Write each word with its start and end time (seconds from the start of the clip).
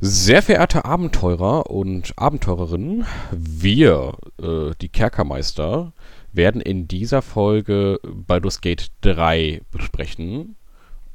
Sehr 0.00 0.42
verehrte 0.42 0.84
Abenteurer 0.84 1.70
und 1.70 2.12
Abenteurerinnen, 2.16 3.04
wir, 3.32 4.12
äh, 4.40 4.70
die 4.80 4.90
Kerkermeister, 4.90 5.92
werden 6.32 6.60
in 6.60 6.86
dieser 6.86 7.20
Folge 7.20 7.98
Baldur's 8.04 8.60
Gate 8.60 8.92
3 9.00 9.62
besprechen. 9.72 10.54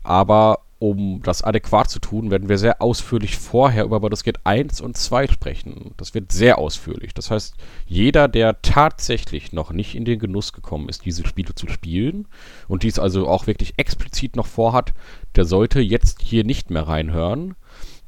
Aber 0.03 0.59
um 0.79 1.21
das 1.23 1.43
adäquat 1.43 1.89
zu 1.89 1.99
tun, 1.99 2.29
werden 2.29 2.49
wir 2.49 2.57
sehr 2.57 2.81
ausführlich 2.81 3.37
vorher 3.37 3.85
über 3.85 4.01
Baldur's 4.01 4.25
Gate 4.25 4.41
1 4.43 4.81
und 4.81 4.97
2 4.97 5.27
sprechen. 5.27 5.93
Das 5.95 6.13
wird 6.13 6.33
sehr 6.33 6.57
ausführlich. 6.57 7.13
Das 7.13 7.31
heißt, 7.31 7.55
jeder, 7.85 8.27
der 8.27 8.61
tatsächlich 8.63 9.53
noch 9.53 9.71
nicht 9.71 9.95
in 9.95 10.03
den 10.03 10.19
Genuss 10.19 10.51
gekommen 10.51 10.89
ist, 10.89 11.05
diese 11.05 11.25
Spiele 11.25 11.55
zu 11.55 11.69
spielen 11.69 12.27
und 12.67 12.83
dies 12.83 12.99
also 12.99 13.29
auch 13.29 13.47
wirklich 13.47 13.75
explizit 13.77 14.35
noch 14.35 14.47
vorhat, 14.47 14.93
der 15.37 15.45
sollte 15.45 15.79
jetzt 15.79 16.21
hier 16.21 16.43
nicht 16.43 16.69
mehr 16.69 16.85
reinhören 16.85 17.55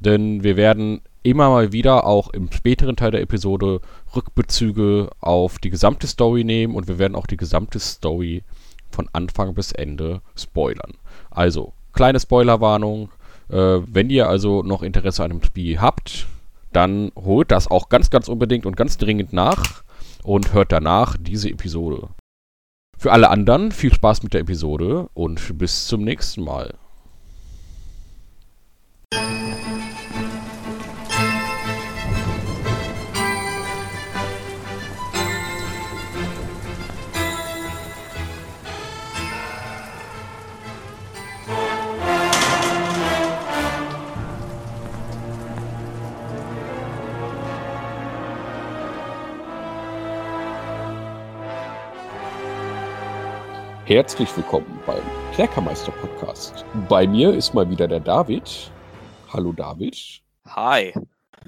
denn 0.00 0.42
wir 0.42 0.56
werden 0.56 1.00
immer 1.22 1.50
mal 1.50 1.72
wieder 1.72 2.06
auch 2.06 2.30
im 2.30 2.50
späteren 2.52 2.96
Teil 2.96 3.10
der 3.10 3.22
Episode 3.22 3.80
Rückbezüge 4.14 5.10
auf 5.20 5.58
die 5.58 5.70
gesamte 5.70 6.06
Story 6.06 6.44
nehmen 6.44 6.74
und 6.74 6.86
wir 6.86 6.98
werden 6.98 7.16
auch 7.16 7.26
die 7.26 7.36
gesamte 7.36 7.80
Story 7.80 8.44
von 8.90 9.08
Anfang 9.12 9.54
bis 9.54 9.72
Ende 9.72 10.20
spoilern. 10.36 10.94
Also, 11.30 11.72
kleine 11.92 12.20
Spoilerwarnung. 12.20 13.10
Äh, 13.48 13.80
wenn 13.86 14.10
ihr 14.10 14.28
also 14.28 14.62
noch 14.62 14.82
Interesse 14.82 15.24
an 15.24 15.30
dem 15.30 15.42
Spiel 15.42 15.80
habt, 15.80 16.26
dann 16.72 17.10
holt 17.16 17.50
das 17.50 17.68
auch 17.68 17.88
ganz, 17.88 18.10
ganz 18.10 18.28
unbedingt 18.28 18.66
und 18.66 18.76
ganz 18.76 18.98
dringend 18.98 19.32
nach 19.32 19.82
und 20.22 20.52
hört 20.52 20.72
danach 20.72 21.16
diese 21.18 21.50
Episode. 21.50 22.08
Für 22.98 23.12
alle 23.12 23.30
anderen 23.30 23.72
viel 23.72 23.92
Spaß 23.92 24.22
mit 24.22 24.34
der 24.34 24.40
Episode 24.40 25.08
und 25.14 25.58
bis 25.58 25.86
zum 25.86 26.02
nächsten 26.02 26.42
Mal. 26.42 26.74
Herzlich 53.96 54.36
willkommen 54.36 54.78
beim 54.84 55.00
Kerkermeister 55.34 55.90
Podcast. 55.90 56.66
Bei 56.86 57.06
mir 57.06 57.32
ist 57.32 57.54
mal 57.54 57.70
wieder 57.70 57.88
der 57.88 58.00
David. 58.00 58.70
Hallo 59.32 59.54
David. 59.54 60.20
Hi. 60.48 60.92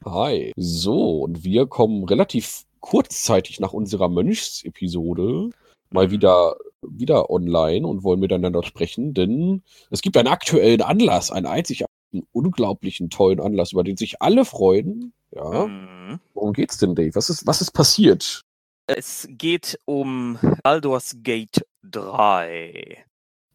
Hi. 0.06 0.54
So, 0.56 1.24
und 1.24 1.44
wir 1.44 1.66
kommen 1.66 2.04
relativ 2.04 2.64
kurzzeitig 2.80 3.60
nach 3.60 3.74
unserer 3.74 4.08
Mönchsepisode 4.08 5.50
mal 5.91 6.06
mhm. 6.06 6.10
wieder, 6.10 6.56
wieder 6.80 7.28
online 7.28 7.86
und 7.86 8.02
wollen 8.02 8.20
miteinander 8.20 8.62
sprechen, 8.62 9.12
denn 9.12 9.62
es 9.91 10.00
gibt 10.00 10.16
einen 10.16 10.28
aktuellen 10.28 10.80
Anlass, 10.80 11.30
einen 11.30 11.44
einzigartigen, 11.44 12.26
unglaublichen, 12.32 13.10
tollen 13.10 13.41
Anlass, 13.41 13.72
über 13.72 13.84
den 13.84 13.98
sich 13.98 14.22
alle 14.22 14.46
freuen. 14.46 15.12
Ja. 15.32 15.66
Mhm. 15.66 16.19
Worum 16.32 16.54
geht's 16.54 16.78
denn, 16.78 16.94
Dave? 16.94 17.14
Was 17.14 17.28
ist, 17.28 17.46
was 17.46 17.60
ist 17.60 17.72
passiert? 17.72 18.41
Es 18.86 19.28
geht 19.28 19.78
um 19.84 20.38
Baldur's 20.62 21.14
Gate 21.22 21.60
3. 21.91 23.05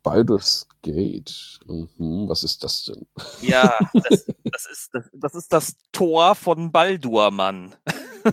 Baldur's 0.03 0.67
Gate. 0.81 1.59
Mhm, 1.65 2.27
was 2.27 2.43
ist 2.43 2.63
das 2.63 2.83
denn? 2.83 3.07
Ja, 3.41 3.77
das, 3.93 4.25
das, 4.43 4.65
ist, 4.65 4.89
das, 4.93 5.09
das, 5.13 5.35
ist 5.35 5.53
das 5.53 5.75
Tor 5.91 6.35
von 6.35 6.71
Baldur, 6.71 7.31
Mann. 7.31 7.73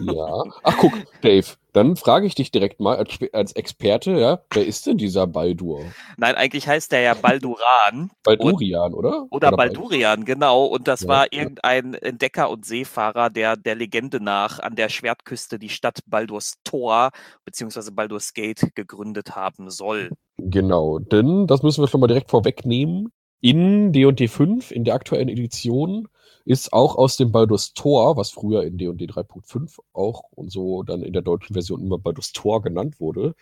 Ja. 0.00 0.44
Ach, 0.64 0.76
guck, 0.78 0.92
Dave, 1.22 1.46
dann 1.72 1.96
frage 1.96 2.26
ich 2.26 2.34
dich 2.34 2.50
direkt 2.50 2.80
mal 2.80 2.96
als, 2.96 3.18
als, 3.32 3.52
Experte, 3.52 4.12
ja, 4.12 4.40
wer 4.52 4.66
ist 4.66 4.86
denn 4.86 4.98
dieser 4.98 5.26
Baldur? 5.26 5.82
Nein, 6.16 6.34
eigentlich 6.34 6.66
heißt 6.66 6.92
der 6.92 7.00
ja 7.00 7.14
Balduran. 7.14 8.10
Baldurian, 8.22 8.94
oder? 8.94 9.26
Oder, 9.30 9.48
oder 9.48 9.50
Baldurian, 9.52 10.24
genau. 10.24 10.64
Und 10.66 10.88
das 10.88 11.02
ja, 11.02 11.08
war 11.08 11.32
irgendein 11.32 11.94
Entdecker 11.94 12.50
und 12.50 12.64
Seefahrer, 12.64 13.30
der 13.30 13.56
der 13.56 13.74
Legende 13.74 14.22
nach 14.22 14.58
an 14.58 14.76
der 14.76 14.88
Schwertküste 14.88 15.58
die 15.58 15.68
Stadt 15.68 16.00
Baldurs 16.06 16.54
Tor 16.64 17.10
bzw. 17.44 17.90
Baldurs 17.90 18.32
Gate 18.34 18.74
gegründet 18.74 19.34
haben 19.36 19.70
soll. 19.70 20.10
Genau, 20.38 20.98
denn 20.98 21.46
das 21.46 21.62
müssen 21.62 21.82
wir 21.82 21.88
schon 21.88 22.00
mal 22.00 22.06
direkt 22.06 22.30
vorwegnehmen. 22.30 23.12
In 23.40 23.92
D&D 23.92 24.28
5, 24.28 24.70
in 24.70 24.84
der 24.84 24.94
aktuellen 24.94 25.28
Edition, 25.28 26.08
ist 26.44 26.72
auch 26.72 26.96
aus 26.96 27.16
dem 27.16 27.32
Baldur's 27.32 27.74
Tor, 27.74 28.16
was 28.16 28.30
früher 28.30 28.64
in 28.64 28.76
D&D 28.76 29.06
3.5 29.06 29.78
auch 29.92 30.24
und 30.32 30.50
so 30.50 30.82
dann 30.82 31.02
in 31.02 31.12
der 31.12 31.22
deutschen 31.22 31.54
Version 31.54 31.82
immer 31.82 31.98
Baldur's 31.98 32.32
Tor 32.32 32.62
genannt 32.62 33.00
wurde, 33.00 33.34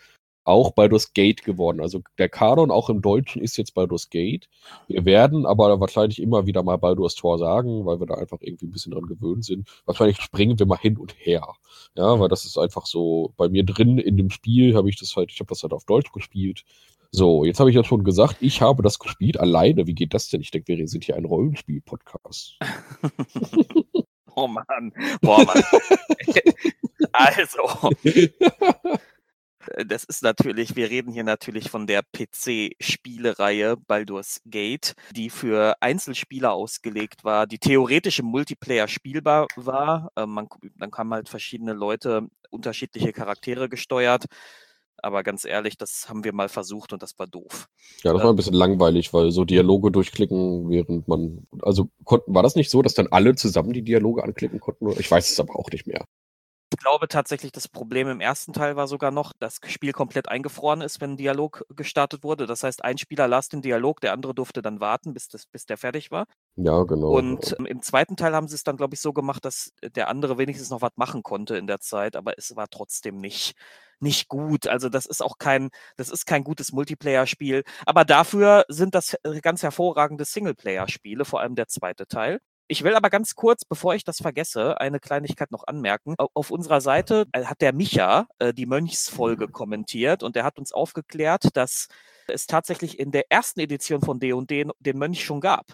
auch 0.43 0.71
Baldur's 0.71 1.13
Gate 1.13 1.43
geworden. 1.43 1.81
Also 1.81 2.01
der 2.17 2.29
Kanon 2.29 2.71
auch 2.71 2.89
im 2.89 3.01
Deutschen 3.01 3.41
ist 3.41 3.57
jetzt 3.57 3.73
Baldur's 3.73 4.09
Gate. 4.09 4.49
Wir 4.87 5.05
werden 5.05 5.45
aber 5.45 5.79
wahrscheinlich 5.79 6.21
immer 6.21 6.45
wieder 6.47 6.63
mal 6.63 6.77
Baldur's 6.77 7.15
Tor 7.15 7.37
sagen, 7.37 7.85
weil 7.85 7.99
wir 7.99 8.07
da 8.07 8.15
einfach 8.15 8.39
irgendwie 8.41 8.67
ein 8.67 8.71
bisschen 8.71 8.93
dran 8.93 9.05
gewöhnt 9.05 9.45
sind. 9.45 9.67
Wahrscheinlich 9.85 10.21
springen 10.21 10.57
wir 10.57 10.65
mal 10.65 10.77
hin 10.79 10.97
und 10.97 11.13
her. 11.17 11.55
Ja, 11.95 12.19
weil 12.19 12.29
das 12.29 12.45
ist 12.45 12.57
einfach 12.57 12.85
so 12.85 13.33
bei 13.37 13.49
mir 13.49 13.63
drin 13.63 13.97
in 13.97 14.17
dem 14.17 14.29
Spiel 14.29 14.75
habe 14.75 14.89
ich 14.89 14.97
das 14.97 15.15
halt, 15.15 15.31
ich 15.31 15.39
habe 15.39 15.49
das 15.49 15.63
halt 15.63 15.73
auf 15.73 15.85
Deutsch 15.85 16.11
gespielt. 16.11 16.63
So, 17.11 17.43
jetzt 17.43 17.59
habe 17.59 17.71
ich 17.71 17.75
ja 17.75 17.83
schon 17.83 18.03
gesagt, 18.03 18.37
ich 18.39 18.61
habe 18.61 18.83
das 18.83 18.99
gespielt 18.99 19.39
alleine. 19.39 19.87
Wie 19.87 19.95
geht 19.95 20.13
das 20.13 20.29
denn? 20.29 20.41
Ich 20.41 20.51
denke, 20.51 20.77
wir 20.77 20.87
sind 20.87 21.03
hier 21.03 21.15
ein 21.15 21.25
Rollenspiel-Podcast. 21.25 22.59
oh 24.35 24.47
Mann. 24.47 24.93
Boah, 25.21 25.43
Mann. 25.43 25.63
also. 27.13 27.91
Das 29.85 30.03
ist 30.03 30.23
natürlich, 30.23 30.75
wir 30.75 30.89
reden 30.89 31.11
hier 31.11 31.23
natürlich 31.23 31.69
von 31.69 31.85
der 31.85 32.01
PC-Spielereihe 32.01 33.75
Baldur's 33.75 34.41
Gate, 34.45 34.95
die 35.15 35.29
für 35.29 35.75
Einzelspieler 35.81 36.53
ausgelegt 36.53 37.23
war, 37.23 37.45
die 37.45 37.59
theoretisch 37.59 38.19
im 38.19 38.27
Multiplayer 38.27 38.87
spielbar 38.87 39.47
war. 39.55 40.11
Ähm, 40.15 40.29
man, 40.29 40.47
dann 40.75 40.91
haben 40.91 41.13
halt 41.13 41.29
verschiedene 41.29 41.73
Leute 41.73 42.27
unterschiedliche 42.49 43.13
Charaktere 43.13 43.67
gesteuert. 43.67 44.25
Aber 45.01 45.23
ganz 45.23 45.45
ehrlich, 45.45 45.77
das 45.77 46.07
haben 46.09 46.23
wir 46.23 46.33
mal 46.33 46.49
versucht 46.49 46.93
und 46.93 47.01
das 47.01 47.17
war 47.17 47.27
doof. 47.27 47.67
Ja, 48.03 48.13
das 48.13 48.21
war 48.21 48.29
ein 48.29 48.31
ähm 48.31 48.35
bisschen 48.35 48.53
langweilig, 48.53 49.13
weil 49.13 49.31
so 49.31 49.45
Dialoge 49.45 49.91
durchklicken, 49.91 50.69
während 50.69 51.07
man. 51.07 51.47
Also 51.61 51.89
konnten, 52.03 52.33
war 52.33 52.43
das 52.43 52.55
nicht 52.55 52.69
so, 52.69 52.81
dass 52.81 52.93
dann 52.93 53.07
alle 53.07 53.35
zusammen 53.35 53.73
die 53.73 53.83
Dialoge 53.83 54.23
anklicken 54.23 54.59
konnten? 54.59 54.89
Ich 54.99 55.09
weiß 55.09 55.29
es 55.29 55.39
aber 55.39 55.55
auch 55.55 55.69
nicht 55.71 55.87
mehr. 55.87 56.05
Ich 56.71 56.77
glaube 56.77 57.07
tatsächlich, 57.07 57.51
das 57.51 57.67
Problem 57.67 58.07
im 58.09 58.21
ersten 58.21 58.53
Teil 58.53 58.75
war 58.75 58.87
sogar 58.87 59.09
noch, 59.09 59.33
dass 59.39 59.59
das 59.59 59.71
Spiel 59.71 59.91
komplett 59.91 60.29
eingefroren 60.29 60.81
ist, 60.81 61.01
wenn 61.01 61.13
ein 61.13 61.17
Dialog 61.17 61.65
gestartet 61.75 62.23
wurde. 62.23 62.45
Das 62.45 62.63
heißt, 62.63 62.83
ein 62.83 62.99
Spieler 62.99 63.27
las 63.27 63.49
den 63.49 63.63
Dialog, 63.63 64.01
der 64.01 64.13
andere 64.13 64.35
durfte 64.35 64.61
dann 64.61 64.79
warten, 64.79 65.13
bis, 65.15 65.27
das, 65.29 65.47
bis 65.47 65.65
der 65.65 65.77
fertig 65.77 66.11
war. 66.11 66.25
Ja, 66.57 66.83
genau. 66.83 67.09
Und 67.09 67.55
ähm, 67.57 67.65
im 67.65 67.81
zweiten 67.81 68.17
Teil 68.17 68.35
haben 68.35 68.47
sie 68.47 68.53
es 68.53 68.63
dann, 68.63 68.77
glaube 68.77 68.93
ich, 68.93 69.01
so 69.01 69.13
gemacht, 69.13 69.45
dass 69.45 69.73
der 69.81 70.09
andere 70.09 70.37
wenigstens 70.37 70.69
noch 70.69 70.81
was 70.81 70.91
machen 70.95 71.23
konnte 71.23 71.57
in 71.57 71.65
der 71.65 71.79
Zeit, 71.79 72.15
aber 72.15 72.37
es 72.37 72.55
war 72.55 72.67
trotzdem 72.69 73.17
nicht 73.17 73.55
nicht 74.01 74.27
gut. 74.27 74.67
Also 74.67 74.89
das 74.89 75.05
ist 75.05 75.21
auch 75.23 75.37
kein, 75.37 75.69
das 75.97 76.09
ist 76.09 76.25
kein 76.25 76.43
gutes 76.43 76.71
Multiplayer-Spiel. 76.71 77.63
Aber 77.85 78.05
dafür 78.05 78.65
sind 78.69 78.95
das 78.95 79.15
äh, 79.23 79.39
ganz 79.41 79.63
hervorragende 79.63 80.25
Singleplayer-Spiele, 80.25 81.25
vor 81.25 81.41
allem 81.41 81.55
der 81.55 81.67
zweite 81.67 82.07
Teil. 82.07 82.39
Ich 82.71 82.83
will 82.83 82.93
aber 82.93 83.09
ganz 83.09 83.33
kurz, 83.33 83.65
bevor 83.65 83.95
ich 83.95 84.03
das 84.03 84.17
vergesse, 84.17 84.79
eine 84.79 84.99
Kleinigkeit 84.99 85.49
noch 85.49 85.65
anmerken. 85.65 86.13
Auf 86.17 86.51
unserer 86.51 86.81
Seite 86.81 87.25
äh, 87.31 87.45
hat 87.45 87.61
der 87.61 87.73
Micha 87.73 88.27
äh, 88.37 88.53
die 88.53 88.67
Mönchsfolge 88.67 89.47
kommentiert 89.47 90.21
und 90.21 90.35
er 90.35 90.43
hat 90.43 90.59
uns 90.59 90.71
aufgeklärt, 90.71 91.57
dass 91.57 91.87
es 92.27 92.45
tatsächlich 92.45 92.99
in 92.99 93.11
der 93.11 93.31
ersten 93.31 93.59
Edition 93.59 94.01
von 94.01 94.19
D&D 94.19 94.67
den 94.79 94.97
Mönch 94.99 95.23
schon 95.23 95.41
gab. 95.41 95.65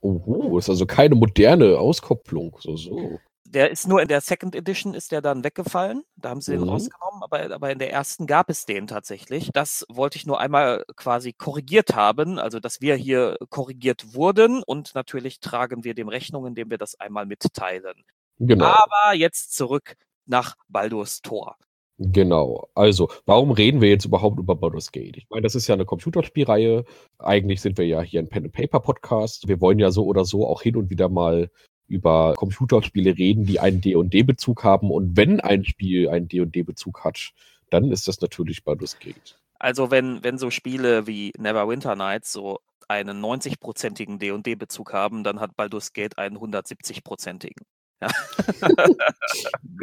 Oh, 0.00 0.56
ist 0.58 0.70
also 0.70 0.86
keine 0.86 1.16
moderne 1.16 1.76
Auskopplung. 1.78 2.56
So, 2.60 2.76
so. 2.76 3.18
Der 3.52 3.70
ist 3.70 3.86
nur 3.86 4.00
in 4.00 4.08
der 4.08 4.22
Second 4.22 4.54
Edition 4.54 4.94
ist 4.94 5.12
der 5.12 5.20
dann 5.20 5.44
weggefallen. 5.44 6.04
Da 6.16 6.30
haben 6.30 6.40
sie 6.40 6.52
den 6.52 6.62
mhm. 6.62 6.70
rausgenommen, 6.70 7.22
aber, 7.22 7.54
aber 7.54 7.70
in 7.70 7.78
der 7.78 7.92
ersten 7.92 8.26
gab 8.26 8.48
es 8.48 8.64
den 8.64 8.86
tatsächlich. 8.86 9.50
Das 9.52 9.84
wollte 9.90 10.16
ich 10.16 10.24
nur 10.26 10.40
einmal 10.40 10.84
quasi 10.96 11.34
korrigiert 11.34 11.94
haben, 11.94 12.38
also 12.38 12.60
dass 12.60 12.80
wir 12.80 12.94
hier 12.94 13.36
korrigiert 13.50 14.14
wurden 14.14 14.62
und 14.62 14.94
natürlich 14.94 15.40
tragen 15.40 15.84
wir 15.84 15.94
dem 15.94 16.08
Rechnung, 16.08 16.46
indem 16.46 16.70
wir 16.70 16.78
das 16.78 16.98
einmal 16.98 17.26
mitteilen. 17.26 18.04
Genau. 18.38 18.64
Aber 18.64 19.14
jetzt 19.14 19.54
zurück 19.54 19.96
nach 20.24 20.56
Baldur's 20.68 21.20
Tor. 21.20 21.56
Genau. 21.98 22.68
Also, 22.74 23.10
warum 23.26 23.50
reden 23.50 23.80
wir 23.80 23.90
jetzt 23.90 24.06
überhaupt 24.06 24.38
über 24.38 24.56
Baldur's 24.56 24.92
Gate? 24.92 25.18
Ich 25.18 25.26
meine, 25.28 25.42
das 25.42 25.54
ist 25.54 25.66
ja 25.68 25.74
eine 25.74 25.84
Computerspielreihe. 25.84 26.84
Eigentlich 27.18 27.60
sind 27.60 27.76
wir 27.76 27.86
ja 27.86 28.00
hier 28.00 28.20
ein 28.20 28.28
Pen 28.28 28.44
and 28.44 28.52
Paper 28.52 28.80
Podcast. 28.80 29.46
Wir 29.46 29.60
wollen 29.60 29.78
ja 29.78 29.90
so 29.90 30.06
oder 30.06 30.24
so 30.24 30.46
auch 30.46 30.62
hin 30.62 30.76
und 30.76 30.90
wieder 30.90 31.08
mal 31.08 31.50
über 31.92 32.32
Computerspiele 32.36 33.16
reden, 33.18 33.44
die 33.44 33.60
einen 33.60 33.82
D&D-Bezug 33.82 34.64
haben. 34.64 34.90
Und 34.90 35.16
wenn 35.16 35.40
ein 35.40 35.64
Spiel 35.64 36.08
einen 36.08 36.26
D&D-Bezug 36.26 37.04
hat, 37.04 37.32
dann 37.70 37.92
ist 37.92 38.08
das 38.08 38.20
natürlich 38.20 38.64
Baldur's 38.64 38.98
Gate. 38.98 39.38
Also 39.58 39.90
wenn, 39.90 40.24
wenn 40.24 40.38
so 40.38 40.50
Spiele 40.50 41.06
wie 41.06 41.32
Neverwinter 41.38 41.94
Nights 41.94 42.32
so 42.32 42.60
einen 42.88 43.22
90-prozentigen 43.22 44.18
D&D-Bezug 44.18 44.92
haben, 44.92 45.22
dann 45.22 45.38
hat 45.38 45.54
Baldur's 45.54 45.92
Gate 45.92 46.18
einen 46.18 46.38
170-prozentigen. 46.38 47.64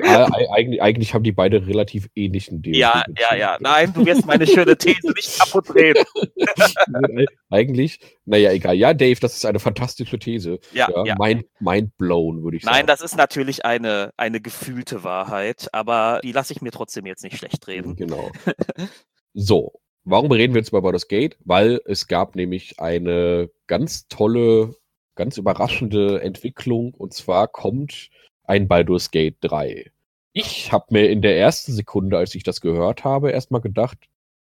Ja. 0.04 0.28
eigentlich, 0.52 0.82
eigentlich, 0.82 1.14
haben 1.14 1.24
die 1.24 1.32
beide 1.32 1.66
relativ 1.68 2.10
ähnlichen 2.16 2.62
D&D. 2.62 2.78
Ja, 2.78 3.04
ja, 3.20 3.36
ja. 3.36 3.58
Nein, 3.60 3.94
du 3.94 4.06
wirst 4.06 4.26
meine 4.26 4.46
schöne 4.48 4.78
These 4.78 5.12
nicht 5.16 5.40
kaputt 5.40 5.74
reden. 5.76 6.04
eigentlich, 7.50 8.00
naja, 8.26 8.52
egal. 8.52 8.76
Ja, 8.76 8.94
Dave, 8.94 9.20
das 9.20 9.36
ist 9.36 9.46
eine 9.46 9.60
fantastische 9.60 10.20
These. 10.20 10.60
Ja, 10.74 10.90
ja, 10.90 11.06
ja. 11.06 11.16
Mind, 11.18 11.46
mind 11.60 11.98
blown, 11.98 12.44
würde 12.44 12.58
ich 12.58 12.64
sagen. 12.64 12.76
Nein, 12.76 12.88
das 12.88 13.02
ist 13.02 13.18
natürlich 13.18 13.66
eine, 13.66 14.12
eine 14.18 14.42
gefühlte 14.42 15.04
Wahrheit, 15.04 15.70
aber 15.74 16.22
die 16.24 16.32
lasse 16.32 16.54
ich 16.54 16.62
mir 16.62 16.72
trotzdem 16.72 17.06
jetzt 17.06 17.24
nicht 17.24 17.38
schlecht 17.38 17.68
reden. 17.68 17.96
Genau. 17.96 18.32
So, 19.34 19.74
warum 20.04 20.32
reden 20.32 20.54
wir 20.54 20.62
jetzt 20.62 20.70
über 20.70 20.82
Baldur's 20.82 21.08
Gate? 21.08 21.38
Weil 21.46 21.82
es 21.86 22.08
gab 22.08 22.36
nämlich 22.36 22.80
eine 22.80 23.50
ganz 23.68 24.08
tolle, 24.08 24.76
ganz 25.20 25.38
überraschende 25.38 26.22
Entwicklung 26.22 26.94
und 26.94 27.14
zwar 27.14 27.48
kommt 27.48 28.10
ein 28.46 28.68
Baldur's 28.68 29.12
Gate 29.12 29.36
3. 29.42 29.92
Ich 30.34 30.72
habe 30.72 30.86
mir 30.90 31.10
in 31.10 31.22
der 31.22 31.38
ersten 31.38 31.74
Sekunde, 31.74 32.18
als 32.18 32.34
ich 32.36 32.44
das 32.44 32.62
gehört 32.62 33.04
habe, 33.04 33.32
erstmal 33.32 33.62
gedacht, 33.62 33.98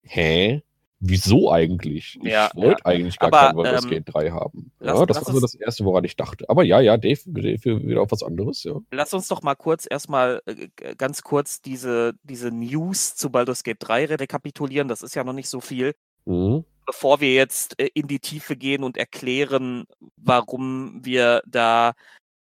hä? 0.01 0.63
wieso 0.99 1.51
eigentlich? 1.51 2.17
Ich 2.23 2.31
ja, 2.31 2.49
wollte 2.55 2.81
ja. 2.83 2.85
eigentlich 2.85 3.19
gar 3.19 3.27
Aber, 3.27 3.47
kein 3.47 3.55
Baldur's 3.55 3.83
ähm, 3.83 3.89
Gate 3.91 4.03
3 4.07 4.31
haben. 4.31 4.71
Lass, 4.79 4.99
ja, 4.99 5.05
das 5.05 5.25
war 5.25 5.33
so 5.33 5.39
das 5.39 5.55
Erste, 5.55 5.85
woran 5.85 6.03
ich 6.03 6.15
dachte. 6.15 6.49
Aber 6.49 6.63
ja, 6.63 6.79
ja, 6.79 6.97
Dave, 6.97 7.19
Dave 7.25 7.87
wieder 7.87 8.01
auf 8.01 8.11
was 8.11 8.23
anderes, 8.23 8.63
ja. 8.63 8.73
Lass 8.91 9.13
uns 9.13 9.27
doch 9.27 9.41
mal 9.43 9.55
kurz 9.55 9.85
erstmal 9.89 10.41
äh, 10.45 10.95
ganz 10.95 11.21
kurz 11.21 11.61
diese, 11.61 12.13
diese 12.23 12.49
News 12.49 13.15
zu 13.15 13.29
Baldur's 13.29 13.63
Gate 13.63 13.77
3 13.79 14.05
rekapitulieren. 14.05 14.87
Das 14.87 15.01
ist 15.01 15.15
ja 15.15 15.23
noch 15.23 15.33
nicht 15.33 15.49
so 15.49 15.61
viel. 15.61 15.93
Mhm. 16.25 16.65
Bevor 16.85 17.19
wir 17.19 17.33
jetzt 17.33 17.79
äh, 17.79 17.89
in 17.93 18.07
die 18.07 18.19
Tiefe 18.19 18.55
gehen 18.55 18.83
und 18.83 18.97
erklären, 18.97 19.85
warum 20.17 21.03
wir 21.03 21.41
da 21.45 21.93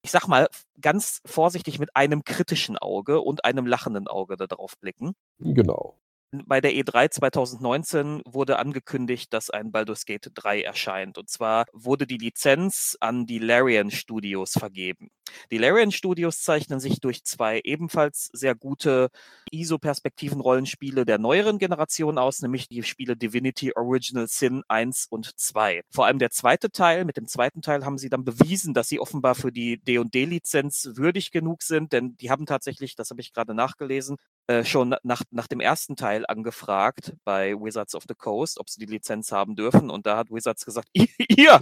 ich 0.03 0.11
sag 0.11 0.27
mal, 0.29 0.49
ganz 0.81 1.21
vorsichtig 1.27 1.79
mit 1.79 1.95
einem 1.95 2.25
kritischen 2.25 2.79
Auge 2.79 3.21
und 3.21 3.45
einem 3.45 3.67
lachenden 3.67 4.09
Auge 4.09 4.37
da 4.37 4.47
drauf 4.47 4.79
blicken. 4.79 5.15
Genau. 5.39 5.99
Bei 6.33 6.61
der 6.61 6.71
E3 6.71 7.11
2019 7.11 8.23
wurde 8.25 8.61
angekündigt, 8.61 9.33
dass 9.33 9.51
ein 9.51 9.73
Baldur's 9.73 10.05
Gate 10.05 10.31
3 10.33 10.63
erscheint. 10.63 11.19
Und 11.19 11.29
zwar 11.29 11.65
wurde 11.73 12.07
die 12.07 12.19
Lizenz 12.19 12.97
an 13.01 13.27
die 13.27 13.41
Larian 13.41 13.91
Studios 13.91 14.53
vergeben. 14.53 15.11
Die 15.51 15.59
Larian 15.59 15.91
Studios 15.91 16.41
zeichnen 16.43 16.79
sich 16.79 17.01
durch 17.01 17.25
zwei 17.25 17.61
ebenfalls 17.65 18.31
sehr 18.33 18.55
gute 18.55 19.11
ISO-Perspektiven-Rollenspiele 19.51 21.05
der 21.05 21.19
neueren 21.19 21.59
Generation 21.59 22.17
aus, 22.17 22.43
nämlich 22.43 22.69
die 22.69 22.83
Spiele 22.85 23.17
Divinity 23.17 23.73
Original 23.75 24.29
Sin 24.29 24.63
1 24.69 25.07
und 25.11 25.39
2. 25.39 25.83
Vor 25.91 26.07
allem 26.07 26.21
der 26.21 26.31
zweite 26.31 26.71
Teil, 26.71 27.05
mit 27.05 27.17
dem 27.17 27.27
zweiten 27.27 27.63
Teil 27.63 27.85
haben 27.85 27.99
sie 27.99 28.09
dann 28.09 28.25
bewiesen, 28.25 28.73
dass 28.75 28.89
sie 28.89 29.01
offenbar 29.01 29.35
für 29.35 29.51
die 29.51 29.79
D&D-Lizenz 29.79 30.91
würdig 30.95 31.33
genug 31.33 31.63
sind, 31.63 31.93
denn 31.93 32.17
die 32.17 32.31
haben 32.31 32.47
tatsächlich, 32.47 32.95
das 32.95 33.11
habe 33.11 33.21
ich 33.21 33.33
gerade 33.33 33.55
nachgelesen, 33.55 34.17
äh, 34.47 34.65
schon 34.65 34.95
nach, 35.03 35.23
nach 35.31 35.47
dem 35.47 35.61
ersten 35.61 35.97
Teil 35.97 36.20
angefragt 36.27 37.15
bei 37.25 37.55
Wizards 37.55 37.95
of 37.95 38.05
the 38.09 38.15
Coast, 38.15 38.59
ob 38.59 38.69
sie 38.69 38.81
die 38.81 38.91
Lizenz 38.91 39.33
haben 39.33 39.57
dürfen. 39.57 39.91
Und 39.91 40.07
da 40.07 40.17
hat 40.17 40.31
Wizards 40.31 40.65
gesagt, 40.65 40.89
ihr, 40.95 41.61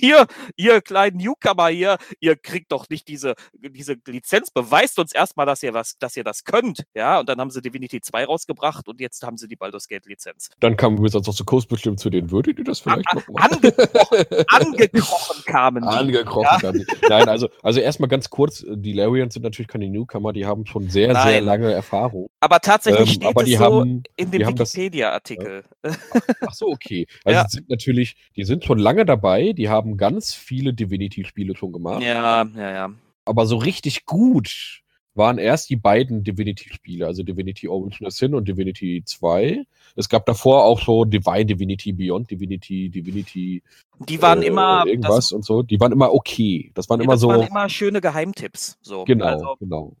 ihr, 0.00 0.26
ihr 0.56 0.80
kleinen 0.80 1.18
Newcomer 1.18 1.68
hier, 1.68 1.98
ihr 2.20 2.36
kriegt 2.36 2.72
doch 2.72 2.88
nicht 2.88 3.08
diese, 3.08 3.34
diese 3.52 3.96
Lizenz, 4.06 4.50
beweist 4.50 4.98
uns 4.98 5.12
erstmal, 5.12 5.46
dass 5.46 5.62
ihr 5.62 5.74
was, 5.74 5.96
dass 5.98 6.16
ihr 6.16 6.24
das 6.24 6.44
könnt. 6.44 6.84
Ja, 6.94 7.20
und 7.20 7.28
dann 7.28 7.40
haben 7.40 7.50
sie 7.50 7.60
Divinity 7.60 8.00
2 8.00 8.24
rausgebracht 8.24 8.88
und 8.88 9.00
jetzt 9.00 9.22
haben 9.22 9.36
sie 9.36 9.48
die 9.48 9.56
Baldur's 9.56 9.88
Gate 9.88 10.06
Lizenz. 10.06 10.50
Dann 10.60 10.76
kam 10.76 11.02
Wizards 11.02 11.28
of 11.28 11.36
the 11.36 11.44
Coast 11.44 11.68
bestimmt 11.68 12.00
zu 12.00 12.10
denen, 12.10 12.30
würdet 12.30 12.58
ihr 12.58 12.64
das 12.64 12.80
vielleicht 12.80 13.12
noch 13.14 13.26
machen? 13.28 13.54
Angekrochen, 13.54 14.26
angekrochen 14.48 15.44
kamen 15.44 15.82
die. 15.82 15.88
Angekrochen 15.88 16.42
ja? 16.42 16.58
kamen 16.58 16.86
die. 16.86 17.08
Nein, 17.08 17.28
also, 17.28 17.48
also 17.62 17.80
erstmal 17.80 18.08
ganz 18.08 18.30
kurz, 18.30 18.64
die 18.68 18.92
Larians 18.92 19.34
sind 19.34 19.42
natürlich 19.42 19.68
keine 19.68 19.88
Newcomer, 19.88 20.32
die 20.32 20.46
haben 20.46 20.66
schon 20.66 20.88
sehr, 20.88 21.12
Nein. 21.12 21.28
sehr 21.28 21.40
lange 21.40 21.72
Erfahrung. 21.72 22.30
Aber 22.40 22.60
tatsächlich 22.60 23.08
ähm, 23.08 23.14
steht 23.14 23.28
aber 23.28 23.42
es 23.42 23.58
so 23.58 23.79
haben, 23.80 24.02
in 24.16 24.30
dem 24.30 24.46
Wikipedia-Artikel. 24.46 25.64
Äh, 25.82 25.92
ach 26.40 26.54
so, 26.54 26.68
okay. 26.68 27.06
Also 27.24 27.38
ja. 27.38 27.48
sind 27.48 27.68
natürlich, 27.68 28.16
die 28.36 28.44
sind 28.44 28.64
schon 28.64 28.78
lange 28.78 29.04
dabei, 29.04 29.52
die 29.52 29.68
haben 29.68 29.96
ganz 29.96 30.34
viele 30.34 30.72
Divinity-Spiele 30.74 31.56
schon 31.56 31.72
gemacht. 31.72 32.02
Ja, 32.02 32.44
ja, 32.44 32.70
ja. 32.72 32.92
Aber 33.24 33.46
so 33.46 33.56
richtig 33.56 34.06
gut 34.06 34.82
waren 35.14 35.38
erst 35.38 35.68
die 35.70 35.76
beiden 35.76 36.22
Divinity-Spiele, 36.24 37.06
also 37.06 37.22
Divinity 37.22 37.68
Original 37.68 38.10
Sin 38.10 38.34
und 38.34 38.48
Divinity 38.48 39.02
2. 39.04 39.64
Es 39.96 40.08
gab 40.08 40.24
davor 40.24 40.64
auch 40.64 40.80
so 40.80 41.04
Divine 41.04 41.46
Divinity 41.46 41.92
Beyond 41.92 42.30
Divinity, 42.30 42.88
Divinity. 42.88 43.62
Die 44.08 44.22
waren 44.22 44.42
äh, 44.42 44.46
immer 44.46 44.84
irgendwas 44.86 45.16
das, 45.16 45.32
und 45.32 45.44
so. 45.44 45.62
Die 45.62 45.78
waren 45.80 45.92
immer 45.92 46.12
okay. 46.12 46.70
Das 46.74 46.88
waren 46.88 47.00
ja, 47.00 47.04
immer 47.04 47.14
das 47.14 47.20
so. 47.20 47.28
Das 47.28 47.38
waren 47.38 47.48
immer 47.48 47.68
schöne 47.68 48.00
Geheimtipps. 48.00 48.78
So. 48.80 49.04
Genau, 49.04 49.26
also, 49.26 49.56
genau 49.58 49.96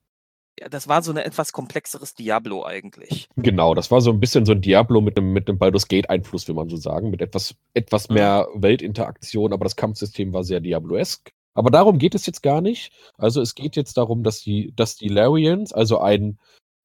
das 0.68 0.88
war 0.88 1.02
so 1.02 1.12
ein 1.12 1.16
etwas 1.16 1.52
komplexeres 1.52 2.14
Diablo 2.14 2.64
eigentlich. 2.64 3.28
Genau, 3.36 3.74
das 3.74 3.90
war 3.90 4.00
so 4.00 4.10
ein 4.10 4.20
bisschen 4.20 4.44
so 4.44 4.52
ein 4.52 4.60
Diablo 4.60 5.00
mit 5.00 5.16
einem, 5.16 5.32
mit 5.32 5.48
einem 5.48 5.58
Baldur's 5.58 5.88
Gate-Einfluss, 5.88 6.48
will 6.48 6.54
man 6.54 6.68
so 6.68 6.76
sagen, 6.76 7.10
mit 7.10 7.22
etwas, 7.22 7.54
etwas 7.74 8.08
mhm. 8.08 8.14
mehr 8.14 8.48
Weltinteraktion, 8.54 9.52
aber 9.52 9.64
das 9.64 9.76
Kampfsystem 9.76 10.32
war 10.32 10.44
sehr 10.44 10.60
Diablo-esk. 10.60 11.32
Aber 11.54 11.70
darum 11.70 11.98
geht 11.98 12.14
es 12.14 12.26
jetzt 12.26 12.42
gar 12.42 12.60
nicht. 12.60 12.92
Also 13.16 13.40
es 13.40 13.54
geht 13.54 13.76
jetzt 13.76 13.96
darum, 13.96 14.22
dass 14.22 14.40
die, 14.40 14.72
dass 14.76 14.96
die 14.96 15.08
Larians, 15.08 15.72
also 15.72 15.98
ein 15.98 16.38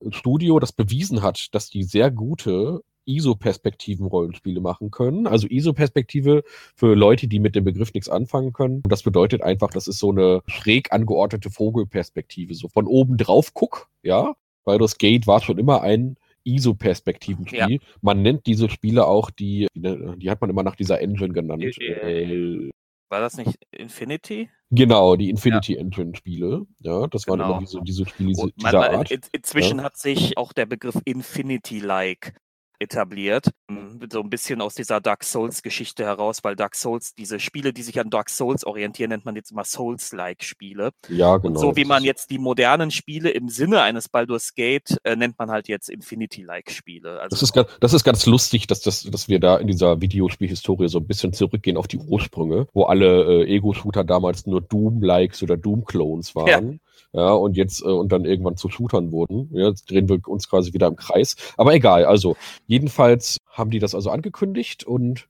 Studio, 0.10 0.60
das 0.60 0.72
bewiesen 0.72 1.22
hat, 1.22 1.54
dass 1.54 1.69
die 1.69 1.83
sehr 1.83 2.12
gute 2.12 2.81
ISO-Perspektiven-Rollenspiele 3.05 4.61
machen 4.61 4.91
können. 4.91 5.27
Also 5.27 5.47
ISO-Perspektive 5.47 6.43
für 6.75 6.95
Leute, 6.95 7.27
die 7.27 7.39
mit 7.39 7.55
dem 7.55 7.63
Begriff 7.63 7.93
nichts 7.93 8.09
anfangen 8.09 8.53
können. 8.53 8.81
Und 8.83 8.91
das 8.91 9.03
bedeutet 9.03 9.41
einfach, 9.41 9.69
das 9.69 9.87
ist 9.87 9.99
so 9.99 10.11
eine 10.11 10.41
schräg 10.47 10.91
angeordnete 10.91 11.49
Vogelperspektive, 11.49 12.53
so 12.53 12.67
von 12.67 12.87
oben 12.87 13.17
drauf 13.17 13.53
guck, 13.53 13.89
ja. 14.03 14.35
Weil 14.63 14.79
das 14.79 14.97
Gate 14.97 15.27
war 15.27 15.41
schon 15.41 15.59
immer 15.59 15.81
ein 15.81 16.17
ISO-Perspektivenspiel. 16.43 17.59
Ja. 17.59 17.77
Man 18.01 18.21
nennt 18.21 18.45
diese 18.45 18.69
Spiele 18.69 19.05
auch 19.05 19.29
die, 19.29 19.67
die 19.75 20.29
hat 20.29 20.41
man 20.41 20.49
immer 20.49 20.63
nach 20.63 20.75
dieser 20.75 21.01
Engine 21.01 21.33
genannt. 21.33 21.63
Äh, 21.79 22.69
war 23.09 23.19
das 23.19 23.37
nicht 23.37 23.57
Infinity? 23.71 24.49
Genau, 24.71 25.15
die 25.15 25.29
Infinity 25.29 25.75
ja. 25.75 25.79
Engine-Spiele. 25.79 26.65
Ja, 26.79 27.07
das 27.07 27.27
waren 27.27 27.39
genau. 27.39 27.51
immer 27.51 27.59
diese, 27.59 27.81
diese 27.81 28.05
Spiele 28.07 28.33
dieser 28.33 28.79
man, 28.79 28.95
Art. 28.95 29.11
inzwischen 29.31 29.77
ja. 29.77 29.83
hat 29.83 29.97
sich 29.97 30.37
auch 30.37 30.53
der 30.53 30.65
Begriff 30.65 30.99
Infinity-like 31.05 32.33
etabliert. 32.80 33.50
Hm, 33.69 34.00
so 34.12 34.22
ein 34.22 34.30
bisschen 34.30 34.62
aus 34.62 34.75
dieser 34.75 35.01
Dark 35.01 35.24
Souls-Geschichte 35.24 36.06
heraus, 36.06 36.39
weil 36.44 36.56
Dark 36.56 36.75
Souls, 36.75 37.13
diese 37.13 37.39
Spiele, 37.39 37.74
die 37.74 37.83
sich 37.83 38.00
an 38.00 38.10
Dark 38.10 38.30
Souls 38.30 38.66
orientieren, 38.66 39.10
nennt 39.10 39.25
man 39.25 39.36
jetzt 39.36 39.51
immer 39.51 39.63
Souls-like-Spiele. 39.63 40.92
Ja, 41.10 41.38
genau. 41.38 41.54
Und 41.54 41.60
so 41.60 41.75
wie 41.75 41.86
man 41.86 42.04
jetzt 42.04 42.29
die 42.29 42.38
modernen 42.38 42.91
Spiele 42.91 43.29
im 43.29 43.50
Sinne 43.50 43.82
eines 43.82 44.10
Baldur's 44.10 44.53
Gate 44.55 44.98
äh, 45.03 45.15
nennt 45.15 45.38
man 45.39 45.51
halt 45.51 45.67
jetzt 45.67 45.89
Infinity-like-Spiele. 45.89 47.20
Also 47.20 47.29
das, 47.29 47.41
ist 47.41 47.53
ganz, 47.53 47.70
das 47.79 47.94
ist 47.94 48.03
ganz 48.03 48.25
lustig, 48.25 48.67
dass, 48.67 48.82
das, 48.82 49.03
dass 49.03 49.27
wir 49.27 49.39
da 49.39 49.58
in 49.58 49.67
dieser 49.67 50.01
Videospielhistorie 50.01 50.89
so 50.89 51.00
ein 51.00 51.08
bisschen 51.08 51.34
zurückgehen 51.34 51.77
auf 51.77 51.88
die 51.88 51.98
Ursprünge, 51.98 52.67
wo 52.74 52.84
alle 52.84 53.44
äh, 53.44 53.55
Ego-Shooter 53.55 54.03
damals 54.03 54.46
nur 54.46 54.62
Doom-Likes 54.62 55.44
oder 55.44 55.58
Doom-Clones 55.58 56.36
waren. 56.36 56.48
Ja 56.48 56.79
ja, 57.13 57.31
und 57.31 57.57
jetzt 57.57 57.81
äh, 57.81 57.85
und 57.85 58.11
dann 58.11 58.25
irgendwann 58.25 58.57
zu 58.57 58.69
Shootern 58.69 59.11
wurden. 59.11 59.49
Ja, 59.53 59.67
jetzt 59.67 59.89
drehen 59.89 60.09
wir 60.09 60.19
uns 60.27 60.49
quasi 60.49 60.73
wieder 60.73 60.87
im 60.87 60.95
Kreis. 60.95 61.35
Aber 61.57 61.73
egal, 61.73 62.05
also 62.05 62.35
jedenfalls 62.67 63.37
haben 63.47 63.71
die 63.71 63.79
das 63.79 63.95
also 63.95 64.09
angekündigt 64.09 64.83
und 64.83 65.27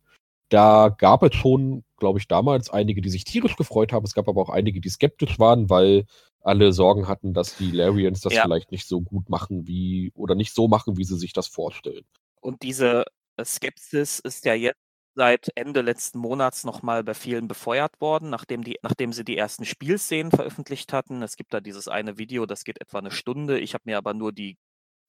da 0.50 0.90
gab 0.90 1.24
es 1.24 1.36
schon, 1.36 1.84
glaube 1.98 2.20
ich, 2.20 2.28
damals 2.28 2.70
einige, 2.70 3.02
die 3.02 3.10
sich 3.10 3.24
tierisch 3.24 3.56
gefreut 3.56 3.92
haben. 3.92 4.06
Es 4.06 4.14
gab 4.14 4.28
aber 4.28 4.42
auch 4.42 4.50
einige, 4.50 4.80
die 4.80 4.90
skeptisch 4.90 5.40
waren, 5.40 5.70
weil 5.70 6.06
alle 6.42 6.72
Sorgen 6.74 7.08
hatten, 7.08 7.34
dass 7.34 7.58
die 7.58 7.72
Larians 7.72 8.22
das 8.22 8.34
ja. 8.34 8.44
vielleicht 8.44 8.72
nicht 8.72 8.88
so 8.88 9.02
gut 9.02 9.30
machen 9.30 9.68
wie 9.68 10.12
oder 10.16 10.36
nicht 10.36 10.54
so 10.54 10.68
machen, 10.68 10.98
wie 10.98 11.04
sie 11.04 11.18
sich 11.18 11.34
das 11.34 11.48
vorstellen. 11.48 12.06
Und 12.40 12.62
diese 12.62 13.06
Skepsis 13.44 14.20
ist 14.20 14.46
ja 14.46 14.54
jetzt 14.54 14.85
seit 15.16 15.50
Ende 15.56 15.82
letzten 15.82 16.20
Monats 16.20 16.64
nochmal 16.66 17.04
bei 17.04 17.14
vielen 17.14 17.48
befeuert 17.48 18.00
worden, 18.02 18.30
nachdem, 18.30 18.64
die, 18.64 18.78
nachdem 18.84 19.14
sie 19.14 19.24
die 19.24 19.38
ersten 19.38 19.66
Spielszenen 19.66 20.32
veröffentlicht 20.32 20.94
hatten. 20.94 21.22
Es 21.22 21.38
gibt 21.38 21.54
da 21.54 21.62
dieses 21.62 21.88
eine 21.88 22.18
Video, 22.18 22.46
das 22.46 22.66
geht 22.66 22.82
etwa 22.82 23.00
eine 23.00 23.12
Stunde. 23.12 23.60
Ich 23.60 23.74
habe 23.74 23.84
mir 23.86 23.98
aber 23.98 24.14
nur 24.14 24.34
die 24.34 24.58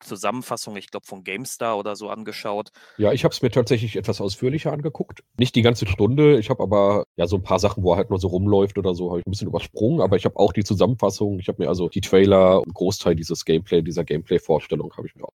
Zusammenfassung, 0.01 0.77
ich 0.77 0.91
glaube, 0.91 1.07
von 1.07 1.25
GameStar 1.25 1.79
oder 1.79 1.97
so 1.97 2.11
angeschaut. 2.11 2.71
Ja, 2.99 3.13
ich 3.13 3.25
habe 3.25 3.33
es 3.33 3.43
mir 3.43 3.51
tatsächlich 3.51 3.97
etwas 3.97 4.21
ausführlicher 4.21 4.73
angeguckt. 4.73 5.25
Nicht 5.39 5.55
die 5.55 5.63
ganze 5.63 5.87
Stunde. 5.87 6.39
Ich 6.39 6.51
habe 6.51 6.63
aber 6.63 7.05
ja 7.17 7.27
so 7.27 7.37
ein 7.37 7.43
paar 7.43 7.59
Sachen, 7.59 7.83
wo 7.83 7.93
er 7.93 7.97
halt 7.97 8.11
nur 8.11 8.19
so 8.19 8.29
rumläuft 8.29 8.79
oder 8.79 8.95
so, 8.95 9.11
habe 9.11 9.21
ich 9.21 9.27
ein 9.27 9.31
bisschen 9.31 9.49
übersprungen. 9.49 10.01
Aber 10.01 10.17
ich 10.17 10.25
habe 10.25 10.37
auch 10.37 10.53
die 10.53 10.65
Zusammenfassung. 10.65 11.39
Ich 11.39 11.49
habe 11.49 11.63
mir 11.63 11.69
also 11.69 11.89
die 11.89 12.03
Trailer, 12.03 12.63
einen 12.63 12.75
Großteil 12.75 13.17
dieses 13.17 13.45
Gameplay, 13.45 13.83
dieser 13.83 14.05
Gameplay-Vorstellung 14.05 14.93
habe 14.97 15.07
ich 15.07 15.15
mir 15.15 15.25
auch 15.25 15.33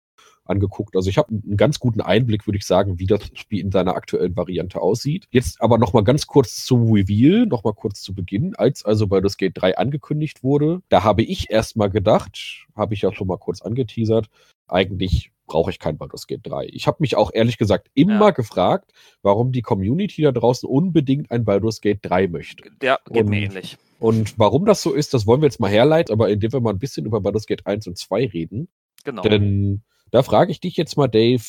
angeguckt. 0.50 0.96
Also 0.96 1.10
ich 1.10 1.18
habe 1.18 1.30
einen 1.30 1.58
ganz 1.58 1.80
guten 1.80 2.02
Einblick, 2.02 2.48
würde 2.48 2.58
ich 2.58 2.66
sagen, 2.66 3.00
wie 3.00 3.06
das 3.08 3.30
Spiel 3.34 3.62
in 3.62 3.72
seiner 3.72 3.96
aktuellen 3.96 4.36
Variante 4.36 4.82
aussieht. 4.82 5.26
Jetzt 5.32 5.62
aber 5.62 5.78
noch 5.78 5.94
mal 5.94 6.04
ganz 6.04 6.28
kurz 6.28 6.64
zum 6.66 6.92
Reveal, 6.92 7.46
noch 7.46 7.64
mal 7.64 7.74
kurz 7.74 8.02
zu 8.02 8.14
Beginn, 8.14 8.56
als 8.56 8.84
also 8.86 9.06
das 9.06 9.38
Gate 9.38 9.54
3 9.56 9.78
angekündigt 9.78 10.44
wurde, 10.44 10.82
da 10.90 11.04
habe 11.04 11.24
ich 11.24 11.50
erst 11.50 11.76
mal 11.78 11.90
gedacht, 11.90 12.66
habe 12.76 12.94
ich 12.94 13.02
ja 13.02 13.12
schon 13.14 13.28
mal 13.28 13.38
kurz 13.38 13.62
angeteasert, 13.62 14.28
eigentlich 14.68 15.32
brauche 15.48 15.72
ich 15.72 15.80
kein 15.80 15.98
Baldur's 15.98 16.28
Gate 16.28 16.42
3. 16.44 16.68
Ich 16.72 16.88
habe 16.88 16.98
mich 17.00 17.16
auch 17.16 17.32
ehrlich 17.34 17.58
gesagt 17.58 17.90
immer 17.94 18.20
Ja. 18.28 18.30
gefragt, 18.32 18.92
warum 19.22 19.52
die 19.54 19.62
Community 19.62 20.22
da 20.22 20.32
draußen 20.34 20.68
unbedingt 20.68 21.32
ein 21.32 21.46
Baldur's 21.46 21.80
Gate 21.80 22.00
3 22.02 22.28
möchte. 22.28 22.70
Der 22.82 23.00
geht 23.10 23.28
mir 23.28 23.38
Und- 23.38 23.44
ähnlich. 23.44 23.78
Und 24.00 24.38
warum 24.38 24.66
das 24.66 24.84
so 24.84 24.94
ist, 24.94 25.14
das 25.16 25.26
wollen 25.26 25.42
wir 25.42 25.48
jetzt 25.48 25.60
mal 25.60 25.72
herleiten, 25.72 26.14
aber 26.14 26.30
indem 26.30 26.52
wir 26.54 26.60
mal 26.60 26.70
ein 26.72 26.80
bisschen 26.80 27.06
über 27.06 27.20
Baldur's 27.22 27.48
Gate 27.48 27.66
1 27.66 27.88
und 27.88 27.98
2 27.98 28.28
reden. 28.28 28.68
Genau. 29.04 29.22
Denn 29.24 29.82
da 30.12 30.24
frage 30.24 30.52
ich 30.52 30.60
dich 30.60 30.78
jetzt 30.78 30.98
mal, 30.98 31.08
Dave, 31.08 31.44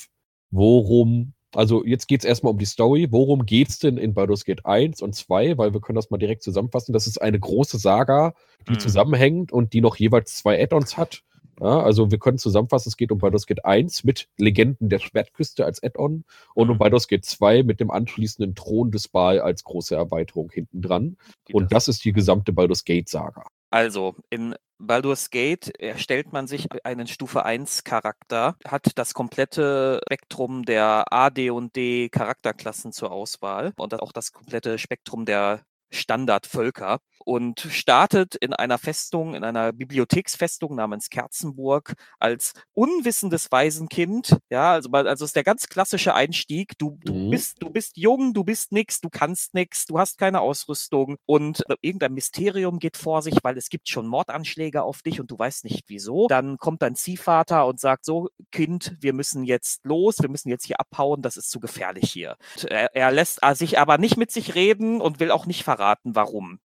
worum, 0.50 1.32
also 1.54 1.84
jetzt 1.84 2.08
geht 2.08 2.20
es 2.20 2.26
erstmal 2.26 2.52
um 2.52 2.58
die 2.58 2.64
Story, 2.66 3.08
worum 3.10 3.46
geht 3.46 3.68
es 3.68 3.78
denn 3.78 3.96
in 3.98 4.14
Baldur's 4.14 4.44
Gate 4.44 4.64
1 4.66 5.02
und 5.02 5.14
2, 5.14 5.58
weil 5.58 5.72
wir 5.72 5.80
können 5.80 5.96
das 5.96 6.10
mal 6.10 6.18
direkt 6.18 6.42
zusammenfassen. 6.42 6.92
Das 6.92 7.06
ist 7.06 7.20
eine 7.20 7.38
große 7.38 7.78
Saga, 7.78 8.34
die 8.68 8.72
Mhm. 8.72 8.80
zusammenhängt 8.80 9.52
und 9.52 9.72
die 9.72 9.80
noch 9.80 9.96
jeweils 9.96 10.36
zwei 10.36 10.62
Add-ons 10.62 10.96
hat. 10.96 11.22
Ja, 11.60 11.80
also 11.80 12.12
wir 12.12 12.18
können 12.20 12.38
zusammenfassen, 12.38 12.88
es 12.88 12.96
geht 12.96 13.10
um 13.10 13.18
Baldur's 13.18 13.46
Gate 13.46 13.64
1 13.64 14.04
mit 14.04 14.28
Legenden 14.38 14.88
der 14.90 15.00
Schwertküste 15.00 15.64
als 15.64 15.82
Add-on 15.82 16.24
und 16.54 16.68
um 16.70 16.76
Mhm. 16.76 16.78
Baldur's 16.78 17.08
Gate 17.08 17.24
2 17.24 17.64
mit 17.64 17.80
dem 17.80 17.90
anschließenden 17.90 18.54
Thron 18.54 18.92
des 18.92 19.08
Baal 19.08 19.40
als 19.40 19.64
große 19.64 19.96
Erweiterung 19.96 20.50
hinten 20.52 20.82
dran. 20.82 21.16
Und 21.52 21.72
das 21.72 21.88
ist 21.88 22.04
die 22.04 22.12
gesamte 22.12 22.52
Baldur's 22.52 22.84
Gate 22.84 23.08
Saga. 23.08 23.44
Also, 23.70 24.16
in 24.30 24.54
Baldur's 24.78 25.30
Gate 25.30 25.68
erstellt 25.78 26.32
man 26.32 26.46
sich 26.46 26.68
einen 26.84 27.06
Stufe 27.06 27.44
1 27.44 27.84
Charakter, 27.84 28.56
hat 28.66 28.92
das 28.96 29.12
komplette 29.12 30.00
Spektrum 30.06 30.64
der 30.64 31.12
A, 31.12 31.30
D 31.30 31.50
und 31.50 31.76
D 31.76 32.08
Charakterklassen 32.08 32.92
zur 32.92 33.10
Auswahl 33.12 33.72
und 33.76 33.94
auch 34.00 34.12
das 34.12 34.32
komplette 34.32 34.78
Spektrum 34.78 35.26
der 35.26 35.62
Standardvölker 35.90 37.00
und 37.28 37.60
startet 37.60 38.36
in 38.36 38.54
einer 38.54 38.78
Festung, 38.78 39.34
in 39.34 39.44
einer 39.44 39.74
Bibliotheksfestung 39.74 40.74
namens 40.74 41.10
Kerzenburg 41.10 41.92
als 42.18 42.54
unwissendes 42.72 43.52
Waisenkind. 43.52 44.38
Ja, 44.48 44.72
also, 44.72 44.88
also 44.90 45.26
ist 45.26 45.36
der 45.36 45.44
ganz 45.44 45.68
klassische 45.68 46.14
Einstieg. 46.14 46.72
Du, 46.78 46.98
du 47.04 47.12
Mhm. 47.12 47.30
bist, 47.30 47.56
du 47.60 47.68
bist 47.68 47.98
jung, 47.98 48.32
du 48.32 48.44
bist 48.44 48.72
nix, 48.72 49.02
du 49.02 49.10
kannst 49.10 49.52
nix, 49.52 49.84
du 49.84 49.98
hast 49.98 50.16
keine 50.16 50.40
Ausrüstung 50.40 51.18
und 51.26 51.68
äh, 51.68 51.74
irgendein 51.82 52.14
Mysterium 52.14 52.78
geht 52.78 52.96
vor 52.96 53.20
sich, 53.20 53.34
weil 53.42 53.58
es 53.58 53.68
gibt 53.68 53.90
schon 53.90 54.06
Mordanschläge 54.06 54.82
auf 54.82 55.02
dich 55.02 55.20
und 55.20 55.30
du 55.30 55.38
weißt 55.38 55.64
nicht 55.64 55.84
wieso. 55.88 56.28
Dann 56.28 56.56
kommt 56.56 56.80
dein 56.80 56.94
Ziehvater 56.96 57.66
und 57.66 57.78
sagt 57.78 58.06
so, 58.06 58.28
Kind, 58.52 58.96
wir 59.00 59.12
müssen 59.12 59.44
jetzt 59.44 59.84
los, 59.84 60.16
wir 60.22 60.30
müssen 60.30 60.48
jetzt 60.48 60.64
hier 60.64 60.80
abhauen, 60.80 61.20
das 61.20 61.36
ist 61.36 61.50
zu 61.50 61.60
gefährlich 61.60 62.10
hier. 62.10 62.36
Er, 62.66 62.96
er 62.96 63.12
lässt 63.12 63.40
äh, 63.42 63.54
sich 63.54 63.78
aber 63.78 63.98
nicht 63.98 64.16
mit 64.16 64.32
sich 64.32 64.54
reden 64.54 65.02
und 65.02 65.20
will 65.20 65.30
auch 65.30 65.44
nicht 65.44 65.62
verraten, 65.62 66.14
warum. 66.14 66.58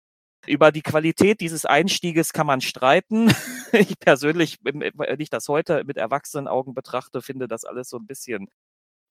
Über 0.47 0.73
die 0.73 0.83
Qualität 0.83 1.41
dieses 1.41 1.65
Einstieges 1.67 2.33
kann 2.33 2.47
man 2.47 2.61
streiten. 2.61 3.31
Ich 3.73 4.01
persönlich, 4.01 4.59
wenn 4.65 5.21
ich 5.21 5.31
das 5.31 5.47
heute 5.47 5.85
mit 5.85 5.97
erwachsenen 5.97 6.49
Augen 6.49 6.75
betrachte, 6.75 7.23
finde 7.23 7.47
das 7.47 7.65
alles 7.65 7.89
so 7.89 7.99
ein 7.99 8.07
bisschen, 8.07 8.49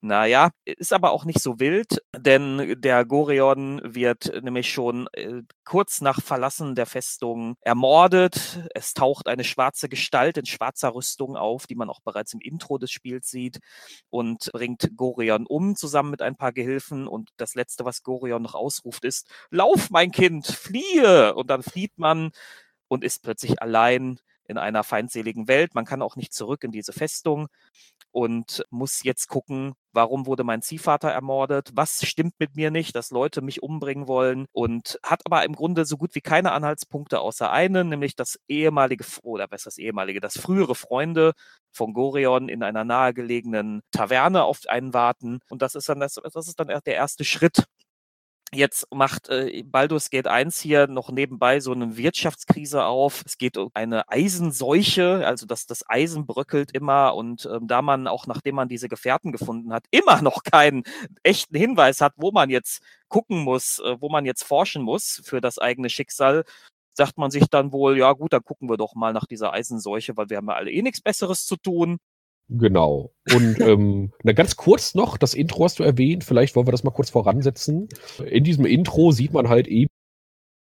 naja, 0.01 0.51
ist 0.63 0.93
aber 0.93 1.11
auch 1.11 1.25
nicht 1.25 1.41
so 1.41 1.59
wild, 1.59 2.01
denn 2.15 2.79
der 2.79 3.03
Gorion 3.03 3.81
wird 3.83 4.31
nämlich 4.43 4.71
schon 4.71 5.07
äh, 5.11 5.41
kurz 5.65 5.99
nach 5.99 6.21
Verlassen 6.21 6.73
der 6.73 6.85
Festung 6.85 7.55
ermordet. 7.61 8.69
Es 8.73 8.93
taucht 8.93 9.27
eine 9.27 9.43
schwarze 9.43 9.89
Gestalt 9.89 10.37
in 10.37 10.45
schwarzer 10.45 10.95
Rüstung 10.95 11.35
auf, 11.35 11.67
die 11.67 11.75
man 11.75 11.89
auch 11.89 11.99
bereits 11.99 12.33
im 12.33 12.39
Intro 12.39 12.77
des 12.77 12.91
Spiels 12.91 13.29
sieht 13.29 13.59
und 14.09 14.49
bringt 14.53 14.89
Gorion 14.95 15.45
um 15.45 15.75
zusammen 15.75 16.11
mit 16.11 16.21
ein 16.21 16.37
paar 16.37 16.53
Gehilfen. 16.53 17.05
Und 17.05 17.29
das 17.35 17.55
Letzte, 17.55 17.83
was 17.83 18.01
Gorion 18.01 18.41
noch 18.41 18.55
ausruft, 18.55 19.03
ist, 19.03 19.27
Lauf, 19.49 19.89
mein 19.89 20.11
Kind, 20.11 20.47
fliehe! 20.47 21.35
Und 21.35 21.49
dann 21.49 21.61
flieht 21.61 21.97
man 21.97 22.31
und 22.87 23.03
ist 23.03 23.21
plötzlich 23.23 23.61
allein 23.61 24.19
in 24.45 24.57
einer 24.57 24.83
feindseligen 24.83 25.47
Welt. 25.47 25.75
Man 25.75 25.85
kann 25.85 26.01
auch 26.01 26.15
nicht 26.15 26.33
zurück 26.33 26.63
in 26.63 26.71
diese 26.71 26.93
Festung 26.93 27.49
und 28.11 28.63
muss 28.69 29.03
jetzt 29.03 29.27
gucken, 29.27 29.73
warum 29.93 30.25
wurde 30.25 30.43
mein 30.43 30.61
Ziehvater 30.61 31.09
ermordet, 31.09 31.71
was 31.73 32.05
stimmt 32.05 32.33
mit 32.39 32.55
mir 32.55 32.71
nicht, 32.71 32.95
dass 32.95 33.11
Leute 33.11 33.41
mich 33.41 33.63
umbringen 33.63 34.07
wollen? 34.07 34.45
Und 34.51 34.99
hat 35.03 35.21
aber 35.25 35.43
im 35.45 35.53
Grunde 35.55 35.85
so 35.85 35.97
gut 35.97 36.15
wie 36.15 36.21
keine 36.21 36.51
Anhaltspunkte 36.51 37.19
außer 37.19 37.51
einen, 37.51 37.89
nämlich 37.89 38.15
das 38.15 38.39
ehemalige, 38.47 39.05
oder 39.23 39.47
was 39.49 39.61
ist 39.61 39.65
das 39.67 39.77
ehemalige, 39.77 40.19
das 40.19 40.37
frühere 40.37 40.75
Freunde 40.75 41.33
von 41.71 41.93
Gorion 41.93 42.49
in 42.49 42.63
einer 42.63 42.83
nahegelegenen 42.85 43.81
Taverne 43.91 44.43
auf 44.43 44.61
einen 44.67 44.93
warten. 44.93 45.39
Und 45.49 45.61
das 45.61 45.75
ist 45.75 45.89
dann 45.89 45.99
das, 45.99 46.15
das 46.15 46.47
ist 46.47 46.59
dann 46.59 46.67
der 46.67 46.95
erste 46.95 47.23
Schritt 47.25 47.65
Jetzt 48.51 48.87
macht 48.91 49.29
äh, 49.29 49.63
Baldur's 49.63 50.09
Gate 50.09 50.25
1 50.25 50.59
hier 50.59 50.87
noch 50.87 51.11
nebenbei 51.11 51.59
so 51.59 51.71
eine 51.71 51.97
Wirtschaftskrise 51.97 52.83
auf. 52.85 53.21
Es 53.25 53.37
geht 53.37 53.57
um 53.57 53.69
eine 53.75 54.09
Eisenseuche, 54.09 55.25
also 55.25 55.45
dass 55.45 55.67
das 55.67 55.87
Eisen 55.87 56.25
bröckelt 56.25 56.71
immer 56.71 57.13
und 57.13 57.45
ähm, 57.45 57.67
da 57.67 57.83
man 57.83 58.07
auch 58.07 58.25
nachdem 58.25 58.55
man 58.55 58.67
diese 58.67 58.89
Gefährten 58.89 59.31
gefunden 59.31 59.71
hat, 59.71 59.85
immer 59.91 60.23
noch 60.23 60.41
keinen 60.43 60.83
echten 61.21 61.55
Hinweis 61.55 62.01
hat, 62.01 62.13
wo 62.17 62.31
man 62.31 62.49
jetzt 62.49 62.81
gucken 63.07 63.39
muss, 63.43 63.79
äh, 63.79 63.97
wo 64.01 64.09
man 64.09 64.25
jetzt 64.25 64.43
forschen 64.43 64.81
muss 64.81 65.21
für 65.23 65.41
das 65.41 65.59
eigene 65.59 65.89
Schicksal, 65.89 66.43
sagt 66.93 67.17
man 67.19 67.31
sich 67.31 67.45
dann 67.49 67.71
wohl, 67.71 67.97
ja 67.97 68.13
gut, 68.13 68.33
dann 68.33 68.43
gucken 68.43 68.67
wir 68.69 68.77
doch 68.77 68.95
mal 68.95 69.13
nach 69.13 69.25
dieser 69.27 69.53
Eisenseuche, 69.53 70.17
weil 70.17 70.29
wir 70.29 70.37
haben 70.37 70.47
ja 70.49 70.55
alle 70.55 70.71
eh 70.71 70.81
nichts 70.81 71.01
Besseres 71.01 71.45
zu 71.45 71.55
tun. 71.55 71.99
Genau. 72.49 73.13
Und 73.33 73.59
ähm, 73.61 74.11
na, 74.23 74.33
ganz 74.33 74.55
kurz 74.55 74.95
noch, 74.95 75.17
das 75.17 75.33
Intro 75.33 75.63
hast 75.63 75.79
du 75.79 75.83
erwähnt, 75.83 76.23
vielleicht 76.23 76.55
wollen 76.55 76.67
wir 76.67 76.71
das 76.71 76.83
mal 76.83 76.91
kurz 76.91 77.09
voransetzen. 77.09 77.87
In 78.25 78.43
diesem 78.43 78.65
Intro 78.65 79.11
sieht 79.11 79.33
man 79.33 79.49
halt 79.49 79.67
eben 79.67 79.89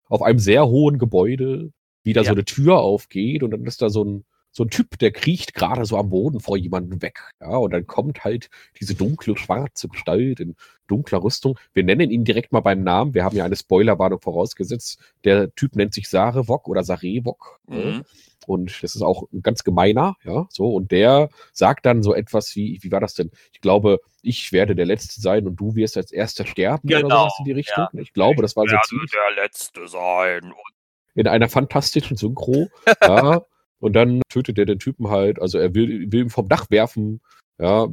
auf 0.08 0.22
einem 0.22 0.40
sehr 0.40 0.68
hohen 0.68 0.98
Gebäude, 0.98 1.72
wie 2.04 2.14
da 2.14 2.22
Ja. 2.22 2.26
so 2.28 2.32
eine 2.34 2.46
Tür 2.46 2.80
aufgeht 2.80 3.44
und 3.44 3.52
dann 3.52 3.66
ist 3.66 3.82
da 3.82 3.90
so 3.90 4.04
ein, 4.04 4.26
so 4.52 4.64
ein 4.64 4.70
Typ, 4.70 5.00
der 5.00 5.12
kriecht 5.12 5.54
gerade 5.54 5.86
so 5.86 5.98
am 5.98 6.10
Boden 6.10 6.40
vor 6.40 6.58
jemandem 6.58 7.02
weg. 7.02 7.20
Ja, 7.40 7.56
und 7.56 7.72
dann 7.72 7.88
kommt 7.88 8.24
halt 8.24 8.50
diese 8.80 8.96
dunkle, 8.96 9.38
schwarze 9.38 9.88
Gestalt 9.88 10.40
in 10.40 10.56
dunkler 10.88 11.24
Rüstung. 11.24 11.58
Wir 11.74 11.84
nennen 11.84 12.12
ihn 12.12 12.26
direkt 12.26 12.52
mal 12.52 12.60
beim 12.60 12.84
Namen. 12.84 13.14
Wir 13.14 13.24
haben 13.24 13.36
ja 13.36 13.46
eine 13.46 13.56
Spoilerwarnung 13.56 14.20
vorausgesetzt. 14.20 15.00
Der 15.24 15.54
Typ 15.56 15.76
nennt 15.76 15.94
sich 15.94 16.10
Sarevok 16.10 16.68
oder 16.68 16.84
Sarevok. 16.84 17.60
Mhm. 17.68 18.04
Und 18.48 18.84
das 18.84 18.96
ist 18.96 19.02
auch 19.02 19.24
ein 19.32 19.42
ganz 19.42 19.64
gemeiner, 19.64 20.16
ja, 20.24 20.48
so. 20.50 20.74
Und 20.74 20.92
der 20.92 21.30
sagt 21.54 21.86
dann 21.86 22.02
so 22.02 22.14
etwas 22.14 22.56
wie, 22.56 22.80
wie 22.82 22.92
war 22.92 23.00
das 23.00 23.14
denn? 23.14 23.32
Ich 23.54 23.62
glaube, 23.62 24.00
ich 24.22 24.52
werde 24.52 24.76
der 24.76 24.86
Letzte 24.86 25.22
sein 25.22 25.48
und 25.48 25.56
du 25.58 25.76
wirst 25.76 25.96
als 25.96 26.12
Erster 26.12 26.46
sterben 26.46 26.88
oder 26.90 27.02
Genau, 27.02 27.20
sowas 27.20 27.36
in 27.40 27.46
die 27.46 27.52
Richtung. 27.52 27.86
Ich 27.94 28.14
glaube, 28.14 28.42
das 28.42 28.56
war 28.56 28.66
so 28.68 28.76
ziemlich 28.86 29.12
der 29.12 29.44
Letzte 29.44 29.88
sein. 29.88 30.54
in 31.14 31.28
einer 31.28 31.50
fantastischen 31.50 32.18
Synchro. 32.18 32.68
ja, 33.02 33.42
und 33.82 33.94
dann 33.94 34.22
tötet 34.30 34.58
er 34.58 34.66
den 34.66 34.80
Typen 34.80 35.10
halt, 35.10 35.42
also 35.42 35.58
er 35.58 35.76
will, 35.76 36.10
will 36.12 36.22
ihn 36.22 36.30
vom 36.30 36.48
Dach 36.48 36.68
werfen, 36.70 37.20
ja, 37.60 37.88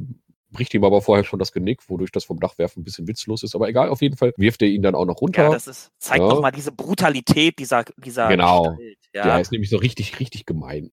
bricht 0.51 0.73
ihm 0.73 0.83
aber 0.83 1.01
vorher 1.01 1.23
schon 1.25 1.37
das 1.39 1.51
Genick, 1.51 1.81
wodurch 1.89 2.11
das 2.11 2.23
vom 2.23 2.39
Dach 2.39 2.57
werfen 2.57 2.79
ein 2.81 2.83
bisschen 2.83 3.07
witzlos 3.07 3.43
ist. 3.43 3.53
Aber 3.53 3.67
egal, 3.69 3.89
auf 3.89 4.01
jeden 4.01 4.17
Fall 4.17 4.33
wirft 4.37 4.61
er 4.63 4.67
ihn 4.67 4.81
dann 4.81 4.95
auch 4.95 5.05
noch 5.05 5.21
runter. 5.21 5.43
Ja, 5.43 5.51
das 5.51 5.67
ist, 5.67 5.91
zeigt 5.99 6.21
Ja. 6.21 6.29
doch 6.29 6.41
mal 6.41 6.51
diese 6.51 6.71
Brutalität 6.71 7.59
dieser, 7.59 7.83
dieser 7.97 8.29
Genau. 8.29 8.63
Gestalt. 8.71 8.97
Ja. 9.13 9.23
Der 9.25 9.41
ist 9.41 9.51
nämlich 9.51 9.69
so 9.69 9.77
richtig, 9.77 10.19
richtig 10.19 10.45
gemein. 10.45 10.89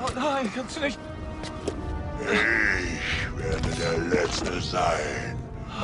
Oh 0.00 0.10
nein, 0.14 0.48
kannst 0.54 0.76
du 0.76 0.80
nicht. 0.80 0.98
Ich 2.20 3.42
werde 3.44 3.68
der 3.80 3.98
Letzte 4.20 4.60
sein. 4.60 5.36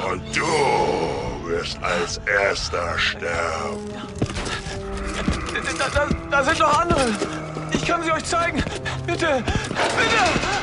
Und 0.03 0.23
du 0.37 1.49
wirst 1.49 1.81
als 1.83 2.19
Erster 2.27 2.99
sterben. 2.99 3.79
Da, 5.79 5.89
da, 5.89 6.09
da 6.31 6.43
sind 6.43 6.59
noch 6.59 6.81
andere. 6.81 7.13
Ich 7.73 7.85
kann 7.85 8.03
sie 8.03 8.11
euch 8.11 8.25
zeigen. 8.25 8.63
Bitte, 9.07 9.43
bitte. 9.45 10.55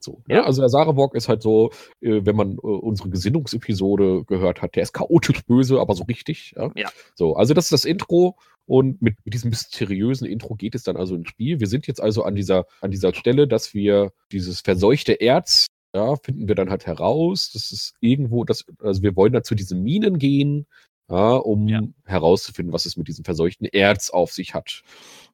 So, 0.00 0.22
ne? 0.26 0.44
Also 0.44 0.60
der 0.60 0.68
Sarevok 0.68 1.14
ist 1.14 1.28
halt 1.28 1.42
so, 1.42 1.70
äh, 2.00 2.20
wenn 2.24 2.36
man 2.36 2.52
äh, 2.52 2.60
unsere 2.60 3.08
Gesinnungsepisode 3.08 4.24
gehört 4.24 4.62
hat, 4.62 4.76
der 4.76 4.82
ist 4.82 4.92
chaotisch 4.92 5.44
böse, 5.46 5.80
aber 5.80 5.94
so 5.94 6.04
richtig. 6.04 6.54
Ja? 6.56 6.70
Ja. 6.74 6.88
So, 7.14 7.36
also 7.36 7.54
das 7.54 7.64
ist 7.64 7.72
das 7.72 7.84
Intro 7.84 8.36
und 8.66 9.00
mit, 9.02 9.16
mit 9.24 9.34
diesem 9.34 9.50
mysteriösen 9.50 10.26
Intro 10.26 10.54
geht 10.54 10.74
es 10.74 10.82
dann 10.82 10.96
also 10.96 11.14
ins 11.14 11.28
Spiel. 11.28 11.60
Wir 11.60 11.66
sind 11.66 11.86
jetzt 11.86 12.00
also 12.00 12.22
an 12.24 12.34
dieser, 12.34 12.66
an 12.80 12.90
dieser 12.90 13.14
Stelle, 13.14 13.46
dass 13.46 13.74
wir 13.74 14.12
dieses 14.32 14.60
verseuchte 14.60 15.12
Erz, 15.12 15.66
ja, 15.94 16.16
finden 16.16 16.48
wir 16.48 16.54
dann 16.54 16.70
halt 16.70 16.86
heraus. 16.86 17.50
Das 17.52 17.70
ist 17.72 17.94
irgendwo, 18.00 18.44
das, 18.44 18.64
also 18.80 19.02
wir 19.02 19.14
wollen 19.16 19.32
dann 19.32 19.44
zu 19.44 19.54
diesen 19.54 19.82
Minen 19.82 20.18
gehen, 20.18 20.66
ja, 21.10 21.34
um 21.34 21.68
Ja. 21.68 21.82
herauszufinden, 22.06 22.72
was 22.72 22.86
es 22.86 22.96
mit 22.96 23.06
diesem 23.08 23.24
verseuchten 23.24 23.66
Erz 23.66 24.10
auf 24.10 24.32
sich 24.32 24.54
hat. 24.54 24.82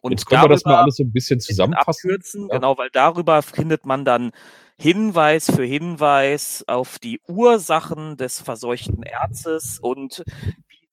Und 0.00 0.12
jetzt 0.12 0.26
können 0.26 0.42
wir 0.42 0.48
das 0.48 0.64
mal 0.64 0.76
alles 0.82 0.96
so 0.96 1.04
ein 1.04 1.12
bisschen 1.12 1.38
zusammenfassen. 1.40 2.10
abkürzen, 2.10 2.48
Ja. 2.48 2.56
genau, 2.56 2.76
weil 2.76 2.90
darüber 2.92 3.42
findet 3.42 3.86
man 3.86 4.04
dann 4.04 4.32
Hinweis 4.76 5.50
für 5.50 5.64
Hinweis 5.64 6.64
auf 6.66 6.98
die 6.98 7.20
Ursachen 7.28 8.16
des 8.16 8.40
verseuchten 8.40 9.02
Erzes 9.02 9.78
und 9.78 10.24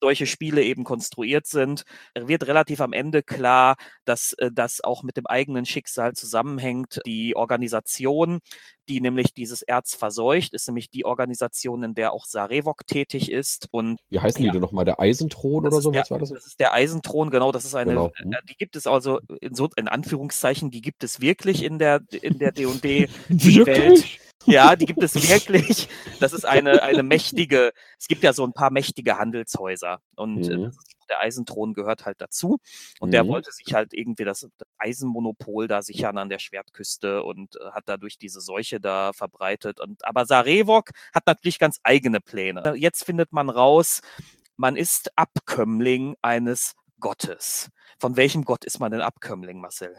solche 0.02 0.28
Spiele 0.28 0.64
eben 0.64 0.84
konstruiert 0.84 1.48
sind, 1.48 1.84
wird 2.16 2.48
relativ 2.48 2.82
am 2.82 2.94
Ende 2.94 3.24
klar, 3.24 3.76
dass 4.06 4.34
äh, 4.34 4.52
das 4.54 4.82
auch 4.84 5.04
mit 5.04 5.18
dem 5.18 5.26
eigenen 5.26 5.66
Schicksal 5.66 6.14
zusammenhängt. 6.14 7.00
Die 7.06 7.36
Organisation, 7.36 8.40
die 8.88 9.02
nämlich 9.02 9.34
dieses 9.34 9.62
Erz 9.62 9.96
verseucht, 9.96 10.54
ist 10.54 10.68
nämlich 10.68 10.90
die 10.90 11.06
Organisation, 11.06 11.84
in 11.84 11.94
der 11.96 12.14
auch 12.14 12.26
Sarevok 12.26 12.86
tätig 12.88 13.32
ist. 13.32 13.68
Und 13.72 14.00
Wie 14.10 14.20
heißen 14.20 14.44
Ja. 14.44 14.52
die 14.52 14.54
denn 14.54 14.62
nochmal? 14.62 14.86
Der 14.86 15.00
Eisenthron 15.00 15.66
oder 15.66 15.82
so? 15.82 15.92
der, 15.92 16.02
Was 16.02 16.12
war 16.12 16.20
das? 16.20 16.30
das 16.30 16.46
ist 16.46 16.60
der 16.60 16.74
Eisenthron, 16.74 17.30
genau, 17.30 17.52
das 17.52 17.66
ist 17.66 17.76
eine, 17.76 17.92
Genau. 17.92 18.08
Äh, 18.18 18.38
die 18.50 18.56
gibt 18.56 18.76
es 18.76 18.88
also 18.88 19.20
in 19.42 19.56
so 19.56 19.70
in 19.76 19.88
Anführungszeichen, 19.88 20.72
die 20.72 20.82
gibt 20.82 21.04
es 21.04 21.22
wirklich 21.22 21.64
in 21.64 21.80
der 21.80 22.02
in 22.22 22.38
der 22.40 22.52
D&D 22.52 23.10
Wirklich? 23.30 24.20
Ja, 24.46 24.76
die 24.76 24.86
gibt 24.86 25.02
es 25.04 25.16
wirklich. 25.16 25.88
Das 26.20 26.34
ist 26.34 26.46
eine, 26.46 26.82
eine 26.84 27.04
mächtige, 27.04 27.72
es 28.00 28.08
gibt 28.08 28.24
ja 28.24 28.34
so 28.34 28.46
ein 28.46 28.54
paar 28.54 28.72
mächtige 28.72 29.18
Handelshäuser 29.18 30.00
und 30.16 30.48
äh, 30.48 30.58
Mhm. 30.58 30.72
der 31.10 31.22
Eisenthron 31.22 31.74
gehört 31.74 32.06
halt 32.06 32.20
dazu. 32.22 32.58
Und 33.00 33.12
der 33.12 33.24
Mhm. 33.24 33.30
wollte 33.30 33.52
sich 33.52 33.74
halt 33.74 33.94
irgendwie 33.94 34.26
das, 34.26 34.42
das 34.58 34.68
Eisenmonopol 34.78 35.68
da 35.68 35.82
sichern 35.82 36.18
an 36.18 36.30
der 36.30 36.40
Schwertküste 36.40 37.24
und 37.24 37.56
äh, 37.56 37.72
hat 37.72 37.84
dadurch 37.88 38.18
diese 38.18 38.42
Seuche 38.42 38.80
da 38.80 39.14
verbreitet. 39.14 39.80
Und, 39.80 40.06
aber 40.06 40.26
Sarevok 40.26 40.90
hat 41.14 41.26
natürlich 41.28 41.60
ganz 41.60 41.80
eigene 41.84 42.20
Pläne. 42.20 42.74
Jetzt 42.76 43.06
findet 43.06 43.32
man 43.32 43.50
raus, 43.50 44.02
man 44.58 44.76
ist 44.76 45.12
Abkömmling 45.18 46.16
eines 46.22 46.74
Gottes. 47.00 47.70
Von 48.00 48.16
welchem 48.18 48.44
Gott 48.44 48.66
ist 48.66 48.80
man 48.80 48.92
denn 48.92 49.02
Abkömmling, 49.02 49.60
Marcel? 49.62 49.96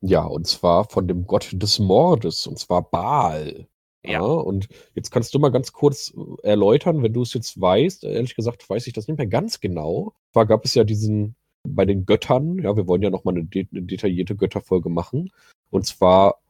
Ja, 0.00 0.24
und 0.24 0.46
zwar 0.46 0.84
von 0.88 1.06
dem 1.08 1.26
Gott 1.26 1.48
des 1.52 1.78
Mordes, 1.78 2.46
und 2.46 2.58
zwar 2.58 2.82
Baal. 2.90 3.68
Ja. 4.04 4.22
und 4.22 4.68
jetzt 4.94 5.10
kannst 5.10 5.32
du 5.34 5.38
mal 5.38 5.50
ganz 5.50 5.72
kurz 5.72 6.12
äh, 6.42 6.48
erläutern, 6.48 7.02
wenn 7.02 7.12
du 7.12 7.22
es 7.22 7.34
jetzt 7.34 7.60
weißt. 7.60 8.04
Ehrlich 8.04 8.34
gesagt 8.34 8.68
weiß 8.68 8.86
ich 8.86 8.92
das 8.92 9.06
nicht 9.08 9.16
mehr 9.18 9.26
ganz 9.28 9.60
genau. 9.60 10.12
Zwar 10.32 10.46
gab 10.46 10.64
es 10.64 10.74
ja 10.74 10.84
diesen 10.84 11.34
bei 11.64 11.84
den 11.84 12.04
Göttern, 12.06 12.58
ja, 12.58 12.74
wir 12.76 12.88
wollen 12.88 13.02
ja 13.02 13.10
nochmal 13.10 13.34
eine, 13.34 13.44
de 13.44 13.66
eine 13.70 13.82
detaillierte 13.82 14.34
Götterfolge 14.34 14.88
machen. 14.88 15.30
Und 15.70 15.86
zwar 15.86 16.40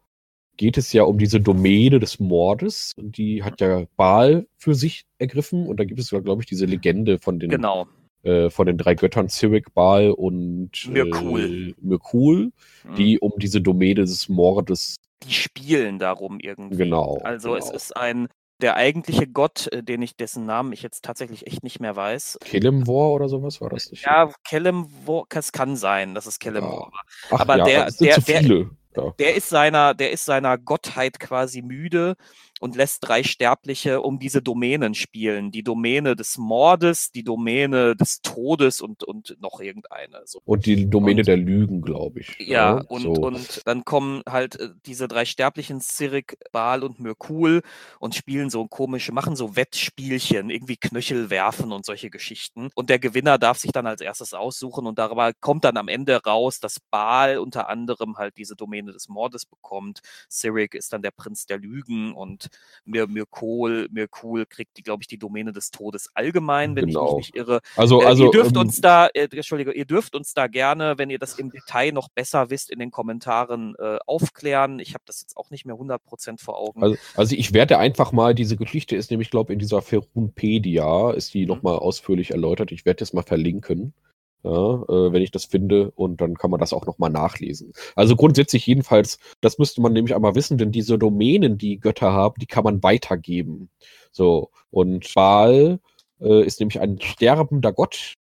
geht 0.56 0.78
es 0.78 0.92
ja 0.94 1.02
um 1.04 1.18
diese 1.18 1.40
Domäne 1.40 2.00
des 2.00 2.18
Mordes. 2.18 2.92
Und 2.97 3.18
die 3.18 3.42
hat 3.42 3.61
ja 3.61 3.85
Baal 3.97 4.47
für 4.56 4.75
sich 4.75 5.04
ergriffen. 5.18 5.66
Und 5.66 5.78
da 5.80 5.85
gibt 5.85 6.00
es, 6.00 6.09
glaube 6.11 6.40
ich, 6.42 6.47
diese 6.47 6.64
Legende 6.66 7.18
von 7.18 7.38
den 7.38 7.50
Genau. 7.50 7.87
äh, 8.23 8.49
von 8.50 8.66
den 8.66 8.78
drei 8.78 8.94
Göttern 8.94 9.28
Cyric, 9.28 9.75
Baal 9.75 10.12
und 10.12 10.88
Mirkul. 10.90 11.71
äh, 11.71 11.75
Mirkul, 11.80 12.52
Mhm. 12.85 12.94
die 12.97 13.18
um 13.18 13.32
diese 13.38 13.61
Domäne 13.61 14.02
des 14.02 14.28
Mordes. 14.30 14.97
Die 15.24 15.32
spielen 15.32 15.98
darum 15.98 16.38
irgendwie. 16.40 16.76
Genau, 16.76 17.18
Also 17.22 17.54
es 17.56 17.66
genau. 17.66 17.76
ist 17.76 17.96
ein 17.96 18.28
der 18.60 18.76
eigentliche 18.76 19.26
Gott, 19.26 19.66
äh, 19.72 19.82
den 19.82 20.02
ich 20.02 20.16
dessen 20.16 20.46
Namen 20.46 20.72
ich 20.72 20.82
jetzt 20.82 21.04
tatsächlich 21.04 21.48
echt 21.48 21.64
nicht 21.64 21.80
mehr 21.80 21.96
weiß. 21.96 22.38
Kelemvor 22.44 23.12
oder 23.12 23.28
sowas 23.28 23.60
war 23.60 23.70
das 23.70 23.90
nicht? 23.90 24.04
Ja, 24.04 24.30
Kellemwor, 24.44 25.26
es 25.34 25.50
kann 25.50 25.74
sein, 25.76 26.14
dass 26.14 26.26
es 26.26 26.38
Kellemwor 26.38 26.92
war. 26.92 27.02
Ach, 27.32 27.40
aber 27.40 27.56
ja, 27.58 27.64
der- 27.64 27.86
es 27.88 27.96
der- 27.96 28.20
der-. 28.20 28.66
Ja. 28.94 29.14
Der 29.18 29.34
ist 29.34 29.48
seiner, 29.48 29.94
der 29.94 30.12
ist 30.12 30.26
seiner 30.26 30.58
Gottheit 30.58 31.18
quasi 31.18 31.62
müde 31.62 32.14
und 32.62 32.76
lässt 32.76 32.99
drei 33.00 33.25
Sterbliche 33.25 34.02
um 34.02 34.21
diese 34.21 34.40
Domänen 34.40 34.95
spielen. 34.95 35.50
Die 35.50 35.64
Domäne 35.64 36.14
des 36.14 36.38
Mordes, 36.38 37.11
die 37.11 37.25
Domäne 37.25 37.97
des 37.97 38.23
Todes 38.23 38.81
und, 38.81 39.02
und 39.02 39.37
noch 39.40 39.59
irgendeine. 39.61 40.23
So. 40.26 40.40
Und 40.45 40.64
die 40.64 40.88
Domäne 40.88 41.23
Und- 41.23 41.26
der 41.26 41.38
Lügen, 41.38 41.83
glaube 41.83 42.21
ich. 42.21 42.37
Ja, 42.38 42.76
ne? 42.76 42.85
und, 42.87 43.02
so. 43.02 43.11
und 43.11 43.62
dann 43.66 43.85
kommen 43.85 44.23
halt 44.28 44.61
äh, 44.61 44.69
diese 44.87 45.09
drei 45.09 45.25
Sterblichen, 45.25 45.81
Cyric, 45.81 46.37
Baal 46.52 46.85
und 46.85 47.00
Mirkul, 47.00 47.62
und 47.99 48.14
spielen 48.14 48.49
so 48.49 48.69
komische, 48.69 49.11
machen 49.11 49.35
so 49.35 49.57
Wettspielchen, 49.57 50.49
irgendwie 50.49 50.76
Knöchel 50.76 51.31
werfen 51.31 51.73
und 51.73 51.85
solche 51.85 52.11
Geschichten. 52.11 52.71
Und 52.76 52.90
der 52.90 53.00
Gewinner 53.00 53.38
darf 53.38 53.59
sich 53.59 53.73
dann 53.73 53.88
als 53.88 54.00
erstes 54.00 54.35
aussuchen 54.35 54.87
und 54.87 55.00
darüber 55.00 55.33
kommt 55.40 55.64
dann 55.64 55.76
am 55.76 55.88
Ende 55.88 56.23
raus, 56.25 56.61
dass 56.61 56.78
Baal 56.78 57.38
unter 57.38 57.69
anderem 57.69 58.19
halt 58.19 58.37
diese 58.37 58.54
Domäne 58.54 58.92
des 58.92 59.09
Mordes 59.09 59.47
bekommt. 59.47 60.00
Cyric 60.31 60.75
ist 60.75 60.92
dann 60.92 61.02
der 61.02 61.11
Prinz 61.11 61.47
der 61.47 61.59
Lügen 61.59 62.12
und 62.12 62.51
Mir 62.85 63.06
Mirkul, 63.06 63.88
Mirkul 63.92 64.44
kriegt 64.47 64.76
die, 64.76 64.82
glaube 64.82 65.02
ich, 65.02 65.06
die 65.09 65.18
Domäne 65.18 65.52
des 65.52 65.71
Todes 65.71 66.11
allgemein, 66.14 66.75
wenn 66.76 66.87
Genau. 66.87 67.06
ich 67.06 67.14
mich 67.16 67.26
nicht 67.26 67.37
irre. 67.37 67.61
Also, 67.76 68.02
Äh, 68.02 68.06
also 68.06 68.25
ihr 68.25 68.30
dürft 68.30 68.56
ähm, 68.56 68.62
uns 68.62 68.80
da, 68.80 69.06
äh, 69.09 69.28
Entschuldige, 69.30 69.73
ihr 69.73 69.85
dürft 69.85 70.14
uns 70.14 70.35
da 70.35 70.47
gerne, 70.49 70.99
wenn 70.99 71.11
ihr 71.11 71.18
das 71.18 71.38
im 71.38 71.50
Detail 71.50 71.92
noch 71.92 72.09
besser 72.09 72.50
wisst, 72.50 72.71
in 72.71 72.78
den 72.78 72.90
Kommentaren 72.90 73.75
äh, 73.78 73.99
aufklären. 74.06 74.78
Ich 74.80 74.94
habe 74.94 75.04
das 75.06 75.21
jetzt 75.21 75.37
auch 75.37 75.50
nicht 75.50 75.64
mehr 75.64 75.76
100% 75.76 76.40
vor 76.42 76.59
Augen. 76.59 76.82
Also, 76.82 76.97
also 77.14 77.37
ich 77.37 77.52
werde 77.52 77.78
einfach 77.78 78.12
mal, 78.12 78.35
diese 78.35 78.56
Geschichte 78.56 78.97
ist 78.97 79.11
nämlich, 79.11 79.30
glaube 79.30 79.52
ich, 79.52 79.54
in 79.54 79.59
dieser 79.61 79.82
Ferunpedia, 79.82 81.12
ist 81.12 81.35
die 81.35 81.42
Mhm. 81.42 81.49
nochmal 81.49 81.78
ausführlich 81.78 82.31
erläutert. 82.33 82.72
Ich 82.72 82.85
werde 82.85 82.98
das 82.98 83.12
mal 83.12 83.22
verlinken, 83.22 83.94
ja, 84.42 84.50
äh, 84.50 85.12
wenn 85.12 85.22
ich 85.22 85.31
das 85.31 85.44
finde 85.44 85.90
und 85.92 86.20
dann 86.20 86.37
kann 86.37 86.50
man 86.50 86.61
das 86.61 86.72
auch 86.72 86.87
nochmal 86.87 87.11
nachlesen. 87.11 87.72
Also 87.94 88.16
grundsätzlich 88.16 88.66
jedenfalls, 88.66 89.18
das 89.40 89.59
müsste 89.59 89.81
man 89.81 89.92
nämlich 89.92 90.14
einmal 90.14 90.35
wissen, 90.35 90.59
denn 90.59 90.72
diese 90.72 90.98
Domänen, 90.98 91.59
die 91.59 91.78
Götter 91.78 92.12
haben, 92.12 92.35
die 92.40 92.46
kann 92.46 92.64
man 92.64 92.83
weitergeben. 92.83 93.70
So, 94.11 94.50
und 94.70 95.12
Baal 95.14 95.81
äh, 96.20 96.44
ist 96.44 96.61
nämlich 96.61 96.81
ein 96.81 97.00
sterbender 97.00 97.72
Gott. 97.72 98.14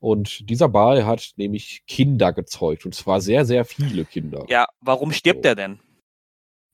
Und 0.00 0.50
dieser 0.50 0.68
Baal 0.68 1.06
hat 1.06 1.32
nämlich 1.36 1.84
Kinder 1.86 2.32
gezeugt, 2.32 2.84
und 2.84 2.94
zwar 2.94 3.20
sehr, 3.20 3.44
sehr 3.44 3.64
viele 3.64 4.04
Kinder. 4.04 4.44
ja, 4.48 4.66
warum 4.80 5.12
stirbt 5.12 5.44
So. 5.44 5.48
er 5.48 5.54
denn? 5.54 5.78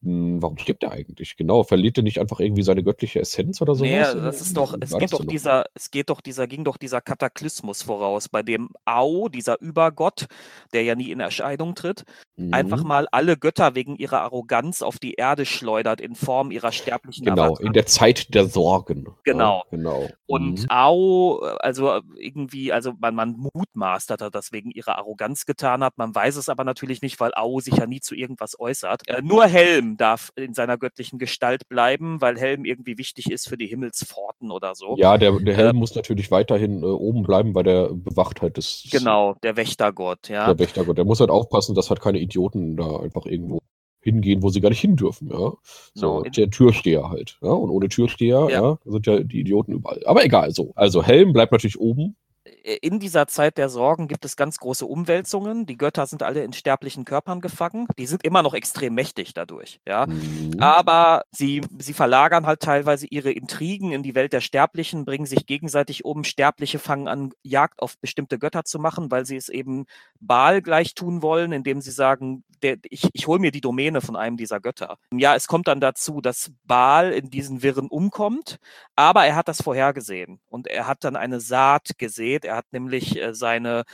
Hm, 0.03 0.41
Warum 0.43 0.57
stirbt 0.57 0.83
er 0.83 0.93
eigentlich? 0.93 1.37
Genau, 1.37 1.63
verliert 1.63 1.99
er 1.99 2.03
nicht 2.03 2.19
einfach 2.21 2.41
irgendwie 2.41 2.63
seine 2.63 2.83
göttliche 2.83 3.21
Essenz 3.21 3.61
oder 3.61 3.75
sowas? 3.75 4.15
Nee, 4.15 4.21
das 4.23 4.41
ist 4.41 4.57
doch, 4.57 4.75
es 4.81 4.97
geht 4.97 5.13
doch 5.13 5.25
dieser, 5.27 5.65
es 5.75 5.91
geht 5.91 6.09
doch 6.09 6.23
dieser, 6.23 6.47
ging 6.47 6.65
doch 6.65 6.79
dieser 6.79 7.03
Kataklysmus 7.03 7.83
voraus, 7.83 8.29
bei 8.31 8.43
dem 8.43 8.71
Au, 8.87 9.29
dieser 9.29 9.61
Übergott, 9.61 10.27
der 10.73 10.85
ja 10.85 10.95
nie 10.95 11.11
in 11.11 11.21
Erscheinung 11.21 11.75
tritt, 11.75 12.05
einfach 12.51 12.81
Mhm. 12.83 12.89
mal 12.89 13.09
alle 13.13 13.37
Götter 13.37 13.75
wegen 13.75 13.97
ihrer 13.97 14.23
Arroganz 14.23 14.81
auf 14.81 14.99
die 14.99 15.13
Erde 15.15 15.45
schleudert 15.45 16.01
in 16.01 16.15
Form 16.15 16.51
ihrer 16.51 16.73
sterblichen 16.73 17.27
Genau, 17.27 17.43
Avatare. 17.49 17.67
in 17.67 17.73
der 17.75 17.85
Zeit 17.85 18.35
der 18.35 18.47
Sorgen. 18.47 19.07
Genau. 19.25 19.65
Ja, 19.71 19.77
genau. 19.77 20.09
Und 20.27 20.63
Mhm. 20.63 20.71
Au, 20.71 21.41
also 21.59 22.01
irgendwie, 22.17 22.73
also 22.73 22.95
man, 22.99 23.15
man 23.15 23.37
mutmaßt, 23.53 24.09
dass 24.09 24.21
er 24.23 24.31
das 24.31 24.53
wegen 24.53 24.71
ihrer 24.71 24.97
Arroganz 24.97 25.45
getan 25.45 25.85
hat. 25.85 25.99
Man 25.99 26.15
weiß 26.15 26.37
es 26.37 26.49
aber 26.49 26.65
natürlich 26.65 27.03
nicht, 27.03 27.21
weil 27.21 27.33
Au 27.35 27.61
sich 27.61 27.77
ja 27.77 27.87
nie 27.87 28.01
zu 28.01 28.15
irgendwas 28.15 28.59
äußert. 28.59 29.07
Äh, 29.07 29.21
nur 29.21 29.47
Helm 29.47 29.90
darf 29.97 30.31
in 30.37 30.55
seiner 30.55 30.79
göttlichen 30.79 31.19
Gestalt 31.19 31.69
bleiben, 31.69 32.21
weil 32.21 32.39
Helm 32.39 32.65
irgendwie 32.65 32.99
wichtig 32.99 33.31
ist 33.31 33.49
für 33.49 33.57
die 33.57 33.67
Himmelspforten 33.67 34.51
oder 34.51 34.75
so. 34.75 34.97
Ja, 34.99 35.19
der, 35.19 35.33
der 35.41 35.57
Helm 35.57 35.77
muss 35.77 35.95
natürlich 35.95 36.31
weiterhin 36.31 36.83
äh, 36.83 36.87
oben 36.87 37.23
bleiben, 37.23 37.55
weil 37.55 37.65
der 37.65 37.89
bewacht 37.93 38.43
halt 38.43 38.59
das, 38.59 38.87
Genau, 38.91 39.35
der 39.43 39.57
Wächtergott, 39.57 40.29
ja. 40.29 40.47
der 40.47 40.59
Wächtergott. 40.59 40.99
Der 40.99 41.05
muss 41.05 41.21
halt 41.21 41.31
aufpassen, 41.31 41.75
dass 41.75 41.91
halt 41.91 42.01
keine 42.01 42.19
Idioten 42.19 42.77
da 42.77 42.99
einfach 43.01 43.27
irgendwo 43.27 43.61
hingehen, 44.03 44.43
wo 44.43 44.49
sie 44.49 44.61
gar 44.63 44.71
nicht 44.71 44.81
hin 44.81 44.97
dürfen, 44.97 45.31
ja. 45.31 45.53
So, 45.95 46.23
in- 46.23 46.33
der 46.33 46.49
Türsteher 46.51 47.11
halt, 47.11 47.39
ja. 47.43 47.51
Und 47.51 47.69
ohne 47.71 47.89
Türsteher, 47.89 48.47
Ja. 48.51 48.63
ja. 48.63 48.79
sind 48.85 49.07
ja 49.07 49.21
die 49.21 49.41
Idioten 49.41 49.73
überall. 49.73 50.03
Aber 50.07 50.25
egal, 50.25 50.53
so. 50.53 50.73
Also 50.75 51.03
Helm 51.03 51.33
bleibt 51.35 51.53
natürlich 51.53 51.79
oben. 51.79 52.17
Äh, 52.63 52.79
in 52.83 52.99
dieser 53.01 53.27
Zeit 53.27 53.59
der 53.59 53.69
Sorgen 53.69 54.09
gibt 54.09 54.25
es 54.25 54.37
ganz 54.37 54.59
große 54.59 54.87
Umwälzungen. 54.87 55.67
Die 55.67 55.77
Götter 55.77 56.07
sind 56.07 56.23
alle 56.23 56.45
in 56.45 56.53
sterblichen 56.53 57.05
Körpern 57.05 57.41
gefangen. 57.41 57.87
Die 57.99 58.07
sind 58.07 58.25
immer 58.25 58.43
noch 58.43 58.55
extrem 58.55 58.95
mächtig 58.95 59.35
dadurch, 59.35 59.81
ja. 59.87 60.07
Mhm. 60.07 60.57
Aber 60.61 61.23
sie, 61.31 61.63
sie 61.79 61.93
verlagern 61.93 62.47
halt 62.47 62.61
teilweise 62.61 63.07
ihre 63.07 63.33
Intrigen 63.33 63.93
in 63.93 64.03
die 64.03 64.15
Welt 64.15 64.33
der 64.33 64.41
Sterblichen, 64.41 65.05
bringen 65.05 65.27
sich 65.27 65.47
gegenseitig 65.47 66.05
um. 66.05 66.25
Sterbliche 66.25 66.79
fangen 66.79 67.09
an, 67.09 67.33
Jagd 67.43 67.81
auf 67.81 67.99
bestimmte 67.99 68.39
Götter 68.39 68.65
zu 68.65 68.79
machen, 68.79 69.11
weil 69.11 69.27
sie 69.27 69.37
es 69.37 69.49
eben 69.49 69.87
Baal 70.21 70.63
gleich 70.63 70.95
tun 70.95 71.23
wollen, 71.23 71.53
indem 71.53 71.81
sie 71.81 71.91
sagen, 71.91 72.45
der, 72.63 72.77
ich, 72.85 73.09
ich 73.13 73.27
hole 73.27 73.41
mir 73.41 73.51
die 73.51 73.61
Domäne 73.61 74.01
von 74.01 74.17
einem 74.17 74.37
dieser 74.37 74.61
Götter. 74.61 74.99
Ja, 75.13 75.35
es 75.35 75.47
kommt 75.47 75.69
dann 75.69 75.81
dazu, 75.81 76.21
dass 76.21 76.53
Baal 76.65 77.13
in 77.13 77.31
diesen 77.31 77.63
Wirren 77.63 77.89
umkommt, 77.89 78.59
aber 78.97 79.25
er 79.25 79.37
hat 79.37 79.49
das 79.49 79.63
vorhergesehen 79.63 80.41
und 80.49 80.67
er 80.67 80.87
hat 80.87 81.05
dann 81.05 81.17
eine 81.17 81.41
Saat 81.41 81.99
gesät. 81.99 82.45
Er 82.51 82.57
hat 82.57 82.73
nämlich 82.73 83.17
äh, 83.17 83.33
seine, 83.33 83.85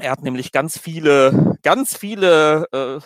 er 0.00 0.10
hat 0.10 0.22
nämlich 0.22 0.50
ganz 0.50 0.76
viele, 0.76 1.56
ganz 1.62 1.96
viele 1.96 2.66
äh, 2.72 2.98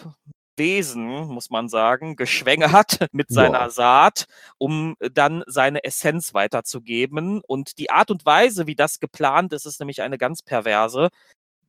Wesen, 0.57 1.05
muss 1.27 1.51
man 1.51 1.69
sagen, 1.69 2.17
geschwängert 2.17 3.07
mit 3.13 3.29
seiner 3.29 3.61
Ja. 3.61 3.71
Saat, 3.71 4.25
um 4.57 4.97
dann 5.13 5.45
seine 5.47 5.85
Essenz 5.85 6.33
weiterzugeben. 6.33 7.43
Und 7.47 7.77
die 7.77 7.91
Art 7.91 8.11
und 8.11 8.25
Weise, 8.25 8.67
wie 8.67 8.75
das 8.75 8.99
geplant 8.99 9.53
ist, 9.53 9.67
ist 9.67 9.81
nämlich 9.81 10.01
eine 10.01 10.17
ganz 10.17 10.41
perverse. 10.41 11.11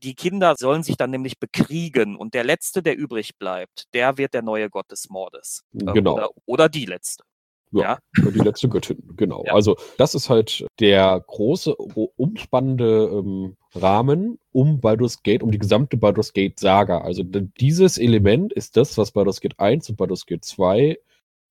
Die 0.03 0.15
Kinder 0.15 0.55
sollen 0.57 0.83
sich 0.83 0.95
dann 0.95 1.09
nämlich 1.11 1.37
bekriegen 1.37 2.15
und 2.15 2.33
der 2.33 2.45
Letzte, 2.45 2.81
der 2.81 2.95
übrig 2.97 3.37
bleibt, 3.37 3.93
der 3.93 4.17
wird 4.17 4.33
der 4.35 4.41
neue 4.41 4.69
Gott 4.69 4.89
des 4.89 5.09
Mordes. 5.09 5.65
Äh, 5.73 5.91
Genau. 5.91 6.13
Oder, 6.13 6.29
oder 6.45 6.69
die 6.69 6.85
Letzte. 6.85 7.25
Ja, 7.71 7.99
Ja. 8.17 8.23
die 8.31 8.39
letzte 8.39 8.69
Göttin, 8.69 9.01
genau. 9.15 9.43
Ja. 9.45 9.53
Also 9.53 9.75
das 9.97 10.15
ist 10.15 10.29
halt 10.29 10.65
der 10.79 11.23
große, 11.27 11.71
ro- 11.71 12.13
umspannende 12.15 13.09
ähm, 13.11 13.57
Rahmen 13.75 14.39
um 14.51 14.79
Baldur's 14.79 15.21
Gate, 15.23 15.43
um 15.43 15.51
die 15.51 15.59
gesamte 15.59 15.97
Baldur's 15.97 16.33
Gate 16.33 16.59
Saga. 16.59 16.99
Also 17.01 17.23
dieses 17.23 17.97
Element 17.97 18.53
ist 18.53 18.77
das, 18.77 18.97
was 18.97 19.11
Baldur's 19.11 19.41
Gate 19.41 19.59
1 19.59 19.89
und 19.89 19.95
Baldur's 19.97 20.25
Gate 20.25 20.43
2 20.45 20.97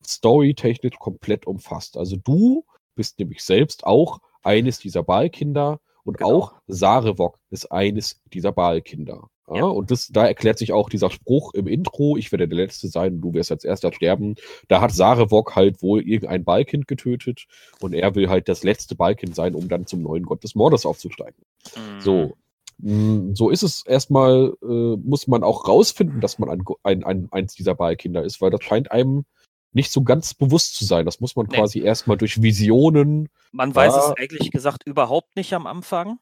storytechnisch 0.05 0.99
komplett 0.99 1.47
umfasst. 1.47 1.97
Also 1.97 2.17
du 2.17 2.65
bist 2.95 3.19
nämlich 3.19 3.43
selbst 3.43 3.85
auch 3.85 4.21
eines 4.43 4.79
dieser 4.79 5.03
Ballkinder 5.03 5.81
Und 6.07 6.19
Genau. 6.19 6.31
auch 6.31 6.55
Sarevok 6.69 7.39
ist 7.51 7.71
eines 7.73 8.21
dieser 8.33 8.53
Balkinder. 8.53 9.29
Ja. 9.53 9.65
Und 9.65 9.91
das, 9.93 10.09
da 10.09 10.27
erklärt 10.27 10.59
sich 10.59 10.73
auch 10.73 10.89
dieser 10.89 11.11
Spruch 11.11 11.55
im 11.55 11.67
Intro, 11.69 12.17
ich 12.17 12.33
werde 12.33 12.49
der 12.49 12.57
Letzte 12.57 12.89
sein 12.89 13.15
und 13.15 13.21
du 13.21 13.33
wirst 13.35 13.53
als 13.53 13.65
erster 13.65 13.93
sterben. 13.93 14.35
Da 14.69 14.81
hat 14.81 14.93
Sarevok 14.93 15.55
halt 15.55 15.83
wohl 15.83 16.01
irgendein 16.03 16.45
Balkind 16.45 16.89
getötet 16.89 17.47
und 17.81 17.93
er 17.93 18.15
will 18.17 18.29
halt 18.29 18.49
das 18.49 18.65
letzte 18.65 18.97
Balkind 18.97 19.37
sein, 19.37 19.55
um 19.55 19.69
dann 19.69 19.87
zum 19.87 20.03
neuen 20.03 20.25
Gott 20.25 20.43
des 20.43 20.55
Mordes 20.57 20.85
aufzusteigen. 20.87 21.45
Mhm. 21.77 22.01
So. 22.01 22.37
Mm, 22.79 23.35
So 23.35 23.51
ist 23.51 23.63
es 23.63 23.87
erstmal, 23.87 24.53
äh, 24.63 24.97
muss 24.97 25.29
man 25.29 25.45
auch 25.45 25.69
rausfinden, 25.69 26.21
dass 26.21 26.39
man 26.41 26.51
ein, 26.51 26.63
ein, 26.83 27.05
ein, 27.05 27.29
eins 27.31 27.55
dieser 27.55 27.75
Balkinder 27.77 28.25
ist, 28.25 28.41
weil 28.41 28.51
das 28.51 28.63
scheint 28.65 28.91
einem 28.91 29.25
nicht 29.73 29.91
so 29.93 30.03
ganz 30.03 30.35
bewusst 30.35 30.77
zu 30.77 30.85
sein. 30.85 31.05
Das 31.07 31.21
muss 31.21 31.37
man 31.37 31.47
Nee. 31.47 31.57
quasi 31.57 31.81
erstmal 31.81 32.17
durch 32.17 32.43
Visionen. 32.43 33.29
Man 33.53 33.75
weiß 33.75 33.95
Ja. 33.95 34.11
es 34.11 34.19
ehrlich 34.19 34.51
gesagt 34.51 34.83
überhaupt 34.87 35.37
nicht 35.37 35.53
am 35.55 35.67
Anfang. 35.67 36.19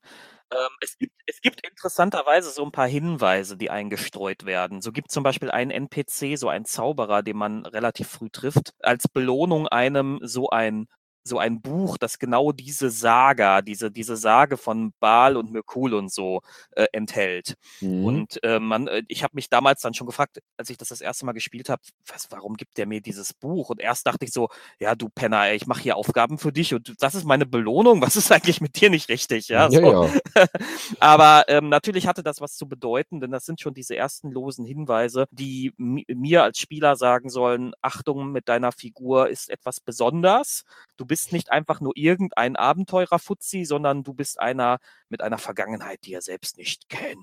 Ähm, 0.53 0.59
es, 0.81 0.99
gibt, 0.99 1.13
es 1.27 1.41
gibt 1.41 1.67
interessanterweise 1.67 2.51
so 2.51 2.65
ein 2.65 2.71
paar 2.73 2.87
Hinweise, 2.87 3.57
die 3.57 3.71
eingestreut 3.71 4.45
werden. 4.45 4.83
So 4.83 4.93
gibt 4.93 5.11
zum 5.11 5.23
Beispiel 5.25 5.51
einen 5.51 5.71
NPC, 5.71 6.37
so 6.37 6.49
einen 6.49 6.65
Zauberer, 6.67 7.23
den 7.23 7.37
man 7.37 7.65
relativ 7.67 8.09
früh 8.09 8.29
trifft, 8.31 8.73
als 8.81 9.09
Belohnung 9.09 9.67
einem 9.69 10.21
so 10.23 10.51
ein 10.51 10.87
so 11.27 11.39
ein 11.39 11.63
Buch, 11.63 11.97
das 11.97 12.19
genau 12.19 12.53
diese 12.53 12.91
Saga, 12.91 13.63
diese, 13.63 13.91
diese 13.91 14.17
Sage 14.17 14.59
von 14.59 14.93
Baal 15.01 15.37
und 15.39 15.51
Mirkul 15.51 15.95
und 15.95 16.13
so 16.13 16.43
äh, 16.73 16.87
enthält. 16.93 17.55
Mhm. 17.81 18.05
Und 18.05 18.45
äh, 18.45 18.61
man, 18.61 18.89
äh, 18.89 19.03
ich 19.09 19.23
habe 19.23 19.35
mich 19.35 19.49
damals 19.49 19.81
dann 19.81 19.95
schon 19.95 20.07
gefragt, 20.07 20.41
als 20.59 20.69
ich 20.69 20.77
das 20.77 20.89
das 20.89 21.01
erste 21.01 21.25
Mal 21.25 21.33
gespielt 21.33 21.71
habe, 21.71 21.81
was, 22.07 22.31
warum 22.31 22.55
gibt 22.57 22.77
der 22.77 22.87
mir 22.87 23.01
dieses 23.01 23.33
Buch? 23.33 23.71
Und 23.71 23.81
erst 23.81 24.07
dachte 24.07 24.27
ich 24.27 24.33
so, 24.33 24.49
ja, 24.79 24.95
du 24.95 25.09
Penner, 25.09 25.47
ey, 25.47 25.57
ich 25.57 25.67
mache 25.67 25.83
hier 25.83 25.97
Aufgaben 25.97 26.37
für 26.37 26.53
dich 26.53 26.75
und 26.75 26.95
das 27.01 27.15
ist 27.15 27.25
meine 27.25 27.47
Belohnung. 27.47 28.03
Was 28.03 28.17
ist 28.17 28.31
eigentlich 28.31 28.61
mit 28.61 28.79
dir 28.81 28.91
nicht 28.91 29.09
richtig? 29.09 29.49
Ja, 29.49 29.69
ja, 29.69 29.81
so. 29.81 30.05
ja. 30.37 30.47
Aber 31.01 31.45
ähm, 31.49 31.71
natürlich 31.71 32.07
hatte 32.07 32.23
das 32.23 32.43
was 32.43 32.55
zu 32.57 32.69
bedeuten, 32.69 33.21
denn 33.21 33.31
das 33.31 33.47
sind 33.47 33.61
schon 33.61 33.73
diese 33.73 33.97
ersten 33.97 34.31
losen 34.31 34.67
Hinweise, 34.67 35.27
die 35.31 35.73
mi- 35.79 36.05
mir 36.15 36.43
als 36.43 36.59
Spieler 36.59 36.97
sagen 36.97 37.31
sollen, 37.31 37.73
Achtung, 37.81 38.31
mit 38.31 38.49
deiner 38.49 38.73
Figur 38.73 39.29
ist 39.31 39.49
etwas 39.49 39.81
besonders. 39.81 40.65
Du 40.97 41.07
bist 41.07 41.14
nicht 41.33 41.51
einfach 41.51 41.81
nur 41.81 41.93
irgendein 41.97 42.57
Abenteurer-Fuzzi, 42.57 43.65
sondern 43.65 44.03
du 44.03 44.15
bist 44.15 44.41
einer 44.41 44.79
mit 45.09 45.23
einer 45.23 45.39
Vergangenheit, 45.39 46.01
die 46.05 46.15
er 46.15 46.23
selbst 46.23 46.59
nicht 46.59 46.89
kennt. 46.89 47.19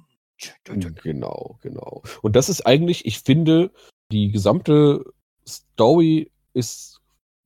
Genau, 0.64 1.60
genau. 1.62 2.02
Und 2.22 2.36
das 2.36 2.50
ist 2.50 2.66
eigentlich, 2.66 3.06
ich 3.06 3.20
finde, 3.20 3.72
die 4.12 4.32
gesamte 4.32 5.06
Story 5.48 6.32
ist 6.54 7.02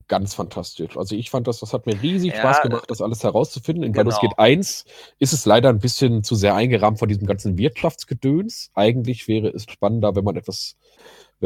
ganz 0.07 0.33
fantastisch. 0.35 0.97
Also 0.97 1.15
ich 1.15 1.29
fand 1.29 1.47
das, 1.47 1.59
das 1.59 1.73
hat 1.73 1.85
mir 1.85 2.01
riesig 2.01 2.33
Ja, 2.33 2.39
Spaß 2.39 2.61
gemacht, 2.61 2.85
das 2.89 3.01
alles 3.01 3.23
herauszufinden. 3.23 3.83
In 3.83 3.91
Baldur's 3.91 4.19
genau. 4.19 4.29
Gate 4.29 4.39
1 4.39 4.85
ist 5.19 5.33
es 5.33 5.45
leider 5.45 5.69
ein 5.69 5.79
bisschen 5.79 6.23
zu 6.23 6.35
sehr 6.35 6.55
eingerahmt 6.55 6.99
von 6.99 7.09
diesem 7.09 7.25
ganzen 7.25 7.57
Wirtschaftsgedöns. 7.57 8.71
Eigentlich 8.75 9.27
wäre 9.27 9.47
es 9.49 9.63
spannender, 9.63 10.15
wenn 10.15 10.23
man 10.23 10.35
etwas, 10.35 10.77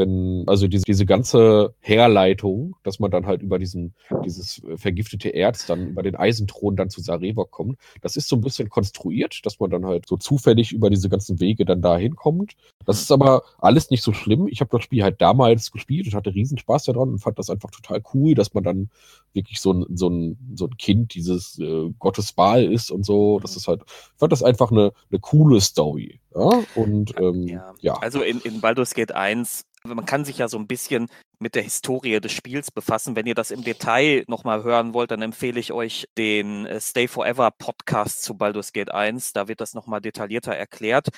wenn, 0.00 0.44
also 0.46 0.66
diese, 0.66 0.84
diese 0.84 1.04
ganze 1.04 1.74
Herleitung, 1.80 2.74
dass 2.82 2.98
man 3.00 3.10
dann 3.10 3.26
halt 3.26 3.42
über 3.42 3.58
diesen, 3.58 3.94
dieses 4.24 4.64
äh, 4.64 4.78
vergiftete 4.78 5.28
Erz 5.28 5.66
dann 5.66 5.88
über 5.88 6.02
den 6.02 6.16
Eisenthron 6.16 6.74
dann 6.74 6.88
zu 6.88 7.02
Sarevok 7.02 7.50
kommt, 7.50 7.78
das 8.00 8.16
ist 8.16 8.28
so 8.28 8.36
ein 8.36 8.40
bisschen 8.40 8.70
konstruiert, 8.70 9.44
dass 9.44 9.60
man 9.60 9.70
dann 9.70 9.84
halt 9.84 10.08
so 10.08 10.16
zufällig 10.16 10.72
über 10.72 10.88
diese 10.88 11.10
ganzen 11.10 11.38
Wege 11.38 11.66
dann 11.66 11.82
da 11.82 11.98
hinkommt. 11.98 12.54
Das 12.86 13.02
ist 13.02 13.12
aber 13.12 13.42
alles 13.58 13.90
nicht 13.90 14.02
so 14.02 14.14
schlimm. 14.14 14.48
Ich 14.48 14.60
habe 14.62 14.70
das 14.72 14.82
Spiel 14.82 15.02
halt 15.02 15.20
damals 15.20 15.70
gespielt 15.70 16.06
und 16.06 16.14
hatte 16.14 16.34
riesen 16.34 16.56
Spaß 16.56 16.84
daran 16.84 17.10
und 17.10 17.18
fand 17.18 17.38
das 17.38 17.50
einfach 17.50 17.70
total 17.70 18.02
cool, 18.14 18.34
dass 18.34 18.54
man 18.54 18.64
dann 18.64 18.90
wirklich 19.34 19.60
so 19.60 19.72
ein, 19.72 19.84
so 19.94 20.08
ein, 20.08 20.38
so 20.54 20.66
ein 20.66 20.76
Kind 20.78 21.14
dieses 21.14 21.58
äh, 21.58 21.90
Gottes 21.98 22.32
Baal 22.32 22.64
ist 22.64 22.90
und 22.90 23.04
so. 23.04 23.38
Das 23.40 23.54
ist 23.54 23.68
halt, 23.68 23.82
ich 23.86 24.18
fand 24.18 24.32
das 24.32 24.42
einfach 24.42 24.70
eine, 24.70 24.92
eine 25.10 25.20
coole 25.20 25.60
Story. 25.60 26.20
Ja, 26.34 26.62
und 26.76 27.14
ähm, 27.18 27.48
Ja, 27.48 27.74
ja. 27.80 27.94
also 27.94 28.22
in, 28.22 28.40
in 28.40 28.60
Baldur's 28.60 28.94
Gate 28.94 29.12
1, 29.12 29.64
man 29.84 30.04
kann 30.06 30.24
sich 30.24 30.38
ja 30.38 30.48
so 30.48 30.58
ein 30.58 30.66
bisschen 30.66 31.08
mit 31.38 31.54
der 31.54 31.62
Historie 31.62 32.20
des 32.20 32.32
Spiels 32.32 32.70
befassen. 32.70 33.16
Wenn 33.16 33.26
ihr 33.26 33.34
das 33.34 33.50
im 33.50 33.64
Detail 33.64 34.24
nochmal 34.28 34.62
hören 34.62 34.92
wollt, 34.94 35.10
dann 35.10 35.22
empfehle 35.22 35.58
ich 35.58 35.72
euch 35.72 36.08
den 36.18 36.66
äh, 36.66 36.80
Stay 36.80 37.08
Forever 37.08 37.50
Podcast 37.50 38.22
zu 38.22 38.36
Baldur's 38.36 38.72
Gate 38.72 38.90
1. 38.92 39.32
Da 39.32 39.48
wird 39.48 39.60
das 39.60 39.74
nochmal 39.74 40.00
detaillierter 40.00 40.54
erklärt. 40.54 41.08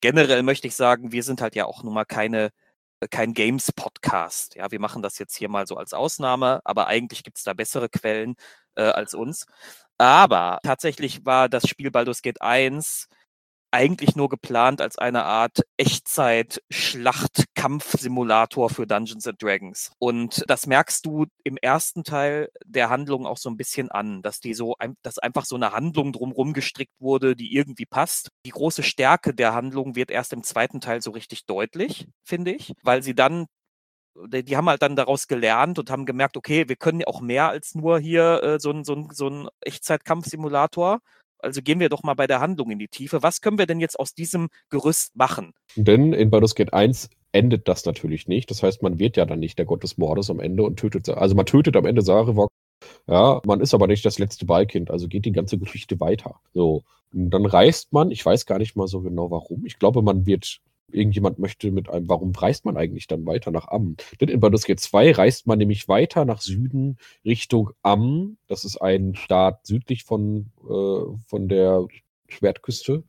Generell 0.00 0.42
möchte 0.42 0.66
ich 0.68 0.76
sagen, 0.76 1.12
wir 1.12 1.22
sind 1.22 1.40
halt 1.40 1.54
ja 1.54 1.66
auch 1.66 1.82
nun 1.82 1.94
mal 1.94 2.04
keine 2.04 2.50
äh, 3.00 3.08
kein 3.08 3.34
Games-Podcast. 3.34 4.56
Ja, 4.56 4.70
wir 4.70 4.80
machen 4.80 5.02
das 5.02 5.18
jetzt 5.18 5.36
hier 5.36 5.48
mal 5.48 5.66
so 5.66 5.76
als 5.76 5.94
Ausnahme, 5.94 6.60
aber 6.64 6.86
eigentlich 6.88 7.22
gibt 7.24 7.38
es 7.38 7.44
da 7.44 7.54
bessere 7.54 7.88
Quellen 7.88 8.36
äh, 8.76 8.82
als 8.82 9.14
uns. 9.14 9.46
Aber 9.98 10.58
tatsächlich 10.62 11.24
war 11.26 11.48
das 11.48 11.68
Spiel 11.68 11.90
Baldur's 11.90 12.22
Gate 12.22 12.42
1 12.42 13.08
eigentlich 13.70 14.16
nur 14.16 14.28
geplant 14.28 14.80
als 14.80 14.98
eine 14.98 15.24
Art 15.24 15.60
Echtzeit-Schlacht-Kampf-Simulator 15.76 18.70
für 18.70 18.86
Dungeons 18.86 19.26
and 19.26 19.42
Dragons. 19.42 19.90
Und 19.98 20.44
das 20.48 20.66
merkst 20.66 21.04
du 21.06 21.26
im 21.44 21.56
ersten 21.56 22.04
Teil 22.04 22.50
der 22.64 22.90
Handlung 22.90 23.26
auch 23.26 23.38
so 23.38 23.48
ein 23.50 23.56
bisschen 23.56 23.90
an, 23.90 24.22
dass 24.22 24.40
die 24.40 24.54
so, 24.54 24.74
dass 25.02 25.18
einfach 25.18 25.44
so 25.44 25.56
eine 25.56 25.72
Handlung 25.72 26.12
drumherum 26.12 26.52
gestrickt 26.52 26.94
wurde, 27.00 27.34
die 27.36 27.54
irgendwie 27.54 27.86
passt. 27.86 28.30
Die 28.46 28.50
große 28.50 28.82
Stärke 28.82 29.34
der 29.34 29.54
Handlung 29.54 29.94
wird 29.96 30.10
erst 30.10 30.32
im 30.32 30.42
zweiten 30.42 30.80
Teil 30.80 31.02
so 31.02 31.10
richtig 31.12 31.46
deutlich, 31.46 32.08
finde 32.24 32.52
ich, 32.52 32.72
weil 32.82 33.02
sie 33.02 33.14
dann 33.14 33.46
die 34.28 34.44
die 34.44 34.56
haben 34.56 34.68
halt 34.68 34.82
dann 34.82 34.96
daraus 34.96 35.26
gelernt 35.28 35.78
und 35.78 35.90
haben 35.90 36.06
gemerkt, 36.06 36.36
okay, 36.36 36.68
wir 36.68 36.76
können 36.76 37.00
ja 37.00 37.06
auch 37.06 37.20
mehr 37.20 37.48
als 37.48 37.74
nur 37.74 37.98
hier 37.98 38.42
äh, 38.42 38.60
so 38.60 38.70
ein, 38.70 38.84
so 38.84 38.94
ein, 38.94 39.08
so 39.12 39.28
ein 39.28 39.48
Echtzeitkampfsimulator. 39.60 41.00
Also 41.42 41.62
gehen 41.62 41.80
wir 41.80 41.88
doch 41.88 42.02
mal 42.02 42.14
bei 42.14 42.26
der 42.26 42.40
Handlung 42.40 42.70
in 42.70 42.78
die 42.78 42.88
Tiefe. 42.88 43.22
Was 43.22 43.40
können 43.40 43.58
wir 43.58 43.66
denn 43.66 43.80
jetzt 43.80 43.98
aus 43.98 44.14
diesem 44.14 44.48
Gerüst 44.68 45.16
machen? 45.16 45.52
Denn 45.76 46.12
in 46.12 46.30
Baldur's 46.30 46.54
Gate 46.54 46.72
1 46.72 47.10
endet 47.32 47.68
das 47.68 47.84
natürlich 47.84 48.28
nicht. 48.28 48.50
Das 48.50 48.62
heißt, 48.62 48.82
man 48.82 48.98
wird 48.98 49.16
ja 49.16 49.24
dann 49.26 49.40
nicht 49.40 49.58
der 49.58 49.66
Gott 49.66 49.82
des 49.82 49.98
Mordes 49.98 50.30
am 50.30 50.40
Ende 50.40 50.62
und 50.62 50.76
tötet, 50.78 51.08
also 51.08 51.34
man 51.34 51.46
tötet 51.46 51.76
am 51.76 51.86
Ende 51.86 52.02
Sarevok. 52.02 52.50
Ja, 53.06 53.40
man 53.44 53.60
ist 53.60 53.74
aber 53.74 53.86
nicht 53.86 54.04
das 54.04 54.18
letzte 54.18 54.46
Ballkind, 54.46 54.90
also 54.90 55.06
geht 55.06 55.24
die 55.24 55.32
ganze 55.32 55.58
Geschichte 55.58 56.00
weiter. 56.00 56.40
So, 56.54 56.82
und 57.12 57.30
dann 57.30 57.46
reist 57.46 57.92
man, 57.92 58.10
ich 58.10 58.24
weiß 58.24 58.46
gar 58.46 58.58
nicht 58.58 58.76
mal 58.76 58.86
so 58.86 59.00
genau 59.00 59.30
warum. 59.30 59.66
Ich 59.66 59.78
glaube, 59.78 60.02
man 60.02 60.26
wird, 60.26 60.60
irgendjemand 60.92 61.38
möchte 61.38 61.70
mit 61.70 61.88
einem, 61.88 62.08
warum 62.08 62.32
reist 62.32 62.64
man 62.64 62.76
eigentlich 62.76 63.06
dann 63.06 63.26
weiter 63.26 63.50
nach 63.50 63.68
Ammen? 63.68 63.96
Denn 64.20 64.28
in 64.28 64.40
Baldur's 64.40 64.64
Gate 64.64 64.80
2 64.80 65.12
reist 65.12 65.46
man 65.46 65.58
nämlich 65.58 65.88
weiter 65.88 66.24
nach 66.24 66.40
Süden 66.40 66.96
Richtung 67.24 67.70
Ammen. 67.82 68.38
Das 68.46 68.64
ist 68.64 68.76
ein 68.80 69.14
Staat 69.14 69.66
südlich 69.66 70.04
von, 70.04 70.50
äh, 70.68 71.18
von 71.26 71.48
der 71.48 71.86
Schwertküste. 72.28 73.04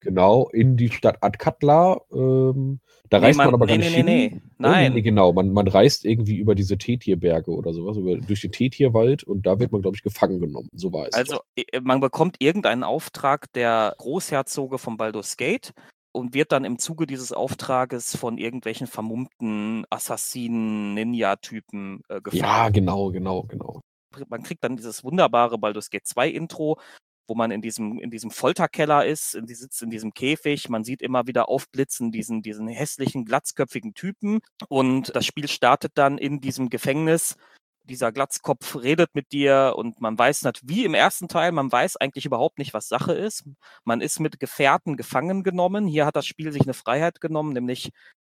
Genau, 0.00 0.48
in 0.48 0.76
die 0.76 0.88
Stadt 0.90 1.18
Adkatla. 1.22 2.00
Ähm, 2.12 2.80
da 3.08 3.20
Nee, 3.20 3.26
reist 3.26 3.36
man, 3.38 3.46
man- 3.46 3.54
aber 3.54 3.66
nee, 3.66 3.72
gar 3.72 3.78
nicht 3.78 3.90
nee, 3.90 3.96
hin. 3.98 4.04
nee. 4.06 4.28
Nee, 4.34 4.40
Nein. 4.58 4.92
nee, 4.94 5.02
genau, 5.02 5.32
man, 5.32 5.52
man 5.52 5.68
reist 5.68 6.04
irgendwie 6.04 6.38
über 6.38 6.56
diese 6.56 6.76
Tetierberge 6.76 7.52
oder 7.52 7.72
sowas, 7.72 7.96
über, 7.98 8.16
durch 8.16 8.40
den 8.40 8.50
Tetierwald 8.50 9.22
und 9.22 9.46
da 9.46 9.60
wird 9.60 9.70
man, 9.70 9.80
glaube 9.80 9.96
ich, 9.96 10.02
gefangen 10.02 10.40
genommen. 10.40 10.68
So 10.72 10.92
war 10.92 11.06
es. 11.06 11.14
Also 11.14 11.38
man 11.82 12.00
bekommt 12.00 12.36
irgendeinen 12.40 12.82
Auftrag 12.82 13.52
der 13.52 13.94
Großherzoge 13.98 14.78
von 14.78 14.96
Baldur's 14.96 15.36
Gate 15.36 15.72
und 16.12 16.34
wird 16.34 16.52
dann 16.52 16.64
im 16.64 16.78
Zuge 16.78 17.06
dieses 17.06 17.32
Auftrages 17.32 18.16
von 18.16 18.38
irgendwelchen 18.38 18.86
vermummten 18.86 19.84
Assassinen, 19.90 20.94
Ninja-Typen 20.94 22.02
äh, 22.08 22.20
gefangen. 22.20 22.42
ja, 22.42 22.68
genau, 22.68 23.10
genau, 23.10 23.42
genau. 23.44 23.80
man 24.28 24.42
kriegt 24.42 24.62
dann 24.62 24.76
dieses 24.76 25.02
wunderbare 25.04 25.58
Baldur's 25.58 25.90
Gate 25.90 26.06
2 26.06 26.28
Intro, 26.28 26.78
wo 27.26 27.34
man 27.34 27.50
in 27.50 27.62
diesem, 27.62 27.98
in 27.98 28.10
diesem 28.10 28.30
Folterkeller 28.30 29.06
ist, 29.06 29.34
in, 29.34 29.46
die 29.46 29.54
sitzt 29.54 29.82
in 29.82 29.90
diesem 29.90 30.12
Käfig, 30.12 30.68
man 30.68 30.84
sieht 30.84 31.02
immer 31.02 31.26
wieder 31.26 31.48
aufblitzen 31.48 32.12
diesen, 32.12 32.42
diesen 32.42 32.68
hässlichen, 32.68 33.24
glatzköpfigen 33.24 33.94
Typen 33.94 34.40
und 34.68 35.14
das 35.16 35.24
Spiel 35.24 35.48
startet 35.48 35.92
dann 35.94 36.18
in 36.18 36.40
diesem 36.40 36.68
Gefängnis. 36.68 37.36
Dieser 37.84 38.12
Glatzkopf 38.12 38.76
redet 38.76 39.14
mit 39.14 39.32
dir 39.32 39.74
und 39.76 40.00
man 40.00 40.16
weiß 40.16 40.42
nicht, 40.42 40.60
wie 40.64 40.84
im 40.84 40.94
ersten 40.94 41.28
Teil, 41.28 41.52
man 41.52 41.70
weiß 41.70 41.96
eigentlich 41.96 42.24
überhaupt 42.26 42.58
nicht, 42.58 42.74
was 42.74 42.88
Sache 42.88 43.12
ist. 43.12 43.44
Man 43.84 44.00
ist 44.00 44.20
mit 44.20 44.38
Gefährten 44.38 44.96
gefangen 44.96 45.42
genommen. 45.42 45.86
Hier 45.86 46.06
hat 46.06 46.16
das 46.16 46.26
Spiel 46.26 46.52
sich 46.52 46.62
eine 46.62 46.74
Freiheit 46.74 47.20
genommen, 47.20 47.52
nämlich, 47.52 47.90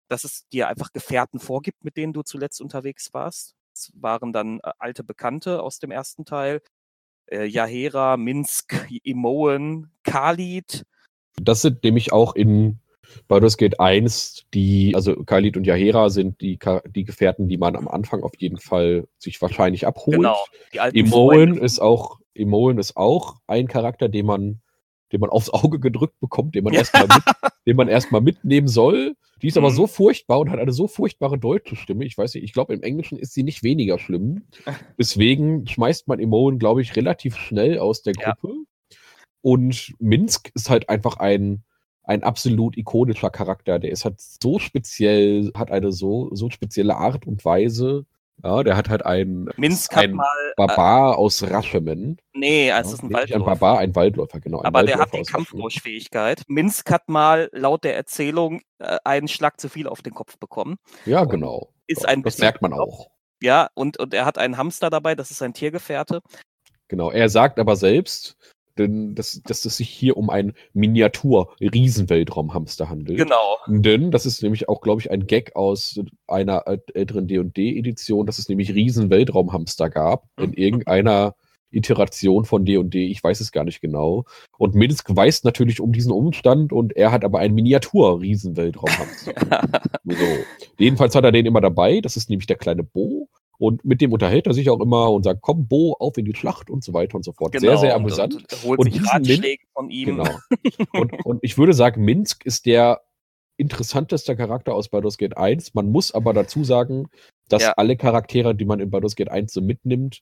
dass 0.08 0.24
es 0.24 0.46
dir 0.52 0.68
einfach 0.68 0.92
Gefährten 0.92 1.40
vorgibt, 1.40 1.84
mit 1.84 1.96
denen 1.96 2.12
du 2.12 2.22
zuletzt 2.22 2.60
unterwegs 2.60 3.14
warst. 3.14 3.54
Es 3.74 3.92
waren 3.94 4.32
dann 4.32 4.60
äh, 4.60 4.72
alte 4.78 5.04
Bekannte 5.04 5.62
aus 5.62 5.78
dem 5.78 5.90
ersten 5.90 6.24
Teil. 6.24 6.60
Äh, 7.26 7.44
Yahera, 7.44 8.16
Minsk, 8.16 8.86
Imoen, 9.02 9.92
Khalid. 10.02 10.84
Das 11.40 11.62
sind 11.62 11.84
nämlich 11.84 12.12
auch 12.12 12.34
in 12.34 12.80
Baldur's 13.26 13.56
Gate 13.56 13.80
1 13.80 14.44
die, 14.54 14.92
also 14.94 15.16
Khalid 15.24 15.56
und 15.56 15.66
Yahera 15.66 16.10
sind 16.10 16.40
die, 16.40 16.58
die 16.94 17.04
Gefährten, 17.04 17.48
die 17.48 17.56
man 17.58 17.76
am 17.76 17.88
Anfang 17.88 18.22
auf 18.22 18.32
jeden 18.38 18.58
Fall 18.58 19.06
sich 19.18 19.40
wahrscheinlich 19.42 19.86
abholt. 19.86 20.16
Genau. 20.18 20.36
Die 20.72 20.80
alten 20.80 20.96
Imoen 20.96 21.48
Freunde. 21.50 21.60
ist 21.60 21.80
auch, 21.80 22.20
Imoen 22.34 22.78
ist 22.78 22.96
auch 22.96 23.36
ein 23.46 23.66
Charakter, 23.68 24.08
den 24.08 24.26
man, 24.26 24.60
den 25.12 25.20
man 25.20 25.30
aufs 25.30 25.50
Auge 25.50 25.80
gedrückt 25.80 26.20
bekommt, 26.20 26.54
den 26.54 26.64
man 26.64 26.72
Ja. 26.74 26.80
erstmal 26.80 27.06
mit, 27.08 27.22
den 27.66 27.76
man 27.76 27.88
erstmal 27.88 28.20
mitnehmen 28.20 28.68
soll. 28.68 29.14
Die 29.40 29.48
ist 29.48 29.56
aber 29.56 29.70
Mhm. 29.70 29.74
so 29.74 29.86
furchtbar 29.86 30.40
und 30.40 30.50
hat 30.50 30.58
eine 30.58 30.72
so 30.72 30.88
furchtbare 30.88 31.38
deutsche 31.38 31.76
Stimme. 31.76 32.04
Ich 32.04 32.18
weiß 32.18 32.34
nicht, 32.34 32.44
ich 32.44 32.52
glaube, 32.52 32.74
im 32.74 32.82
Englischen 32.82 33.18
ist 33.18 33.34
sie 33.34 33.42
nicht 33.44 33.62
weniger 33.62 33.98
schlimm. 33.98 34.42
Deswegen 34.98 35.66
schmeißt 35.66 36.08
man 36.08 36.18
Imoen, 36.18 36.58
glaube 36.58 36.82
ich, 36.82 36.96
relativ 36.96 37.36
schnell 37.36 37.78
aus 37.78 38.02
der 38.02 38.14
Ja. 38.20 38.32
Gruppe. 38.34 38.54
Und 39.40 39.94
Minsk 40.00 40.50
ist 40.54 40.68
halt 40.68 40.88
einfach 40.88 41.16
ein, 41.18 41.62
ein 42.08 42.22
absolut 42.24 42.76
ikonischer 42.76 43.30
Charakter. 43.30 43.78
Der 43.78 43.90
ist 43.92 44.04
halt 44.04 44.20
so 44.20 44.58
speziell, 44.58 45.52
hat 45.54 45.70
eine 45.70 45.92
so, 45.92 46.34
so 46.34 46.50
spezielle 46.50 46.96
Art 46.96 47.26
und 47.26 47.44
Weise. 47.44 48.06
Ja, 48.44 48.62
der 48.62 48.76
hat 48.76 48.88
halt 48.88 49.04
ein, 49.06 49.50
Minsk 49.56 49.96
hat 49.96 50.04
ein 50.04 50.12
mal. 50.12 50.26
Äh, 50.26 50.54
Barbar 50.56 51.18
aus 51.18 51.42
Raschemen. 51.42 52.18
nee, 52.34 52.70
es 52.70 52.92
Ja, 52.92 52.94
ist 52.94 53.02
ein 53.02 53.08
nicht 53.08 53.34
ein 53.34 53.44
Waldläufer. 53.44 53.44
Barbar, 53.44 53.78
ein 53.80 53.94
Waldläufer, 53.96 54.40
genau. 54.40 54.60
Ein 54.60 54.66
Aber 54.66 54.84
der 54.84 54.98
hat 54.98 55.12
Waldläufer 55.12 55.24
die. 55.24 55.24
Kampfdurchfähigkeit. 55.24 56.42
Minsk 56.48 56.90
hat 56.90 57.08
mal 57.08 57.50
laut 57.52 57.84
der 57.84 57.96
Erzählung 57.96 58.60
äh, 58.78 58.98
einen 59.04 59.28
Schlag 59.28 59.60
zu 59.60 59.68
viel 59.68 59.88
auf 59.88 60.02
den 60.02 60.14
Kopf 60.14 60.38
bekommen. 60.38 60.76
Ja, 61.04 61.24
genau. 61.24 61.72
Ist 61.86 62.04
Ja, 62.04 62.08
ein 62.08 62.22
das 62.22 62.38
merkt 62.38 62.62
man 62.62 62.72
auch. 62.72 63.10
Ja, 63.42 63.70
und, 63.74 63.98
und 63.98 64.14
er 64.14 64.24
hat 64.24 64.38
einen 64.38 64.56
Hamster 64.56 64.90
dabei, 64.90 65.14
das 65.14 65.30
ist 65.30 65.38
sein 65.38 65.54
Tiergefährte. 65.54 66.22
Genau. 66.88 67.10
Er 67.10 67.28
sagt 67.28 67.58
aber 67.58 67.76
selbst, 67.76 68.36
denn, 68.78 69.14
dass, 69.14 69.42
dass 69.42 69.64
es 69.64 69.76
sich 69.76 69.88
hier 69.90 70.16
um 70.16 70.30
einen 70.30 70.54
Miniatur-Riesenweltraumhamster 70.74 72.88
handelt. 72.88 73.18
Genau. 73.18 73.56
Denn 73.66 74.10
das 74.10 74.26
ist 74.26 74.42
nämlich 74.42 74.68
auch, 74.68 74.80
glaube 74.80 75.00
ich, 75.00 75.10
ein 75.10 75.26
Gag 75.26 75.56
aus 75.56 76.00
einer 76.26 76.66
ält- 76.66 76.94
älteren 76.94 77.26
D&D-Edition, 77.26 78.26
dass 78.26 78.38
es 78.38 78.48
nämlich 78.48 78.74
Riesen-Weltraumhamster 78.74 79.90
gab 79.90 80.24
in 80.38 80.50
Mhm. 80.50 80.54
irgendeiner 80.56 81.34
Iteration 81.70 82.46
von 82.46 82.64
D&D, 82.64 83.08
ich 83.08 83.22
weiß 83.22 83.40
es 83.40 83.52
gar 83.52 83.64
nicht 83.64 83.82
genau. 83.82 84.24
Und 84.56 84.74
Minsk 84.74 85.14
weiß 85.14 85.44
natürlich 85.44 85.80
um 85.82 85.92
diesen 85.92 86.12
Umstand 86.12 86.72
und 86.72 86.96
er 86.96 87.12
hat 87.12 87.26
aber 87.26 87.40
einen 87.40 87.54
Miniatur-Riesen-Weltraumhamster. 87.54 89.34
so. 90.04 90.14
Jedenfalls 90.78 91.14
hat 91.14 91.24
er 91.24 91.32
den 91.32 91.44
immer 91.44 91.60
dabei, 91.60 92.00
das 92.00 92.16
ist 92.16 92.30
nämlich 92.30 92.46
der 92.46 92.56
kleine 92.56 92.84
Bo. 92.84 93.28
Und 93.58 93.84
mit 93.84 94.00
dem 94.00 94.12
unterhält 94.12 94.46
er 94.46 94.54
sich 94.54 94.70
auch 94.70 94.80
immer 94.80 95.10
und 95.10 95.24
sagt, 95.24 95.40
komm, 95.42 95.66
Bo, 95.66 95.96
auf 95.98 96.16
in 96.16 96.24
die 96.24 96.34
Schlacht 96.34 96.70
und 96.70 96.84
so 96.84 96.92
weiter 96.94 97.16
und 97.16 97.24
so 97.24 97.32
fort. 97.32 97.58
sehr, 97.58 97.76
sehr 97.76 97.94
und- 97.96 98.02
amüsant. 98.02 98.34
Und, 98.36 98.52
und 98.52 98.62
holt 98.64 98.78
Und 98.80 98.92
sich 98.92 99.04
Ratschläge 99.12 99.64
von 99.74 99.90
ihm. 99.90 100.06
Genau. 100.16 100.28
Und, 100.92 101.24
und 101.26 101.38
ich 101.42 101.58
würde 101.58 101.72
sagen, 101.74 102.04
Minsk 102.04 102.44
ist 102.46 102.66
der 102.66 103.00
interessanteste 103.56 104.36
Charakter 104.36 104.72
aus 104.74 104.88
Baldur's 104.88 105.18
Gate 105.18 105.36
1. 105.36 105.74
Man 105.74 105.90
muss 105.90 106.12
aber 106.14 106.32
dazu 106.32 106.62
sagen, 106.62 107.08
dass 107.48 107.62
Ja. 107.62 107.72
alle 107.76 107.96
Charaktere, 107.96 108.54
die 108.54 108.64
man 108.64 108.78
in 108.78 108.90
Baldur's 108.90 109.16
Gate 109.16 109.30
1 109.30 109.52
so 109.52 109.60
mitnimmt, 109.60 110.20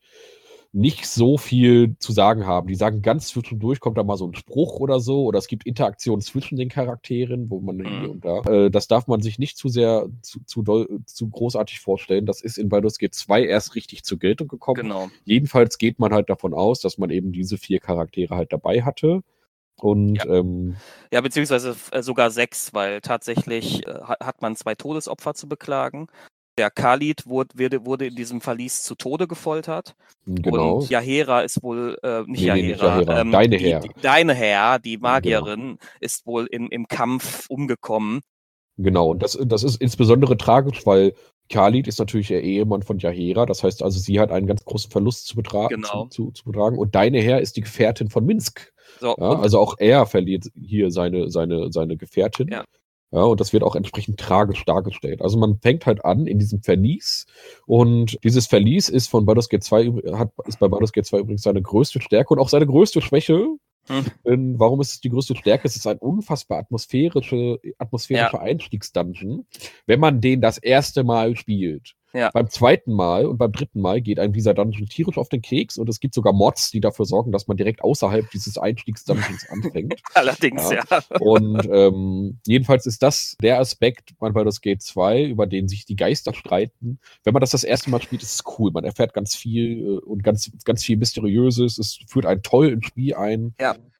nicht 0.72 1.06
so 1.06 1.38
viel 1.38 1.96
zu 1.98 2.12
sagen 2.12 2.46
haben. 2.46 2.66
Die 2.68 2.74
sagen 2.74 3.00
ganz 3.00 3.28
zwischendurch, 3.28 3.80
kommt 3.80 3.96
da 3.96 4.04
mal 4.04 4.16
so 4.16 4.26
ein 4.26 4.34
Spruch 4.34 4.78
oder 4.80 5.00
so, 5.00 5.24
oder 5.24 5.38
es 5.38 5.46
gibt 5.48 5.64
Interaktionen 5.66 6.20
zwischen 6.20 6.56
den 6.56 6.68
Charakteren, 6.68 7.48
wo 7.50 7.60
man 7.60 7.76
hier 7.78 7.86
Mhm. 7.88 8.10
und 8.10 8.24
da. 8.24 8.40
Äh, 8.42 8.70
das 8.70 8.86
darf 8.88 9.06
man 9.06 9.22
sich 9.22 9.38
nicht 9.38 9.56
zu 9.56 9.68
sehr, 9.68 10.08
zu, 10.22 10.40
zu, 10.44 10.62
doll, 10.62 11.00
zu 11.06 11.28
großartig 11.28 11.80
vorstellen. 11.80 12.26
Das 12.26 12.40
ist 12.42 12.58
in 12.58 12.68
Baldur's 12.68 12.98
Gate 12.98 13.14
2 13.14 13.44
erst 13.46 13.74
richtig 13.74 14.04
zur 14.04 14.18
Geltung 14.18 14.48
gekommen. 14.48 14.82
Genau. 14.82 15.08
Jedenfalls 15.24 15.78
geht 15.78 15.98
man 15.98 16.12
halt 16.12 16.28
davon 16.28 16.52
aus, 16.52 16.80
dass 16.80 16.98
man 16.98 17.10
eben 17.10 17.32
diese 17.32 17.56
vier 17.58 17.80
Charaktere 17.80 18.34
halt 18.36 18.52
dabei 18.52 18.82
hatte. 18.82 19.22
Und 19.78 20.24
ähm, 20.26 20.76
Ja, 21.12 21.20
beziehungsweise 21.20 21.76
äh, 21.92 22.02
sogar 22.02 22.30
sechs, 22.30 22.72
weil 22.72 23.00
tatsächlich 23.02 23.86
äh, 23.86 23.90
ha- 23.92 24.16
hat 24.24 24.40
man 24.40 24.56
zwei 24.56 24.74
Todesopfer 24.74 25.34
zu 25.34 25.48
beklagen. 25.48 26.06
Der 26.58 26.70
Khalid 26.70 27.26
wurde, 27.26 27.84
wurde, 27.84 28.06
in 28.06 28.14
diesem 28.14 28.40
Verlies 28.40 28.82
zu 28.82 28.94
Tode 28.94 29.26
gefoltert. 29.28 29.94
genau. 30.24 30.78
Und 30.78 30.90
Yahera 30.90 31.42
ist 31.42 31.62
wohl, 31.62 31.98
äh, 32.02 32.22
nicht 32.22 32.42
Nee, 32.42 32.52
nee, 32.52 32.62
nicht 32.68 32.80
Yahera, 32.80 33.00
Yahera, 33.00 33.20
ähm, 33.20 33.30
deine 33.32 33.56
Herr. 33.56 33.80
Die, 33.80 33.90
deine 34.00 34.34
Herr, 34.34 34.78
die 34.78 34.96
genau. 34.96 35.08
Magierin, 35.08 35.78
ist 36.00 36.26
wohl 36.26 36.46
im, 36.46 36.68
im 36.70 36.88
Kampf 36.88 37.46
umgekommen. 37.50 38.20
Genau, 38.78 39.10
und 39.10 39.22
das, 39.22 39.38
das 39.42 39.62
ist 39.62 39.80
insbesondere 39.80 40.36
tragisch, 40.36 40.84
weil 40.86 41.14
Khalid 41.48 41.86
ist 41.86 41.98
natürlich 41.98 42.28
der 42.28 42.42
Ehemann 42.42 42.82
von 42.82 42.98
Jahera. 42.98 43.46
Das 43.46 43.62
heißt 43.62 43.82
also, 43.82 43.98
sie 43.98 44.18
hat 44.18 44.30
einen 44.30 44.46
ganz 44.46 44.64
großen 44.64 44.90
Verlust 44.90 45.26
zu, 45.28 45.36
betra 45.36 45.68
Genau. 45.68 46.06
zu, 46.06 46.26
zu, 46.26 46.30
zu 46.32 46.44
betragen. 46.44 46.76
Und 46.78 46.94
deine 46.94 47.20
Herr 47.20 47.40
ist 47.40 47.56
die 47.56 47.60
Gefährtin 47.60 48.10
von 48.10 48.24
Minsk. 48.26 48.72
So, 49.00 49.14
Ja, 49.18 49.38
also 49.40 49.58
auch 49.60 49.76
er 49.78 50.06
verliert 50.06 50.46
hier 50.60 50.90
seine, 50.90 51.30
seine, 51.30 51.70
seine 51.72 51.96
Gefährtin. 51.96 52.48
Ja. 52.48 52.64
Ja, 53.12 53.22
und 53.22 53.40
das 53.40 53.52
wird 53.52 53.62
auch 53.62 53.76
entsprechend 53.76 54.18
tragisch 54.18 54.64
dargestellt. 54.64 55.22
Also 55.22 55.38
man 55.38 55.58
fängt 55.60 55.86
halt 55.86 56.04
an 56.04 56.26
in 56.26 56.38
diesem 56.38 56.62
Verlies 56.62 57.26
und 57.66 58.18
dieses 58.24 58.46
Verlies 58.46 58.88
ist 58.88 59.08
von 59.08 59.24
Baldur's 59.24 59.48
Gate 59.48 59.62
2 59.62 59.82
übr- 59.84 60.18
hat, 60.18 60.32
ist 60.46 60.58
bei 60.58 60.68
Baldur's 60.68 60.92
Gate 60.92 61.06
2 61.06 61.18
übrigens 61.20 61.42
seine 61.42 61.62
größte 61.62 62.00
Stärke 62.00 62.34
und 62.34 62.40
auch 62.40 62.48
seine 62.48 62.66
größte 62.66 63.00
Schwäche. 63.00 63.46
Hm. 63.88 64.04
Denn 64.24 64.58
warum 64.58 64.80
ist 64.80 64.94
es 64.94 65.00
die 65.00 65.10
größte 65.10 65.36
Stärke? 65.36 65.68
Es 65.68 65.76
ist 65.76 65.86
ein 65.86 65.98
unfassbar 65.98 66.58
atmosphärische, 66.58 67.60
atmosphärischer 67.78 68.40
Einstiegsdungeon, 68.40 69.46
wenn 69.86 70.00
man 70.00 70.20
den 70.20 70.40
das 70.40 70.58
erste 70.58 71.04
Mal 71.04 71.36
spielt. 71.36 71.94
Ja. 72.12 72.30
Beim 72.32 72.48
zweiten 72.48 72.92
Mal 72.92 73.26
und 73.26 73.38
beim 73.38 73.52
dritten 73.52 73.80
Mal 73.80 74.00
geht 74.00 74.18
einem 74.18 74.32
dieser 74.32 74.54
Dungeon 74.54 74.86
tierisch 74.86 75.18
auf 75.18 75.28
den 75.28 75.42
Keks 75.42 75.76
und 75.78 75.88
es 75.88 76.00
gibt 76.00 76.14
sogar 76.14 76.32
Mods, 76.32 76.70
die 76.70 76.80
dafür 76.80 77.04
sorgen, 77.04 77.32
dass 77.32 77.46
man 77.46 77.56
direkt 77.56 77.82
außerhalb 77.82 78.30
dieses 78.30 78.58
Einstiegsdungeons 78.58 79.46
anfängt. 79.50 80.00
allerdings, 80.14 80.70
Ja. 80.70 80.82
ja. 80.90 81.02
Und 81.20 81.68
ähm, 81.70 82.38
jedenfalls 82.46 82.86
ist 82.86 83.02
das 83.02 83.36
der 83.42 83.58
Aspekt 83.60 84.14
bei 84.18 84.30
Baldur's 84.30 84.60
Gate 84.60 84.82
2, 84.82 85.24
über 85.24 85.46
den 85.46 85.68
sich 85.68 85.84
die 85.84 85.96
Geister 85.96 86.32
streiten. 86.34 86.98
Wenn 87.24 87.32
man 87.32 87.40
das 87.40 87.50
das 87.50 87.64
erste 87.64 87.90
Mal 87.90 88.00
spielt, 88.02 88.22
ist 88.22 88.34
es 88.34 88.44
cool. 88.58 88.70
Man 88.72 88.84
erfährt 88.84 89.12
ganz 89.12 89.34
viel 89.34 89.80
äh, 89.80 89.98
und 90.04 90.22
ganz, 90.22 90.50
ganz 90.64 90.84
viel 90.84 90.96
Mysteriöses. 90.96 91.78
Es 91.78 91.98
führt 92.06 92.26
einen 92.26 92.42
toll 92.42 92.68
ins 92.68 92.86
Spiel 92.86 93.14
ein. 93.14 93.54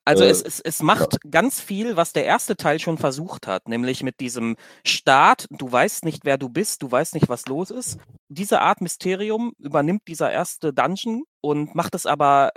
Also 0.06 0.22
Äh, 0.24 0.28
es, 0.28 0.40
es, 0.42 0.60
es 0.60 0.82
macht 0.82 1.18
ganz 1.30 1.60
viel, 1.60 1.96
was 1.96 2.12
der 2.12 2.24
erste 2.24 2.56
Teil 2.56 2.78
schon 2.78 2.96
versucht 2.96 3.48
hat, 3.48 3.68
nämlich 3.68 4.04
mit 4.04 4.20
diesem 4.20 4.56
Start, 4.86 5.46
du 5.50 5.70
weißt 5.70 6.04
nicht, 6.04 6.24
wer 6.24 6.38
du 6.38 6.48
bist, 6.48 6.82
du 6.82 6.90
weißt 6.90 7.14
nicht, 7.14 7.28
was 7.28 7.46
los 7.46 7.70
ist. 7.70 7.98
Diese 8.28 8.60
Art 8.60 8.80
Mysterium 8.80 9.52
übernimmt 9.58 10.02
dieser 10.06 10.30
erste 10.30 10.72
Dungeon 10.72 11.24
und 11.40 11.74
macht 11.74 11.94
es 11.96 12.06
aber 12.06 12.52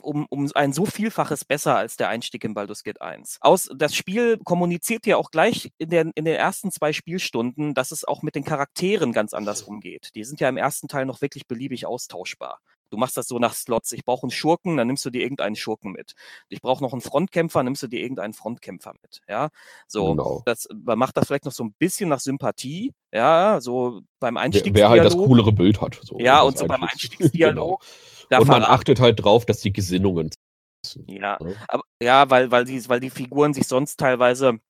um, 0.00 0.26
um 0.30 0.50
ein 0.54 0.72
so 0.72 0.86
Vielfaches 0.86 1.44
besser 1.44 1.76
als 1.76 1.96
der 1.96 2.08
Einstieg 2.08 2.42
in 2.44 2.54
Baldur's 2.54 2.84
Gate 2.84 3.02
1. 3.02 3.36
Aus, 3.42 3.68
das 3.76 3.94
Spiel 3.94 4.38
kommuniziert 4.42 5.06
ja 5.06 5.18
auch 5.18 5.30
gleich 5.30 5.72
in, 5.76 5.90
den 5.90 6.10
in 6.14 6.24
den 6.24 6.36
ersten 6.36 6.70
zwei 6.70 6.94
Spielstunden, 6.94 7.74
dass 7.74 7.90
es 7.90 8.04
auch 8.04 8.22
mit 8.22 8.34
den 8.34 8.44
Charakteren 8.44 9.12
ganz 9.12 9.34
anders 9.34 9.62
umgeht. 9.62 10.10
Die 10.14 10.24
sind 10.24 10.40
ja 10.40 10.48
im 10.48 10.56
ersten 10.56 10.88
Teil 10.88 11.04
noch 11.04 11.20
wirklich 11.20 11.46
beliebig 11.46 11.84
austauschbar. 11.86 12.60
Du 12.94 12.98
machst 13.00 13.16
das 13.16 13.26
so 13.26 13.40
nach 13.40 13.54
Slots. 13.54 13.90
Ich 13.90 14.04
brauche 14.04 14.22
einen 14.22 14.30
Schurken, 14.30 14.76
dann 14.76 14.86
nimmst 14.86 15.04
du 15.04 15.10
dir 15.10 15.22
irgendeinen 15.22 15.56
Schurken 15.56 15.90
mit. 15.90 16.14
Ich 16.48 16.62
brauche 16.62 16.80
noch 16.80 16.92
einen 16.92 17.00
Frontkämpfer, 17.00 17.64
nimmst 17.64 17.82
du 17.82 17.88
dir 17.88 17.98
irgendeinen 17.98 18.34
Frontkämpfer 18.34 18.92
mit. 19.02 19.20
Ja, 19.28 19.48
so. 19.88 20.10
Genau. 20.10 20.42
Das, 20.46 20.68
man 20.72 20.96
macht 20.96 21.16
das 21.16 21.26
vielleicht 21.26 21.44
noch 21.44 21.50
so 21.52 21.64
ein 21.64 21.74
bisschen 21.76 22.08
nach 22.08 22.20
Sympathie. 22.20 22.92
Ja, 23.12 23.60
so 23.60 24.02
beim 24.20 24.34
Wer, 24.36 24.42
Einstiegsdialog. 24.42 24.76
wer 24.76 24.88
halt 24.90 25.04
das 25.04 25.16
coolere 25.16 25.50
Bild 25.50 25.80
hat. 25.80 25.98
So, 26.04 26.20
ja, 26.20 26.42
und 26.42 26.56
so 26.56 26.66
beim 26.66 26.84
Einstiegs- 26.84 27.14
Einstiegsdialog. 27.20 27.82
Genau. 28.28 28.40
Und 28.42 28.46
man 28.48 28.62
achtet 28.62 29.00
halt 29.00 29.24
drauf, 29.24 29.44
dass 29.44 29.60
die 29.60 29.72
Gesinnungen. 29.72 30.30
Ja, 31.06 31.36
Ne? 31.40 31.56
aber, 31.66 31.82
ja 32.00 32.30
weil, 32.30 32.50
weil, 32.52 32.64
die, 32.64 32.88
weil 32.88 33.00
die 33.00 33.10
Figuren 33.10 33.54
sich 33.54 33.66
sonst 33.66 33.98
teilweise 33.98 34.60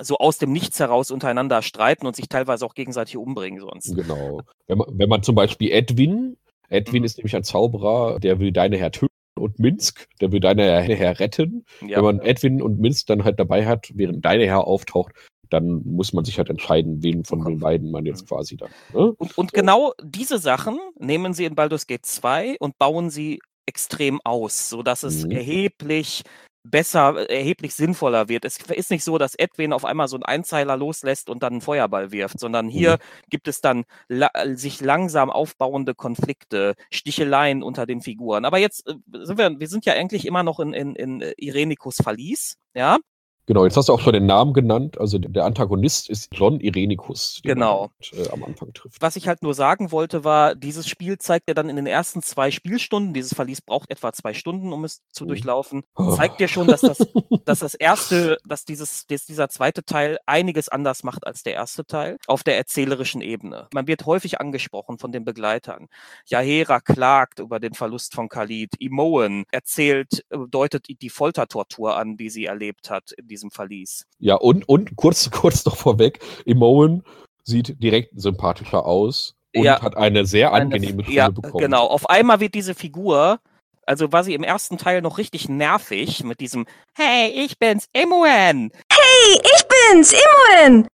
so 0.00 0.16
aus 0.16 0.38
dem 0.38 0.50
Nichts 0.52 0.80
heraus 0.80 1.10
untereinander 1.10 1.60
streiten 1.60 2.06
und 2.06 2.16
sich 2.16 2.28
teilweise 2.28 2.64
auch 2.64 2.74
gegenseitig 2.74 3.18
umbringen 3.18 3.60
sonst. 3.60 3.94
Genau. 3.94 4.40
Wenn 4.66 4.78
man, 4.78 4.88
wenn 4.98 5.08
man 5.08 5.22
zum 5.22 5.34
Beispiel 5.34 5.70
Edwin, 5.70 6.38
Edwin 6.72 7.00
Mhm. 7.02 7.04
ist 7.06 7.18
nämlich 7.18 7.36
ein 7.36 7.44
Zauberer, 7.44 8.18
der 8.20 8.38
will 8.40 8.52
deine 8.52 8.76
Herr 8.76 8.90
töten 8.90 9.08
und 9.38 9.58
Minsk, 9.58 10.06
der 10.20 10.32
will 10.32 10.40
deine 10.40 10.62
Herr, 10.82 11.18
retten. 11.20 11.64
Ja. 11.86 11.98
Wenn 11.98 12.04
man 12.04 12.20
Edwin 12.20 12.62
und 12.62 12.78
Minsk 12.80 13.06
dann 13.06 13.24
halt 13.24 13.38
dabei 13.40 13.66
hat, 13.66 13.90
während 13.94 14.24
deine 14.24 14.46
Herr 14.46 14.66
auftaucht, 14.66 15.12
dann 15.50 15.82
muss 15.84 16.12
man 16.12 16.24
sich 16.24 16.38
halt 16.38 16.48
entscheiden, 16.48 17.02
wen 17.02 17.24
von 17.24 17.44
den 17.44 17.58
beiden 17.58 17.90
man 17.90 18.06
jetzt 18.06 18.26
quasi 18.26 18.56
dann. 18.56 18.70
Ne? 18.94 19.12
Und, 19.18 19.36
und 19.36 19.52
genau 19.52 19.92
diese 20.02 20.38
Sachen 20.38 20.78
nehmen 20.98 21.34
sie 21.34 21.44
in 21.44 21.54
Baldur's 21.54 21.86
Gate 21.86 22.06
2 22.06 22.56
und 22.58 22.78
bauen 22.78 23.10
sie 23.10 23.40
extrem 23.66 24.20
aus, 24.24 24.68
sodass 24.70 25.02
es 25.02 25.24
Mhm. 25.24 25.32
erheblich 25.32 26.22
besser, 26.64 27.28
erheblich 27.28 27.74
sinnvoller 27.74 28.28
wird. 28.28 28.44
Es 28.44 28.58
ist 28.58 28.90
nicht 28.90 29.04
so, 29.04 29.18
dass 29.18 29.34
Edwin 29.34 29.72
auf 29.72 29.84
einmal 29.84 30.08
so 30.08 30.16
einen 30.16 30.24
Einzeiler 30.24 30.76
loslässt 30.76 31.28
und 31.28 31.42
dann 31.42 31.54
einen 31.54 31.60
Feuerball 31.60 32.12
wirft, 32.12 32.38
sondern 32.38 32.68
hier 32.68 32.98
gibt 33.30 33.48
es 33.48 33.60
dann 33.60 33.84
la 34.08 34.30
sich 34.54 34.80
langsam 34.80 35.30
aufbauende 35.30 35.94
Konflikte, 35.94 36.74
Sticheleien 36.90 37.62
unter 37.62 37.86
den 37.86 38.00
Figuren. 38.00 38.44
Aber 38.44 38.58
jetzt 38.58 38.88
äh, 38.88 38.94
sind 39.22 39.38
wir, 39.38 39.58
wir 39.58 39.68
sind 39.68 39.84
ja 39.86 39.94
eigentlich 39.94 40.26
immer 40.26 40.42
noch 40.42 40.60
in, 40.60 40.72
in, 40.72 40.94
in 40.94 41.20
äh, 41.20 41.32
Irenicus 41.36 41.96
Verlies, 42.02 42.58
ja? 42.74 42.98
Genau, 43.46 43.64
jetzt 43.64 43.76
hast 43.76 43.88
du 43.88 43.92
auch 43.92 44.00
schon 44.00 44.12
den 44.12 44.26
Namen 44.26 44.52
genannt. 44.54 44.98
Also 45.00 45.18
der 45.18 45.44
Antagonist 45.44 46.08
ist 46.08 46.28
John 46.32 46.60
Irenicus, 46.60 47.40
den 47.44 47.54
Genau. 47.54 47.90
man 48.12 48.18
halt, 48.18 48.28
äh, 48.28 48.30
am 48.32 48.44
Anfang 48.44 48.72
trifft. 48.72 49.02
Was 49.02 49.16
ich 49.16 49.26
halt 49.26 49.42
nur 49.42 49.52
sagen 49.54 49.90
wollte, 49.90 50.22
war, 50.22 50.54
dieses 50.54 50.88
Spiel 50.88 51.18
zeigt 51.18 51.48
ja 51.48 51.54
dann 51.54 51.68
in 51.68 51.76
den 51.76 51.86
ersten 51.86 52.22
zwei 52.22 52.50
Spielstunden, 52.52 53.12
dieses 53.14 53.34
Verlies 53.34 53.60
braucht 53.60 53.90
etwa 53.90 54.12
zwei 54.12 54.32
Stunden, 54.32 54.72
um 54.72 54.84
es 54.84 55.02
zu 55.10 55.24
Mhm. 55.24 55.28
durchlaufen, 55.28 55.82
Oh. 55.96 56.14
zeigt 56.14 56.38
dir 56.38 56.46
schon, 56.46 56.68
dass 56.68 56.82
das, 56.82 56.98
dass 57.44 57.58
das 57.58 57.74
erste, 57.74 58.38
dass 58.46 58.64
dieses, 58.64 59.06
dass 59.08 59.26
dieser 59.26 59.48
zweite 59.48 59.84
Teil 59.84 60.18
einiges 60.26 60.68
anders 60.68 61.02
macht 61.02 61.26
als 61.26 61.42
der 61.42 61.54
erste 61.54 61.84
Teil 61.84 62.18
auf 62.28 62.44
der 62.44 62.56
erzählerischen 62.56 63.22
Ebene. 63.22 63.66
Man 63.74 63.88
wird 63.88 64.06
häufig 64.06 64.40
angesprochen 64.40 64.98
von 64.98 65.10
den 65.10 65.24
Begleitern. 65.24 65.88
Yahera 66.28 66.80
klagt 66.80 67.40
über 67.40 67.58
den 67.58 67.74
Verlust 67.74 68.14
von 68.14 68.28
Khalid. 68.28 68.74
Imoen 68.78 69.44
erzählt, 69.50 70.24
äh, 70.30 70.38
deutet 70.48 70.86
die 71.02 71.10
Foltertortur 71.10 71.96
an, 71.96 72.16
die 72.16 72.30
sie 72.30 72.44
erlebt 72.46 72.88
hat 72.90 73.12
diesem 73.32 73.50
Verlies. 73.50 74.06
Ja, 74.18 74.36
und, 74.36 74.68
und 74.68 74.94
kurz, 74.96 75.30
kurz 75.32 75.64
noch 75.64 75.76
vorweg, 75.76 76.20
Imoen 76.44 77.02
sieht 77.44 77.82
direkt 77.82 78.12
sympathischer 78.20 78.86
aus 78.86 79.34
und 79.56 79.64
Ja. 79.64 79.82
hat 79.82 79.96
eine 79.96 80.24
sehr 80.26 80.52
Eine- 80.52 80.66
angenehme 80.74 81.02
Stimme 81.02 81.16
ja, 81.16 81.28
bekommen. 81.30 81.58
genau. 81.64 81.86
Auf 81.86 82.08
einmal 82.08 82.38
wird 82.40 82.54
diese 82.54 82.74
Figur 82.74 83.40
Also 83.84 84.12
war 84.12 84.22
sie 84.22 84.34
im 84.34 84.44
ersten 84.44 84.78
Teil 84.78 85.02
noch 85.02 85.18
richtig 85.18 85.48
nervig 85.48 86.22
mit 86.22 86.38
diesem 86.38 86.66
Hey, 86.96 87.30
ich 87.34 87.58
bin's, 87.58 87.88
Imoen. 87.92 88.70
Hey, 88.92 89.40
ich 89.42 89.62
bin's, 89.66 90.12
Imoen. 90.12 90.86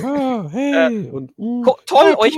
Ja, 0.00 0.48
hey. 0.50 1.10
und, 1.10 1.32
mm, 1.36 1.64
toll, 1.86 2.14
euch-. 2.18 2.36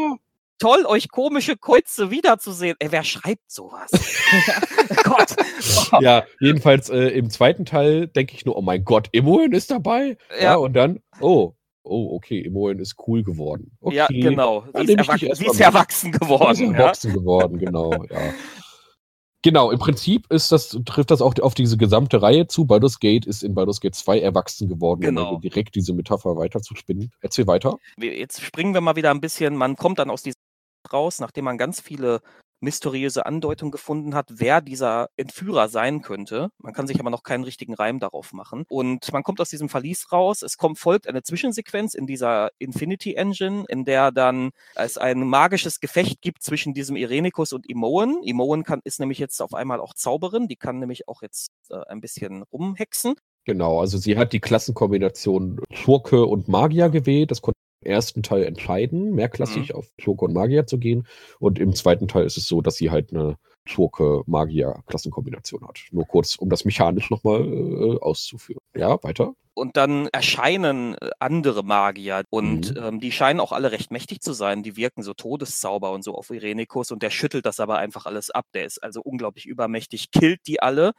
Toll, 0.61 0.85
euch 0.87 1.09
komische 1.09 1.57
Kreuze 1.57 2.11
wiederzusehen. 2.11 2.77
Ey, 2.81 2.93
wer 2.93 3.03
schreibt 3.03 3.51
sowas? 3.51 3.91
Gott. 5.05 5.35
Ja, 6.01 6.25
jedenfalls 6.39 6.89
äh, 6.89 7.09
im 7.09 7.31
zweiten 7.31 7.65
Teil 7.65 8.07
denke 8.07 8.35
ich 8.35 8.45
nur, 8.45 8.57
oh 8.57 8.63
mein 8.63 8.85
Gott, 8.85 9.09
Imoen 9.13 9.53
ist 9.53 9.71
dabei. 9.71 10.17
Ja. 10.31 10.43
Ja. 10.43 10.55
und 10.57 10.75
dann, 10.75 11.01
oh, 11.21 11.55
oh, 11.83 12.15
okay, 12.15 12.41
Imoen 12.41 12.79
ist 12.79 12.95
cool 13.07 13.25
geworden. 13.25 13.73
Okay. 13.81 13.97
Ja, 13.97 14.07
genau. 14.07 14.65
Sie 14.75 14.93
ist, 14.93 14.99
erwach 14.99 15.19
sie 15.19 15.27
ist 15.27 15.61
erwachsen 15.61 16.13
Sie 16.13 16.17
ist 16.17 16.21
geworden. 16.21 16.73
Ja? 16.73 16.79
erwachsen 16.79 17.13
geworden, 17.13 17.59
genau, 17.59 17.93
ja. 18.09 18.35
Genau, 19.43 19.71
im 19.71 19.79
Prinzip 19.79 20.27
ist 20.31 20.53
das, 20.53 20.79
trifft 20.85 21.11
das 21.11 21.23
auch 21.23 21.35
auf 21.41 21.55
diese 21.55 21.77
gesamte 21.79 22.21
Reihe 22.21 22.47
zu. 22.47 22.67
Baldur's 22.67 23.01
Gate 23.01 23.27
ist 23.27 23.43
in 23.43 23.55
Baldur's 23.55 23.81
Gate 23.81 23.95
2 23.95 24.21
erwachsen 24.21 24.69
geworden, 24.69 25.01
um 25.01 25.07
Genau. 25.07 25.27
also 25.29 25.39
direkt 25.41 25.75
diese 25.75 25.95
Metapher 25.95 26.37
weiterzuspinnen. 26.37 27.11
Erzähl 27.21 27.47
weiter. 27.47 27.77
Jetzt 27.97 28.43
springen 28.43 28.75
wir 28.75 28.83
mal 28.83 28.97
wieder 28.97 29.11
ein 29.11 29.21
bisschen. 29.21 29.57
Man 29.57 29.77
kommt 29.77 29.99
dann 29.99 30.11
aus 30.11 30.23
diesem 30.23 30.37
raus, 30.93 31.21
nachdem 31.21 31.45
man 31.45 31.59
ganz 31.59 31.81
viele 31.81 32.21
mysteriöse 32.61 33.27
Andeutungen 33.27 33.73
gefunden 33.73 34.15
hat, 34.15 34.27
wer 34.31 34.61
dieser 34.61 35.09
Entführer 35.17 35.69
sein 35.69 36.03
könnte. 36.03 36.51
Man 36.59 36.75
kann 36.75 36.87
sich 36.87 37.01
aber 37.01 37.11
noch 37.11 37.23
keinen 37.23 37.45
richtigen 37.45 37.75
Reim 37.75 37.99
darauf 37.99 38.33
machen. 38.33 38.65
Und 38.69 39.13
man 39.13 39.23
kommt 39.23 39.41
aus 39.41 39.51
diesem 39.51 39.69
Verlies 39.69 40.13
raus. 40.13 40.43
Es 40.43 40.57
kommt, 40.59 40.79
folgt 40.79 41.09
eine 41.09 41.23
Zwischensequenz 41.23 41.95
in 41.95 42.07
dieser 42.07 42.51
Infinity 42.59 43.15
Engine, 43.15 43.65
in 43.69 43.85
der 43.85 44.13
dann 44.13 44.51
es 44.75 44.99
ein 44.99 45.27
magisches 45.27 45.81
Gefecht 45.81 46.21
gibt 46.21 46.43
zwischen 46.43 46.75
diesem 46.75 46.97
Irenikus 46.97 47.53
und 47.53 47.69
Imoen. 47.69 48.23
Imoen 48.23 48.63
kann, 48.63 48.81
ist 48.85 49.01
nämlich 49.01 49.19
jetzt 49.19 49.41
auf 49.41 49.55
einmal 49.55 49.81
auch 49.81 49.95
Zauberin. 49.95 50.49
Die 50.49 50.57
kann 50.57 50.79
nämlich 50.79 51.09
auch 51.09 51.23
jetzt 51.23 51.51
äh, 51.71 51.81
ein 51.89 52.01
bisschen 52.01 52.43
rumhexen. 52.53 53.15
Genau, 53.47 53.81
also 53.81 53.97
sie 53.97 54.19
hat 54.19 54.35
die 54.35 54.41
Klassenkombination 54.41 55.61
Schurke 55.73 56.27
und 56.27 56.49
Magier 56.49 56.91
gewählt. 56.91 57.31
Das 57.31 57.41
konnte 57.41 57.59
ersten 57.83 58.23
Teil 58.23 58.45
entscheiden, 58.45 59.15
mehrklassig 59.15 59.75
auf 59.75 59.87
Schurke 59.99 60.27
und 60.27 60.35
Magier 60.35 60.67
zu 60.67 60.79
gehen. 60.79 61.07
Und 61.39 61.59
im 61.59 61.75
zweiten 61.75 62.09
Teil 62.09 62.25
ist 62.25 62.37
es 62.37 62.47
so, 62.47 62.61
dass 62.61 62.77
sie 62.77 62.91
halt 62.91 63.13
eine 63.13 63.37
Schurke-Magier-Klassenkombination 63.67 65.67
hat. 65.67 65.81
Nur 65.91 66.07
kurz, 66.07 66.37
um 66.37 66.51
das 66.51 66.65
mechanisch 66.65 67.11
nochmal 67.11 67.41
äh, 67.43 67.99
auszuführen. 68.01 68.61
Ja, 68.75 69.03
weiter. 69.03 69.35
Und 69.55 69.77
dann 69.77 70.09
erscheinen 70.13 70.95
äh, 70.95 71.11
andere 71.19 71.63
Magier 71.63 72.23
und 72.31 72.75
Mhm. 72.75 72.83
ähm, 72.83 73.01
die 73.01 73.13
scheinen 73.13 73.41
auch 73.41 73.53
alle 73.53 73.73
recht 73.73 73.91
mächtig 73.91 74.21
zu 74.21 74.33
sein. 74.33 74.63
Die 74.63 74.77
wirken 74.77 75.03
so 75.03 75.13
Todeszauber 75.13 75.93
und 75.93 76.03
so 76.03 76.15
auf 76.15 76.31
Irenikus 76.31 76.91
und 76.93 77.03
der 77.03 77.11
schüttelt 77.11 77.45
das 77.47 77.61
aber 77.61 77.79
einfach 77.79 78.07
alles 78.07 78.31
ab. 78.31 78.47
Der 78.55 78.65
ist 78.65 78.83
also 78.83 79.01
unglaublich 79.03 79.47
übermächtig, 79.47 80.11
killt 80.11 80.47
die 80.47 80.63
alle. 80.63 80.93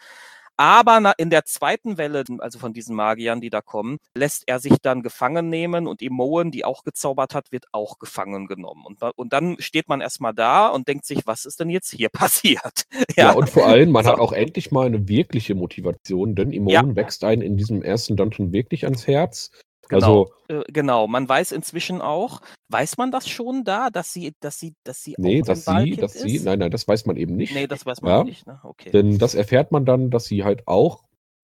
Aber 0.57 1.13
in 1.17 1.29
der 1.29 1.45
zweiten 1.45 1.97
Welle, 1.97 2.23
also 2.39 2.59
von 2.59 2.73
diesen 2.73 2.95
Magiern, 2.95 3.41
die 3.41 3.49
da 3.49 3.61
kommen, 3.61 3.97
lässt 4.15 4.43
er 4.47 4.59
sich 4.59 4.77
dann 4.81 5.01
gefangen 5.01 5.49
nehmen 5.49 5.87
und 5.87 6.01
Imoen, 6.01 6.51
die 6.51 6.65
auch 6.65 6.83
gezaubert 6.83 7.33
hat, 7.33 7.51
wird 7.51 7.65
auch 7.71 7.97
gefangen 7.99 8.47
genommen. 8.47 8.85
Und, 8.85 9.01
und 9.15 9.33
dann 9.33 9.55
steht 9.59 9.89
man 9.89 10.01
erstmal 10.01 10.33
da 10.33 10.67
und 10.67 10.87
denkt 10.87 11.05
sich, 11.05 11.25
was 11.25 11.45
ist 11.45 11.59
denn 11.59 11.69
jetzt 11.69 11.91
hier 11.91 12.09
passiert? 12.13 12.85
Ja, 13.17 13.33
und 13.33 13.49
vor 13.49 13.65
allem, 13.67 13.91
man 13.91 14.05
So. 14.05 14.11
hat 14.11 14.19
auch 14.19 14.31
endlich 14.31 14.71
mal 14.71 14.85
eine 14.85 15.07
wirkliche 15.07 15.53
Motivation, 15.53 16.35
denn 16.35 16.51
Imonen 16.51 16.95
wächst 16.95 17.23
einen 17.23 17.41
in 17.41 17.57
diesem 17.57 17.83
ersten 17.83 18.15
Dungeon 18.15 18.53
wirklich 18.53 18.85
ans 18.85 19.05
Herz. 19.05 19.51
Genau. 19.91 20.31
Also, 20.47 20.61
Äh, 20.67 20.71
genau, 20.71 21.07
man 21.07 21.27
weiß 21.29 21.51
inzwischen 21.51 22.01
auch, 22.01 22.41
weiß 22.69 22.97
man 22.97 23.11
das 23.11 23.27
schon 23.29 23.63
da, 23.63 23.89
dass 23.89 24.11
sie, 24.13 24.33
dass 24.39 24.59
sie, 24.59 24.73
dass 24.83 25.03
sie 25.03 25.15
nee, 25.17 25.41
auch 25.41 25.45
dass 25.45 25.67
ein 25.67 25.85
sie, 25.85 25.95
dass 25.95 26.13
sie, 26.13 26.35
ist? 26.37 26.45
nein, 26.45 26.59
nein, 26.59 26.71
das 26.71 26.87
weiß 26.87 27.05
man 27.05 27.17
eben 27.17 27.35
nicht. 27.35 27.53
Nee, 27.53 27.67
das 27.67 27.85
weiß 27.85 28.01
man 28.01 28.11
Ja. 28.11 28.23
nicht, 28.23 28.47
ne? 28.47 28.59
Okay. 28.63 28.91
Denn 28.91 29.17
das 29.17 29.35
erfährt 29.35 29.71
man 29.71 29.85
dann, 29.85 30.09
dass 30.09 30.25
sie 30.25 30.43
halt 30.43 30.67
auch 30.67 31.03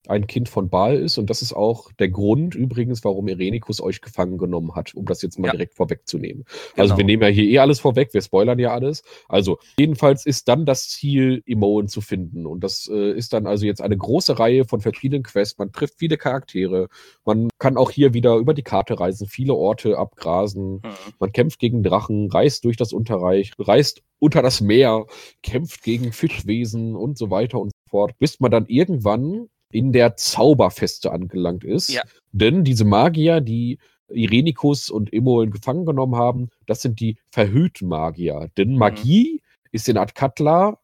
ein 0.10 0.28
Kind 0.28 0.50
von 0.50 0.70
Baal 0.70 0.96
ist. 0.98 1.18
Und 1.18 1.30
das 1.30 1.42
ist 1.42 1.54
auch 1.54 1.92
der 1.94 2.10
Grund 2.10 2.56
übrigens, 2.56 3.04
warum 3.04 3.28
Irenikus 3.28 3.82
euch 3.82 4.02
gefangen 4.02 4.38
genommen 4.38 4.76
hat, 4.76 4.94
um 4.96 5.06
das 5.06 5.22
jetzt 5.22 5.40
mal 5.40 5.48
Ja. 5.48 5.52
direkt 5.54 5.76
vorwegzunehmen. 5.76 6.46
Also 6.76 6.90
Genau. 6.94 6.98
wir 6.98 7.06
nehmen 7.06 7.24
ja 7.24 7.30
hier 7.30 7.44
eh 7.50 7.60
alles 7.60 7.80
vorweg, 7.80 8.14
wir 8.14 8.22
spoilern 8.22 8.60
ja 8.60 8.72
alles. 8.74 9.04
Also 9.28 9.58
jedenfalls 9.80 10.26
ist 10.26 10.48
dann 10.48 10.66
das 10.66 10.90
Ziel, 10.90 11.42
Imoen 11.46 11.88
zu 11.88 12.02
finden. 12.02 12.46
Und 12.46 12.64
das 12.64 12.90
äh, 12.92 13.12
ist 13.12 13.34
dann 13.34 13.48
also 13.48 13.66
jetzt 13.66 13.82
eine 13.82 13.98
große 13.98 14.40
Reihe 14.40 14.66
von 14.66 14.82
verschiedenen 14.82 15.24
Quests. 15.24 15.58
Man 15.58 15.72
trifft 15.72 15.96
viele 16.00 16.18
Charaktere. 16.18 16.88
Man 17.26 17.50
kann 17.60 17.78
auch 17.78 17.92
hier 17.92 18.14
wieder 18.14 18.36
über 18.38 18.54
die 18.54 18.64
Karte 18.64 19.00
reisen, 19.00 19.28
viele 19.28 19.54
Orte 19.54 19.98
abgrasen. 19.98 20.76
Mhm. 20.76 20.82
Man 21.20 21.32
kämpft 21.32 21.60
gegen 21.60 21.84
Drachen, 21.84 22.30
reist 22.32 22.66
durch 22.66 22.78
das 22.78 22.94
Unterreich, 22.94 23.52
reist 23.60 24.02
unter 24.20 24.42
das 24.42 24.62
Meer, 24.62 25.06
kämpft 25.44 25.84
gegen 25.84 26.12
Fischwesen 26.12 26.96
und 26.96 27.18
so 27.18 27.30
weiter 27.30 27.60
und 27.60 27.70
so 27.72 27.90
fort, 27.90 28.18
bis 28.20 28.40
man 28.40 28.52
dann 28.52 28.66
irgendwann 28.68 29.48
in 29.72 29.92
der 29.92 30.16
Zauberfeste 30.16 31.12
angelangt 31.12 31.64
ist. 31.64 31.90
Ja. 31.90 32.02
Denn 32.32 32.64
diese 32.64 32.86
Magier, 32.86 33.42
die 33.42 33.80
Irenikus 34.10 34.90
und 34.90 35.12
Imoen 35.12 35.52
gefangen 35.52 35.86
genommen 35.86 36.16
haben, 36.16 36.50
das 36.66 36.82
sind 36.82 37.00
die 37.00 37.18
verhüllten 37.30 37.88
Magier. 37.88 38.50
Denn 38.58 38.72
Mhm. 38.72 38.78
Magie 38.78 39.42
ist 39.72 39.90
in 39.90 39.98
Adkatla, 39.98 40.80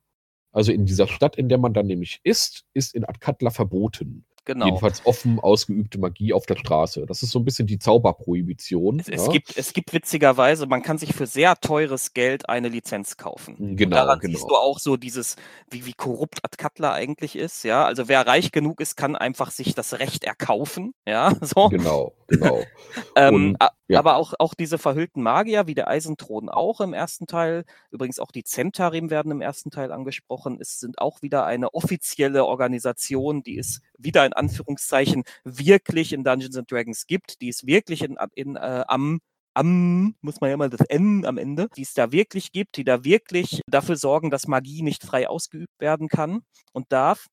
also 0.52 0.72
in 0.72 0.86
dieser 0.86 1.08
Stadt, 1.08 1.36
in 1.36 1.50
der 1.50 1.58
man 1.58 1.74
dann 1.74 1.88
nämlich 1.88 2.20
ist, 2.24 2.66
ist 2.74 2.94
in 2.94 3.06
Adkatla 3.06 3.50
verboten. 3.50 4.26
Genau. 4.46 4.66
Jedenfalls 4.66 5.06
offen 5.06 5.40
ausgeübte 5.40 6.00
Magie 6.00 6.34
auf 6.34 6.46
der 6.46 6.58
Straße. 6.58 7.06
Das 7.06 7.24
ist 7.24 7.32
so 7.32 7.40
ein 7.40 7.46
bisschen 7.46 7.68
die 7.68 7.80
Zauberprohibition. 7.80 9.00
Es, 9.00 9.08
es, 9.08 9.26
ja. 9.26 9.32
gibt, 9.32 9.58
es 9.58 9.74
gibt 9.74 9.94
witzigerweise, 9.94 10.68
man 10.68 10.82
kann 10.82 10.98
sich 10.98 11.14
für 11.14 11.28
sehr 11.28 11.56
teures 11.56 12.14
Geld 12.14 12.50
eine 12.50 12.70
Lizenz 12.70 13.18
kaufen. 13.18 13.56
Und 13.56 13.78
Genau, 13.78 13.96
daran 13.96 14.20
genau. 14.20 14.38
siehst 14.38 14.50
du 14.50 14.56
auch 14.56 14.80
so 14.80 14.98
dieses, 14.98 15.36
wie, 15.70 15.86
wie 15.86 15.94
korrupt 15.94 16.40
Adkatla 16.44 16.94
eigentlich 16.94 17.36
ist, 17.36 17.64
ja. 17.64 17.86
Also 17.86 18.08
wer 18.08 18.26
reich 18.28 18.52
genug 18.52 18.82
ist, 18.82 18.98
kann 18.98 19.16
einfach 19.16 19.52
sich 19.52 19.76
das 19.76 20.00
Recht 20.00 20.24
erkaufen, 20.24 20.94
ja. 21.08 21.34
So. 21.44 21.70
Genau, 21.70 22.14
genau. 22.28 22.64
Ähm, 23.16 23.36
Und, 23.36 23.58
ja. 23.88 24.00
Aber 24.00 24.16
auch, 24.16 24.34
auch 24.40 24.54
diese 24.54 24.78
verhüllten 24.78 25.22
Magier, 25.22 25.68
wie 25.68 25.76
der 25.76 25.88
Eisenthron 25.88 26.50
auch 26.50 26.82
im 26.82 26.94
ersten 26.94 27.28
Teil, 27.28 27.66
übrigens 27.92 28.20
auch 28.20 28.32
die 28.32 28.44
Zentarim 28.44 29.10
werden 29.10 29.32
im 29.32 29.42
ersten 29.42 29.72
Teil 29.72 29.92
angesprochen, 29.92 30.58
es 30.60 30.80
sind 30.80 31.00
auch 31.00 31.22
wieder 31.22 31.46
eine 31.46 31.74
offizielle 31.74 32.46
Organisation, 32.46 33.44
die 33.44 33.58
es 33.58 33.82
wieder 33.98 34.26
in 34.26 34.33
Anführungszeichen 34.34 35.24
wirklich 35.44 36.14
in 36.14 36.24
Dungeons 36.24 36.58
and 36.58 36.72
Dragons 36.72 37.06
gibt, 37.08 37.42
die 37.42 37.50
es 37.50 37.66
wirklich 37.66 38.04
in, 38.04 38.18
in, 38.36 38.56
äh, 38.56 38.84
am 38.88 39.20
am, 39.56 40.16
muss 40.22 40.42
man 40.42 40.50
ja 40.50 40.58
mal 40.58 40.70
das 40.70 40.82
N 40.88 41.26
am 41.26 41.38
Ende, 41.38 41.68
die 41.78 41.84
es 41.84 41.94
da 41.94 42.12
wirklich 42.12 42.52
gibt, 42.52 42.78
die 42.78 42.84
da 42.84 43.04
wirklich 43.04 43.62
dafür 43.68 43.96
sorgen, 43.96 44.32
dass 44.32 44.48
Magie 44.48 44.82
nicht 44.82 45.04
frei 45.04 45.30
ausgeübt 45.30 45.80
werden 45.80 46.08
kann 46.08 46.42
und 46.72 46.92
darf 46.92 47.28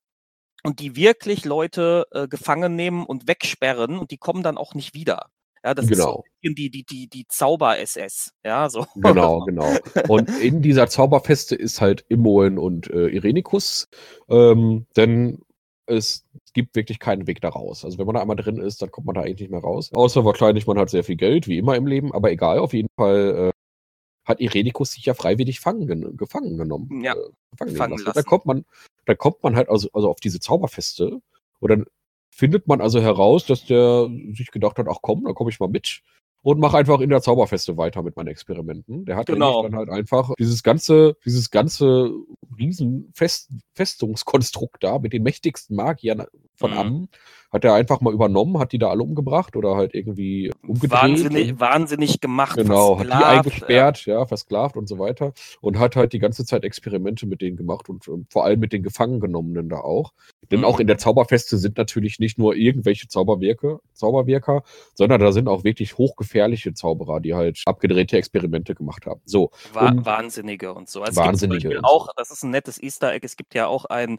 und 0.62 0.80
die 0.80 0.96
wirklich 0.96 1.44
Leute 1.44 2.06
äh, 2.12 2.28
gefangen 2.28 2.76
nehmen 2.76 3.06
und 3.06 3.26
wegsperren 3.26 3.98
und 3.98 4.10
die 4.10 4.18
kommen 4.18 4.42
dann 4.42 4.58
auch 4.58 4.74
nicht 4.74 4.94
wieder. 4.94 5.30
Ja, 5.62 5.74
das 5.74 5.90
ist 5.90 5.98
so 5.98 6.22
Genau. 6.42 6.54
die, 6.56 6.70
die, 6.70 6.84
die, 6.84 7.08
die 7.08 7.26
Zauber-SS. 7.28 8.32
Ja, 8.44 8.70
so. 8.70 8.86
Genau, 8.94 9.40
genau. 9.46 9.76
Und 10.08 10.30
in 10.40 10.62
dieser 10.62 10.88
Zauberfeste 10.88 11.54
ist 11.54 11.82
halt 11.82 12.04
Imoen 12.08 12.58
und 12.58 12.88
äh, 12.88 13.08
Irenikus, 13.08 13.88
ähm, 14.28 14.86
denn 14.96 15.42
es 15.90 16.26
gibt 16.55 16.74
wirklich 16.76 16.98
keinen 16.98 17.26
Weg 17.26 17.40
da 17.40 17.50
raus. 17.50 17.85
Also 17.85 17.98
wenn 17.98 18.07
man 18.07 18.14
da 18.14 18.22
einmal 18.22 18.37
drin 18.37 18.59
ist, 18.59 18.83
dann 18.83 18.90
kommt 18.90 19.07
man 19.07 19.14
da 19.14 19.22
eigentlich 19.22 19.40
nicht 19.40 19.50
mehr 19.50 19.61
raus. 19.61 19.90
Außer 19.92 20.24
wahrscheinlich, 20.24 20.66
man 20.66 20.79
hat 20.79 20.90
sehr 20.90 21.05
viel 21.05 21.16
Geld, 21.16 21.48
wie 21.48 21.59
immer 21.59 21.76
im 21.76 21.87
Leben, 21.87 22.12
aber 22.12 22.31
egal, 22.31 22.59
auf 22.59 22.72
jeden 22.72 22.90
Fall 22.96 23.53
äh, 23.53 24.29
hat 24.29 24.40
Irenikus 24.40 24.92
sich 24.92 25.05
ja 25.05 25.14
freiwillig 25.14 25.61
fangen, 25.61 25.87
gen- 25.87 26.16
gefangen 26.16 26.57
genommen. 26.57 27.03
Ja, 27.03 27.14
äh, 27.14 27.16
gefangen, 27.50 27.76
fangen 27.76 27.90
nehmen 27.90 28.05
lassen. 28.05 28.05
Da 28.05 28.20
lassen. 28.20 28.29
kommt 28.29 28.46
man, 28.46 28.64
da 29.07 29.14
kommt 29.14 29.42
man 29.42 29.57
halt 29.57 29.68
also, 29.68 29.88
also 29.92 30.09
auf 30.09 30.20
diese 30.20 30.40
Zauberfeste 30.40 31.20
und 31.61 31.70
dann 31.70 31.87
findet 32.31 32.68
man 32.68 32.81
also 32.81 33.00
heraus, 33.00 33.44
dass 33.46 33.66
der 33.66 34.09
sich 34.33 34.50
gedacht 34.50 34.79
hat, 34.79 34.87
ach 34.88 34.98
komm, 35.03 35.24
da 35.24 35.33
komme 35.33 35.50
ich 35.50 35.61
mal 35.61 35.68
mit 35.68 36.03
und 36.42 36.59
mache 36.59 36.79
einfach 36.79 37.00
in 37.00 37.11
der 37.11 37.20
Zauberfeste 37.20 37.76
weiter 37.76 38.03
mit 38.03 38.16
meinen 38.16 38.29
Experimenten. 38.29 39.05
Der 39.05 39.16
hat 39.16 39.26
Genau. 39.26 39.62
dann 39.62 39.76
halt 39.76 39.90
einfach 39.90 40.33
dieses 40.38 40.62
ganze, 40.62 41.16
dieses 41.24 41.50
ganze 41.50 42.11
riesen 42.59 43.11
Fest, 43.14 43.50
Festungskonstrukt 43.74 44.83
da 44.83 44.98
mit 44.98 45.12
den 45.12 45.22
mächtigsten 45.22 45.76
Magiern 45.76 46.24
von 46.57 46.70
Mhm. 46.72 46.79
Ammen, 46.79 47.09
hat 47.52 47.64
er 47.64 47.74
einfach 47.74 48.00
mal 48.00 48.12
übernommen, 48.12 48.58
hat 48.58 48.72
die 48.72 48.78
da 48.78 48.90
alle 48.90 49.02
umgebracht 49.02 49.56
oder 49.56 49.74
halt 49.76 49.94
irgendwie 49.94 50.52
umgedreht. 50.66 50.90
Wahnsinnig, 50.90 51.52
und- 51.52 51.60
wahnsinnig 51.60 52.20
gemacht. 52.20 52.56
Genau, 52.56 52.98
hat 52.98 53.06
die 53.06 53.12
eingesperrt, 53.12 54.06
ja, 54.06 54.24
versklavt 54.26 54.76
und 54.76 54.88
so 54.88 54.98
weiter. 54.98 55.32
Und 55.60 55.78
hat 55.78 55.96
halt 55.96 56.12
die 56.12 56.18
ganze 56.18 56.44
Zeit 56.44 56.64
Experimente 56.64 57.26
mit 57.26 57.40
denen 57.40 57.56
gemacht 57.56 57.88
und 57.88 58.06
ähm, 58.08 58.26
vor 58.30 58.44
allem 58.44 58.60
mit 58.60 58.72
den 58.72 58.82
Gefangengenommenen 58.82 59.68
da 59.68 59.78
auch. 59.80 60.12
Denn 60.50 60.60
Mhm. 60.60 60.64
auch 60.64 60.80
in 60.80 60.86
der 60.86 60.98
Zauberfeste 60.98 61.58
sind 61.58 61.76
natürlich 61.76 62.18
nicht 62.18 62.38
nur 62.38 62.54
irgendwelche 62.56 63.08
Zauberwirke, 63.08 63.80
Zauberwirker, 63.94 64.62
sondern 64.94 65.20
da 65.20 65.32
sind 65.32 65.48
auch 65.48 65.64
wirklich 65.64 65.98
hochgefährliche 65.98 66.75
Zauberer, 66.75 67.20
die 67.20 67.35
halt 67.35 67.62
abgedrehte 67.66 68.16
Experimente 68.16 68.75
gemacht 68.75 69.06
haben. 69.06 69.20
So, 69.25 69.50
Wa 69.72 69.88
Und- 69.88 70.04
Wahnsinnige 70.06 70.72
und 70.75 70.88
so. 70.88 71.02
Also 71.02 71.20
Wahnsinnige 71.20 71.81
auch, 71.83 72.08
das 72.16 72.31
ist 72.31 72.42
ein 72.44 72.50
nettes 72.50 72.83
Easter 72.83 73.12
Egg, 73.12 73.25
es 73.25 73.37
gibt 73.37 73.54
ja 73.54 73.66
auch 73.66 73.85
einen, 73.87 74.18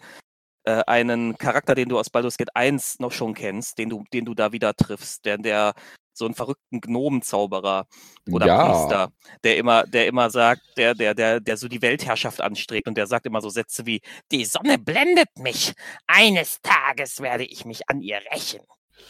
äh, 0.64 0.84
einen 0.88 1.38
Charakter, 1.38 1.76
den 1.76 1.89
du 1.89 1.99
aus 1.99 2.09
Baldur's 2.09 2.38
Gate 2.38 2.55
1 2.55 2.99
noch 2.99 3.12
schon 3.12 3.34
kennst, 3.34 3.78
den 3.78 3.89
du, 3.89 4.03
den 4.14 4.26
du 4.26 4.34
da 4.34 4.51
wieder 4.51 4.74
triffst, 4.76 5.26
der, 5.26 5.38
der 5.38 5.74
so 6.14 6.26
einen 6.26 6.36
verrückten 6.36 6.82
Gnomenzauberer 6.82 7.88
oder 8.30 8.45
Ja. 8.45 8.66
Priester, 8.68 9.12
der 9.43 9.57
immer, 9.57 9.84
der 9.84 10.07
immer 10.07 10.30
sagt, 10.30 10.62
der, 10.78 10.93
der, 10.93 11.14
der, 11.16 11.39
der 11.39 11.57
so 11.57 11.68
die 11.68 11.82
Weltherrschaft 11.82 12.41
anstrebt 12.41 12.88
und 12.88 12.95
der 12.97 13.07
sagt 13.07 13.26
immer 13.26 13.41
so 13.41 13.49
Sätze 13.49 13.86
wie, 13.86 14.01
die 14.32 14.45
Sonne 14.45 14.78
blendet 14.78 15.30
mich. 15.38 15.74
Eines 16.07 16.59
Tages 16.62 17.22
werde 17.22 17.45
ich 17.45 17.66
mich 17.66 17.89
an 17.89 18.01
ihr 18.01 18.20
rächen. 18.32 18.62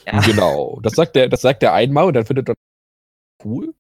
Ja. 0.06 0.20
Genau. 0.22 0.80
Das 0.82 0.93
sagt 0.93 1.16
der, 1.16 1.28
das 1.28 1.41
sagt 1.41 1.64
er 1.64 1.74
einmal 1.74 2.06
und 2.06 2.14
dann 2.14 2.26
findet 2.26 2.49
er 2.49 2.56
cool. 3.43 3.74